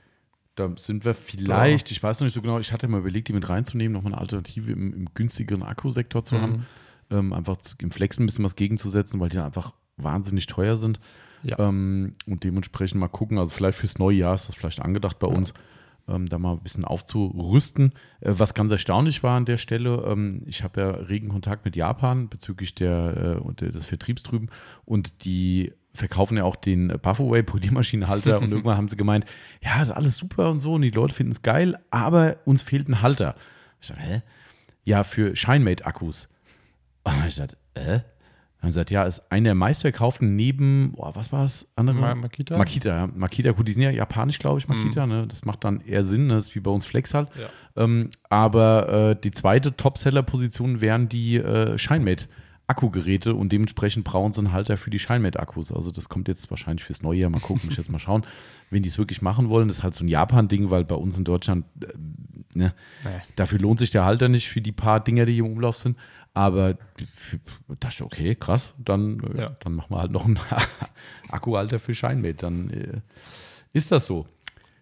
[0.57, 3.33] Da sind wir vielleicht, ich weiß noch nicht so genau, ich hatte mal überlegt, die
[3.33, 6.41] mit reinzunehmen, nochmal eine Alternative im, im günstigeren Akkusektor zu Mhm.
[6.41, 6.67] haben.
[7.11, 11.01] Ähm, einfach im Flex ein bisschen was gegenzusetzen, weil die dann einfach wahnsinnig teuer sind.
[11.43, 11.59] Ja.
[11.59, 15.27] Ähm, und dementsprechend mal gucken, also vielleicht fürs neue Jahr ist das vielleicht angedacht bei
[15.27, 15.53] uns,
[16.09, 17.93] ähm, da mal ein bisschen aufzurüsten.
[18.21, 21.77] Äh, was ganz erstaunlich war an der Stelle, ähm, ich habe ja regen Kontakt mit
[21.77, 24.49] Japan bezüglich der, äh, und der, des Vertriebs drüben
[24.85, 29.25] und die verkaufen ja auch den Buffaway Poliermaschinenhalter und irgendwann haben sie gemeint,
[29.63, 32.89] ja, ist alles super und so und die Leute finden es geil, aber uns fehlt
[32.89, 33.37] ein Halter.
[33.81, 34.23] Ich sage, hä?
[34.85, 36.29] Ja, für Shinemate-Akkus.
[37.05, 38.01] Und ich gesagt, äh?
[38.61, 41.71] Dann haben sie gesagt, ja, ist einer der meistverkauften neben, boah, was war es?
[41.77, 41.97] Andere?
[42.01, 42.57] Ma- Makita?
[42.57, 43.07] Makita, ja.
[43.15, 45.27] Makita, gut, die sind ja japanisch, glaube ich, Makita, ne?
[45.27, 46.35] Das macht dann eher Sinn, ne?
[46.35, 47.29] das ist wie bei uns Flex halt.
[47.39, 47.83] Ja.
[47.83, 52.27] Ähm, aber äh, die zweite Top-Seller-Position wären die äh, Shinemate.
[52.67, 55.71] Akkugeräte und dementsprechend brauchen sie einen Halter für die Shinemate-Akkus.
[55.71, 57.31] Also das kommt jetzt wahrscheinlich fürs neue Jahr.
[57.31, 58.25] Mal gucken, muss jetzt mal schauen,
[58.71, 59.69] wenn die es wirklich machen wollen.
[59.69, 61.89] Das ist halt so ein Japan-Ding, weil bei uns in Deutschland, äh,
[62.59, 62.75] ne,
[63.05, 63.11] Nee.
[63.37, 65.99] dafür lohnt sich der Halter nicht für die paar Dinger, die hier im Umlauf sind.
[66.33, 69.57] Aber dachte ich, okay, krass, dann, äh, Ja.
[69.61, 70.39] dann machen wir halt noch einen
[71.29, 72.35] Akkuhalter für Shinemate.
[72.35, 73.01] Dann äh,
[73.73, 74.27] ist das so.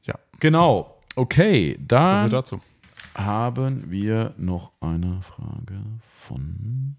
[0.04, 0.14] Ja.
[0.40, 0.98] Genau.
[1.16, 2.60] Okay, So dann dazu.
[3.14, 5.82] haben wir noch eine Frage
[6.20, 6.96] von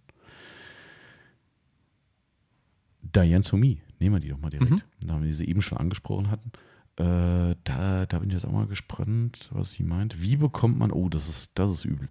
[3.15, 3.79] Diane Sumi.
[3.99, 4.71] Nehmen wir die doch mal direkt.
[4.71, 4.81] Mhm.
[5.05, 6.51] Da wir sie eben schon angesprochen hatten.
[6.97, 10.21] Äh, da, da bin ich jetzt auch mal gespannt, was sie meint.
[10.21, 12.07] Wie bekommt man, oh, das ist, das ist übel.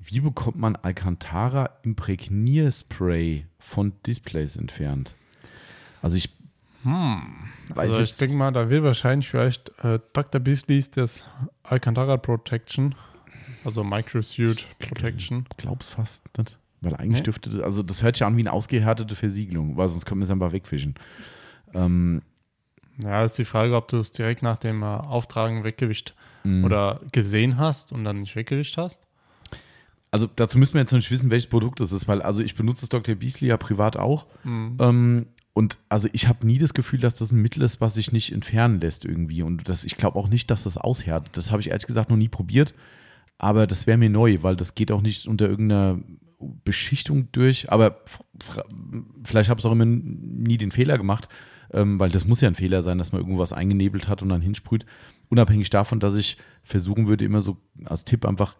[0.00, 5.14] Wie bekommt man Alcantara Imprägnierspray von Displays entfernt?
[6.02, 6.30] Also ich
[6.84, 10.40] weiß Also ich denke mal, da will wahrscheinlich vielleicht äh, Dr.
[10.40, 11.24] Beasleys das
[11.62, 12.94] Alcantara Protection,
[13.64, 15.46] also Microsuit Protection.
[15.56, 16.58] glaub's fast nicht.
[16.84, 17.24] Weil eigentlich Nee.
[17.24, 20.24] dürfte, das- also das hört sich an wie eine ausgehärtete Versiegelung, weil sonst können wir
[20.24, 20.94] es einfach wegfischen.
[21.74, 22.22] Ähm,
[23.02, 26.64] Ja, ist die Frage, ob du es direkt nach dem äh, Auftragen weggewischt mh.
[26.64, 29.06] oder gesehen hast und dann nicht weggewischt hast.
[30.12, 32.54] also dazu müssen wir jetzt noch nicht wissen, welches Produkt das ist, weil also ich
[32.54, 33.16] benutze das Dr.
[33.16, 34.26] Beasley ja privat auch.
[34.44, 34.76] Mhm.
[34.78, 38.12] Ähm, und also ich habe nie das Gefühl, dass das ein Mittel ist, was sich
[38.12, 39.42] nicht entfernen lässt irgendwie.
[39.42, 41.36] Und das, ich glaube auch nicht, dass das aushärtet.
[41.36, 42.74] Das habe ich ehrlich gesagt noch nie probiert.
[43.38, 45.98] Aber das wäre mir neu, weil das geht auch nicht unter irgendeiner
[46.64, 47.70] Beschichtung durch.
[47.72, 48.00] Aber
[49.24, 51.28] vielleicht habe ich auch immer nie den Fehler gemacht,
[51.72, 54.40] ähm, weil das muss ja ein Fehler sein, dass man irgendwas eingenebelt hat und dann
[54.40, 54.86] hinsprüht.
[55.28, 58.56] Unabhängig davon, dass ich versuchen würde, immer so als Tipp einfach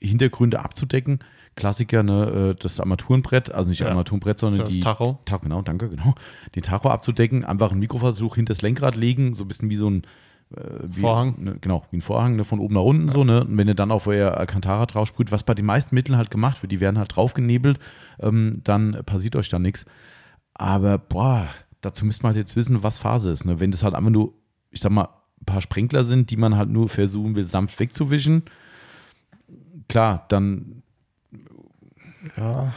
[0.00, 1.20] Hintergründe abzudecken.
[1.56, 3.88] Klassiker, ne, äh, das Armaturenbrett, also nicht Ja.
[3.88, 5.18] Armaturenbrett, sondern Das die Tacho.
[5.24, 6.14] Tacho, genau, danke, genau.
[6.54, 9.88] Den Tacho abzudecken, einfach einen Mikroversuch hinter das Lenkrad legen, so ein bisschen wie so
[9.88, 10.02] ein
[10.84, 11.34] wie, Vorhang.
[11.38, 13.44] Ne, genau, wie ein Vorhang, ne, von oben nach unten so, ne?
[13.44, 16.30] Und wenn ihr dann auf euer Alcantara drauf sprüht, was bei den meisten Mitteln halt
[16.30, 17.78] gemacht wird, die werden halt draufgenebelt,
[18.20, 19.86] ähm, dann passiert euch da nichts.
[20.54, 21.48] Aber boah,
[21.80, 23.44] dazu müsste man halt jetzt wissen, was Phase ist.
[23.44, 23.60] Ne?
[23.60, 24.34] Wenn das halt einfach nur,
[24.70, 25.08] ich sag mal,
[25.40, 28.44] ein paar Sprenkler sind, die man halt nur versuchen will, sanft wegzuwischen,
[29.88, 30.82] klar, dann
[32.36, 32.72] Ja,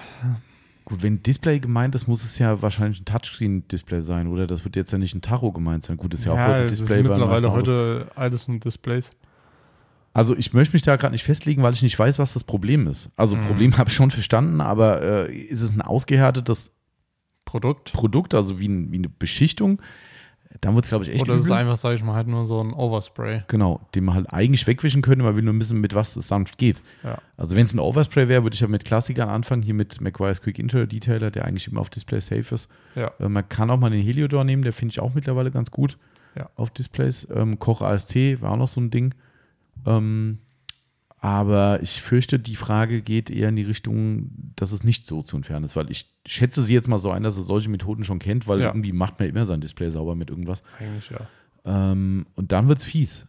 [0.86, 4.46] Gut, wenn Display gemeint ist, muss es ja wahrscheinlich ein Touchscreen-Display sein, oder?
[4.46, 5.98] Das wird jetzt ja nicht ein Tacho gemeint sein.
[5.98, 9.10] Gut, ist ja, auch ja heute es ist Display den mittlerweile heute alles nur Displays.
[10.14, 12.88] Also ich möchte mich da gerade nicht festlegen, weil ich nicht weiß, was das Problem
[12.88, 13.12] ist.
[13.18, 13.42] Also Mhm.
[13.42, 16.72] Problem habe ich schon verstanden, aber äh, ist es ein ausgehärtetes
[17.46, 17.92] Produkt.
[17.92, 19.82] Produkt, also wie, ein, wie eine Beschichtung?
[20.62, 22.46] Dann wird es, glaube ich, echt Oder es ist einfach, sage ich mal, halt nur
[22.46, 23.44] so ein Overspray.
[23.48, 26.58] Genau, den man halt eigentlich wegwischen könnte, man will nur wissen, mit was es sanft
[26.58, 26.82] geht.
[27.04, 27.18] Ja.
[27.38, 30.42] Also wenn es ein Overspray wäre, würde ich ja mit Klassikern anfangen, hier mit McGuire's
[30.42, 32.70] Quick Interior Detailer, der eigentlich immer auf Display safe ist.
[32.96, 33.12] Ja.
[33.20, 35.98] Äh, man kann auch mal den Heliodor nehmen, der finde ich auch mittlerweile ganz gut
[36.36, 36.50] Ja.
[36.56, 37.28] auf Displays.
[37.34, 39.14] Ähm, Koch AST war auch noch so ein Ding.
[39.86, 40.40] Ähm,
[41.26, 45.36] aber ich fürchte, die Frage geht eher in die Richtung, dass es nicht so zu
[45.36, 48.20] entfernen ist, weil ich schätze sie jetzt mal so ein, dass es solche Methoden schon
[48.20, 48.68] kennt, weil Ja.
[48.68, 50.62] irgendwie macht man immer sein Display sauber mit irgendwas.
[50.80, 51.22] Eigentlich ja.
[51.66, 53.28] Ähm, und dann wird es fies,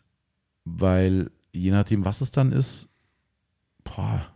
[0.67, 2.91] weil je nachdem, was es dann ist,
[3.83, 4.27] boah,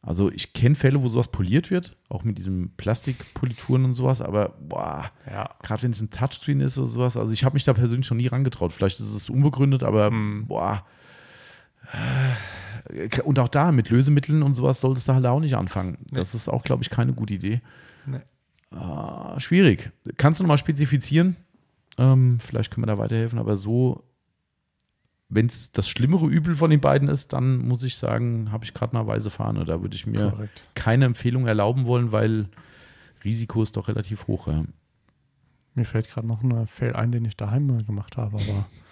[0.00, 4.54] also ich kenne Fälle, wo sowas poliert wird, auch mit diesen Plastikpolituren und sowas, aber
[4.66, 5.50] boah, Ja.
[5.62, 8.16] gerade wenn es ein Touchscreen ist oder sowas, also ich habe mich da persönlich schon
[8.16, 8.72] nie rangetraut.
[8.72, 10.46] Vielleicht ist es unbegründet, aber Hm.
[10.48, 10.86] boah.
[11.92, 15.98] Äh, Und auch da mit Lösemitteln und sowas solltest du halt auch nicht anfangen.
[16.10, 17.60] Das ist auch, glaube ich, keine gute Idee.
[18.06, 18.20] Nee.
[18.70, 19.90] Ah, schwierig.
[20.16, 21.36] Kannst du nochmal spezifizieren?
[21.98, 24.04] Ähm, vielleicht können wir da weiterhelfen, aber so,
[25.28, 28.72] wenn es das schlimmere Übel von den beiden ist, dann muss ich sagen, habe ich
[28.72, 29.64] gerade mal weise Fahne.
[29.64, 30.62] Da würde ich mir Korrekt.
[30.74, 32.48] keine Empfehlung erlauben wollen, weil
[33.24, 34.46] Risiko ist doch relativ hoch.
[34.48, 34.64] Ja.
[35.74, 38.66] Mir fällt gerade noch ein Fail ein, den ich daheim mal gemacht habe, aber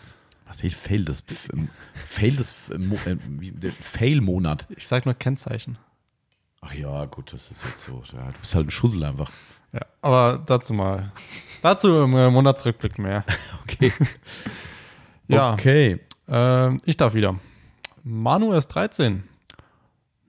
[0.47, 4.66] Was heißt Fail des, ähm, Fail des äh, Mo- äh, wie- der Fail-Monat?
[4.77, 5.77] ich sage nur Kennzeichen.
[6.60, 8.02] Ach ja, gut, das ist jetzt so.
[8.12, 9.31] Ja, du bist halt ein Schussel einfach.
[9.73, 11.12] Ja, aber dazu mal.
[11.62, 13.24] dazu im äh, Monatsrückblick mehr.
[13.64, 13.93] Okay.
[15.28, 15.98] Ja, Okay.
[16.28, 17.36] ähm, ich darf wieder.
[18.05, 19.23] Manu S13.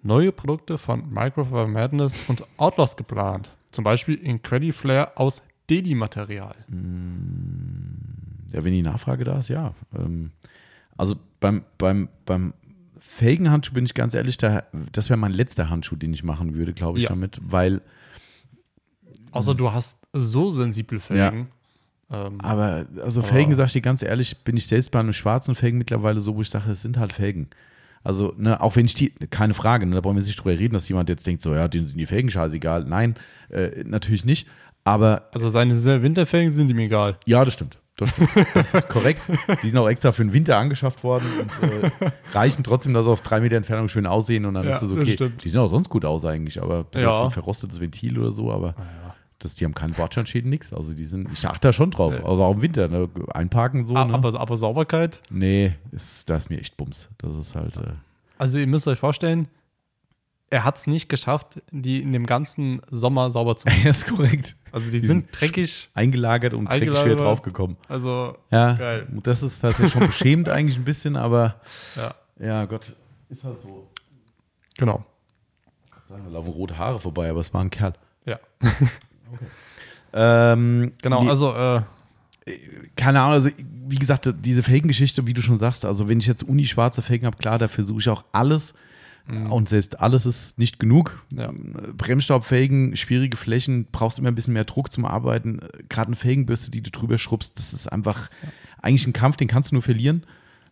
[0.02, 3.52] Neue Produkte von Microfiber Madness und Outlaws geplant.
[3.72, 4.42] Zum Beispiel in
[4.74, 6.56] Flare aus Dedi-Material.
[8.54, 9.74] Ja, wenn die Nachfrage da ist, ja.
[9.98, 10.32] Ähm,
[10.96, 12.54] also beim, beim, beim
[13.00, 16.74] Felgenhandschuh bin ich ganz ehrlich, da, das wäre mein letzter Handschuh, den ich machen würde,
[16.74, 17.10] glaube ich, Ja.
[17.10, 17.82] damit, weil,
[19.32, 21.48] Außer du hast so sensible Felgen.
[22.10, 25.14] Ähm, aber, also Aber- Felgen, sag ich dir ganz ehrlich, bin ich selbst bei einem
[25.14, 27.48] schwarzen Felgen mittlerweile so, wo ich sage, es sind halt Felgen.
[28.04, 30.74] Also, ne, auch wenn ich die, keine Frage, ne, da brauchen wir nicht drüber reden,
[30.74, 32.86] dass jemand jetzt denkt, so, ja, denen sind die Felgen scheißegal.
[32.86, 33.16] Nein,
[33.50, 34.48] äh, natürlich nicht.
[34.86, 37.18] Aber also seine Winterfelgen sind ihm egal.
[37.26, 37.78] Ja, das stimmt.
[37.98, 38.30] Das stimmt.
[38.54, 39.28] Das ist korrekt.
[39.64, 41.26] Die sind auch extra für den Winter angeschafft worden
[41.62, 41.90] und äh,
[42.32, 44.90] reichen trotzdem, dass sie auf drei Meter Entfernung schön aussehen und dann Ja, ist das
[44.92, 45.14] das okay.
[45.14, 45.44] stimmt.
[45.44, 47.10] die sehen auch sonst gut aus eigentlich, aber bis Ja.
[47.10, 48.76] auf ein verrostetes Ventil oder so, aber
[49.40, 50.74] das, die haben keinen Bordsteinschäden, nix.
[50.74, 52.14] Also die sind, ich achte da schon drauf.
[52.18, 52.24] Nee.
[52.26, 53.08] Also auch im Winter, ne?
[53.34, 53.96] Einparken so.
[53.96, 54.14] Ah, ne?
[54.14, 55.20] aber, aber Sauberkeit.
[55.30, 57.10] nee, ist, da ist mir echt Bums.
[57.20, 57.78] Das ist halt.
[57.78, 57.94] Äh,
[58.40, 59.48] Also ihr müsst euch vorstellen,
[60.50, 63.82] er hat es nicht geschafft, die in dem ganzen Sommer sauber zu machen.
[63.84, 64.56] ja, ist korrekt.
[64.72, 65.90] Also die, Die sind sind dreckig.
[65.94, 67.20] Eingelagert und dreckig schwer Eingelagert.
[67.26, 67.78] draufgekommen.
[67.90, 69.08] Also Ja, Geil.
[69.24, 71.60] das ist tatsächlich schon beschämend eigentlich ein bisschen, aber
[71.96, 72.14] ja.
[72.40, 72.94] ja, Gott.
[73.30, 73.90] ist halt so.
[74.78, 75.04] Genau.
[75.86, 77.94] Ich kann sagen, da laufen rote Haare vorbei, aber es war ein Kerl.
[78.26, 78.40] Ja.
[80.14, 81.82] Ähm, Genau, nee, also äh,
[82.96, 83.50] keine Ahnung, also
[83.90, 87.38] wie gesagt, diese Felgen-Geschichte, wie du schon sagst, also wenn ich jetzt uni-schwarze Felgen habe,
[87.38, 88.74] klar, da versuche ich auch alles.
[89.28, 91.22] Und selbst alles ist nicht genug.
[91.36, 91.52] Ja.
[91.98, 95.60] Bremsstaubfelgen, schwierige Flächen, brauchst immer ein bisschen mehr Druck zum Arbeiten.
[95.90, 98.30] Gerade eine Felgenbürste, die du drüber schrubbst, das ist einfach
[98.82, 100.24] eigentlich ein Kampf, den kannst du nur verlieren.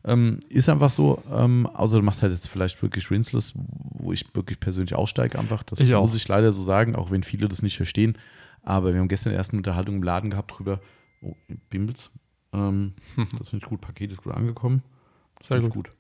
[0.06, 1.22] Ähm, ist einfach so.
[1.32, 5.64] Ähm, außer du machst halt jetzt vielleicht wirklich Rinseless, wo ich wirklich persönlich aussteige einfach.
[5.64, 8.18] Das Ich muss ich leider so sagen, auch wenn viele das nicht verstehen.
[8.62, 10.80] Aber wir haben gestern erst eine Unterhaltung im Laden gehabt drüber.
[11.22, 11.36] Oh,
[11.70, 12.12] Bimbels.
[12.54, 12.94] Ähm,
[13.38, 13.82] das finde ich gut.
[13.82, 14.84] Paket ist gut angekommen.
[15.40, 15.92] Das Sehr finde ich gut.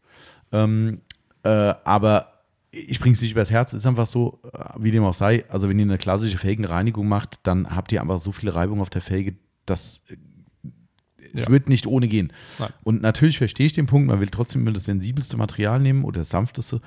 [0.51, 1.01] Ähm,
[1.43, 2.34] äh, aber
[2.75, 3.73] ich bringe es nicht übers Herz.
[3.73, 5.45] Ist einfach so, äh, wie dem auch sei.
[5.49, 8.89] Also, wenn ihr eine klassische Felgenreinigung macht, dann habt ihr einfach so viel Reibung auf
[8.89, 9.35] der Felge,
[9.65, 10.17] dass äh,
[11.33, 11.49] es Ja.
[11.49, 12.31] wird nicht ohne gehen.
[12.59, 12.69] Nein.
[12.83, 16.19] Und natürlich verstehe ich den Punkt, man will trotzdem immer das sensibelste Material nehmen oder
[16.21, 16.81] das sanfteste.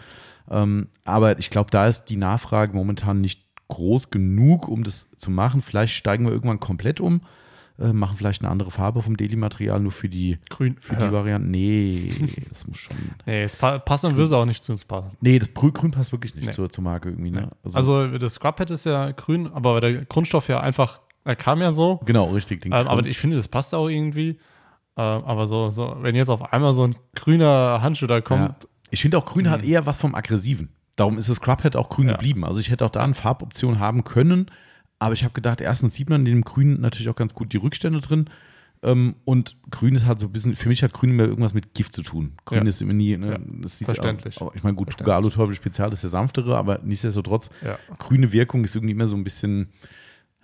[0.50, 5.30] Ähm, aber ich glaube, da ist die Nachfrage momentan nicht groß genug, um das zu
[5.30, 5.60] machen.
[5.60, 7.20] Vielleicht steigen wir irgendwann komplett um,
[7.78, 10.76] äh, machen vielleicht eine andere Farbe vom Daily-Material nur für die, grün.
[10.80, 11.50] für die Varianten.
[11.50, 12.12] Nee,
[12.48, 12.96] das muss schon.
[13.26, 15.16] nee, es pa passt und würde auch nicht zu uns passen.
[15.20, 16.52] Nee, das Grün, passt wirklich nicht Nee.
[16.52, 17.30] zur, zur Marke irgendwie.
[17.30, 17.50] Ne?
[17.72, 22.00] Also, das Scrubhead ist ja grün, aber der Grundstoff ja einfach, er kam ja so.
[22.04, 22.66] genau, richtig.
[22.66, 24.38] Ähm, aber ich finde, das passt auch irgendwie.
[24.96, 28.20] Ähm, aber so, so, wenn jetzt auf einmal so ein grüner Handschuh da ja.
[28.20, 30.70] kommt, Ich finde auch Grün hat eher was vom Aggressiven.
[30.96, 32.14] Darum ist das Scrubhead auch grün Ja.
[32.14, 32.44] geblieben.
[32.44, 34.50] Also ich hätte auch da eine Farboption haben können,
[34.98, 37.56] aber ich habe gedacht, erstens sieht man in dem Grün natürlich auch ganz gut die
[37.58, 38.28] Rückstände drin.
[38.82, 41.74] Ähm, und Grün ist halt so ein bisschen, für mich hat Grün immer irgendwas mit
[41.74, 42.34] Gift zu tun.
[42.44, 42.68] Grün Ja.
[42.68, 44.40] ist immer nie, ne, Ja, das sieht verständlich.
[44.40, 44.96] Auch, ich meine, gut.
[44.96, 47.78] Tuga Alu-Teufel Spezial ist der sanftere, aber nichtsdestotrotz, ja.
[47.98, 49.68] grüne Wirkung ist irgendwie immer so ein bisschen,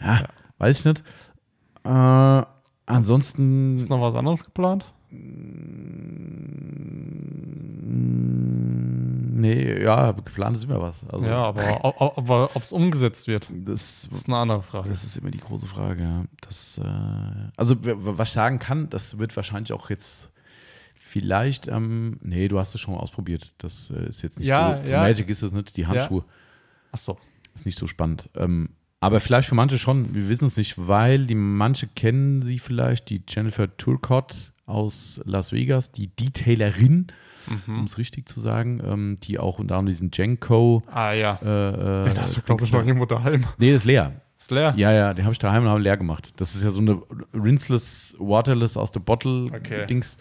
[0.01, 0.27] ja,
[0.59, 1.05] weiß ich nicht.
[1.85, 2.43] Äh,
[2.87, 3.77] ansonsten.
[3.77, 4.85] ist noch was anderes geplant?
[5.11, 5.15] Mm,
[9.45, 11.05] Nee, ja, geplant ist immer was.
[11.07, 14.89] Also, ja, aber ob es umgesetzt wird, das, ist eine andere Frage.
[14.89, 16.03] das ist immer die große Frage.
[16.03, 16.25] Ja.
[16.41, 20.33] Das, äh, also, was ich sagen kann, das wird wahrscheinlich auch jetzt
[20.95, 23.53] vielleicht, ähm, nee, du hast es schon mal ausprobiert.
[23.59, 25.03] Das äh, ist jetzt nicht Ja, so, ja.
[25.03, 26.25] Magic ist es nicht, die Handschuhe.
[26.91, 27.19] Ach so.
[27.55, 28.31] Ist nicht so spannend.
[28.37, 32.59] Ähm, aber vielleicht für manche schon, wir wissen es nicht, weil die manche kennen sie
[32.59, 37.09] vielleicht, die Jennifer Turcott aus Las Vegas, die Detailerin,
[37.67, 37.79] Mhm.
[37.81, 40.83] um es richtig zu sagen, ähm, die auch unter anderem diesen Jenko.
[40.91, 41.39] Ah ja.
[41.43, 43.45] Äh, äh, Den hast du, glaube ich, noch irgendwo daheim.
[43.59, 44.21] Nee, ist leer.
[44.39, 44.73] Ist leer.
[44.79, 46.33] Ja, ja, den habe ich daheim und habe leer gemacht.
[46.37, 47.01] Das ist ja so eine
[47.35, 49.87] rinseless, waterless aus der Bottle Okay.
[49.87, 50.17] Dings.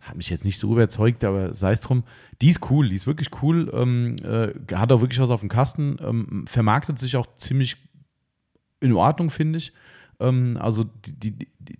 [0.00, 2.02] Hat mich jetzt nicht so überzeugt, aber sei es drum.
[2.40, 3.70] Die ist cool, die ist wirklich cool.
[3.72, 5.96] Ähm, äh, hat auch wirklich was auf dem Kasten.
[6.02, 7.76] Ähm, vermarktet sich auch ziemlich
[8.80, 9.72] in Ordnung, finde ich.
[10.20, 11.78] Ähm, also die, die, die,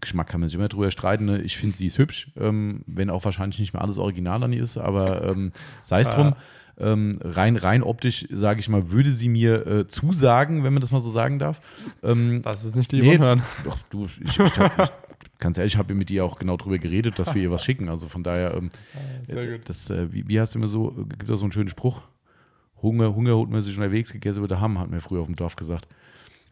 [0.00, 1.24] Geschmack kann man sich immer drüber streiten.
[1.24, 1.40] Ne?
[1.42, 4.62] Ich finde, sie ist hübsch, ähm, wenn auch wahrscheinlich nicht mehr alles original an ihr
[4.62, 5.52] ist, aber ähm,
[5.82, 6.34] sei es drum.
[6.76, 10.90] Ähm, rein, rein optisch, sage ich mal, würde sie mir äh, zusagen, wenn man das
[10.90, 11.60] mal so sagen darf.
[12.02, 13.18] Ähm, Das ist nicht die Nee.
[13.18, 13.44] hören.
[13.64, 14.90] Doch, du, ich, ich, hab, ich
[15.38, 17.88] ganz ehrlich, ich habe mit ihr auch genau drüber geredet, dass wir ihr was schicken.
[17.88, 18.70] Also von daher, ähm,
[19.28, 19.68] Sehr äh, gut.
[19.68, 22.02] das, äh, wie, wie heißt du immer so, gibt es so einen schönen Spruch?
[22.82, 25.36] Hunger, Hunger holt man sich unterwegs, gegessen wird er haben, hat mir früher auf dem
[25.36, 25.86] Dorf gesagt.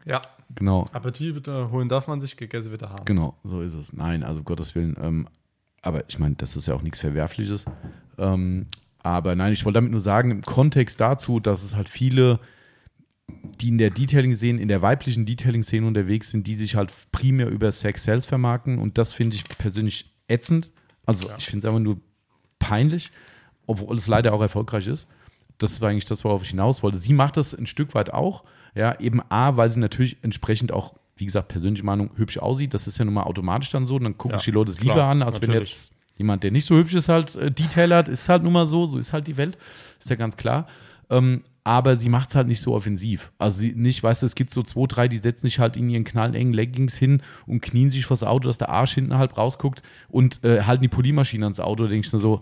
[0.05, 0.21] Ja.
[0.55, 3.05] Genau, Appetit bitte holen darf man sich, gegessen wird er haben.
[3.05, 3.93] genau, so ist es.
[3.93, 4.95] Nein, also Gottes Willen.
[5.01, 5.27] Ähm,
[5.81, 7.65] aber ich meine, das ist ja auch nichts Verwerfliches.
[8.17, 8.67] Ähm,
[8.99, 12.39] aber nein, ich wollte damit nur sagen, im Kontext dazu, dass es halt viele,
[13.61, 17.71] die in der Detailing-Szene, in der weiblichen Detailing-Szene unterwegs sind, die sich halt primär über
[17.71, 18.77] Sex Sales vermarkten.
[18.79, 20.71] Und das finde ich persönlich ätzend.
[21.05, 21.35] Also Ja.
[21.37, 21.97] ich finde es einfach nur
[22.59, 23.11] peinlich,
[23.65, 25.07] obwohl es leider auch erfolgreich ist.
[25.57, 26.97] Das war eigentlich das, worauf ich hinaus wollte.
[26.97, 28.43] Sie macht das ein Stück weit auch.
[28.75, 32.73] Ja, eben A, weil sie natürlich entsprechend auch, wie gesagt, persönliche Meinung, hübsch aussieht.
[32.73, 33.95] Das ist ja nun mal automatisch dann so.
[33.95, 35.71] Und dann gucken Ja, sich die Leute es lieber an, als wenn natürlich.
[35.71, 38.09] jetzt jemand, der nicht so hübsch ist, halt äh, detailert.
[38.09, 38.85] Ist halt nun mal so.
[38.85, 39.57] So ist halt die Welt.
[39.99, 40.67] Ist ja ganz klar.
[41.09, 43.31] Ähm, aber sie macht es halt nicht so offensiv.
[43.37, 45.89] Also sie nicht, weißt du, es gibt so zwei, drei, die setzen sich halt in
[45.89, 49.81] ihren knallengen Leggings hin und knien sich vors Auto, dass der Arsch hinten halb rausguckt
[50.09, 51.83] und äh, halten die Polymaschine ans Auto.
[51.83, 52.41] Da denke ich nur so,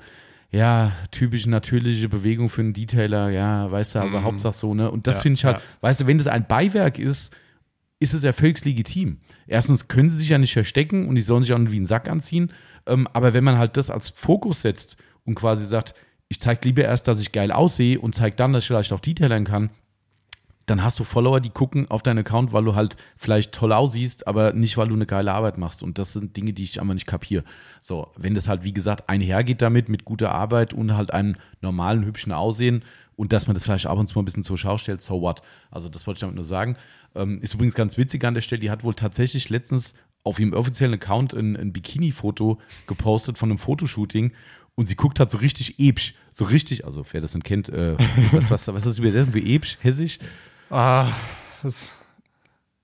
[0.52, 4.24] ja, typische natürliche Bewegung für einen Detailer, ja, weißt du, aber Mhm.
[4.26, 4.92] Hauptsache so, ne?
[4.92, 5.64] Und das Ja, finde ich halt, ja.
[5.82, 7.34] weißt du, wenn das ein Beiwerk ist,
[8.00, 9.18] ist es ja völlig legitim.
[9.48, 11.86] Erstens können sie sich ja nicht verstecken und die sollen sich auch nicht wie einen
[11.86, 12.52] Sack anziehen.
[12.88, 15.94] Ähm, aber wenn man halt das als Fokus setzt und quasi sagt,
[16.28, 19.00] ich zeige lieber erst, dass ich geil aussehe und zeige dann, dass ich vielleicht auch
[19.00, 19.70] detailern kann,
[20.68, 24.28] dann hast du Follower, die gucken auf deinen Account, weil du halt vielleicht toll aussiehst,
[24.28, 25.84] aber nicht, weil du eine geile Arbeit machst.
[25.84, 27.44] Und das sind Dinge, die ich einfach nicht kapiere.
[27.82, 32.06] So, wenn das halt, wie gesagt, einhergeht damit, mit guter Arbeit und halt einem normalen,
[32.06, 32.84] hübschen Aussehen
[33.16, 35.22] und dass man das vielleicht ab und zu mal ein bisschen zur Schau stellt, so
[35.22, 35.42] what?
[35.72, 36.78] Also, das wollte ich damit nur sagen.
[37.16, 39.94] Ähm, ist übrigens ganz witzig an der Stelle, die hat wohl tatsächlich letztens
[40.24, 44.32] auf ihrem offiziellen Account ein, ein Bikini-Foto gepostet von einem Fotoshooting
[44.76, 47.96] Und sie guckt halt so richtig episch, so richtig, also wer das nicht kennt, äh,
[48.32, 50.20] was, was, was ist das übersetzen für episch, hessisch?
[50.74, 51.14] Ah,
[51.62, 51.92] das,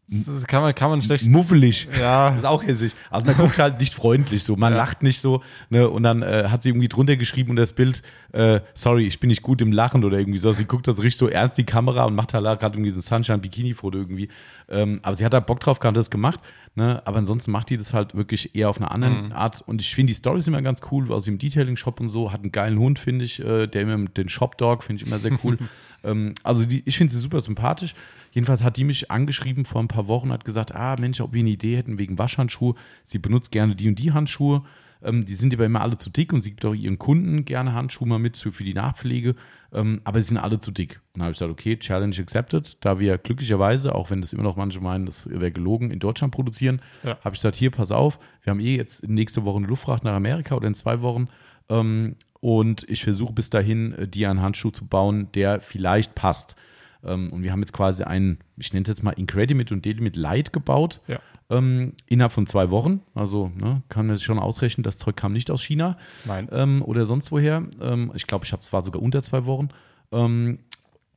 [0.09, 1.27] das kann, man, kann man schlecht.
[1.27, 1.87] Muffelig.
[1.99, 2.29] Ja.
[2.29, 2.93] Das ist auch hessisch.
[3.09, 4.77] Also man guckt halt nicht freundlich so, man Ja.
[4.77, 5.43] lacht nicht so.
[5.69, 5.89] Ne?
[5.89, 8.01] Und dann äh, hat sie irgendwie drunter geschrieben unter das Bild,
[8.31, 10.51] äh, sorry, ich bin nicht gut im Lachen oder irgendwie so.
[10.53, 13.01] Sie guckt also richtig so ernst die Kamera und macht halt gerade irgendwie so ein
[13.01, 14.29] Sunshine-Bikini-Foto irgendwie.
[14.69, 16.39] Ähm, aber sie hat da Bock drauf gehabt, das gemacht.
[16.75, 17.01] Ne?
[17.05, 19.31] Aber ansonsten macht die das halt wirklich eher auf eine andere Mhm.
[19.33, 19.61] Art.
[19.65, 22.31] Und ich finde die Stories immer ganz cool, aus dem Detailing-Shop und so.
[22.31, 23.43] Hat einen geilen Hund, finde ich.
[23.43, 25.57] Äh, der immer mit den Shop-Dog, finde ich immer sehr cool.
[26.03, 27.93] ähm, also die, ich finde sie super sympathisch.
[28.37, 31.39] Jedenfalls hat die mich angeschrieben vor ein paar Wochen, hat gesagt, ah Mensch, ob wir
[31.39, 32.75] eine Idee hätten wegen Waschhandschuhe.
[33.03, 34.61] Sie benutzt gerne die und die Handschuhe.
[35.01, 37.73] Ähm, die sind aber immer alle zu dick und sie gibt auch ihren Kunden gerne
[37.73, 39.33] Handschuhe mal mit für, für die Nachpflege.
[39.73, 41.01] Ähm, aber sie sind alle zu dick.
[41.13, 42.77] Und dann habe ich gesagt, okay, Challenge accepted.
[42.81, 46.31] Da wir glücklicherweise, auch wenn das immer noch manche meinen, das wäre gelogen, in Deutschland
[46.31, 47.17] produzieren, Ja.
[47.23, 50.13] habe ich gesagt, hier, pass auf, wir haben eh jetzt nächste Woche eine Luftfracht nach
[50.13, 51.27] Amerika oder in zwei Wochen.
[51.69, 56.55] Ähm, und ich versuche bis dahin, äh, dir einen Handschuh zu bauen, der vielleicht passt.
[57.03, 60.15] Ähm, und wir haben jetzt quasi einen, ich nenne es jetzt mal Incredimate und Delimit
[60.15, 61.01] Light gebaut.
[61.07, 61.19] Ja.
[61.49, 63.01] Ähm, innerhalb von zwei Wochen.
[63.15, 66.49] Also ne, kann man sich schon ausrechnen, das Zeug kam nicht aus China Nein.
[66.51, 67.63] ähm, oder sonst woher.
[67.79, 69.69] Ähm, ich glaube, ich habe es war sogar unter zwei Wochen.
[70.11, 70.59] Ähm,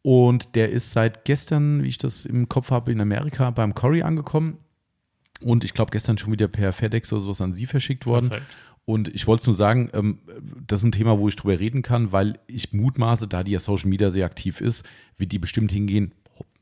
[0.02, 4.02] und der ist seit gestern, wie ich das im Kopf habe, in Amerika beim Cory
[4.02, 4.58] angekommen.
[5.42, 8.28] Und ich glaube, gestern schon wieder per FedEx oder sowas an Sie verschickt worden.
[8.28, 8.50] Perfekt.
[8.84, 10.18] Und ich wollte es nur sagen, ähm,
[10.66, 13.60] das ist ein Thema, wo ich drüber reden kann, weil ich mutmaße, da die ja
[13.60, 14.84] Social Media sehr aktiv ist,
[15.16, 16.12] wird die bestimmt hingehen.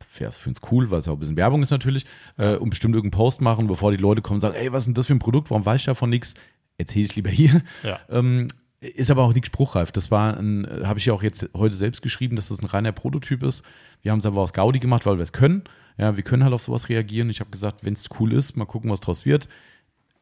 [0.00, 2.06] Finde es cool, weil es auch ein bisschen Werbung ist natürlich,
[2.38, 4.86] äh, und bestimmt irgendeinen Post machen, bevor die Leute kommen und sagen, ey, was ist
[4.86, 6.34] denn das für ein Produkt, warum weiß ich davon nichts?
[6.76, 7.62] Erzähle ich lieber hier.
[7.82, 7.98] Ja.
[8.08, 8.48] Ähm,
[8.80, 9.90] ist aber auch nicht spruchreif.
[9.90, 12.92] Das war ein, habe ich ja auch jetzt heute selbst geschrieben, dass das ein reiner
[12.92, 13.64] Prototyp ist.
[14.02, 15.64] Wir haben es aber aus Gaudi gemacht, weil wir es können.
[15.98, 17.28] Ja, wir können halt auf sowas reagieren.
[17.28, 19.48] Ich habe gesagt, wenn es cool ist, mal gucken, was draus wird.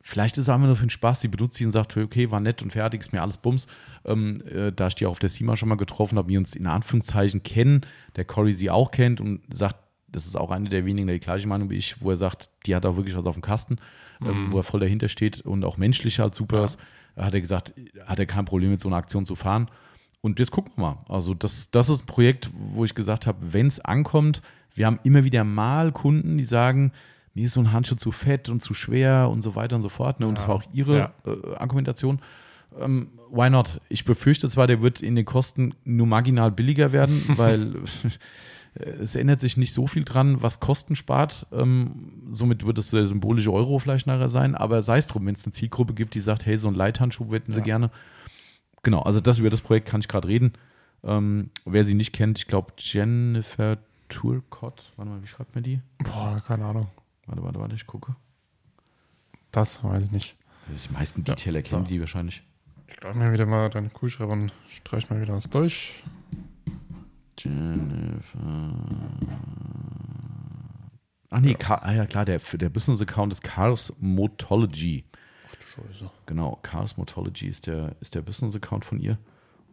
[0.09, 2.39] Vielleicht ist es einfach nur für den Spaß, die benutzt sie und sagt, okay, war
[2.39, 3.67] nett und fertig, ist mir alles Bums.
[4.05, 6.55] Ähm, äh, da ich die auch auf der SEMA schon mal getroffen habe, wir uns
[6.55, 7.81] in Anführungszeichen kennen,
[8.15, 9.75] der Cory sie auch kennt und sagt,
[10.07, 12.51] das ist auch eine der wenigen, der die gleiche Meinung wie ich, wo er sagt,
[12.67, 13.79] die hat auch wirklich was auf dem Kasten,
[14.25, 16.79] ähm, wo er voll dahinter steht und auch menschlich halt super ist.
[17.17, 17.75] Hat er gesagt,
[18.07, 19.69] hat er kein Problem mit so einer Aktion zu fahren.
[20.21, 21.05] Und jetzt gucken wir mal.
[21.09, 24.41] Also das, das ist ein Projekt, wo ich gesagt habe, wenn es ankommt,
[24.73, 26.93] wir haben immer wieder mal Kunden, die sagen,
[27.37, 29.89] mir ist so ein Handschuh zu fett und zu schwer und so weiter und so
[29.91, 30.21] fort.
[30.21, 30.27] Ne?
[30.27, 30.49] Und das Ja.
[30.49, 31.13] war auch ihre Ja.
[31.27, 32.19] äh, Argumentation.
[32.81, 33.81] Ähm, why not?
[33.91, 37.75] Ich befürchte zwar, der wird in den Kosten nur marginal billiger werden, weil
[39.01, 41.47] es ändert sich nicht so viel dran, was Kosten spart.
[41.53, 44.55] Ähm, somit wird es der symbolische Euro vielleicht nachher sein.
[44.55, 47.27] Aber sei es drum, wenn es eine Zielgruppe gibt, die sagt, hey, so ein Leithandschuh
[47.29, 47.61] sie Ja.
[47.61, 47.91] gerne.
[48.83, 50.53] Genau, also das über das Projekt kann ich gerade reden.
[51.05, 54.93] Ähm, wer sie nicht kennt, ich glaube Jennifer Turcott.
[54.97, 55.81] Warte mal, wie schreibt man die?
[55.99, 56.87] Boah, keine Ahnung.
[57.27, 58.15] Warte, warte, warte, ich gucke.
[59.53, 60.37] Das weiß ich nicht.
[60.69, 61.89] Die meisten Detailer kennen so.
[61.89, 62.43] die wahrscheinlich.
[62.89, 66.03] Ich glaube mir wieder mal deine Kuhschreiber und streich mal wieder was durch.
[67.39, 68.73] Jennifer.
[71.31, 75.05] Ach nee, Ka- ah, ja klar, der, der Business-Account ist Cars Motology.
[75.49, 76.11] Ach du Scheiße.
[76.27, 79.19] Genau, Cars Motology ist der, ist der Business-Account von ihr.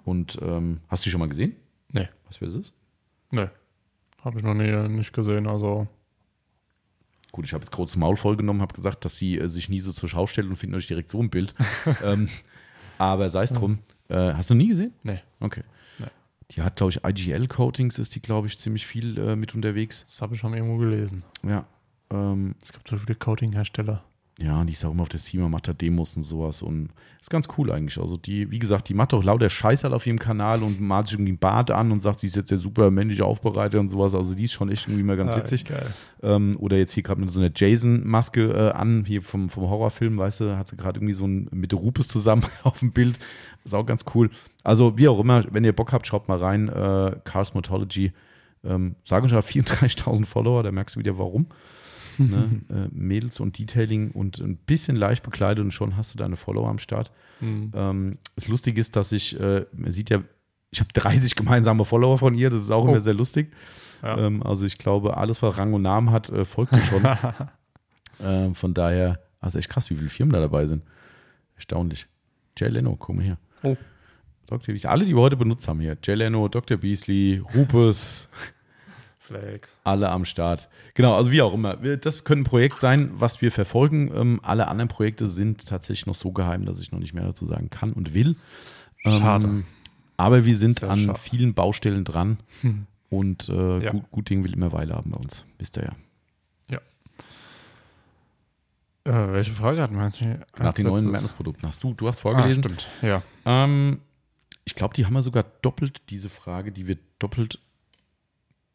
[0.04, 1.56] Und ähm, hast du die schon mal gesehen?
[1.92, 2.74] Nee, Was für das ist?
[3.32, 3.48] nee.
[4.24, 5.48] Habe ich noch nie, nicht gesehen.
[5.48, 5.86] Also,
[7.34, 9.92] Gut, ich habe jetzt großes Maul vollgenommen, habe gesagt, dass sie äh, sich nie so
[9.92, 11.52] zur Schau stellt und findet euch direkt so ein Bild.
[12.04, 12.30] ähm,
[13.00, 13.80] aber sei es drum.
[14.08, 14.94] Äh, hast du nie gesehen?
[15.02, 15.20] nee.
[15.40, 15.64] Okay.
[15.98, 16.06] Nee.
[16.52, 20.06] Die hat, glaube ich, IGL-Coatings ist die, glaube ich, ziemlich viel äh, mit unterwegs.
[20.06, 21.26] Das habe ich schon irgendwo gelesen.
[21.42, 21.66] Ja.
[22.12, 24.04] Ähm, Es gibt so viele Coating-Hersteller.
[24.40, 26.90] Ja, und die ist auch immer auf der SEMA, macht da Demos und sowas und
[27.22, 28.00] ist ganz cool eigentlich.
[28.00, 31.08] Also die, wie gesagt, die macht auch lauter Scheiß halt auf ihrem Kanal und malt
[31.08, 33.90] sich irgendwie ein Bart an und sagt, sie ist jetzt der super männliche Aufbereiter und
[33.90, 34.16] sowas.
[34.16, 35.66] Also die ist schon echt irgendwie mal ganz Ah, witzig.
[36.24, 40.18] Ähm, oder jetzt hier gerade mit so einer Jason-Maske äh, an, hier vom, vom Horrorfilm,
[40.18, 43.20] weißt du, hat sie gerade irgendwie so ein mit der Rupes zusammen auf dem Bild.
[43.64, 44.32] Ist auch ganz cool.
[44.64, 46.70] Also, wie auch immer, wenn ihr Bock habt, schaut mal rein.
[46.70, 48.14] Äh, Cars Motology.
[48.66, 51.48] Ähm, sagen schon 34.000 Follower, da merkst du wieder warum.
[52.18, 52.62] Ne?
[52.70, 56.70] äh, Mädels und Detailing und ein bisschen leicht bekleidet und schon hast du deine Follower
[56.70, 57.12] am Start.
[57.40, 57.72] Hm.
[57.76, 60.24] Ähm, das Lustige ist, dass ich, äh, man sieht ja,
[60.72, 62.90] ich habe 30 gemeinsame Follower von ihr, das ist auch Oh.
[62.90, 63.52] immer sehr lustig.
[64.02, 64.18] Ja.
[64.18, 67.04] Ähm, also ich glaube, alles, was Rang und Namen hat, äh, folgt mir schon.
[68.24, 70.84] ähm, von daher, also echt krass, wie viele Firmen da dabei sind.
[71.56, 72.08] Erstaunlich.
[72.58, 73.38] Jay Leno, mal hier.
[73.64, 73.78] Oh.
[74.48, 74.74] Dr.
[74.74, 75.98] Beasley, alle, die wir heute benutzt haben hier.
[76.04, 76.78] Jay Leno, Dr.
[76.78, 78.28] Beasley, Rupes,
[79.28, 79.76] Flex.
[79.86, 80.68] alle am Start.
[80.96, 81.82] Genau, also wie auch immer.
[81.82, 84.12] Wir- Das könnte ein Projekt sein, was wir verfolgen.
[84.14, 87.46] Ähm, alle anderen Projekte sind tatsächlich noch so geheim, dass ich noch nicht mehr dazu
[87.46, 88.36] sagen kann und will.
[89.06, 89.46] Schade.
[89.46, 89.66] Ähm,
[90.18, 91.20] aber wir sind an schade.
[91.20, 92.86] vielen Baustellen dran Hm.
[93.10, 93.92] und äh, Ja.
[93.92, 95.46] gut, gut Ding will immer Weile haben bei uns.
[95.58, 95.96] Wisst ihr ja.
[96.70, 96.80] Ja.
[99.06, 100.22] Äh, welche Frage hatten wir jetzt?
[100.58, 101.68] Nach den neuen Mehresprodukten.
[101.68, 102.64] Hast du, du hast vorgelesen.
[102.64, 103.22] Ah, stimmt, ja.
[103.46, 104.00] Ähm,
[104.66, 107.60] ich glaube, die haben wir sogar doppelt, diese Frage, die wird doppelt.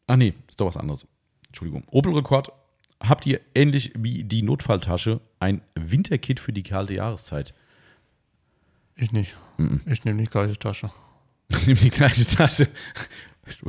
[0.09, 1.05] Ah, nee, ist doch was anderes.
[1.47, 1.83] Entschuldigung.
[1.91, 2.51] Opel-Rekord.
[2.99, 7.53] Habt ihr ähnlich wie die Notfalltasche ein Winterkit für die kalte Jahreszeit?
[8.95, 9.35] Ich nicht.
[9.57, 9.81] Mhm.
[9.85, 10.89] Ich nehme die gleiche Tasche.
[11.67, 12.67] Nimm die gleiche Tasche.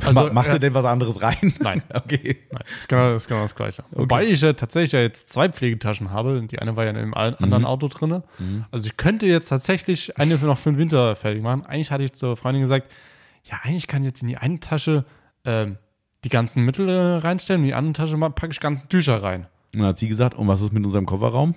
[0.01, 1.53] Also, Ma- Machst du äh, denn was anderes rein?
[1.59, 1.83] Nein.
[1.93, 2.39] Okay.
[2.51, 3.83] Nein, das ist genau das, genau das Gleiche.
[3.91, 6.41] Wobei ich ja tatsächlich ja jetzt zwei Pflegetaschen habe.
[6.49, 8.23] Die eine war ja in einem anderen Auto drin.
[8.71, 11.65] Also ich könnte jetzt tatsächlich eine für noch für den Winter fertig machen.
[11.67, 12.91] Eigentlich hatte ich zur Freundin gesagt,
[13.43, 15.05] ja, eigentlich kann ich jetzt in die eine Tasche
[15.45, 15.77] ähm,
[16.23, 19.47] die ganzen Mittel äh, reinstellen, in die andere Tasche packe ich ganze Tücher rein.
[19.73, 21.55] Und dann hat sie gesagt, und was ist mit unserem Kofferraum?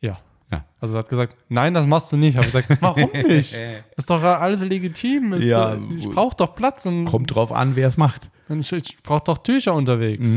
[0.00, 0.18] Ja.
[0.52, 0.64] Ja.
[0.80, 2.36] Also sie hat gesagt, nein, das machst du nicht.
[2.36, 3.60] Habe ich gesagt, warum nicht?
[3.96, 5.32] Ist doch alles legitim.
[5.32, 8.30] Ist, Ja, äh, ich brauche doch Platz und, Kommt drauf an, wer es macht.
[8.48, 10.28] und ich, ich brauche doch Tücher unterwegs.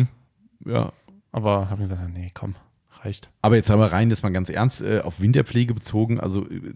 [0.65, 0.91] Ja.
[1.31, 2.55] Aber habe gesagt, nee, komm,
[3.03, 3.29] reicht.
[3.41, 6.19] Aber jetzt aber rein, das mal ganz ernst, äh, auf Winterpflege bezogen.
[6.19, 6.73] Also, äh,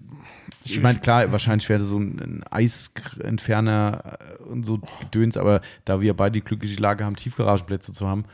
[0.64, 6.02] ich meine, klar, wahrscheinlich wäre so ein, ein Eisentferner äh, und so Gedöns, aber da
[6.02, 8.26] wir beide die glückliche Lage haben, Tiefgaragenplätze zu haben,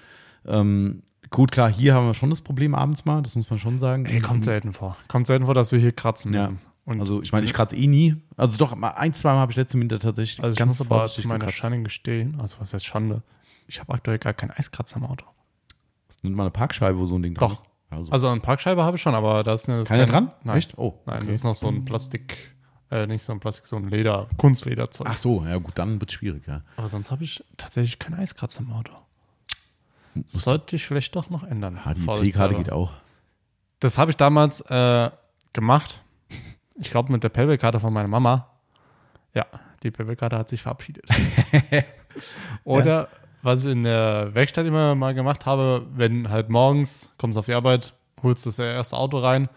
[0.46, 3.78] ähm, gut, klar, hier haben wir schon das Problem abends mal, das muss man schon
[3.78, 4.06] sagen.
[4.06, 4.98] Ey, kommt selten vor.
[5.08, 6.42] Kommt selten vor, dass wir hier kratzen Ja.
[6.50, 6.60] müssen.
[6.86, 8.16] Und Also, ich meine, ich kratze eh nie.
[8.38, 10.88] Also, doch, mal ein, zwei Mal habe ich letzten Winter tatsächlich also ich ganz muss
[10.90, 11.52] aber zu meiner.
[11.52, 13.24] Schande gestehen, also was heißt Schande,
[13.68, 15.26] ich habe aktuell gar keinen Eiskratzer im Auto.
[16.08, 17.64] Das nimmt mal eine Parkscheibe, wo so ein Ding dran Doch.
[17.90, 20.32] Also, Also eine Parkscheibe habe ich schon, aber da ist eine, das keiner kein- dran?
[20.44, 20.58] Nein.
[20.58, 20.78] Echt?
[20.78, 21.26] Oh, Nein, okay.
[21.28, 22.56] das ist noch so ein Plastik,
[22.92, 25.08] äh, nicht so ein Plastik, so ein Leder, Kunstlederzeug.
[25.10, 26.62] Ach so, ja gut, dann wird es schwierig, ja.
[26.76, 28.92] Aber sonst habe ich tatsächlich keinen Eiskratzer im Auto.
[30.26, 31.80] Sollte ich vielleicht doch noch ändern.
[31.84, 32.02] Ah, die.
[32.08, 32.92] EC-Karte geht auch.
[33.80, 35.12] Das habe ich damals äh,
[35.54, 36.02] gemacht.
[36.80, 38.50] Ich glaube mit der Payback-Karte von meiner Mama.
[39.36, 39.46] Ja,
[39.84, 41.06] die Payback-Karte hat sich verabschiedet.
[42.64, 43.10] Oder
[43.48, 47.54] was ich in der Werkstatt immer mal gemacht habe, wenn halt morgens kommst auf die
[47.54, 49.48] Arbeit, holst das erste Auto rein,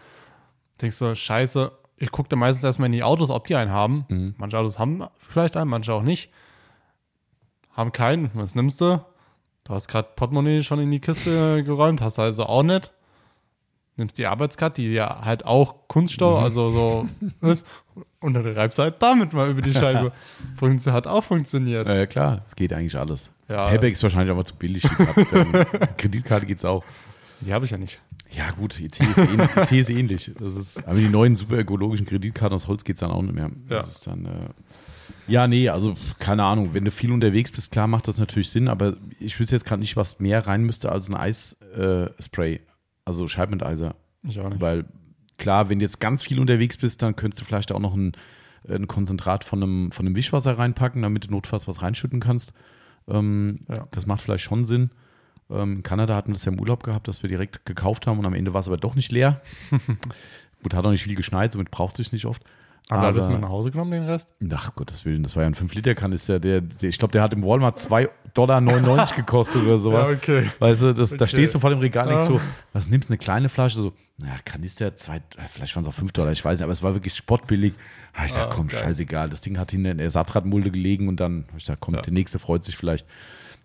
[0.81, 4.05] denkst du, scheiße, ich gucke dann meistens erstmal in die Autos, ob die einen haben.
[4.09, 4.35] Mhm.
[4.39, 6.31] Manche Autos haben vielleicht einen, manche auch nicht.
[7.73, 8.31] Haben keinen.
[8.35, 9.05] Was nimmst du?
[9.65, 12.93] Du hast gerade Portemonnaie schon in die Kiste geräumt, hast also auch nicht.
[13.97, 16.45] Nimmst die Arbeitskarte, die ja halt auch Kunststoff, Mhm.
[16.45, 17.07] also so
[17.43, 17.67] ist,
[18.21, 20.13] und dann reibst du halt damit mal über die Scheibe.
[20.57, 21.89] Funktio hat auch funktioniert.
[21.89, 23.31] Ja, klar, es geht eigentlich alles.
[23.49, 24.83] Ja, Payback ist wahrscheinlich einfach zu billig.
[25.97, 26.85] Kreditkarte geht es auch.
[27.41, 27.99] Die habe ich ja nicht.
[28.31, 30.31] Ja, gut, EC ist, ähnlich, EC ist ähnlich.
[30.39, 33.35] Das ist, aber die neuen super ökologischen Kreditkarten aus Holz geht es dann auch nicht
[33.35, 33.51] mehr.
[33.69, 33.85] Ja.
[34.05, 34.49] Dann, äh,
[35.27, 36.75] ja, nee, also keine Ahnung.
[36.75, 39.81] Wenn du viel unterwegs bist, klar macht das natürlich Sinn, aber ich wüsste jetzt gerade
[39.81, 42.55] nicht, was mehr rein müsste als ein Eisspray.
[42.55, 42.61] Äh,
[43.05, 43.97] also Scheibenteiser.
[44.23, 44.61] Ich auch nicht.
[44.61, 44.85] Weil
[45.41, 48.12] klar, wenn du jetzt ganz viel unterwegs bist, dann könntest du vielleicht auch noch ein,
[48.69, 52.53] ein Konzentrat von einem, von einem Wischwasser reinpacken, damit du notfalls was reinschütten kannst.
[53.09, 53.89] Ähm, Ja.
[53.91, 54.91] Das macht vielleicht schon Sinn.
[55.51, 58.19] Ähm, in Kanada hatten wir das ja im Urlaub gehabt, dass wir direkt gekauft haben
[58.19, 59.41] und am Ende war es aber doch nicht leer.
[60.62, 62.45] Gut, hat auch nicht viel geschneit, somit braucht es sich nicht oft.
[62.89, 64.35] Aber hat das mit nach Hause genommen, den Rest?
[64.52, 66.40] Ach Gottes Willen, das war ja ein 5-Liter-Kanister.
[66.40, 70.11] Der, der, ich glaube, der hat im Walmart 2,99 Dollar gekostet oder sowas.
[70.11, 70.51] Ja, okay.
[70.59, 71.28] Weißt du, das, da Okay.
[71.28, 72.28] stehst du vor dem Regal und denkst Ah.
[72.32, 72.40] so,
[72.73, 73.78] was nimmst du, eine kleine Flasche?
[73.78, 76.82] So, naja, Kanister, zwei, vielleicht waren es auch 5 Dollar, ich weiß nicht, aber es
[76.82, 77.74] war wirklich spottbillig.
[78.12, 78.81] Ah, ich Ah, komm, geil.
[78.81, 79.28] scheißegal.
[79.31, 82.02] Das Ding hat in der Ersatzradmulde gelegen und dann, hab ich sag, komm, Ja.
[82.02, 83.07] der nächste freut sich vielleicht.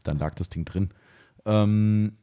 [0.04, 0.92] Dann lag das Ding drin.
[1.48, 2.14] Ähm,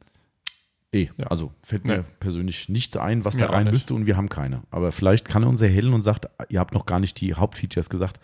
[0.93, 1.27] eh, Ja.
[1.27, 2.03] also fällt mir Nee.
[2.19, 4.61] persönlich nichts ein, was Mir da rein müsste und wir haben keine.
[4.71, 7.89] Aber vielleicht kann er uns erhellen und sagt, ihr habt noch gar nicht die Hauptfeatures
[7.89, 8.19] gesagt.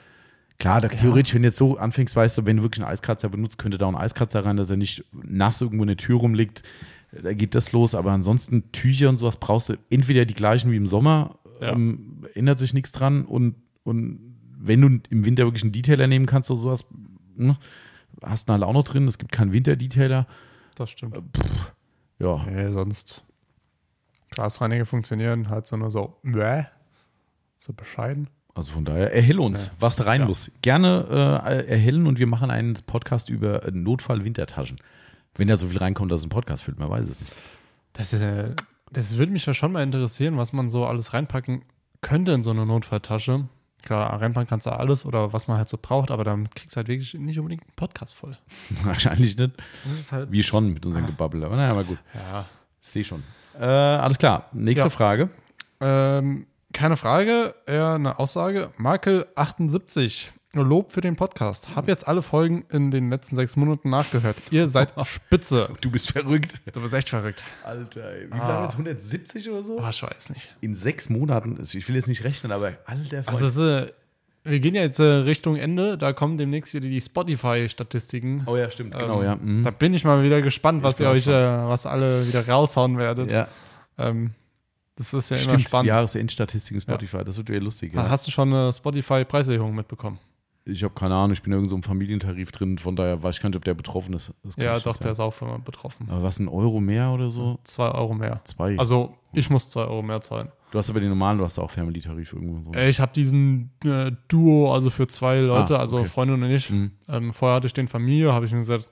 [0.59, 3.29] Klar, da, theoretisch, wenn du jetzt so anfängst, weißt du, wenn du wirklich einen Eiskratzer
[3.29, 6.17] benutzt, könnte da auch ein Eiskratzer rein, dass er nicht nass irgendwo in der Tür
[6.19, 6.63] rumliegt.
[7.23, 7.95] Da geht das los.
[7.95, 11.71] Aber ansonsten Tücher und sowas brauchst du entweder die gleichen wie im Sommer, Ja.
[11.71, 13.23] ähm, ändert sich nichts dran.
[13.25, 14.19] Und, und
[14.59, 16.85] wenn du im Winter wirklich einen Detailer nehmen kannst oder sowas,
[17.37, 17.57] ne,
[18.21, 19.07] hast du halt auch noch drin.
[19.07, 20.27] Es gibt keinen Winter-Detailer.
[20.75, 21.15] Das stimmt.
[22.19, 23.23] Ja, Nee, sonst
[24.31, 26.65] Glasreiniger funktionieren halt so nur so, bäh,
[27.57, 28.29] so bescheiden.
[28.55, 29.71] Also von daher, erhell uns, Ja.
[29.79, 30.27] was da rein Ja.
[30.27, 30.51] muss.
[30.61, 34.79] Gerne äh, erhellen und wir machen einen Podcast über Notfall-Wintertaschen.
[35.35, 37.31] Wenn da so viel reinkommt, dass es ein Podcast füllt, man weiß es nicht.
[37.93, 38.53] Das, äh,
[38.91, 41.63] das würde mich ja schon mal interessieren, was man so alles reinpacken
[42.01, 43.47] könnte in so eine Notfalltasche.
[43.81, 46.77] Klar, reinpacken kannst du alles oder was man halt so braucht, aber dann kriegst du
[46.77, 48.37] halt wirklich nicht unbedingt einen Podcast voll.
[48.83, 49.53] Wahrscheinlich nicht.
[50.11, 51.43] Halt, Wir schon mit unserem Gebabbel.
[51.43, 51.97] Aber naja, mal gut.
[52.13, 52.45] ja.
[52.81, 53.23] Ich sehe schon.
[53.59, 54.45] Äh, alles klar.
[54.53, 54.89] Nächste Ja.
[54.89, 55.29] Frage.
[55.81, 58.71] Ähm, keine Frage, eher eine Aussage.
[58.77, 60.31] Markel 78.
[60.53, 61.75] Lob für den Podcast.
[61.75, 64.35] Hab jetzt alle Folgen in den letzten sechs Monaten nachgehört.
[64.49, 65.69] Ihr seid spitze.
[65.81, 66.59] Du bist verrückt.
[66.73, 67.43] Du bist echt verrückt.
[67.63, 68.21] Alter, ey.
[68.25, 68.71] wie viel viel haben wir jetzt?
[68.73, 69.79] 170 oder so?
[69.79, 70.49] Oh, ich weiß nicht.
[70.61, 71.57] In sechs Monaten.
[71.59, 73.93] Also Ich will jetzt nicht rechnen, aber alter Also, es ist, äh,
[74.43, 75.99] wir gehen ja jetzt äh, Richtung Ende.
[75.99, 78.43] Da kommen demnächst wieder die Spotify-Statistiken.
[78.47, 78.95] Oh ja, stimmt.
[78.95, 79.35] Ähm, Genau, ja.
[79.35, 79.63] Mhm.
[79.63, 83.31] Da bin ich mal wieder gespannt, was ihr euch, äh, was alle wieder raushauen werdet.
[83.31, 83.47] ja.
[83.99, 84.31] Ähm,
[84.95, 85.87] Das ist ja immer Stimmt, spannend.
[85.89, 87.93] Jahresendstatistiken Spotify, das wird wieder lustig.
[87.93, 88.09] Ja.
[88.09, 90.17] Hast du schon eine Spotify-Preiserhöhung mitbekommen?
[90.71, 93.49] Ich habe keine Ahnung, ich bin irgendwo im Familientarif drin, von daher weiß ich gar
[93.49, 94.33] nicht, ob der betroffen ist.
[94.57, 96.07] Ja, doch, der ist auch immer betroffen.
[96.09, 97.59] Aber was, ein Euro mehr oder so?
[97.63, 98.41] Zwei Euro mehr.
[98.45, 98.77] Zwei.
[98.77, 100.49] Also, ich muss zwei Euro mehr zahlen.
[100.71, 102.73] du hast aber den normalen, du hast auch Family-Tarif irgendwo so.
[102.73, 106.07] Äh, Ich habe diesen äh, Duo, also für zwei Leute, Ah, also okay.
[106.07, 106.69] Freundin und ich.
[106.69, 106.91] Mhm.
[107.07, 108.87] Ähm, vorher hatte ich den Familie, habe ich mir gesagt,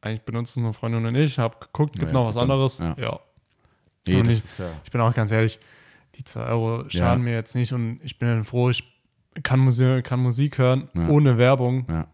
[0.00, 1.38] eigentlich benutzt es nur Freundin und ich.
[1.38, 2.78] Habe geguckt, gibt Ja, noch was dann- anderes.
[2.78, 2.94] ja.
[2.98, 3.18] ja.
[4.06, 4.70] nee, ich- ja.
[4.84, 5.58] Ich bin auch ganz ehrlich,
[6.16, 8.84] die zwei Euro schaden mir jetzt nicht und ich bin dann froh, ich
[9.42, 11.08] kann Musik, kann Musik hören Ja.
[11.08, 12.06] ohne Werbung Ja,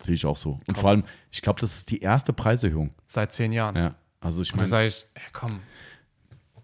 [0.00, 0.52] sehe ich auch so.
[0.52, 0.74] Und Komm.
[0.76, 2.94] vor allem, ich glaube, das ist die erste Preiserhöhung.
[3.06, 3.76] seit zehn Jahren.
[3.76, 5.60] Ja, also ich Und da meine, sage ich, ey, komm,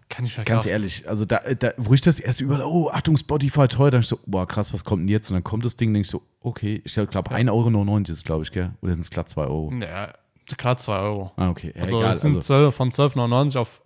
[0.09, 0.69] kann ich ganz verkaufen.
[0.69, 4.07] ehrlich, also da, da, wo ich das erst überall, oh, Achtung, Spotify teuer, dann ich
[4.07, 5.29] so, boah, krass, was kommt denn jetzt?
[5.29, 8.43] Und dann kommt das Ding, denke ich so, okay, ich glaube, 1,99 Euro ist glaube
[8.43, 8.71] ich, gell?
[8.81, 9.71] Oder sind es glatt 2 Euro?
[9.79, 10.11] Ja,
[10.57, 11.31] klar, zwei Euro.
[11.35, 13.81] Ah, okay, ja, Also es sind Also, 12, von 12,99 auf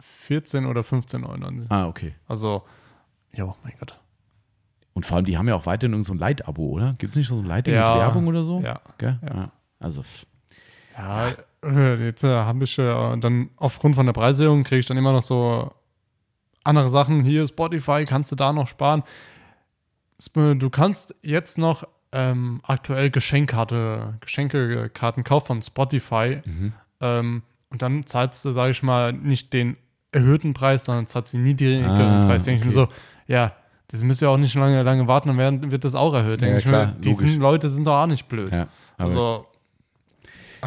[0.00, 1.66] 14 oder 15,99.
[1.70, 2.14] ah, okay.
[2.28, 2.62] Also,
[3.32, 3.98] jo, mein Gott.
[4.94, 6.94] Und vor allem, die haben ja auch weiterhin irgend so ein Light-Abo, oder?
[6.98, 7.94] Gibt es nicht so ein Light Ja.
[7.94, 8.60] mit Werbung oder so?
[8.60, 8.80] Ja.
[8.98, 9.18] Gell?
[9.26, 9.50] Ja.
[9.80, 10.02] Also,
[10.98, 11.32] Ja,
[11.64, 15.12] äh, jetzt äh, habe ich äh, dann aufgrund von der Preiserhöhung kriege ich dann immer
[15.12, 15.72] noch so
[16.64, 17.22] andere Sachen.
[17.24, 19.02] Hier Spotify, kannst du da noch sparen.
[20.20, 26.42] Sp- Du kannst jetzt noch ähm, aktuell Geschenkkarte, Geschenkekarten kaufen von Spotify.
[26.44, 26.72] mhm.
[27.00, 29.78] Ähm, und dann zahlst du, sage ich mal, nicht den
[30.12, 32.44] erhöhten Preis, sondern zahlst den niedrigeren Ah, Preis.
[32.44, 32.92] Denke ich mir okay.
[32.94, 33.52] so, ja,
[33.92, 36.40] das müsst ihr auch nicht lange, lange warten, dann werden, wird das auch erhöht.
[36.40, 38.50] Denke Ja, ich klar, die sind, Leute sind doch auch nicht blöd.
[38.52, 38.68] ja.
[38.98, 39.46] Also,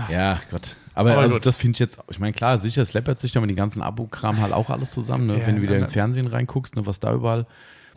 [0.10, 0.76] ja, Gott.
[0.94, 3.42] Aber, Aber also, das finde ich jetzt, ich meine, klar, sicher, es läppert sich dann
[3.42, 5.40] mit den ganzen Abo-Kram halt auch alles zusammen, ne?
[5.40, 7.46] Ja, wenn du wieder ja, ins Fernsehen reinguckst, ne, was da überall.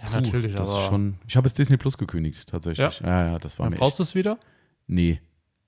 [0.02, 1.14] ja, natürlich, das aber ist schon.
[1.28, 3.00] Ich habe jetzt Disney Plus gekündigt, tatsächlich.
[3.00, 3.78] Ja, ja, das war dann mir.
[3.78, 4.38] brauchst du es wieder?
[4.86, 5.20] nee,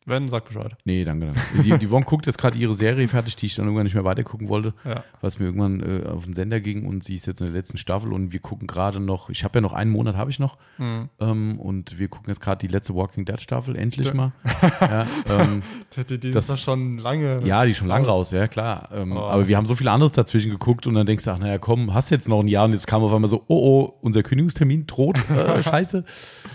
[0.06, 0.72] Wenn, sag Bescheid.
[0.84, 1.26] nee, danke.
[1.26, 1.62] danke.
[1.62, 4.04] Die, die Yvonne guckt jetzt gerade ihre Serie fertig, die ich dann irgendwann nicht mehr
[4.04, 5.04] weitergucken wollte, Ja.
[5.20, 7.54] weil es mir irgendwann äh, auf den Sender ging und sie ist jetzt in der
[7.54, 10.38] letzten Staffel und wir gucken gerade noch, ich habe ja noch einen Monat, habe ich
[10.38, 11.10] noch, Mhm.
[11.20, 14.14] ähm, und wir gucken jetzt gerade die letzte Walking Dead Staffel, endlich Ja.
[14.14, 14.32] mal.
[14.80, 15.62] ja, ähm,
[16.08, 17.42] Die, die, Das- ist doch schon lange.
[17.44, 18.30] Ja, die ist schon lang raus.
[18.32, 18.88] ja klar.
[18.92, 19.18] Ähm, Oh.
[19.20, 21.92] Aber wir haben so viel anderes dazwischen geguckt und dann denkst du, ach naja, komm,
[21.92, 24.86] hast jetzt noch ein Jahr und jetzt kam auf einmal so, oh oh, unser Kündigungstermin
[24.86, 26.04] droht, äh, scheiße.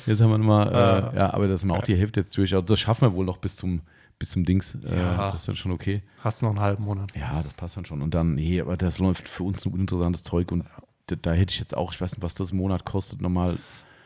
[0.08, 0.68] Jetzt haben wir mal,
[1.14, 2.54] äh, ja, aber das sind wir auch die Hälfte jetzt durch.
[2.54, 3.82] Also das schaffen wir wohl noch bis zum,
[4.20, 4.76] bis zum Dings.
[4.86, 5.32] Äh, Ja.
[5.32, 6.02] Das ist dann schon okay.
[6.24, 7.12] Hast du noch einen halben Monat.
[7.16, 8.02] Ja, das passt dann schon.
[8.02, 10.66] Und dann, nee, aber das läuft für uns ein uninteressantes Zeug und
[11.08, 13.58] da, da hätte ich jetzt auch, ich weiß nicht, was das im Monat kostet, nochmal.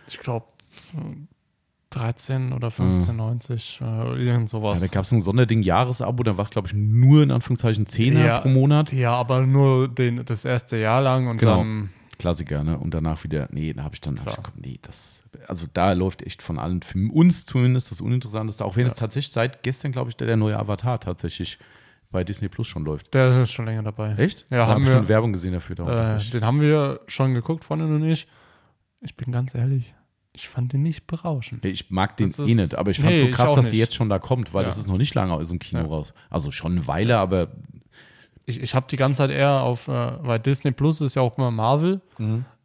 [0.08, 0.46] Ich glaube
[1.92, 4.80] 13 oder 15,90, äh, irgend Ja, sowas.
[4.80, 8.26] da gab es ein Sonderding Jahresabo, da war es, glaube ich, nur in Anführungszeichen Zehner
[8.26, 8.38] Ja.
[8.40, 8.94] pro Monat.
[8.94, 11.58] Ja, aber nur den, das erste Jahr lang und Genau.
[11.58, 11.90] dann.
[12.20, 12.78] Klassiker, ne?
[12.78, 15.94] Und danach wieder, nee, da habe ich dann, hab ich komm, nee, das, also da
[15.94, 18.92] läuft echt von allen, für uns zumindest das Uninteressanteste, auch wenn Ja.
[18.92, 21.58] es tatsächlich seit gestern, glaube ich, der, der neue Avatar tatsächlich
[22.12, 23.14] bei Disney Plus schon läuft.
[23.14, 24.14] Der ist schon länger dabei.
[24.16, 24.46] Echt?
[24.52, 25.76] Ja, da haben hab wir- schon Werbung gesehen dafür.
[25.76, 28.28] darum Äh, den haben wir schon geguckt, Freundin und ich.
[29.02, 29.94] Ich bin ganz ehrlich,
[30.34, 31.64] ich fand den nicht berauschend.
[31.64, 33.80] Ich mag den eh nicht, aber ich fand es Nee, so krass, dass die nicht.
[33.80, 34.70] jetzt schon da kommt, weil Ja.
[34.70, 35.88] das ist noch nicht lange aus dem Kino Ja.
[35.88, 36.14] raus.
[36.30, 37.52] Also schon eine Weile, aber
[38.50, 41.38] Ich, ich habe die ganze Zeit eher auf, äh, weil Disney Plus ist ja auch
[41.38, 42.02] immer Marvel,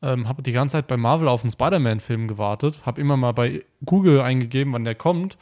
[0.02, 3.64] ähm, habe die ganze Zeit bei Marvel auf einen Spider-Man-Film gewartet, habe immer mal bei
[3.84, 5.36] Google eingegeben, wann der kommt.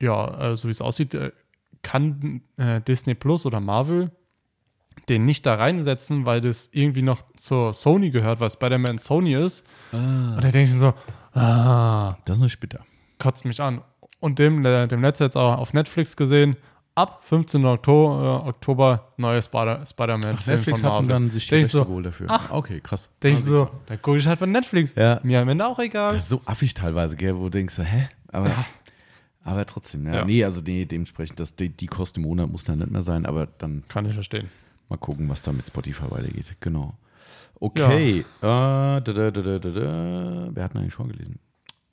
[0.00, 1.30] Ja, äh, so wie es aussieht, äh,
[1.82, 4.10] kann äh, Disney Plus oder Marvel
[5.08, 9.64] den nicht da reinsetzen, weil das irgendwie noch zur Sony gehört, weil Spider-Man Sony ist.
[9.92, 10.94] Und da denke ich mir so,
[11.38, 12.84] ah, das ist nur bitter.
[13.20, 13.82] kotzt mich an.
[14.18, 16.56] Und dem, dem letzten jetzt auch auf Netflix gesehen,
[16.96, 17.64] ab 15.
[17.64, 21.08] Oktober, äh, Oktober neue Spider- Spider-Man-Film Netflix von Marvel.
[21.08, 22.26] dann sich die Rechte so, geholt dafür.
[22.28, 23.10] ach, okay, krass.
[23.22, 23.78] Denke ich Ah, so, siehst du.
[23.86, 24.94] da gucke ich halt bei Netflix.
[24.96, 25.20] Ja.
[25.22, 26.14] Mir am Ende auch egal.
[26.14, 28.08] Das ist so affig teilweise, gell, wo du denkst, hä?
[28.32, 28.50] Aber,
[29.44, 30.14] aber trotzdem, ja.
[30.16, 30.24] Ja.
[30.24, 33.24] Nee, also nee, dementsprechend, das, die, die Kosten im Monat muss dann nicht mehr sein,
[33.26, 34.48] aber dann Kann ich verstehen.
[34.88, 36.56] mal gucken, was da mit Spotify weitergeht.
[36.60, 36.94] Genau.
[37.58, 38.18] Okay.
[38.20, 40.48] Äh, da, da, da, da.
[40.52, 41.34] Wer hat denn eigentlich vorgelesen?
[41.36, 41.45] Äh,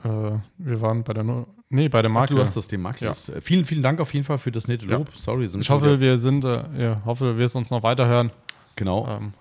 [0.04, 2.36] wir waren bei der, no nee, bei der Marke.
[2.36, 3.30] Du hast das Thema Maklis.
[3.30, 4.98] Äh, Vielen, vielen Dank auf jeden Fall für das nette Ja.
[4.98, 5.16] Lob.
[5.16, 8.32] Sorry, sind ich hoffe, wir sind, äh, ja, hoffe, du wirst uns noch weiterhören.
[8.76, 9.34] genau, Ähm,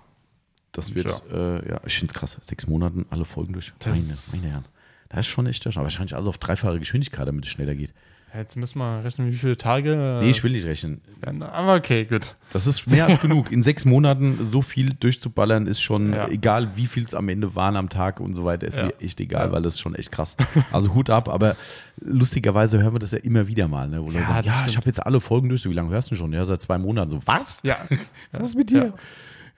[0.72, 2.38] das wird, äh, ja, ich finde es krass.
[2.40, 3.72] Sechs Monaten, alle Folgen durch.
[3.80, 4.64] Das- meine, meine Herren.
[5.10, 7.92] Das ist schon echt, aber wahrscheinlich alles auf dreifache Geschwindigkeit, damit es schneller geht.
[8.38, 9.92] Jetzt müssen wir rechnen, wie viele Tage.
[10.20, 11.00] Äh, Nee, ich will nicht rechnen.
[11.40, 12.34] Aber okay, gut.
[12.52, 13.50] Das ist mehr als genug.
[13.52, 16.28] In sechs Monaten so viel durchzuballern, ist schon, Ja.
[16.28, 18.86] egal wie viel es am Ende waren am Tag und so weiter, ist Ja.
[18.86, 19.52] mir echt egal, Ja.
[19.52, 20.36] weil das ist schon echt krass.
[20.70, 21.56] Also Hut ab, aber
[22.00, 24.02] lustigerweise hören wir das ja immer wieder mal, ne?
[24.04, 25.62] wo Ja, sagen, ja, ich habe jetzt alle Folgen durch.
[25.62, 26.32] So, wie lange hörst du schon?
[26.32, 27.10] Ja, seit zwei Monaten.
[27.10, 27.60] So, was?
[27.62, 27.76] Ja.
[28.32, 28.92] Was ist mit dir?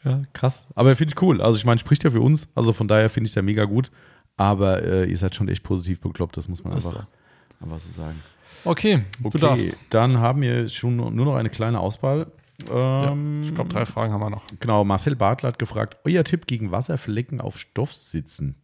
[0.05, 0.67] Ja, krass.
[0.75, 1.41] Aber finde ich cool.
[1.41, 2.47] Also ich meine, spricht ja für uns.
[2.55, 3.91] Also von daher finde ich es ja mega gut.
[4.37, 7.65] Aber äh, ihr seid schon echt positiv bekloppt, das muss man Ach einfach, so.
[7.65, 8.21] einfach so sagen.
[8.65, 9.77] Okay, Okay, du darfst.
[9.91, 12.27] dann haben wir schon nur noch eine kleine Auswahl.
[12.71, 14.45] Ähm, Ich glaube, drei Fragen haben wir noch.
[14.61, 18.55] Genau, Marcel Bartler hat gefragt, euer Tipp gegen Wasserflecken auf Stoffsitzen.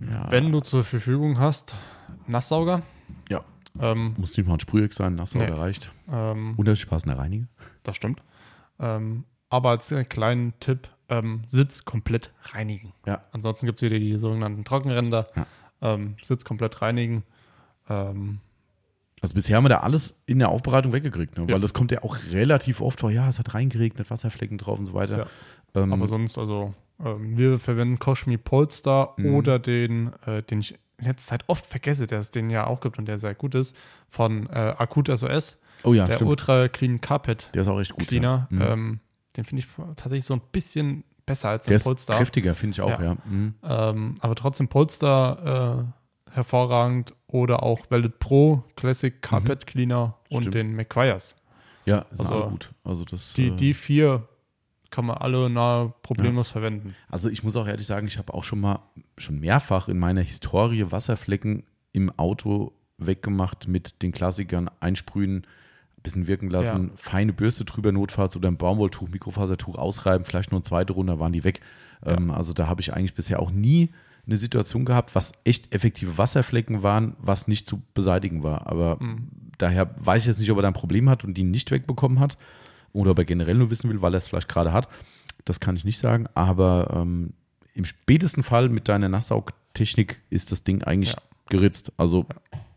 [0.00, 1.74] Ja, Wenn du zur Verfügung hast,
[2.26, 2.82] Nasssauger.
[3.30, 3.44] ja.
[3.78, 5.52] Ähm, muss nicht mal ein Sprühöck sein, Nassauger Nee.
[5.52, 5.92] reicht.
[6.10, 7.46] ähm, Unterschiedlich passender Reiniger.
[7.82, 8.22] das stimmt.
[8.80, 12.92] Ähm, aber als äh, kleinen Tipp, ähm, Sitz komplett reinigen.
[13.06, 13.22] Ja.
[13.32, 15.28] Ansonsten gibt es wieder die sogenannten Trockenränder.
[15.36, 15.46] Ja.
[15.82, 17.22] Ähm, Sitz komplett reinigen.
[17.88, 18.38] Ähm,
[19.22, 21.44] Also bisher haben wir da alles in der Aufbereitung weggekriegt, ne?
[21.48, 21.54] Ja.
[21.54, 24.84] weil das kommt ja auch relativ oft vor, ja, es hat reingeregnet, Wasserflecken drauf und
[24.86, 25.26] so weiter.
[25.74, 29.34] Ähm, Aber sonst, also, ähm, wir verwenden Koshmi Polestar Mhm.
[29.34, 32.80] oder den, äh, den ich in letzter Zeit oft vergesse, der es den ja auch
[32.80, 33.76] gibt und der sehr gut ist,
[34.08, 36.30] von äh, Akut SOS, oh ja, der stimmt.
[36.30, 38.06] Ultra Clean Carpet Der ist auch echt gut.
[38.08, 38.48] Cleaner.
[38.50, 38.56] Ja.
[38.56, 38.62] Mhm.
[38.62, 39.00] Ähm,
[39.36, 42.80] den finde ich tatsächlich so ein bisschen besser als der der ist kräftiger, finde ich
[42.80, 43.02] auch, ja.
[43.02, 43.16] Ja.
[43.28, 43.54] Mhm.
[43.62, 45.84] Ähm, aber trotzdem Polestar äh,
[46.36, 50.42] hervorragend oder auch Velvet Pro Classic Carpet Cleaner und Mhm.
[50.42, 50.54] Stimmt.
[50.54, 51.40] den McQuires.
[51.84, 52.70] Ja, ist Also, auch gut.
[52.84, 54.28] Also das, Die, äh, die vier
[54.90, 56.94] kann man alle nahe problemlos verwenden.
[57.08, 58.80] Also ich muss auch ehrlich sagen, ich habe auch schon mal,
[59.18, 65.38] schon mehrfach in meiner Historie Wasserflecken im Auto weggemacht mit den Klassikern einsprühen,
[65.98, 70.58] ein bisschen wirken lassen, feine Bürste drüber notfalls oder ein Baumwolltuch, Mikrofasertuch ausreiben, vielleicht nur
[70.58, 71.60] eine zweite Runde, waren die weg.
[72.04, 73.90] Ähm, also da habe ich eigentlich bisher auch nie
[74.26, 78.66] eine Situation gehabt, was echt effektive Wasserflecken waren, was nicht zu beseitigen war.
[78.66, 79.28] Aber Mhm.
[79.58, 82.18] daher weiß ich jetzt nicht, ob er da ein Problem hat und die nicht wegbekommen
[82.20, 82.36] hat
[82.92, 84.88] oder ob er generell nur wissen will, weil er es vielleicht gerade hat.
[85.44, 86.26] Das kann ich nicht sagen.
[86.34, 87.34] Aber ähm,
[87.74, 91.18] im spätesten Fall mit deiner Nasssaugtechnik ist das Ding eigentlich Ja.
[91.48, 91.92] geritzt.
[91.96, 92.26] Also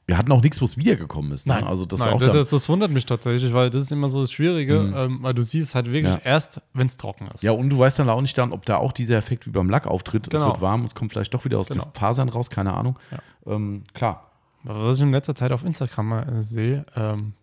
[0.10, 1.46] wir hatten auch nichts, wo es wiedergekommen ist.
[1.48, 1.66] Ne?
[1.66, 4.10] Also das Nein, auch das, da, das, das wundert mich tatsächlich, weil das ist immer
[4.10, 4.94] so das Schwierige, Mhm.
[4.96, 6.20] ähm, weil du siehst halt wirklich Ja.
[6.24, 7.44] erst, wenn es trocken ist.
[7.44, 9.70] Ja, und du weißt dann auch nicht dann, ob da auch dieser Effekt wie beim
[9.70, 10.26] Lack auftritt.
[10.28, 10.48] Es Genau.
[10.48, 11.84] wird warm, es kommt vielleicht doch wieder aus Genau.
[11.86, 12.98] den Fasern raus, keine Ahnung.
[13.46, 14.32] Ähm, klar.
[14.64, 17.34] Was ich in letzter Zeit auf Instagram äh, sehe, ähm,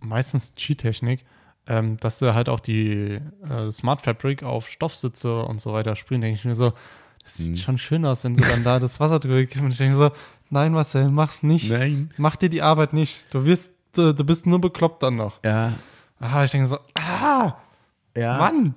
[0.00, 1.24] meistens Cheat-Technik,
[1.68, 6.20] ähm, dass sie halt auch die äh, Smart Fabric auf Stoffsitze und so weiter sprühen,
[6.22, 6.72] denke ich mir so,
[7.24, 7.56] das sieht Mhm.
[7.56, 9.64] schon schön aus, wenn sie dann da das Wasser drüber geben.
[9.66, 10.10] Und ich denke so,
[10.50, 11.70] nein, Marcel, mach's nicht.
[11.70, 12.10] Nein.
[12.16, 13.32] Mach dir die Arbeit nicht.
[13.34, 15.42] Du wirst, du, du bist nur bekloppt dann noch.
[15.44, 15.72] Ja,
[16.18, 17.56] Ah, ich denke so, ah,
[18.16, 18.38] ja.
[18.38, 18.74] Mann.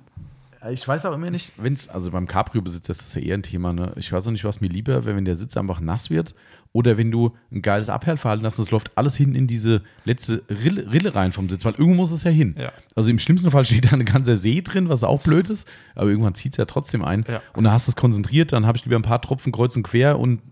[0.70, 3.42] Ich weiß auch immer nicht, wenn es, also beim Cabrio-Besitzer ist das ja eher ein
[3.42, 3.94] Thema, ne?
[3.96, 6.34] Ich weiß auch nicht, was mir lieber wäre, wenn der Sitz einfach nass wird
[6.72, 10.42] oder wenn du ein geiles Abhellverhalten hast und es läuft alles hin in diese letzte
[10.50, 12.56] Rille, Rille rein vom Sitz, weil irgendwo muss es ja hin.
[12.58, 12.72] Ja.
[12.94, 16.10] Also im schlimmsten Fall steht da ein ganzer See drin, was auch blöd ist, aber
[16.10, 17.24] irgendwann zieht es ja trotzdem ein.
[17.26, 17.40] Ja.
[17.54, 19.82] Und dann hast du es konzentriert, dann habe ich lieber ein paar Tropfen kreuz und
[19.84, 20.42] quer und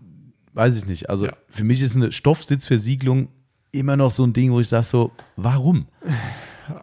[0.59, 1.09] weiß ich nicht.
[1.09, 1.33] Also Ja.
[1.47, 3.29] für mich ist eine Stoffsitzversiegelung
[3.71, 5.87] immer noch so ein Ding, wo ich sage so, warum?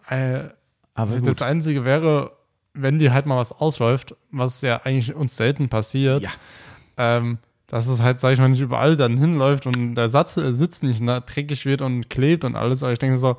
[0.09, 0.45] Äh,
[0.93, 1.41] Aber das.
[1.41, 2.31] Einzige wäre,
[2.73, 6.29] wenn dir halt mal was ausläuft, was ja eigentlich uns selten passiert, Ja.
[6.97, 7.37] ähm,
[7.67, 10.81] dass es halt, sag ich mal, nicht überall dann hinläuft und der Satz, äh, Sitz
[10.81, 12.81] nicht na, dreckig wird und klebt und alles.
[12.83, 13.37] Aber ich denke so,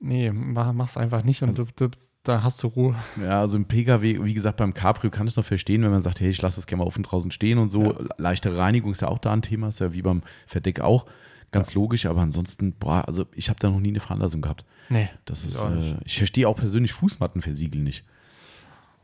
[0.00, 1.88] nee, mach, mach's einfach nicht und du, du,
[2.28, 2.94] da hast du Ruhe.
[3.22, 6.00] Ja, also im Pkw, wie gesagt, beim Cabrio kann ich es noch verstehen, wenn man
[6.00, 7.98] sagt, hey, ich lasse das gerne mal offen draußen stehen und so.
[8.18, 11.06] Leichte Reinigung ist ja auch da ein Thema, ist ja wie beim Verdeck auch.
[11.50, 14.64] Ganz logisch, aber ansonsten, boah, also ich habe da noch nie eine Veranlassung gehabt.
[14.90, 15.08] Nee.
[15.24, 18.04] Das ist, äh, ich verstehe auch persönlich Fußmattenversiegeln nicht.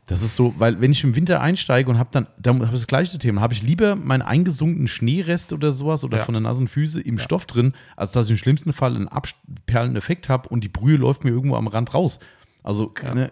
[0.07, 2.71] Das ist so, weil wenn ich im Winter einsteige und habe dann, dann habe ich
[2.81, 6.23] das gleiche Thema, habe ich lieber meinen eingesunkenen Schneerest oder sowas oder Ja.
[6.23, 9.95] von der nassen Füße im Stoff drin, als dass ich im schlimmsten Fall einen abperlenden
[9.95, 12.19] Effekt habe und die Brühe läuft mir irgendwo am Rand raus.
[12.65, 13.31] Also keine,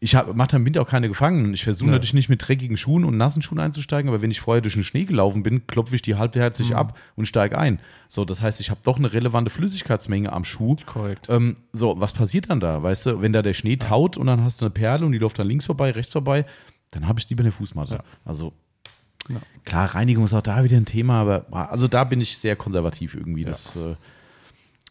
[0.00, 1.54] ich mache da im Winter auch keine Gefangenen.
[1.54, 1.92] Ich versuche Nee.
[1.92, 4.84] natürlich nicht mit dreckigen Schuhen und nassen Schuhen einzusteigen, aber wenn ich vorher durch den
[4.84, 6.76] Schnee gelaufen bin, klopfe ich die halbherzig Mhm.
[6.76, 7.78] ab und steige ein.
[8.08, 10.76] So, das heißt, ich habe doch eine relevante Flüssigkeitsmenge am Schuh.
[10.86, 11.28] Korrekt.
[11.30, 12.82] Ähm, so, was passiert dann da?
[12.82, 15.18] Weißt du, wenn da der Schnee taut und dann hast du eine Perle und die
[15.18, 16.44] läuft dann links vorbei, rechts vorbei,
[16.90, 17.94] dann habe ich lieber eine Fußmatte.
[17.96, 18.04] Ja.
[18.24, 18.52] Also
[19.28, 19.36] Ja.
[19.64, 23.14] klar, Reinigung ist auch da wieder ein Thema, aber also da bin ich sehr konservativ
[23.14, 23.44] irgendwie.
[23.44, 23.94] Das, äh,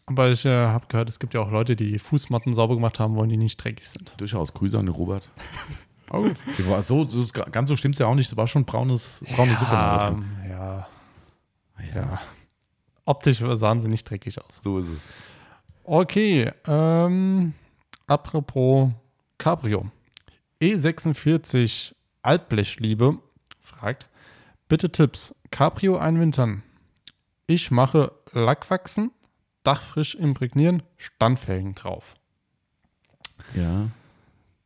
[0.06, 3.16] Aber ich äh, habe gehört, es gibt ja auch Leute, die Fußmatten sauber gemacht haben
[3.16, 4.14] wollen, die nicht dreckig sind.
[4.18, 5.30] durchaus Grüße an den Robert.
[6.10, 6.36] Aber gut.
[6.58, 8.30] Die war so, so ganz so stimmt es ja auch nicht.
[8.30, 9.72] Es war schon braunes, braune Suppe.
[9.72, 10.16] ja,
[10.48, 10.86] Ja,
[11.94, 12.20] ja.
[13.06, 14.60] Optisch sahen sie nicht dreckig aus.
[14.62, 15.02] so ist es.
[15.84, 17.52] Okay, ähm,
[18.06, 18.90] apropos
[19.38, 19.90] Cabrio.
[20.62, 23.18] E46 Altblechliebe
[23.60, 24.08] fragt,
[24.68, 25.34] bitte Tipps.
[25.50, 26.62] Cabrio einwintern.
[27.46, 29.10] Ich mache Lackwachsen,
[29.64, 32.14] Dach frisch imprägnieren, Standfelgen drauf.
[33.54, 33.88] Ja.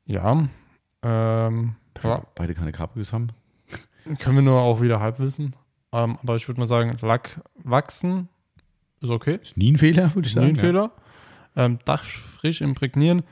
[0.07, 0.49] Ja,
[1.03, 3.29] ähm, ja, Beide keine Cabrios haben.
[4.19, 5.55] können wir nur auch wieder halb wissen.
[5.93, 8.29] Ähm, aber ich würde mal sagen, Lack wachsen
[9.01, 9.39] ist okay.
[9.43, 10.47] Ist nie ein Fehler, würde ich Ist sagen.
[10.47, 10.91] nie ein Fehler.
[11.57, 13.23] Ähm, Dach frisch imprägnieren.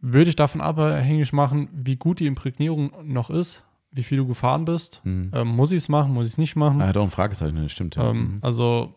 [0.00, 4.64] Würde ich davon abhängig machen, wie gut die Imprägnierung noch ist, wie viel du gefahren
[4.66, 5.00] bist.
[5.04, 5.30] Hm.
[5.34, 6.80] Ähm, muss ich es machen, muss ich es nicht machen?
[6.80, 7.96] Er hat auch ein Fragezeichen, das stimmt.
[7.96, 8.10] Ja.
[8.10, 8.38] Ähm, Mhm.
[8.42, 8.94] also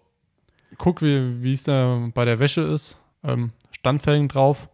[0.77, 2.97] guck, wie es da bei der Wäsche ist.
[3.23, 4.69] Ähm, Standfelgen drauf,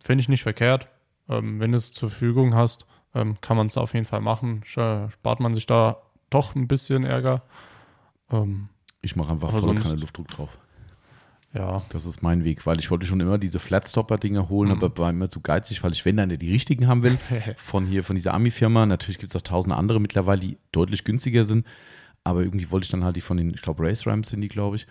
[0.00, 0.88] finde ich nicht verkehrt.
[1.28, 4.62] Ähm, wenn du es zur Verfügung hast, ähm, kann man es auf jeden Fall machen.
[4.64, 5.98] Spart man sich da
[6.30, 7.42] doch ein bisschen Ärger.
[8.30, 8.68] Ähm,
[9.02, 10.58] Ich mache einfach voll keine Luftdruck drauf.
[11.52, 14.76] ja, Das ist mein Weg, weil ich wollte schon immer diese Flatstopper-Dinger holen, Mhm.
[14.76, 17.18] aber war immer zu geizig, weil ich, wenn dann die richtigen haben will,
[17.56, 21.42] von hier, von dieser Ami-Firma, natürlich gibt es auch tausend andere mittlerweile, die deutlich günstiger
[21.44, 21.66] sind,
[22.22, 24.48] aber irgendwie wollte ich dann halt die von den, ich glaube, Race Rams sind die,
[24.48, 24.86] glaube ich,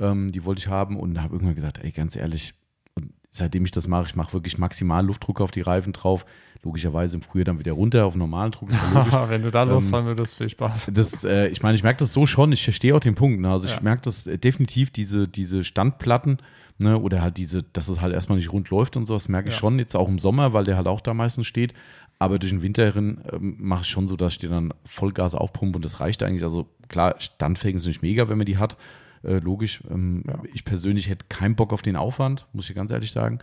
[0.00, 2.54] ähm, die wollte ich haben und habe irgendwann gesagt, ey, ganz ehrlich,
[2.94, 6.26] und seitdem ich das mache, ich mache wirklich maximal Luftdruck auf die Reifen drauf,
[6.62, 10.06] logischerweise im Frühjahr dann wieder runter auf normalen Druck, ja wenn du da Ähm, losfahren
[10.06, 10.90] würdest, viel Spaß.
[10.92, 13.40] Das, äh, ich meine, ich merke das so schon, ich verstehe auch den Punkt.
[13.40, 13.50] Ne?
[13.50, 13.80] Also ich Ja.
[13.80, 16.38] merke das äh, definitiv, diese, diese Standplatten,
[16.78, 19.48] ne, oder halt diese, dass es halt erstmal nicht rund läuft und so, das merke
[19.48, 19.60] ich Ja.
[19.60, 21.72] schon jetzt auch im Sommer, weil der halt auch da meistens steht.
[22.18, 25.34] Aber durch den Winter hin ähm, mache ich schon so, dass ich dir dann Vollgas
[25.34, 26.42] aufpumpe und das reicht eigentlich.
[26.42, 28.76] Also klar, Standfähigen ist nicht mega, wenn man die hat.
[29.22, 29.80] Äh, logisch.
[29.90, 30.40] Ähm, Ja.
[30.52, 33.38] Ich persönlich hätte keinen Bock auf den Aufwand, muss ich ganz ehrlich sagen.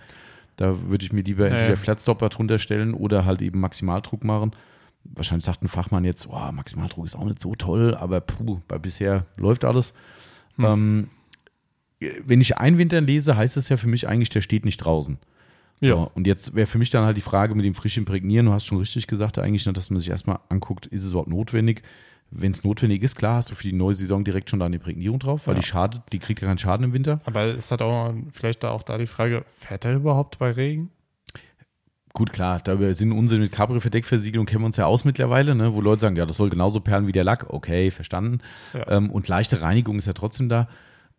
[0.55, 1.75] Da würde ich mir lieber entweder ja.
[1.75, 4.51] Flatstopper drunter stellen oder halt eben Maximaldruck machen.
[5.03, 8.77] Wahrscheinlich sagt ein Fachmann jetzt, oh, Maximaldruck ist auch nicht so toll, aber puh, bei
[8.79, 9.93] bisher läuft alles.
[10.55, 10.65] Hm.
[10.65, 11.07] Ähm,
[12.25, 15.17] wenn ich Einwintern lese, heißt es ja für mich eigentlich, der steht nicht draußen.
[15.81, 15.93] So, Ja.
[15.95, 18.47] und jetzt wäre für mich dann halt die Frage mit dem frisch imprägnieren.
[18.47, 21.29] Du hast schon richtig gesagt, eigentlich, ne, dass man sich erstmal anguckt, ist es überhaupt
[21.29, 21.83] notwendig?
[22.29, 24.75] Wenn es notwendig ist, klar, hast du für die neue Saison direkt schon da eine
[24.75, 25.59] Imprägnierung drauf, weil Ja.
[25.61, 27.21] die schadet, die kriegt ja keinen Schaden im Winter.
[27.25, 30.91] Aber es hat auch vielleicht da auch da die Frage, fährt er überhaupt bei Regen?
[32.13, 35.75] Gut, klar, da wir sind Unsinn mit Cabrio-Verdeckversiegelung kennen wir uns ja aus mittlerweile, ne,
[35.75, 37.53] wo Leute sagen, ja, das soll genauso perlen wie der Lack.
[37.53, 38.39] Okay, verstanden.
[38.73, 38.89] Ja.
[38.97, 40.67] Ähm, und leichte Reinigung ist ja trotzdem da.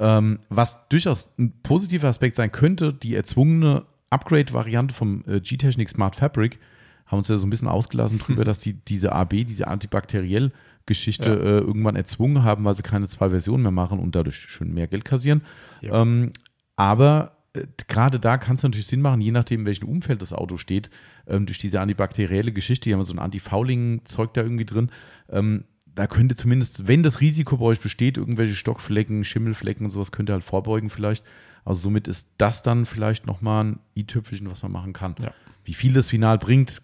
[0.01, 6.17] Ähm, was durchaus ein positiver Aspekt sein könnte, die erzwungene Upgrade-Variante vom äh, G-Technic Smart
[6.17, 6.59] Fabric,
[7.07, 10.51] haben uns ja so ein bisschen ausgelassen drüber, dass die diese AB, diese antibakteriell
[10.89, 11.37] Geschichte Ja.
[11.37, 14.89] äh, irgendwann erzwungen haben, weil sie keine zwei Versionen mehr machen und dadurch schön mehr
[14.89, 15.43] Geld kassieren.
[15.81, 16.03] Ja.
[16.03, 16.33] Ähm,
[16.75, 20.33] aber äh, gerade da kann es natürlich Sinn machen, je nachdem, in welchem Umfeld das
[20.33, 20.91] Auto steht,
[21.29, 24.91] ähm, durch diese antibakterielle Geschichte, die haben so ein Anti-Fouling-Zeug da irgendwie drin.
[25.29, 30.13] Ähm, da könnte zumindest, wenn das Risiko bei euch besteht, irgendwelche Stockflecken, Schimmelflecken und sowas,
[30.13, 31.25] könnt ihr halt vorbeugen vielleicht.
[31.65, 35.17] Also somit ist das dann vielleicht nochmal ein i-Tüpfelchen, was man machen kann.
[35.21, 35.33] Ja.
[35.65, 36.81] Wie viel das final bringt,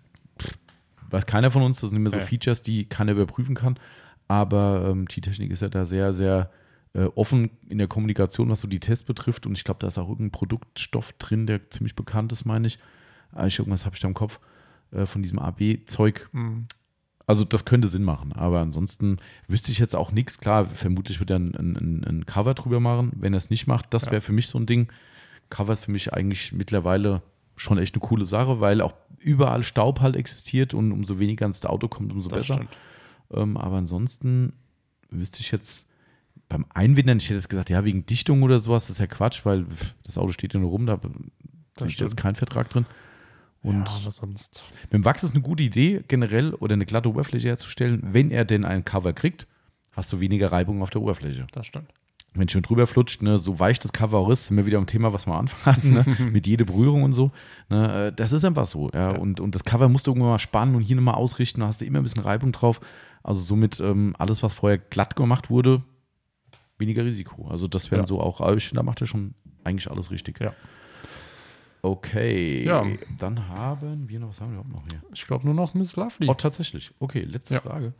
[1.10, 1.81] weiß keiner von uns.
[1.81, 2.24] Das sind immer so Ja.
[2.24, 3.78] Features, die keiner überprüfen kann.
[4.28, 6.51] Aber ähm, T-Technik ist ja da sehr, sehr
[6.94, 9.47] äh, offen in der Kommunikation, was so die Tests betrifft.
[9.47, 12.78] Und ich glaube, da ist auch irgendein Produktstoff drin, der ziemlich bekannt ist, meine ich.
[13.32, 14.40] Ah, ich irgendwas habe ich da im Kopf
[14.93, 16.28] äh, von diesem AB-Zeug.
[16.32, 16.66] Hm.
[17.26, 18.32] Also das könnte Sinn machen.
[18.32, 19.16] Aber ansonsten
[19.48, 20.39] wüsste ich jetzt auch nichts.
[20.39, 23.12] Klar, vermutlich wird er ein, ein, ein Cover drüber machen.
[23.16, 24.12] Wenn er es nicht macht, das Ja.
[24.12, 24.89] wäre für mich so ein Ding.
[25.51, 27.22] Cover ist für mich eigentlich mittlerweile
[27.56, 28.94] schon echt eine coole Sache, weil auch
[29.24, 32.55] überall Staub halt existiert und umso weniger ans Auto kommt, umso Das besser.
[32.55, 32.76] stimmt.
[33.32, 34.52] Ähm, aber ansonsten
[35.10, 35.86] wüsste ich jetzt
[36.48, 39.44] beim Einwindern, ich hätte jetzt gesagt, ja, wegen Dichtung oder sowas, das ist ja Quatsch,
[39.44, 39.64] weil
[40.05, 41.01] das Auto steht ja nur rum, da
[41.78, 42.86] sehe ich jetzt keinen Vertrag drin.
[43.62, 44.64] Und ja, aber sonst.
[44.82, 48.01] mit dem Wachs ist eine gute Idee, generell oder eine glatte Oberfläche herzustellen.
[48.05, 49.46] Wenn er denn ein Cover kriegt,
[49.92, 51.46] hast du weniger Reibung auf der Oberfläche.
[51.52, 51.88] Das stimmt.
[52.36, 54.86] Wenn schön drüber flutscht, ne, so weich das Cover auch ist, sind wir wieder am
[54.86, 57.31] Thema, was wir anfangen ne, mit jeder Berührung und so.
[57.70, 58.90] Ne, äh, das ist einfach so.
[58.93, 59.19] Ja, Ja.
[59.19, 61.81] Und, und das Cover musst du irgendwann mal spannen und hier nochmal ausrichten, da hast
[61.81, 62.81] du immer ein bisschen Reibung drauf.
[63.23, 65.82] Also somit ähm, alles, was vorher glatt gemacht wurde,
[66.77, 67.47] weniger Risiko.
[67.48, 68.06] Also das wären Ja.
[68.09, 70.40] so auch, ich finde, da macht er schon eigentlich alles richtig.
[70.40, 70.52] Ja.
[71.82, 72.85] Okay, Ja.
[73.19, 75.02] dann haben wir noch, was haben wir überhaupt noch hier?
[75.12, 76.28] Ich glaube nur noch Miss Lovely.
[76.28, 76.90] Oh, tatsächlich.
[76.98, 77.61] Okay, letzte.
[77.61, 77.93] Frage.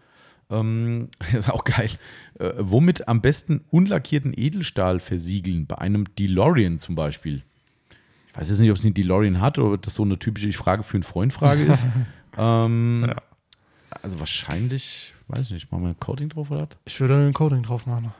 [0.51, 1.91] Ähm, ist auch geil.
[2.39, 5.66] Äh, womit am besten unlackierten Edelstahl versiegeln?
[5.66, 7.43] Bei einem DeLorean zum Beispiel.
[8.29, 10.53] Ich weiß jetzt nicht, ob es einen DeLorean hat oder ob das so eine typische
[10.53, 11.85] Frage für einen Freund-Frage ist.
[12.39, 13.16] ähm, Ja.
[14.03, 16.77] Also wahrscheinlich, weiß ich nicht, machen wir ein Coating drauf oder was?
[16.85, 18.12] Ich würde ein Coding drauf machen.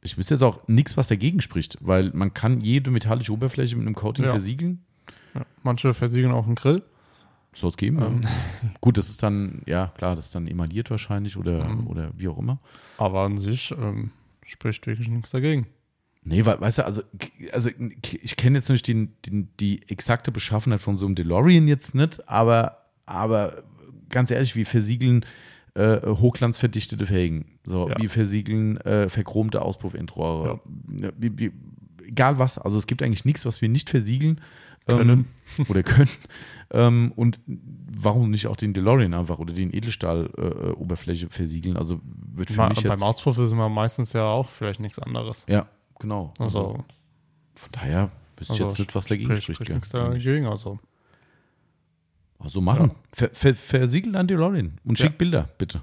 [0.00, 3.86] Ich wüsste jetzt auch nichts, was dagegen spricht, weil man kann jede metallische Oberfläche mit
[3.86, 4.30] einem Coating Ja.
[4.30, 4.82] versiegeln.
[5.34, 5.42] Ja.
[5.62, 6.82] Manche versiegeln auch einen Grill.
[7.54, 8.00] Soll es geben.
[8.02, 8.20] Ähm.
[8.80, 11.86] Gut, das ist dann, ja klar, das ist dann emaliert wahrscheinlich oder, Mhm.
[11.86, 12.58] oder wie auch immer.
[12.98, 14.10] Aber an sich ähm,
[14.46, 15.66] spricht wirklich nichts dagegen.
[16.24, 17.02] Nee, weil, weißt du, also,
[17.52, 17.70] also
[18.20, 22.28] ich kenne jetzt nicht den, den, die exakte Beschaffenheit von so einem DeLorean jetzt nicht,
[22.28, 23.62] aber, aber
[24.10, 25.24] ganz ehrlich, wir versiegeln
[25.74, 27.46] äh, hochglanzverdichtete Felgen.
[27.64, 27.98] So, Ja.
[27.98, 30.60] wir versiegeln äh, verchromte Auspuffendrohre.
[31.00, 31.10] Ja.
[31.16, 31.52] Wir, wir,
[32.06, 34.40] egal was, also es gibt eigentlich nichts, was wir nicht versiegeln
[34.88, 35.26] Können.
[35.58, 36.08] Ähm, oder können.
[36.70, 41.76] ähm, und warum nicht auch den DeLorean einfach oder den Edelstahl-Oberfläche versiegeln?
[41.76, 45.44] Also wird für Ma mich beim Auspuff ist immer meistens ja auch vielleicht nichts anderes.
[45.48, 45.66] Ja,
[45.98, 46.32] genau.
[46.38, 46.84] Also,
[47.54, 49.64] Von daher wüsste ich also jetzt nicht, was dagegen spricht, spricht.
[49.64, 49.74] gell?
[49.76, 50.46] nichts dagegen.
[50.46, 50.78] Also,
[52.38, 52.90] Also machen.
[52.90, 52.94] Ja.
[53.12, 55.06] Ver, ver, versiegelt an DeLorean und Ja.
[55.06, 55.82] schick Bilder, bitte.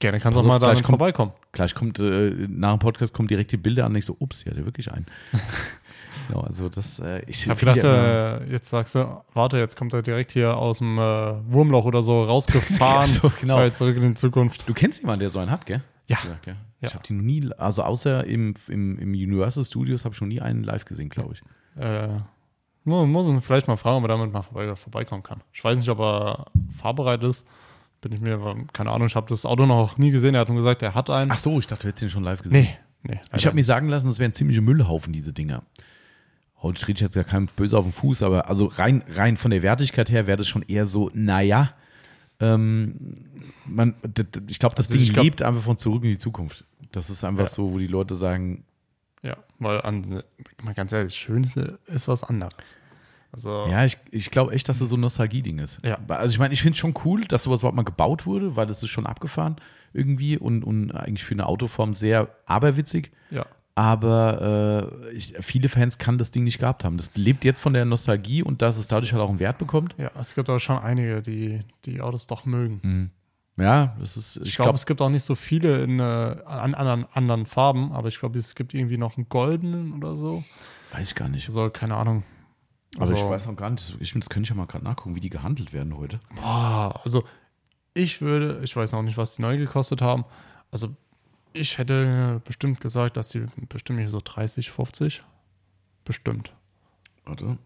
[0.00, 1.32] gerne kannst du auch mal kommt- vorbeikommen.
[1.52, 3.94] Gleich kommt, äh, nach dem Podcast kommen direkt die Bilder an.
[3.96, 5.06] Ich so, ups, ja, der wirklich ein.
[6.28, 9.94] Genau, also das, äh, ich, habe gedacht, ja äh, jetzt sagst du, warte, jetzt kommt
[9.94, 11.02] er direkt hier aus dem äh,
[11.52, 13.10] Wurmloch oder so rausgefahren.
[13.10, 13.68] Ja, so, genau.
[13.70, 14.68] Zurück in die Zukunft.
[14.68, 15.82] du kennst jemanden, der so einen hat, gell?
[16.06, 16.18] Ja.
[16.44, 16.56] gell?
[16.80, 16.88] Ja.
[16.88, 20.28] Ich habe die noch nie, also außer im, im, im Universal Studios habe ich noch
[20.28, 21.82] nie einen live gesehen, glaube ich.
[21.82, 22.20] Äh,
[22.84, 25.42] muss, muss ihn vielleicht mal fragen, ob er damit mal vorbei, vorbeikommen kann.
[25.52, 26.46] Ich weiß nicht, ob er
[26.76, 27.46] fahrbereit ist.
[28.00, 28.38] Bin ich mir,
[28.72, 30.34] keine Ahnung, ich habe das Auto noch nie gesehen.
[30.34, 31.32] Er hat nur gesagt, er hat einen.
[31.32, 32.62] Ach so, ich dachte, du hättest ihn schon live gesehen.
[32.62, 33.20] nee, nee.
[33.34, 35.62] Ich habe mir sagen lassen, das wären ziemliche Müllhaufen, diese Dinger.
[36.62, 39.50] Heute steht ich jetzt gar kein böse auf dem Fuß, aber also rein, rein von
[39.52, 41.72] der Wertigkeit her wäre das schon eher so, naja,
[42.40, 43.14] ähm,
[43.64, 43.94] man,
[44.48, 46.64] ich glaube, das Also Ding glaub- lebt einfach von zurück in die Zukunft.
[46.92, 47.48] Das ist einfach Ja.
[47.50, 48.64] so, wo die Leute sagen,
[49.22, 50.22] Ja, weil an,
[50.62, 52.78] mal ganz ehrlich, Schönste ist was anderes.
[53.32, 55.80] Also, ja, ich, ich glaube echt, dass das so ein Nostalgie-Ding ist.
[55.84, 55.98] Ja.
[56.08, 58.64] Also ich meine, ich finde es schon cool, dass sowas überhaupt mal gebaut wurde, weil
[58.66, 59.56] das ist schon abgefahren
[59.92, 63.10] irgendwie und, und eigentlich für eine Autoform sehr aberwitzig.
[63.30, 63.44] ja.
[63.78, 66.96] Aber äh, ich, viele Fans kann das Ding nicht gehabt haben.
[66.96, 69.94] Das lebt jetzt von der Nostalgie und dass es dadurch halt auch einen Wert bekommt.
[69.98, 73.12] ja, es gibt aber schon einige, die die Autos doch mögen.
[73.56, 76.02] Ja, das ist, ich, Ich glaube, glaube, es gibt auch nicht so viele in äh,
[76.02, 80.42] an anderen, anderen Farben, aber ich glaube, es gibt irgendwie noch einen goldenen oder so.
[80.90, 81.46] weiß ich gar nicht.
[81.46, 82.24] Also, keine Ahnung.
[82.96, 85.14] Aber Also, ich weiß auch gar nicht, ich, das könnte ich ja mal gerade nachgucken,
[85.14, 86.18] wie die gehandelt werden heute.
[86.34, 87.22] Boah, also
[87.94, 90.24] ich würde, ich weiß auch nicht, was die neu gekostet haben.
[90.72, 90.96] Also
[91.58, 95.22] ich hätte bestimmt gesagt, dass die bestimmt nicht so 30, 50.
[96.04, 96.52] Bestimmt.
[97.24, 97.58] Warte.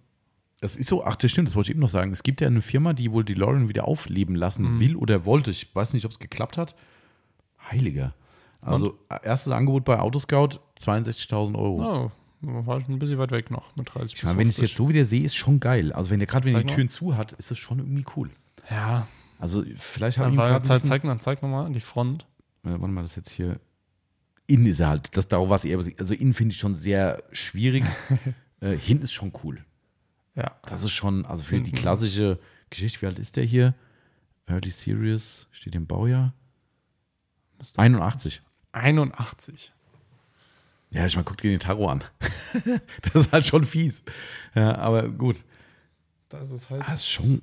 [0.61, 2.13] Das ist so, ach, das stimmt, das wollte ich eben noch sagen.
[2.13, 4.81] Es gibt ja eine Firma, die wohl DeLorean wieder aufleben lassen Mhm.
[4.81, 5.51] will oder wollte.
[5.51, 6.75] Ich weiß nicht, ob es geklappt hat.
[7.71, 8.15] Heiliger.
[8.61, 11.83] Also, erstes Angebot bei Autoscout, 62.000 Euro.
[12.05, 12.11] Oh,
[12.65, 14.77] war schon ein bisschen weit weg noch mit 30 Ich meine, wenn ich es jetzt
[14.77, 15.93] so wieder sehe, ist schon geil.
[15.93, 16.73] Also, wenn der gerade, wenn die mal.
[16.73, 18.31] Türen zu hat, ist es schon irgendwie cool.
[18.71, 19.09] Ja,
[19.41, 22.25] Also, vielleicht habe dann ich ihn war, gerade ein zeig, zeig, zeig nochmal die Front.
[22.65, 23.59] Äh, warte mal, das jetzt hier.
[24.47, 25.79] Innen ist er halt, das darauf war es eher.
[25.99, 27.85] Also innen finde ich schon sehr schwierig.
[28.61, 29.65] äh, hinten ist schon cool.
[30.35, 31.77] Ja, Das ist schon, also für die Hinten.
[31.77, 32.39] klassische
[32.71, 33.75] Geschichte, wie alt ist der hier?
[34.47, 36.33] Early Series, steht im Baujahr.
[37.59, 38.43] Müsste- 81.
[38.73, 39.73] 81.
[40.91, 42.05] Ja, ich mal, guck dir den Tarot an.
[43.03, 44.03] das ist halt schon fies.
[44.55, 45.45] Ja, aber gut.
[46.29, 46.83] Das ist halt.
[46.83, 47.43] Das ist schon.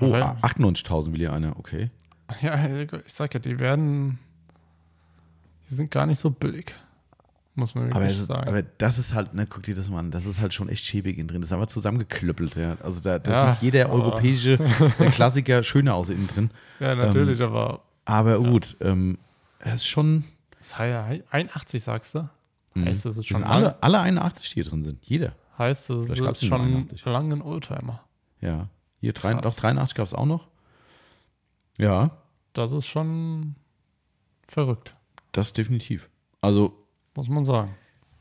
[0.00, 1.90] Oh, Aber- 98.000 will hier einer, okay.
[2.42, 4.18] Ja, ich sag ja, die werden.
[5.70, 6.74] Die sind gar nicht so billig.
[7.54, 8.48] Muss man wirklich Aber, ist, sagen.
[8.48, 10.84] aber das ist halt, ne, guck dir das mal an, das ist halt schon echt
[10.84, 11.40] schäbig innen drin.
[11.40, 12.76] Das ist einfach zusammengeklöppelt, ja.
[12.82, 14.58] Also da, da Ja, sieht jeder europäische
[15.12, 16.50] Klassiker schöner aus innen drin.
[16.80, 19.16] ja, natürlich, aber Aber gut, ähm,
[19.60, 20.24] es ist schon.
[20.58, 22.28] das ist ja 81, sagst du?
[22.78, 25.02] Heißt, das ist Das schon alle, alle 81, die hier drin sind.
[25.06, 25.32] Jeder.
[25.56, 27.04] heißt, das Vielleicht ist schon 81.
[27.06, 28.02] lang ein Oldtimer.
[28.42, 28.68] Ja.
[29.00, 29.54] Hier drei, Krass.
[29.54, 30.46] doch, 83 gab es auch noch.
[31.78, 32.10] Ja,
[32.52, 33.54] Das ist schon
[34.46, 34.94] verrückt,
[35.36, 36.08] das definitiv.
[36.40, 36.72] Also,
[37.14, 37.74] muss man sagen.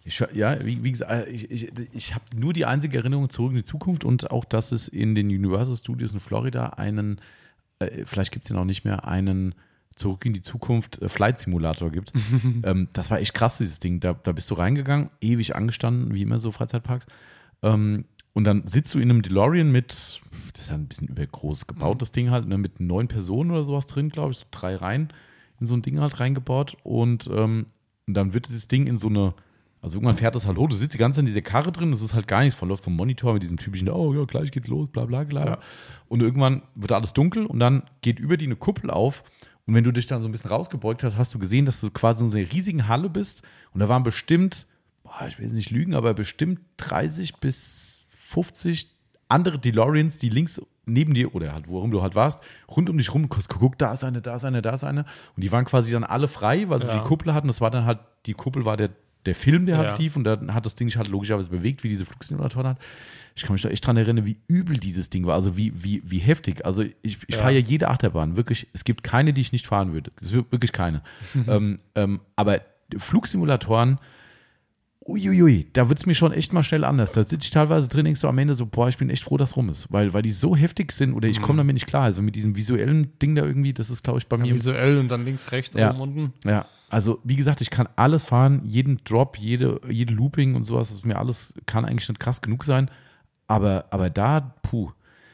[0.04, 3.58] ich, ja, wie, wie gesagt, ich, ich, ich habe nur die einzige Erinnerung zurück in
[3.58, 7.22] die Zukunft und auch, dass es in den Universal Studios in Florida einen,
[7.80, 9.56] äh, vielleicht gibt es den auch nicht mehr, einen
[9.96, 12.12] Zurück in die Zukunft äh, Flight Simulator gibt.
[12.64, 14.02] ähm, das war echt krass, dieses Ding.
[14.02, 17.06] Da, da bist du reingegangen, ewig angestanden, wie immer so Freizeitparks.
[17.64, 20.20] Ähm, und dann sitzt du in einem DeLorean mit,
[20.52, 23.64] das ist ja ein bisschen übergroß gebaut, das Ding halt, ne, mit neun Personen oder
[23.64, 25.14] sowas drin, glaube ich, so drei Reihen
[25.60, 26.78] in so ein Ding halt reingebaut.
[26.84, 27.68] Und, ähm,
[28.08, 29.34] dann wird dieses Ding in so eine,
[29.82, 31.92] also irgendwann fährt das halt hoch, du sitzt die ganze Zeit in dieser Karre drin,
[31.92, 34.26] das ist halt gar nichts, von läuft so ein Monitor mit diesem typischen, oh ja,
[34.26, 35.46] gleich geht's los, bla bla bla.
[35.46, 35.60] Ja.
[36.08, 39.24] Und irgendwann wird alles dunkel und dann geht über die eine Kuppel auf.
[39.68, 41.90] Und wenn du dich dann so ein bisschen rausgebeugt hast, hast du gesehen, dass du
[41.90, 43.42] quasi in so einer riesigen Halle bist.
[43.74, 44.68] Und da waren bestimmt,
[45.04, 48.92] boah, ich will jetzt nicht lügen, aber bestimmt 30 bis 50
[49.28, 53.14] andere DeLoreans, die links neben dir oder halt, worum du halt warst, rund um dich
[53.14, 55.06] rum, guck, da ist eine, da ist eine, da ist eine.
[55.36, 56.98] Und die waren quasi dann alle frei, weil sie Ja.
[57.00, 57.48] die Kuppel hatten.
[57.48, 58.90] Das war dann halt, die Kuppel war der,
[59.26, 59.90] der Film, der Ja.
[59.90, 62.78] halt lief und dann hat das Ding sich halt logischerweise bewegt, wie diese Flugsimulatoren hat.
[63.38, 66.02] Ich kann mich da echt dran erinnern, wie übel dieses Ding war, also wie, wie,
[66.06, 66.66] wie heftig.
[66.66, 67.38] Also ich, ich Ja.
[67.40, 68.68] fahre ja jede Achterbahn, wirklich.
[68.74, 70.12] Es gibt keine, die ich nicht fahren würde.
[70.22, 71.02] Es wird wirklich keine.
[71.48, 72.62] ähm, ähm, aber
[72.98, 73.98] Flugsimulatoren,
[75.08, 77.12] uiuiui, da wird es mir schon echt mal schnell anders.
[77.12, 79.38] Da sitze ich teilweise drin, denkst du am Ende so, boah, ich bin echt froh,
[79.38, 79.92] dass rum ist.
[79.92, 82.04] Weil, weil die so heftig sind oder ich komme damit nicht klar.
[82.04, 85.10] Also mit diesem visuellen Ding da irgendwie, das ist, glaube ich, bei mir Visuell und
[85.10, 85.92] dann links, rechts, Ja.
[85.92, 86.34] oben, unten.
[86.50, 90.90] ja, also wie gesagt, ich kann alles fahren, jeden Drop, jede, jede Looping und sowas,
[90.90, 92.90] das ist mir alles, kann eigentlich nicht krass genug sein.
[93.48, 94.92] Aber, aber da, puh.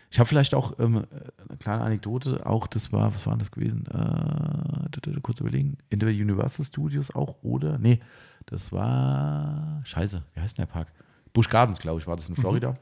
[0.10, 1.06] Ich habe vielleicht auch ähm,
[1.48, 3.86] eine kleine Anekdote, auch das war, was war denn das gewesen?
[3.88, 5.78] Äh, kurz überlegen.
[5.90, 8.00] Entweder Universal Studios auch oder, nee,
[8.46, 10.88] das war, scheiße, wie heißt denn der Park?
[11.34, 12.78] Busch Gardens, glaube ich, war das in Florida.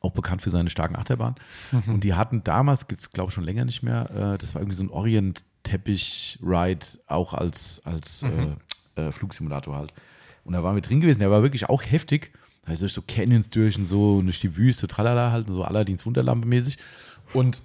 [0.00, 1.36] Auch bekannt für seine starken Achterbahnen.
[1.86, 4.60] Und die hatten damals, gibt es glaube ich schon länger nicht mehr, äh, das war
[4.60, 8.54] irgendwie so ein Orient-Teppich-Ride, auch als, als äh,
[9.00, 9.94] äh, Flugsimulator halt.
[10.44, 12.32] Und da waren wir drin gewesen, der war wirklich auch heftig.
[12.66, 16.04] Also durch so Canyons durch und so und durch die Wüste, tralala, halt so Allerdings
[16.06, 16.78] Wunderlampe mäßig.
[17.32, 17.62] Und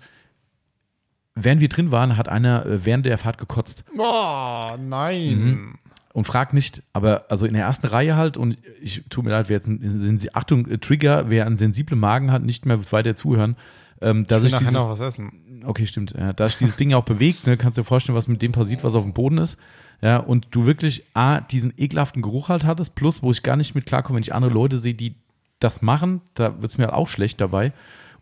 [1.36, 3.84] während wir drin waren, hat einer äh, während der Fahrt gekotzt.
[3.98, 5.40] Oh, nein.
[5.40, 5.80] Mhm.
[6.12, 9.48] Und fragt nicht, aber also in der ersten Reihe halt, und ich tut mir leid,
[9.48, 13.16] wer jetzt sind Sie, Achtung, äh, Trigger, wer einen sensiblen Magen hat, nicht mehr weiter
[13.16, 13.56] zuhören.
[14.02, 15.62] Ähm, da Ich sich will nachher noch was essen.
[15.66, 18.18] okay, stimmt, ja, da sich dieses Ding ja auch bewegt, ne, kannst du dir vorstellen,
[18.18, 19.58] was mit dem passiert, was auf dem Boden ist.
[20.02, 23.76] Ja, und du wirklich A, diesen ekelhaften Geruch halt hattest, plus, wo ich gar nicht
[23.76, 25.16] mit klarkomme, wenn ich andere Leute sehe, die
[25.60, 27.74] das machen, da wird es mir halt auch schlecht dabei.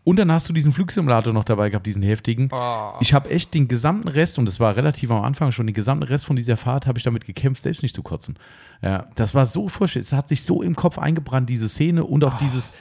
[0.07, 2.47] Und dann hast du diesen Flugsimulator noch dabei gehabt, diesen heftigen.
[2.53, 2.93] Oh.
[3.01, 6.03] Ich habe echt den gesamten Rest, und das war relativ am Anfang schon, den gesamten
[6.03, 8.39] Rest von dieser Fahrt habe ich damit gekämpft, selbst nicht zu kotzen.
[8.81, 9.99] Ja, das war so furchtbar.
[9.99, 12.71] Es hat sich so im Kopf eingebrannt, diese Szene und auch dieses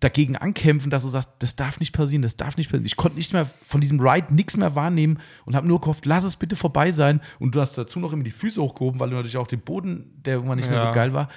[0.00, 2.86] dagegen ankämpfen, dass du sagst, das darf nicht passieren, das darf nicht passieren.
[2.86, 6.24] Ich konnte nicht mehr von diesem Ride nichts mehr wahrnehmen und habe nur gehofft, lass
[6.24, 7.20] es bitte vorbei sein.
[7.40, 10.12] Und du hast dazu noch immer die Füße hochgehoben, weil du natürlich auch den Boden,
[10.24, 10.88] der irgendwann nicht mehr Ja.
[10.88, 11.28] so geil war.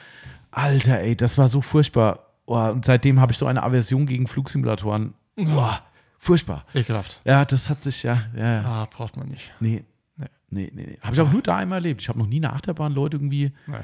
[0.51, 2.26] Alter, ey, das war so furchtbar.
[2.49, 5.13] Oh, und seitdem habe ich so eine Aversion gegen Flugsimulatoren.
[5.37, 5.69] Oh,
[6.17, 6.65] furchtbar.
[6.73, 7.21] Ekelhaft.
[7.25, 8.65] Ja, das hat sich ja, ja, ja.
[8.65, 9.51] Ah, braucht man nicht.
[9.59, 9.83] Nee.
[10.15, 10.25] Nee.
[10.49, 10.97] Nee, nee.
[11.01, 12.01] Habe ich auch nur da einmal erlebt.
[12.01, 13.75] Ich habe noch nie eine Achterbahn, Leute, irgendwie Nee.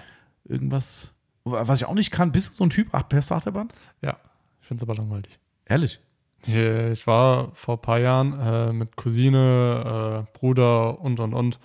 [0.46, 1.14] irgendwas.
[1.44, 2.88] Was ich auch nicht kann, bist du so ein Typ?
[2.94, 3.68] Ach, beste Achterbahn?
[4.02, 4.18] Ja,
[4.62, 5.38] ich finde es aber langweilig.
[5.66, 6.00] Ehrlich.
[6.46, 11.60] Ich, ich war vor ein paar Jahren äh, mit Cousine, äh, Bruder und und und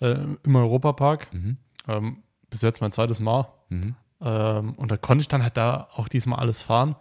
[0.00, 1.32] äh, im Europapark.
[1.32, 1.56] Mhm.
[1.88, 2.16] Ähm,
[2.50, 3.46] bis jetzt mein zweites Mal.
[3.70, 3.94] Mhm.
[4.22, 6.94] Ähm, und da konnte ich dann halt da auch diesmal alles fahren.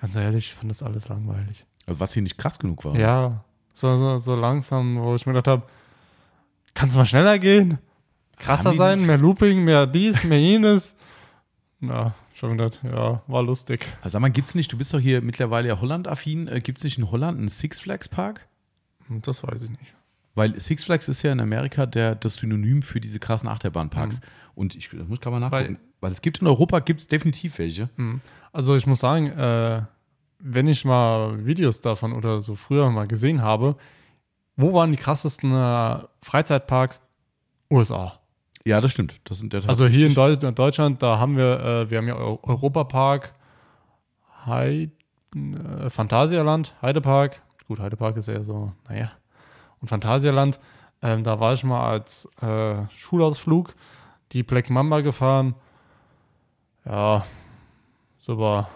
[0.00, 1.64] Ganz ehrlich, ich fand das alles langweilig.
[1.86, 2.96] Also, was hier nicht krass genug war.
[2.96, 3.44] Ja,
[3.74, 5.62] so, so, so langsam, wo ich mir gedacht habe,
[6.74, 7.78] kannst du mal schneller gehen?
[8.38, 10.96] Krasser sein, nicht- mehr Looping, mehr dies, mehr jenes.
[11.80, 13.86] Na, schon gedacht, ja, war lustig.
[14.00, 16.98] Also, sag mal, gibt's nicht, du bist doch hier mittlerweile ja Holland-affin, äh, gibt's nicht
[16.98, 18.46] in Holland einen Six Flags Park?
[19.06, 19.94] Hm, Das weiß ich nicht.
[20.34, 24.20] Weil Six Flags ist ja in Amerika der, das Synonym für diese krassen Achterbahnparks.
[24.54, 25.78] Und ich das muss gerade mal nachgucken.
[25.78, 27.88] Weil, es gibt in Europa gibt's definitiv welche.
[27.96, 28.20] Hm.
[28.52, 29.82] Also ich muss sagen, äh,
[30.38, 33.76] wenn ich mal Videos davon oder so früher mal gesehen habe,
[34.56, 37.02] wo waren die krassesten äh, Freizeitparks?
[37.70, 38.18] USA.
[38.64, 39.20] Ja, das stimmt.
[39.24, 42.16] Das sind der Also hier in, Deu Deutschland, da haben wir, äh, wir haben ja
[42.16, 43.34] Eu Europapark,
[44.46, 44.90] Heid
[45.34, 47.42] äh, Phantasialand, Heidepark.
[47.66, 49.12] Gut, Heidepark ist eher so, naja.
[49.80, 50.60] Und Phantasialand,
[51.00, 53.74] ähm, da war ich mal als äh, Schulausflug
[54.32, 55.54] die Black Mamba gefahren.
[56.84, 57.24] Ja,
[58.20, 58.68] super.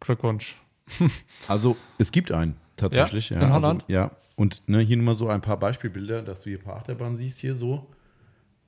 [0.00, 0.56] Glückwunsch.
[1.48, 3.30] Also, es gibt einen, tatsächlich.
[3.30, 3.36] Ja?
[3.38, 3.84] Ja, In also, Holland?
[3.88, 4.10] ja.
[4.36, 7.16] Und ne, hier nur mal so ein paar Beispielbilder, dass du hier ein paar Achterbahnen
[7.16, 7.86] siehst, hier so.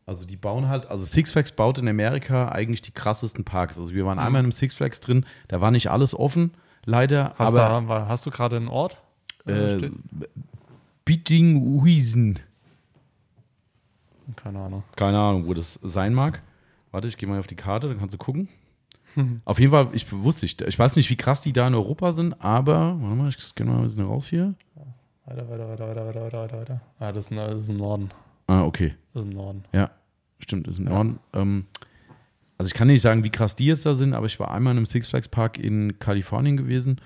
[0.06, 3.78] Also, die bauen halt, also Six Flags baut in Amerika eigentlich die krassesten Parks.
[3.78, 6.52] Also, wir waren einmal in einem Six Flags drin, da war nicht alles offen,
[6.86, 8.96] leider, Hast, aber du, hast du gerade einen Ort?
[9.46, 9.92] äh, steht?
[11.04, 12.38] Bittinghuisen,
[14.36, 14.82] Keine Ahnung.
[14.96, 16.42] keine Ahnung, wo das sein mag.
[16.90, 18.48] Warte, ich gehe mal auf die Karte, dann kannst du gucken.
[19.44, 22.12] Auf jeden Fall, ich wusste, ich, ich weiß nicht, wie krass die da in Europa
[22.12, 24.54] sind, aber, warte mal, ich scanne mal ein bisschen raus hier.
[25.24, 26.80] Weiter, weiter, weiter, weiter, weiter, weiter, weiter, weiter.
[27.00, 28.10] Ah, das ist, das ist im Norden.
[28.46, 28.94] Ah, okay.
[29.12, 29.64] Das ist im Norden.
[29.72, 29.90] Ja,
[30.38, 30.90] stimmt, ist im Ja.
[30.92, 31.18] Norden.
[31.32, 31.66] Ähm,
[32.58, 34.70] also ich kann nicht sagen, wie krass die jetzt da sind, aber ich war einmal
[34.72, 37.00] in einem Six Flags Park in Kalifornien gewesen.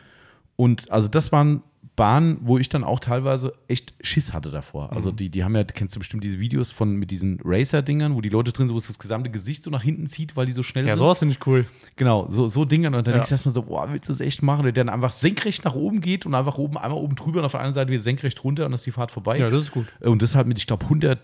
[0.56, 1.62] Und also das waren
[1.96, 4.92] Bahnen, wo ich dann auch teilweise echt Schiss hatte davor.
[4.92, 5.16] Also Mhm.
[5.16, 8.30] die, die haben ja, kennst du bestimmt diese Videos von mit diesen Racer-Dingern, wo die
[8.30, 10.62] Leute drin sind, wo es das gesamte Gesicht so nach hinten zieht, weil die so
[10.62, 10.98] schnell Ja, sind.
[11.00, 11.66] sowas finde ich cool.
[11.96, 12.94] Genau, so, so Dingern.
[12.94, 13.18] Und dann Ja.
[13.18, 14.62] denkst du erstmal so, boah, willst du das echt machen?
[14.62, 17.52] Der dann einfach senkrecht nach oben geht und einfach oben, einmal oben drüber und auf
[17.52, 19.38] der anderen Seite wieder senkrecht runter und dann ist die Fahrt vorbei.
[19.38, 19.86] Ja, das ist gut.
[20.00, 21.18] Und das halt mit, ich glaube, 100,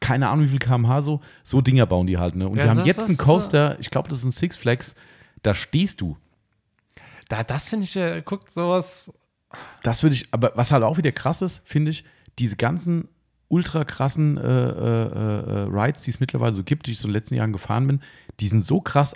[0.00, 2.36] keine Ahnung wie viel kmh so, so Dinger bauen die halt.
[2.36, 2.48] Ne?
[2.48, 4.94] Und Ja, die haben jetzt einen Coaster, ich glaube, das ist ein Six Flags,
[5.42, 6.16] da stehst du.
[7.28, 9.12] Da, das finde ich, äh, guckt sowas.
[9.82, 12.04] Das würde ich, aber was halt auch wieder krass ist, finde ich,
[12.38, 13.08] diese ganzen
[13.48, 17.12] ultra krassen äh, äh, äh, Rides, die es mittlerweile so gibt, die ich so in
[17.12, 18.00] den letzten Jahren gefahren bin,
[18.40, 19.14] die sind so krass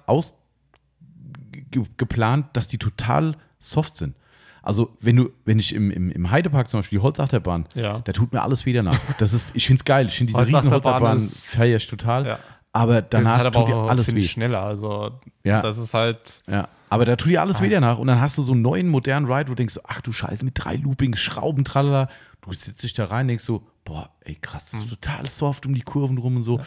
[1.71, 4.15] ausgeplant, dass die total soft sind.
[4.63, 8.01] Also, wenn du, wenn ich im, im, im Heidepark zum Beispiel die Holzachterbahn, Ja.
[8.01, 8.99] da tut mir alles wieder nach.
[9.19, 10.07] Das ist, ich finde es geil.
[10.07, 12.27] Ich finde diese riesen Holzachterbahn feiere ich total.
[12.27, 12.39] Ja.
[12.73, 14.27] Aber Das ist danach halt aber tut dir auch, alles finde weh.
[14.27, 14.61] schneller.
[14.63, 15.63] Also, Ja.
[15.63, 16.41] das ist halt.
[16.47, 17.63] Ja, aber da tut dir alles Ah.
[17.65, 17.97] wieder nach.
[17.99, 20.45] Und dann hast du so einen neuen, modernen Ride, wo du denkst, ach du Scheiße,
[20.45, 22.09] mit drei Loopings, Schrauben, tralala.
[22.43, 25.01] Du sitzt dich da rein denkst so, boah, ey krass, das ist Hm.
[25.01, 26.61] total soft um die Kurven rum und so.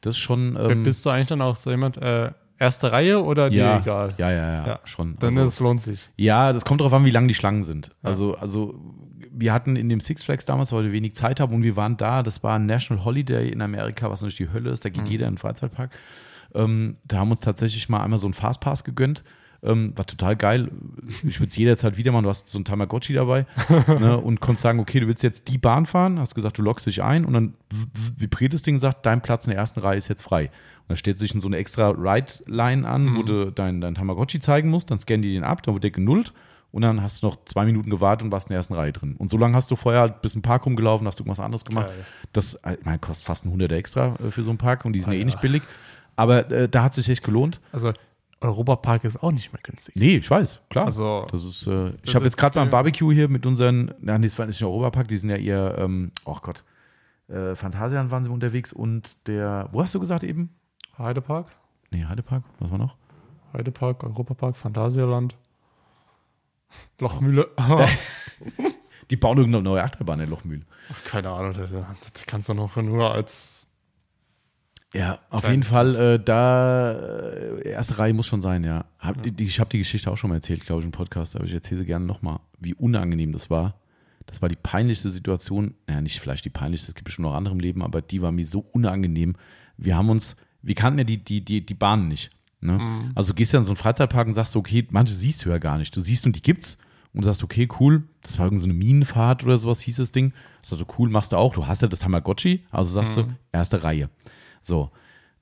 [0.00, 0.56] Das ist schon.
[0.58, 4.14] Ähm, bist du eigentlich dann auch so jemand, äh, erste Reihe oder dir ja, egal?
[4.18, 4.80] ja, ja, ja, Ja.
[4.84, 5.16] schon.
[5.18, 6.10] Dann also, es lohnt sich.
[6.16, 7.90] ja, das kommt darauf an, wie lang die Schlangen sind.
[8.02, 8.78] Also, also
[9.32, 11.96] wir hatten in dem Six Flags damals, weil wir wenig Zeit haben und wir waren
[11.96, 14.92] da, das war ein National Holiday in Amerika, was natürlich die Hölle ist, da Mhm.
[14.94, 15.90] geht jeder in den Freizeitpark.
[16.54, 19.22] Ähm, da haben uns tatsächlich mal einmal so einen Fastpass gegönnt.
[19.62, 20.70] Ähm, war total geil.
[21.22, 22.22] Ich würde es jederzeit wieder machen.
[22.24, 23.46] Du hast so ein Tamagotchi dabei
[23.86, 26.86] ne, und konntest sagen, okay, du willst jetzt die Bahn fahren, hast gesagt, du loggst
[26.86, 27.52] dich ein und dann
[28.16, 30.44] vibriert das Ding und sagt, dein Platz in der ersten Reihe ist jetzt frei.
[30.44, 33.16] Und dann steht sich in so eine extra Ride-Line an, mhm.
[33.16, 35.90] wo du dein, dein Tamagotchi zeigen musst, dann scannen die den ab, dann wird der
[35.90, 36.32] genullt
[36.72, 39.16] und dann hast du noch zwei Minuten gewartet und warst in der ersten Reihe drin.
[39.18, 41.64] Und so lange hast du vorher halt bis ein Park rumgelaufen, hast du irgendwas anderes
[41.64, 41.88] gemacht.
[41.88, 42.04] Geil.
[42.32, 44.92] Das äh, ich meine, kostet fast ein Hunderter extra äh, für so einen Park und
[44.92, 45.62] die sind ah, ja eh nicht billig.
[46.16, 47.60] Aber äh, da hat es sich echt gelohnt.
[47.72, 47.92] Also
[48.40, 49.94] Europapark ist auch nicht mehr günstig.
[49.96, 50.86] Nee, ich weiß, klar.
[50.86, 54.22] Also, das ist, äh, ich habe jetzt gerade mal ein Barbecue hier mit unseren, nein,
[54.22, 56.64] das war nicht Europapark, die sind ja eher, ähm, oh Gott,
[57.28, 60.50] äh, Phantasialand waren sie unterwegs und der, wo hast du gesagt eben?
[60.98, 61.48] Heidepark?
[61.90, 62.96] Nee, Heidepark, was war noch?
[63.52, 65.36] Heidepark, Europapark, Phantasialand.
[66.98, 67.48] Lochmühle.
[69.10, 70.62] die bauen irgendeine neue Achterbahn in Lochmühle.
[71.04, 73.59] Keine Ahnung, das, das kannst du noch nur als
[74.94, 78.86] ja, auf jeden Fall, äh, da, äh, erste Reihe muss schon sein, ja.
[78.98, 79.30] Hab, ja.
[79.30, 81.54] Die, ich habe die Geschichte auch schon mal erzählt, glaube ich, im Podcast, aber ich
[81.54, 83.76] erzähle sie gerne nochmal, wie unangenehm das war.
[84.26, 87.54] Das war die peinlichste Situation, naja, nicht vielleicht die peinlichste, es gibt bestimmt noch andere
[87.54, 89.36] im Leben, aber die war mir so unangenehm.
[89.76, 92.30] Wir haben uns, wir kannten ja die, die, die, die Bahnen nicht.
[92.60, 92.72] Ne?
[92.72, 93.12] Mhm.
[93.14, 95.58] Also du gehst ja in so einen Freizeitpark und sagst, okay, manche siehst du ja
[95.58, 95.96] gar nicht.
[95.96, 96.78] Du siehst und die gibt's
[97.12, 100.32] und sagst, okay, cool, das war irgendeine so Minenfahrt oder sowas, hieß das Ding.
[100.60, 101.54] Das ist also cool, machst du auch.
[101.54, 103.22] Du hast ja das Tamagotchi, also sagst mhm.
[103.22, 104.10] du, erste Reihe.
[104.62, 104.90] So,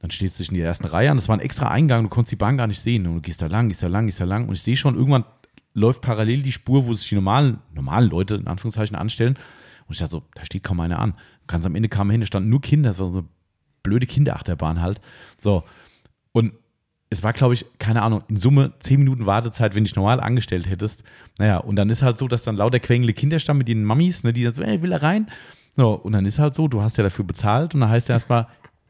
[0.01, 1.17] dann stehst du in der ersten Reihe an.
[1.17, 3.07] Das war ein extra Eingang, du konntest die Bahn gar nicht sehen.
[3.07, 4.49] Und du gehst da lang, gehst da lang, gehst da lang.
[4.49, 5.25] Und ich sehe schon, irgendwann
[5.75, 9.35] läuft parallel die Spur, wo sich die normalen, normalen Leute in Anführungszeichen anstellen.
[9.87, 11.15] Und ich dachte so, da steht kaum einer an.
[11.47, 13.29] Ganz am Ende kamen hin, da standen nur Kinder, das war so eine
[13.83, 15.01] blöde Kinderachterbahn halt.
[15.39, 15.65] So.
[16.33, 16.53] Und
[17.11, 20.69] es war, glaube ich, keine Ahnung, in Summe zehn Minuten Wartezeit, wenn dich normal angestellt
[20.69, 21.05] hättest.
[21.39, 24.25] Naja, und dann ist halt so, dass dann lauter quengelnde Kinder standen mit ihren Mammis,
[24.25, 25.29] ne, die dann so, ey, will er rein?
[25.75, 28.17] So, und dann ist halt so, du hast ja dafür bezahlt und dann heißt ja
[28.17, 28.49] erstmal,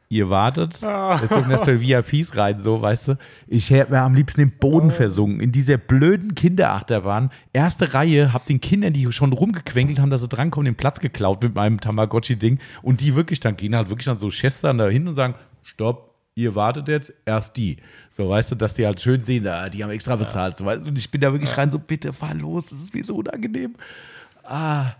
[0.09, 1.19] ihr wartet, ah.
[1.21, 3.17] jetzt dürfen erstmal VIPs rein, so, weißt du.
[3.47, 7.29] Ich wäre am liebsten im Boden versunken, in dieser blöden Kinderachterbahn.
[7.53, 11.43] Erste Reihe, hab den Kindern, die schon rumgequengelt haben, dass sie drankommen, den Platz geklaut
[11.43, 12.57] mit meinem Tamagotchi-Ding.
[12.81, 15.35] Und die wirklich dann gehen halt wirklich dann so Chefs dann da hin und sagen,
[15.61, 17.77] stopp, ihr wartet jetzt, erst die.
[18.09, 20.57] So, weißt du, dass die halt schön sehen, ah, die haben extra bezahlt.
[20.57, 23.15] So, und ich bin da wirklich rein, so, bitte fahr los, das ist mir so
[23.17, 23.75] unangenehm.
[24.43, 24.93] Ah,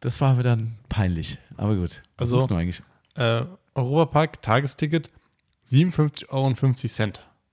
[0.00, 1.36] das war mir dann peinlich.
[1.58, 2.82] Aber gut, was also, du eigentlich?
[3.16, 3.42] Äh,
[3.76, 5.10] Europapark, Tagesticket,
[5.66, 6.54] 57,50 Euro.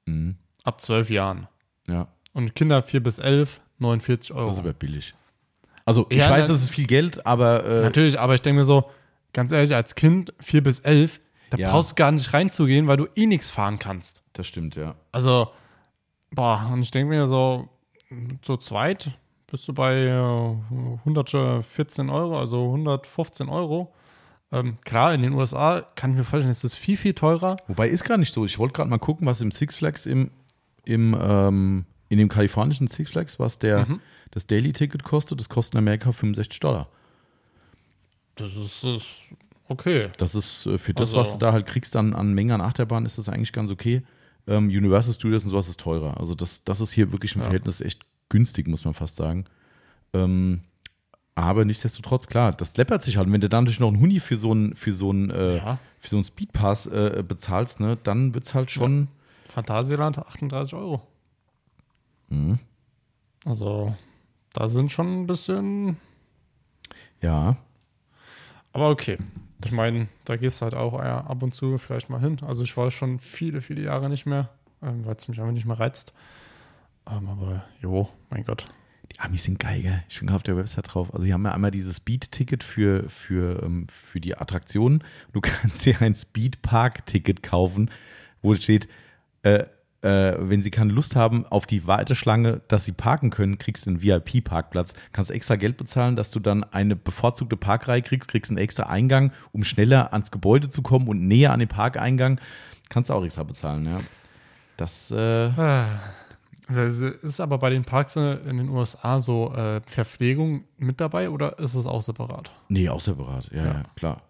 [0.06, 0.36] Mhm.
[0.64, 1.48] Ab 12 Jahren.
[1.88, 2.08] Ja.
[2.34, 4.46] Und Kinder 4 bis 11, 49 Euro.
[4.48, 5.14] Das ist aber billig.
[5.86, 7.66] Also, ich ja, weiß, das ist viel Geld, aber.
[7.66, 8.90] Äh, natürlich, aber ich denke mir so,
[9.34, 11.20] ganz ehrlich, als Kind 4 bis 11,
[11.50, 11.70] da ja.
[11.70, 14.24] brauchst du gar nicht reinzugehen, weil du eh nichts fahren kannst.
[14.34, 14.96] Das stimmt, ja.
[15.12, 15.52] Also,
[16.32, 17.68] boah, und ich denke mir so,
[18.42, 19.12] zu zweit
[19.48, 20.10] bist du bei
[21.06, 23.94] 114 Euro, also 115 Euro.
[24.54, 27.58] Ähm, klar, in den USA kann ich mir vorstellen, ist das viel, viel teurer.
[27.68, 28.46] Wobei ist gar nicht so.
[28.46, 30.30] Ich wollte gerade mal gucken, was im Six Flags im,
[30.86, 34.00] im ähm, in dem kalifornischen Six Flags, was der, mhm.
[34.30, 35.40] das Daily-Ticket kostet.
[35.40, 36.88] Das kostet in Amerika 65 Dollar.
[38.36, 39.06] Das ist, ist
[39.68, 40.10] okay.
[40.18, 41.18] Das ist äh, für das, also.
[41.18, 44.04] was du da halt kriegst an, an Mengen an Achterbahn, ist das eigentlich ganz okay.
[44.46, 46.20] Ähm, Universal Studios und sowas ist teurer.
[46.20, 47.46] Also das, das ist hier wirklich im ja.
[47.46, 49.46] Verhältnis echt günstig, muss man fast sagen.
[50.14, 50.62] Ähm,
[51.36, 53.28] aber nichtsdestotrotz, klar, das läppert sich halt.
[53.28, 55.58] Und wenn du dann natürlich noch einen Huni für so einen, für so einen, äh,
[55.58, 55.80] ja.
[56.00, 59.02] für so einen Speedpass äh, bezahlst, ne, dann wird es halt schon.
[59.02, 59.54] Ja.
[59.54, 61.02] Phantasialand 38 Euro.
[62.30, 62.60] Mhm.
[63.46, 63.96] Also,
[64.54, 65.98] da sind schon ein bisschen.
[67.22, 67.58] Ja.
[68.72, 69.18] Aber okay.
[69.66, 72.38] Ich meine, da gehst du halt auch ja, ab und zu vielleicht mal hin.
[72.42, 74.50] Also ich war schon viele, viele Jahre nicht mehr,
[74.82, 76.14] ähm, weil es mich einfach nicht mehr reizt.
[77.10, 78.66] Ähm, aber jo, mein Gott.
[79.12, 80.04] Die Amis sind geil, gell?
[80.10, 81.14] Ich bin gerade auf der Website drauf.
[81.14, 85.04] Also, sie haben ja einmal dieses Speed-Ticket für, für, ähm, für die Attraktionen.
[85.34, 87.92] Du kannst dir ein Speed-Park-Ticket kaufen,
[88.42, 88.88] wo steht,
[89.44, 89.66] äh,
[90.02, 93.92] äh, wenn sie keine Lust haben auf die Warteschlange, dass sie parken können, kriegst du
[93.92, 94.94] einen VIP-Parkplatz.
[95.12, 99.32] Kannst extra Geld bezahlen, dass du dann eine bevorzugte Parkreihe kriegst, kriegst einen extra Eingang,
[99.52, 102.40] um schneller ans Gebäude zu kommen und näher an den Parkeingang.
[102.90, 103.98] Kannst du auch extra bezahlen, ja.
[104.78, 105.12] Das.
[105.12, 105.86] Äh, ah.
[106.68, 111.60] Also ist aber bei den Parks in den USA so äh, Verpflegung mit dabei oder
[111.60, 112.52] ist es auch separat?
[112.70, 113.66] Nee, auch separat, ja, ja.
[113.66, 114.22] ja klar.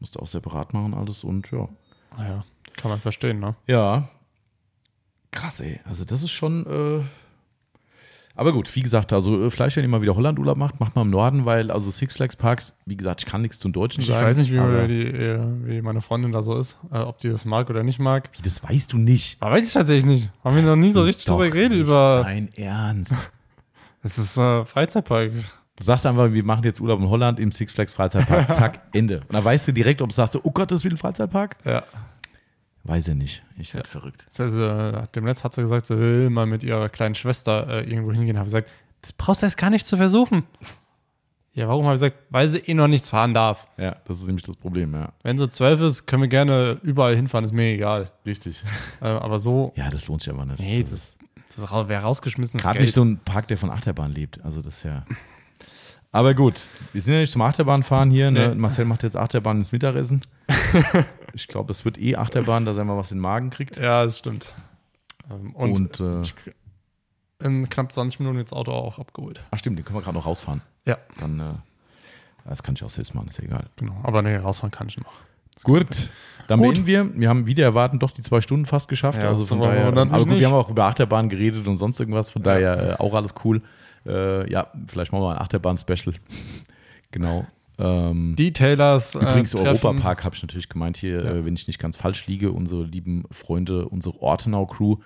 [0.00, 1.68] Musst du auch separat machen alles und ja.
[2.16, 2.44] Naja, ah
[2.76, 3.56] kann man verstehen, ne?
[3.66, 4.08] Ja.
[5.30, 5.80] Krass, ey.
[5.84, 7.04] Also das ist schon, äh,
[8.36, 11.02] aber gut, wie gesagt, also äh, vielleicht, wenn ihr mal wieder Holland-Urlaub macht, macht mal
[11.02, 14.06] im Norden, weil also Six Flags Parks, wie gesagt, ich kann nichts zum Deutschen ich
[14.06, 14.20] sagen.
[14.20, 17.30] Ich weiß nicht, wie, die, äh, wie, meine Freundin da so ist, äh, ob die
[17.30, 18.28] das mag oder nicht mag.
[18.36, 19.38] Wie, das weißt du nicht?
[19.40, 20.30] Aber weiß ich tatsächlich nicht.
[20.44, 22.22] Haben wir noch nie so richtig drüber geredet über.
[22.22, 23.14] Sein Ernst.
[24.02, 25.32] Das ist äh, Freizeitpark.
[25.32, 28.46] Du sagst einfach, wir machen jetzt Urlaub in Holland im Six Flags Freizeitpark.
[28.54, 29.18] Zack, Ende.
[29.20, 31.56] Und dann weißt du direkt, ob du sagst, oh Gott, das ist wieder ein Freizeitpark.
[31.64, 31.82] Ja.
[32.86, 33.42] Weiß er nicht.
[33.58, 34.26] Ich werde verrückt.
[34.38, 37.90] Also, äh, dem Netz hat sie gesagt, sie will mal mit ihrer kleinen Schwester äh,
[37.90, 38.38] irgendwo hingehen.
[38.38, 38.70] Habe ich gesagt,
[39.02, 40.44] das brauchst du erst gar nicht zu versuchen.
[41.52, 42.18] Ja, warum habe ich gesagt?
[42.30, 43.66] Weil sie eh noch nichts fahren darf.
[43.78, 45.12] Ja, das ist nämlich das Problem, ja.
[45.22, 48.10] Wenn sie zwölf ist, können wir gerne überall hinfahren, ist mir egal.
[48.24, 48.62] Richtig.
[49.00, 50.58] Äh, aber so, Ja, das lohnt sich aber nicht.
[50.58, 51.16] nee, das
[51.54, 54.42] das, das wäre rausgeschmissenes Gerade nicht so ein Park, der von Achterbahn lebt.
[54.44, 55.04] Also das ist ja.
[56.12, 56.54] Aber gut,
[56.92, 58.30] wir sind ja nicht zum Achterbahnfahren hier.
[58.30, 58.50] Ne?
[58.50, 58.54] Nee.
[58.54, 60.22] Marcel macht jetzt Achterbahn ins Mittagessen.
[61.34, 63.76] ich glaube, es wird eh Achterbahn, dass er mal was in den Magen kriegt.
[63.76, 64.54] Ja, das stimmt.
[65.30, 69.42] Ähm, Und, Und, äh, in knapp 20 Minuten jetzt Auto auch abgeholt.
[69.50, 70.62] ach stimmt, den können wir gerade noch rausfahren.
[70.86, 71.54] Ja, Dann, äh,
[72.48, 73.64] das kann ich auch selbst machen, ist ja egal.
[73.76, 73.96] genau.
[74.04, 75.12] Aber nee, rausfahren kann ich noch.
[75.64, 76.10] Gut,
[76.48, 76.74] dann Gut.
[76.74, 77.18] beenden wir.
[77.18, 79.18] Wir haben wieder erwarten doch die zwei Stunden fast geschafft.
[79.18, 80.40] Ja, also das von daher, aber gut, nicht.
[80.40, 82.28] wir haben auch über Achterbahn geredet und sonst irgendwas.
[82.28, 83.62] Von daher äh, auch alles cool.
[84.04, 86.14] Äh, ja, vielleicht machen wir mal ein Achterbahn-Special.
[87.10, 87.46] genau.
[87.78, 89.14] Ähm, Detailers.
[89.14, 89.86] Übrigens, äh, treffen.
[89.86, 91.30] Europapark habe ich natürlich gemeint hier, Ja.
[91.32, 94.96] äh, wenn ich nicht ganz falsch liege, unsere lieben Freunde, unsere Ortenau-Crew,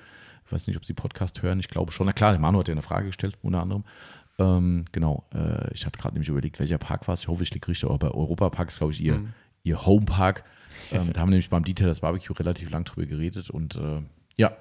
[0.46, 2.06] ich weiß nicht, ob sie Podcast hören, ich glaube schon.
[2.06, 3.84] Na klar, der Manu hat ja eine Frage gestellt, unter anderem.
[4.38, 7.20] Ähm, genau, äh, ich hatte gerade nämlich überlegt, welcher Park war es.
[7.20, 9.28] Ich hoffe, ich liege richtig, aber bei Europapark ist, glaube ich, ihr, Mhm.
[9.64, 10.44] ihr Homepark.
[10.92, 14.00] Ähm, da haben wir nämlich beim Detail das Barbecue relativ lang drüber geredet und äh,
[14.36, 14.52] ja.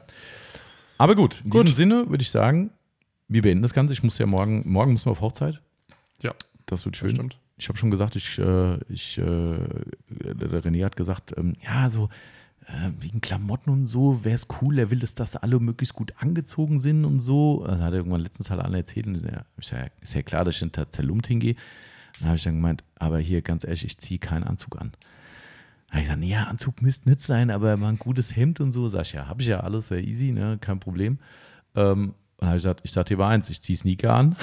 [0.98, 1.64] Aber gut, in Gut.
[1.64, 2.72] diesem Sinne würde ich sagen,
[3.30, 3.94] wir beenden das Ganze.
[3.94, 5.62] Ich muss ja morgen, morgen müssen wir auf Hochzeit.
[6.22, 6.34] Ja,
[6.66, 7.12] Das wird das schön.
[7.12, 7.38] stimmt.
[7.60, 9.58] Ich habe schon gesagt, ich, äh, ich äh,
[10.10, 12.10] der René hat gesagt, ähm, ja, so
[12.66, 16.14] äh, wegen Klamotten und so wäre es cool, er will, dass das alle möglichst gut
[16.20, 17.66] angezogen sind und so.
[17.68, 19.08] Das hat er irgendwann letztens halt alle erzählt.
[19.08, 21.56] Und ja, ist, ja, ist ja klar, dass ich dann zerlumpt hingehe.
[22.20, 24.92] Dann habe ich dann gemeint, aber hier ganz ehrlich, ich ziehe keinen Anzug an.
[25.88, 28.72] Da habe ich gesagt, ja, Anzug müsste nicht sein, aber mal ein gutes Hemd und
[28.72, 28.88] so.
[28.88, 31.20] Sag ich, ja, habe ich ja alles, sehr easy, ne, kein Problem.
[31.76, 34.38] Ähm, und dann habe ich gesagt, ich sag dir mal eins, ich ziehe Sneaker an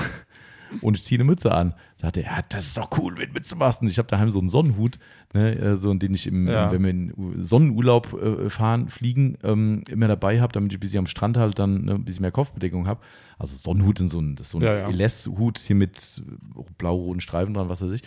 [0.83, 1.75] und ich ziehe eine Mütze an.
[1.97, 3.55] Sagte er, ja, das ist doch cool, du Mütze.
[3.57, 4.99] Und ich habe daheim so einen Sonnenhut,
[5.35, 6.71] ne, äh, so, den ich, im, Ja.
[6.73, 7.13] wenn wir in
[7.43, 11.59] Sonnenurlaub äh, fahren, fliegen, ähm, immer dabei habe, damit ich ein bisschen am Strand halt
[11.59, 13.01] dann ne, ein bisschen mehr Kopfbedeckung habe.
[13.39, 14.89] Also Sonnenhut sind so ein, das ist so ein Ja, ja.
[14.89, 16.23] LS-Hut hier mit
[16.79, 18.03] blau-roten Streifen dran, was weiß ich.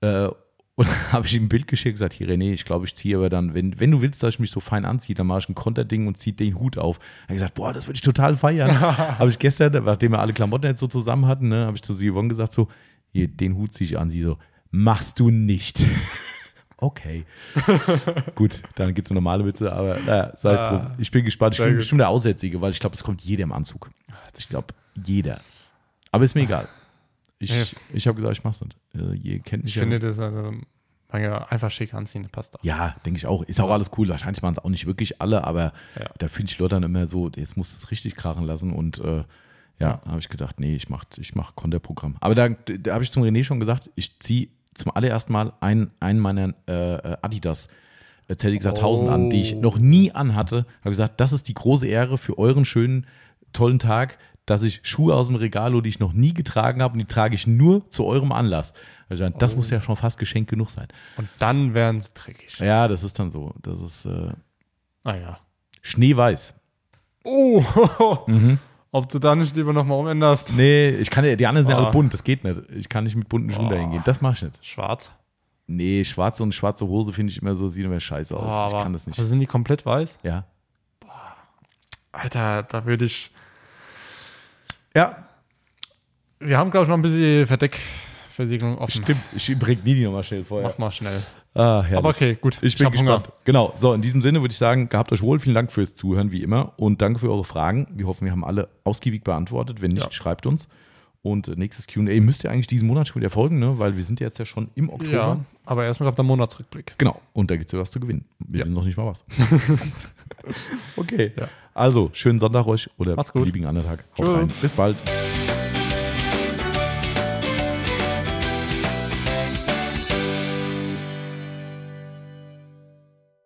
[0.00, 0.28] Äh,
[0.76, 2.94] und dann habe ich ihm ein Bild geschickt und gesagt, hier René, ich glaube, ich
[2.94, 5.40] ziehe aber dann, wenn, wenn du willst, dass ich mich so fein anziehe, dann mache
[5.40, 6.98] ich ein Konterding und ziehe den Hut auf.
[6.98, 8.80] Er hat gesagt, boah, das würde ich total feiern.
[9.18, 11.94] habe ich gestern, nachdem wir alle Klamotten jetzt so zusammen hatten, ne, habe ich zu
[11.94, 12.68] Yvonne gesagt, so,
[13.12, 14.10] hier, den Hut ziehe ich an.
[14.10, 14.38] Sie so,
[14.70, 15.80] machst du nicht.
[16.78, 17.24] okay.
[18.34, 20.94] Gut, dann gibt es eine normale Witze, aber naja, sei es Ah, drum.
[20.98, 21.54] Ich bin gespannt.
[21.54, 21.76] Ich bin gut.
[21.76, 23.90] bestimmt der Aussätzige, weil ich glaube, es kommt jeder im Anzug.
[24.36, 24.74] Ich glaube,
[25.04, 25.40] jeder.
[26.10, 26.68] Aber ist mir egal.
[27.38, 28.76] Ich, ich habe gesagt, ich mach's nicht.
[28.94, 30.52] Äh, ihr kennt mich Ich finde das also,
[31.12, 32.64] ja einfach schick anziehen, passt auch.
[32.64, 33.42] Ja, denke ich auch.
[33.42, 34.08] Ist auch alles cool.
[34.08, 36.06] Wahrscheinlich waren es auch nicht wirklich alle, aber Ja.
[36.18, 38.98] da finde ich Leute dann immer so, jetzt musst du es richtig krachen lassen und
[38.98, 39.24] äh,
[39.78, 42.16] ja, habe ich gedacht, nee, ich mache ich mach Konterprogramm.
[42.20, 45.90] Aber da, da habe ich zum René schon gesagt, ich ziehe zum allerersten Mal einen,
[46.00, 47.68] einen meiner äh, äh, Adidas
[48.28, 49.60] ZX 1000 an, die ich Oh.
[49.60, 50.66] noch nie anhatte.
[50.80, 53.06] Habe gesagt, das ist die große Ehre für euren schönen,
[53.52, 56.92] tollen Tag, dass ich Schuhe aus dem Regal hole, die ich noch nie getragen habe
[56.94, 58.74] und die trage ich nur zu eurem Anlass.
[59.08, 59.56] Also, das Oh.
[59.56, 60.88] muss ja schon fast Geschenk genug sein.
[61.16, 62.58] Und dann wären es dreckig.
[62.58, 63.52] Ja, das ist dann so.
[63.62, 64.32] Das ist äh,
[65.04, 65.38] Ah ja.
[65.82, 66.54] schneeweiß.
[67.24, 67.62] Oh,
[68.92, 70.52] ob du da nicht lieber nochmal umänderst.
[70.54, 71.84] Nee, ich kann ja, die anderen sind ja Ah.
[71.84, 72.60] alle bunt, das geht nicht.
[72.74, 73.70] Ich kann nicht mit bunten Schuhen Oh.
[73.70, 74.02] dahin gehen.
[74.04, 74.64] Das mache ich nicht.
[74.66, 75.10] Schwarz.
[75.66, 78.54] Nee, schwarze und schwarze Hose finde ich immer so, sieht immer scheiße aus.
[78.72, 79.18] Oh, ich kann das nicht.
[79.18, 80.18] Also sind die komplett weiß?
[80.22, 80.44] Ja.
[82.12, 83.30] Alter, da würde ich.
[84.96, 85.16] Ja,
[86.40, 89.02] Wir haben, glaube ich, noch ein bisschen Verdeckversiegelung offen.
[89.02, 89.20] stimmt.
[89.34, 90.68] Ich imprägniere die nochmal schnell vorher.
[90.68, 91.22] Mach mal schnell.
[91.54, 91.84] Ah.
[91.94, 92.58] Aber okay, gut.
[92.62, 93.30] Ich bin hab gespannt.
[93.44, 93.72] Genau.
[93.76, 95.38] So, in diesem Sinne würde ich sagen, gehabt euch wohl.
[95.38, 96.72] Vielen Dank fürs Zuhören, wie immer.
[96.76, 97.86] Und danke für eure Fragen.
[97.94, 99.80] Wir hoffen, wir haben alle ausgiebig beantwortet.
[99.80, 100.12] Wenn nicht, Ja.
[100.12, 100.68] schreibt uns.
[101.24, 103.78] Und nächstes QA müsst ihr eigentlich diesen Monat schon wieder folgen, ne?
[103.78, 105.10] weil wir sind jetzt ja schon im Oktober.
[105.10, 106.96] Ja, aber erstmal kommt der Monatsrückblick.
[106.98, 107.18] Genau.
[107.32, 108.26] Und da gibt es ja was zu gewinnen.
[108.40, 108.64] Wir Ja.
[108.66, 109.24] wissen noch nicht mal was.
[110.96, 111.32] okay.
[111.34, 111.48] Ja.
[111.72, 114.04] Also, schönen Sonntag euch oder beliebigen anderen Tag.
[114.18, 114.52] Haut rein.
[114.60, 114.96] Bis bald.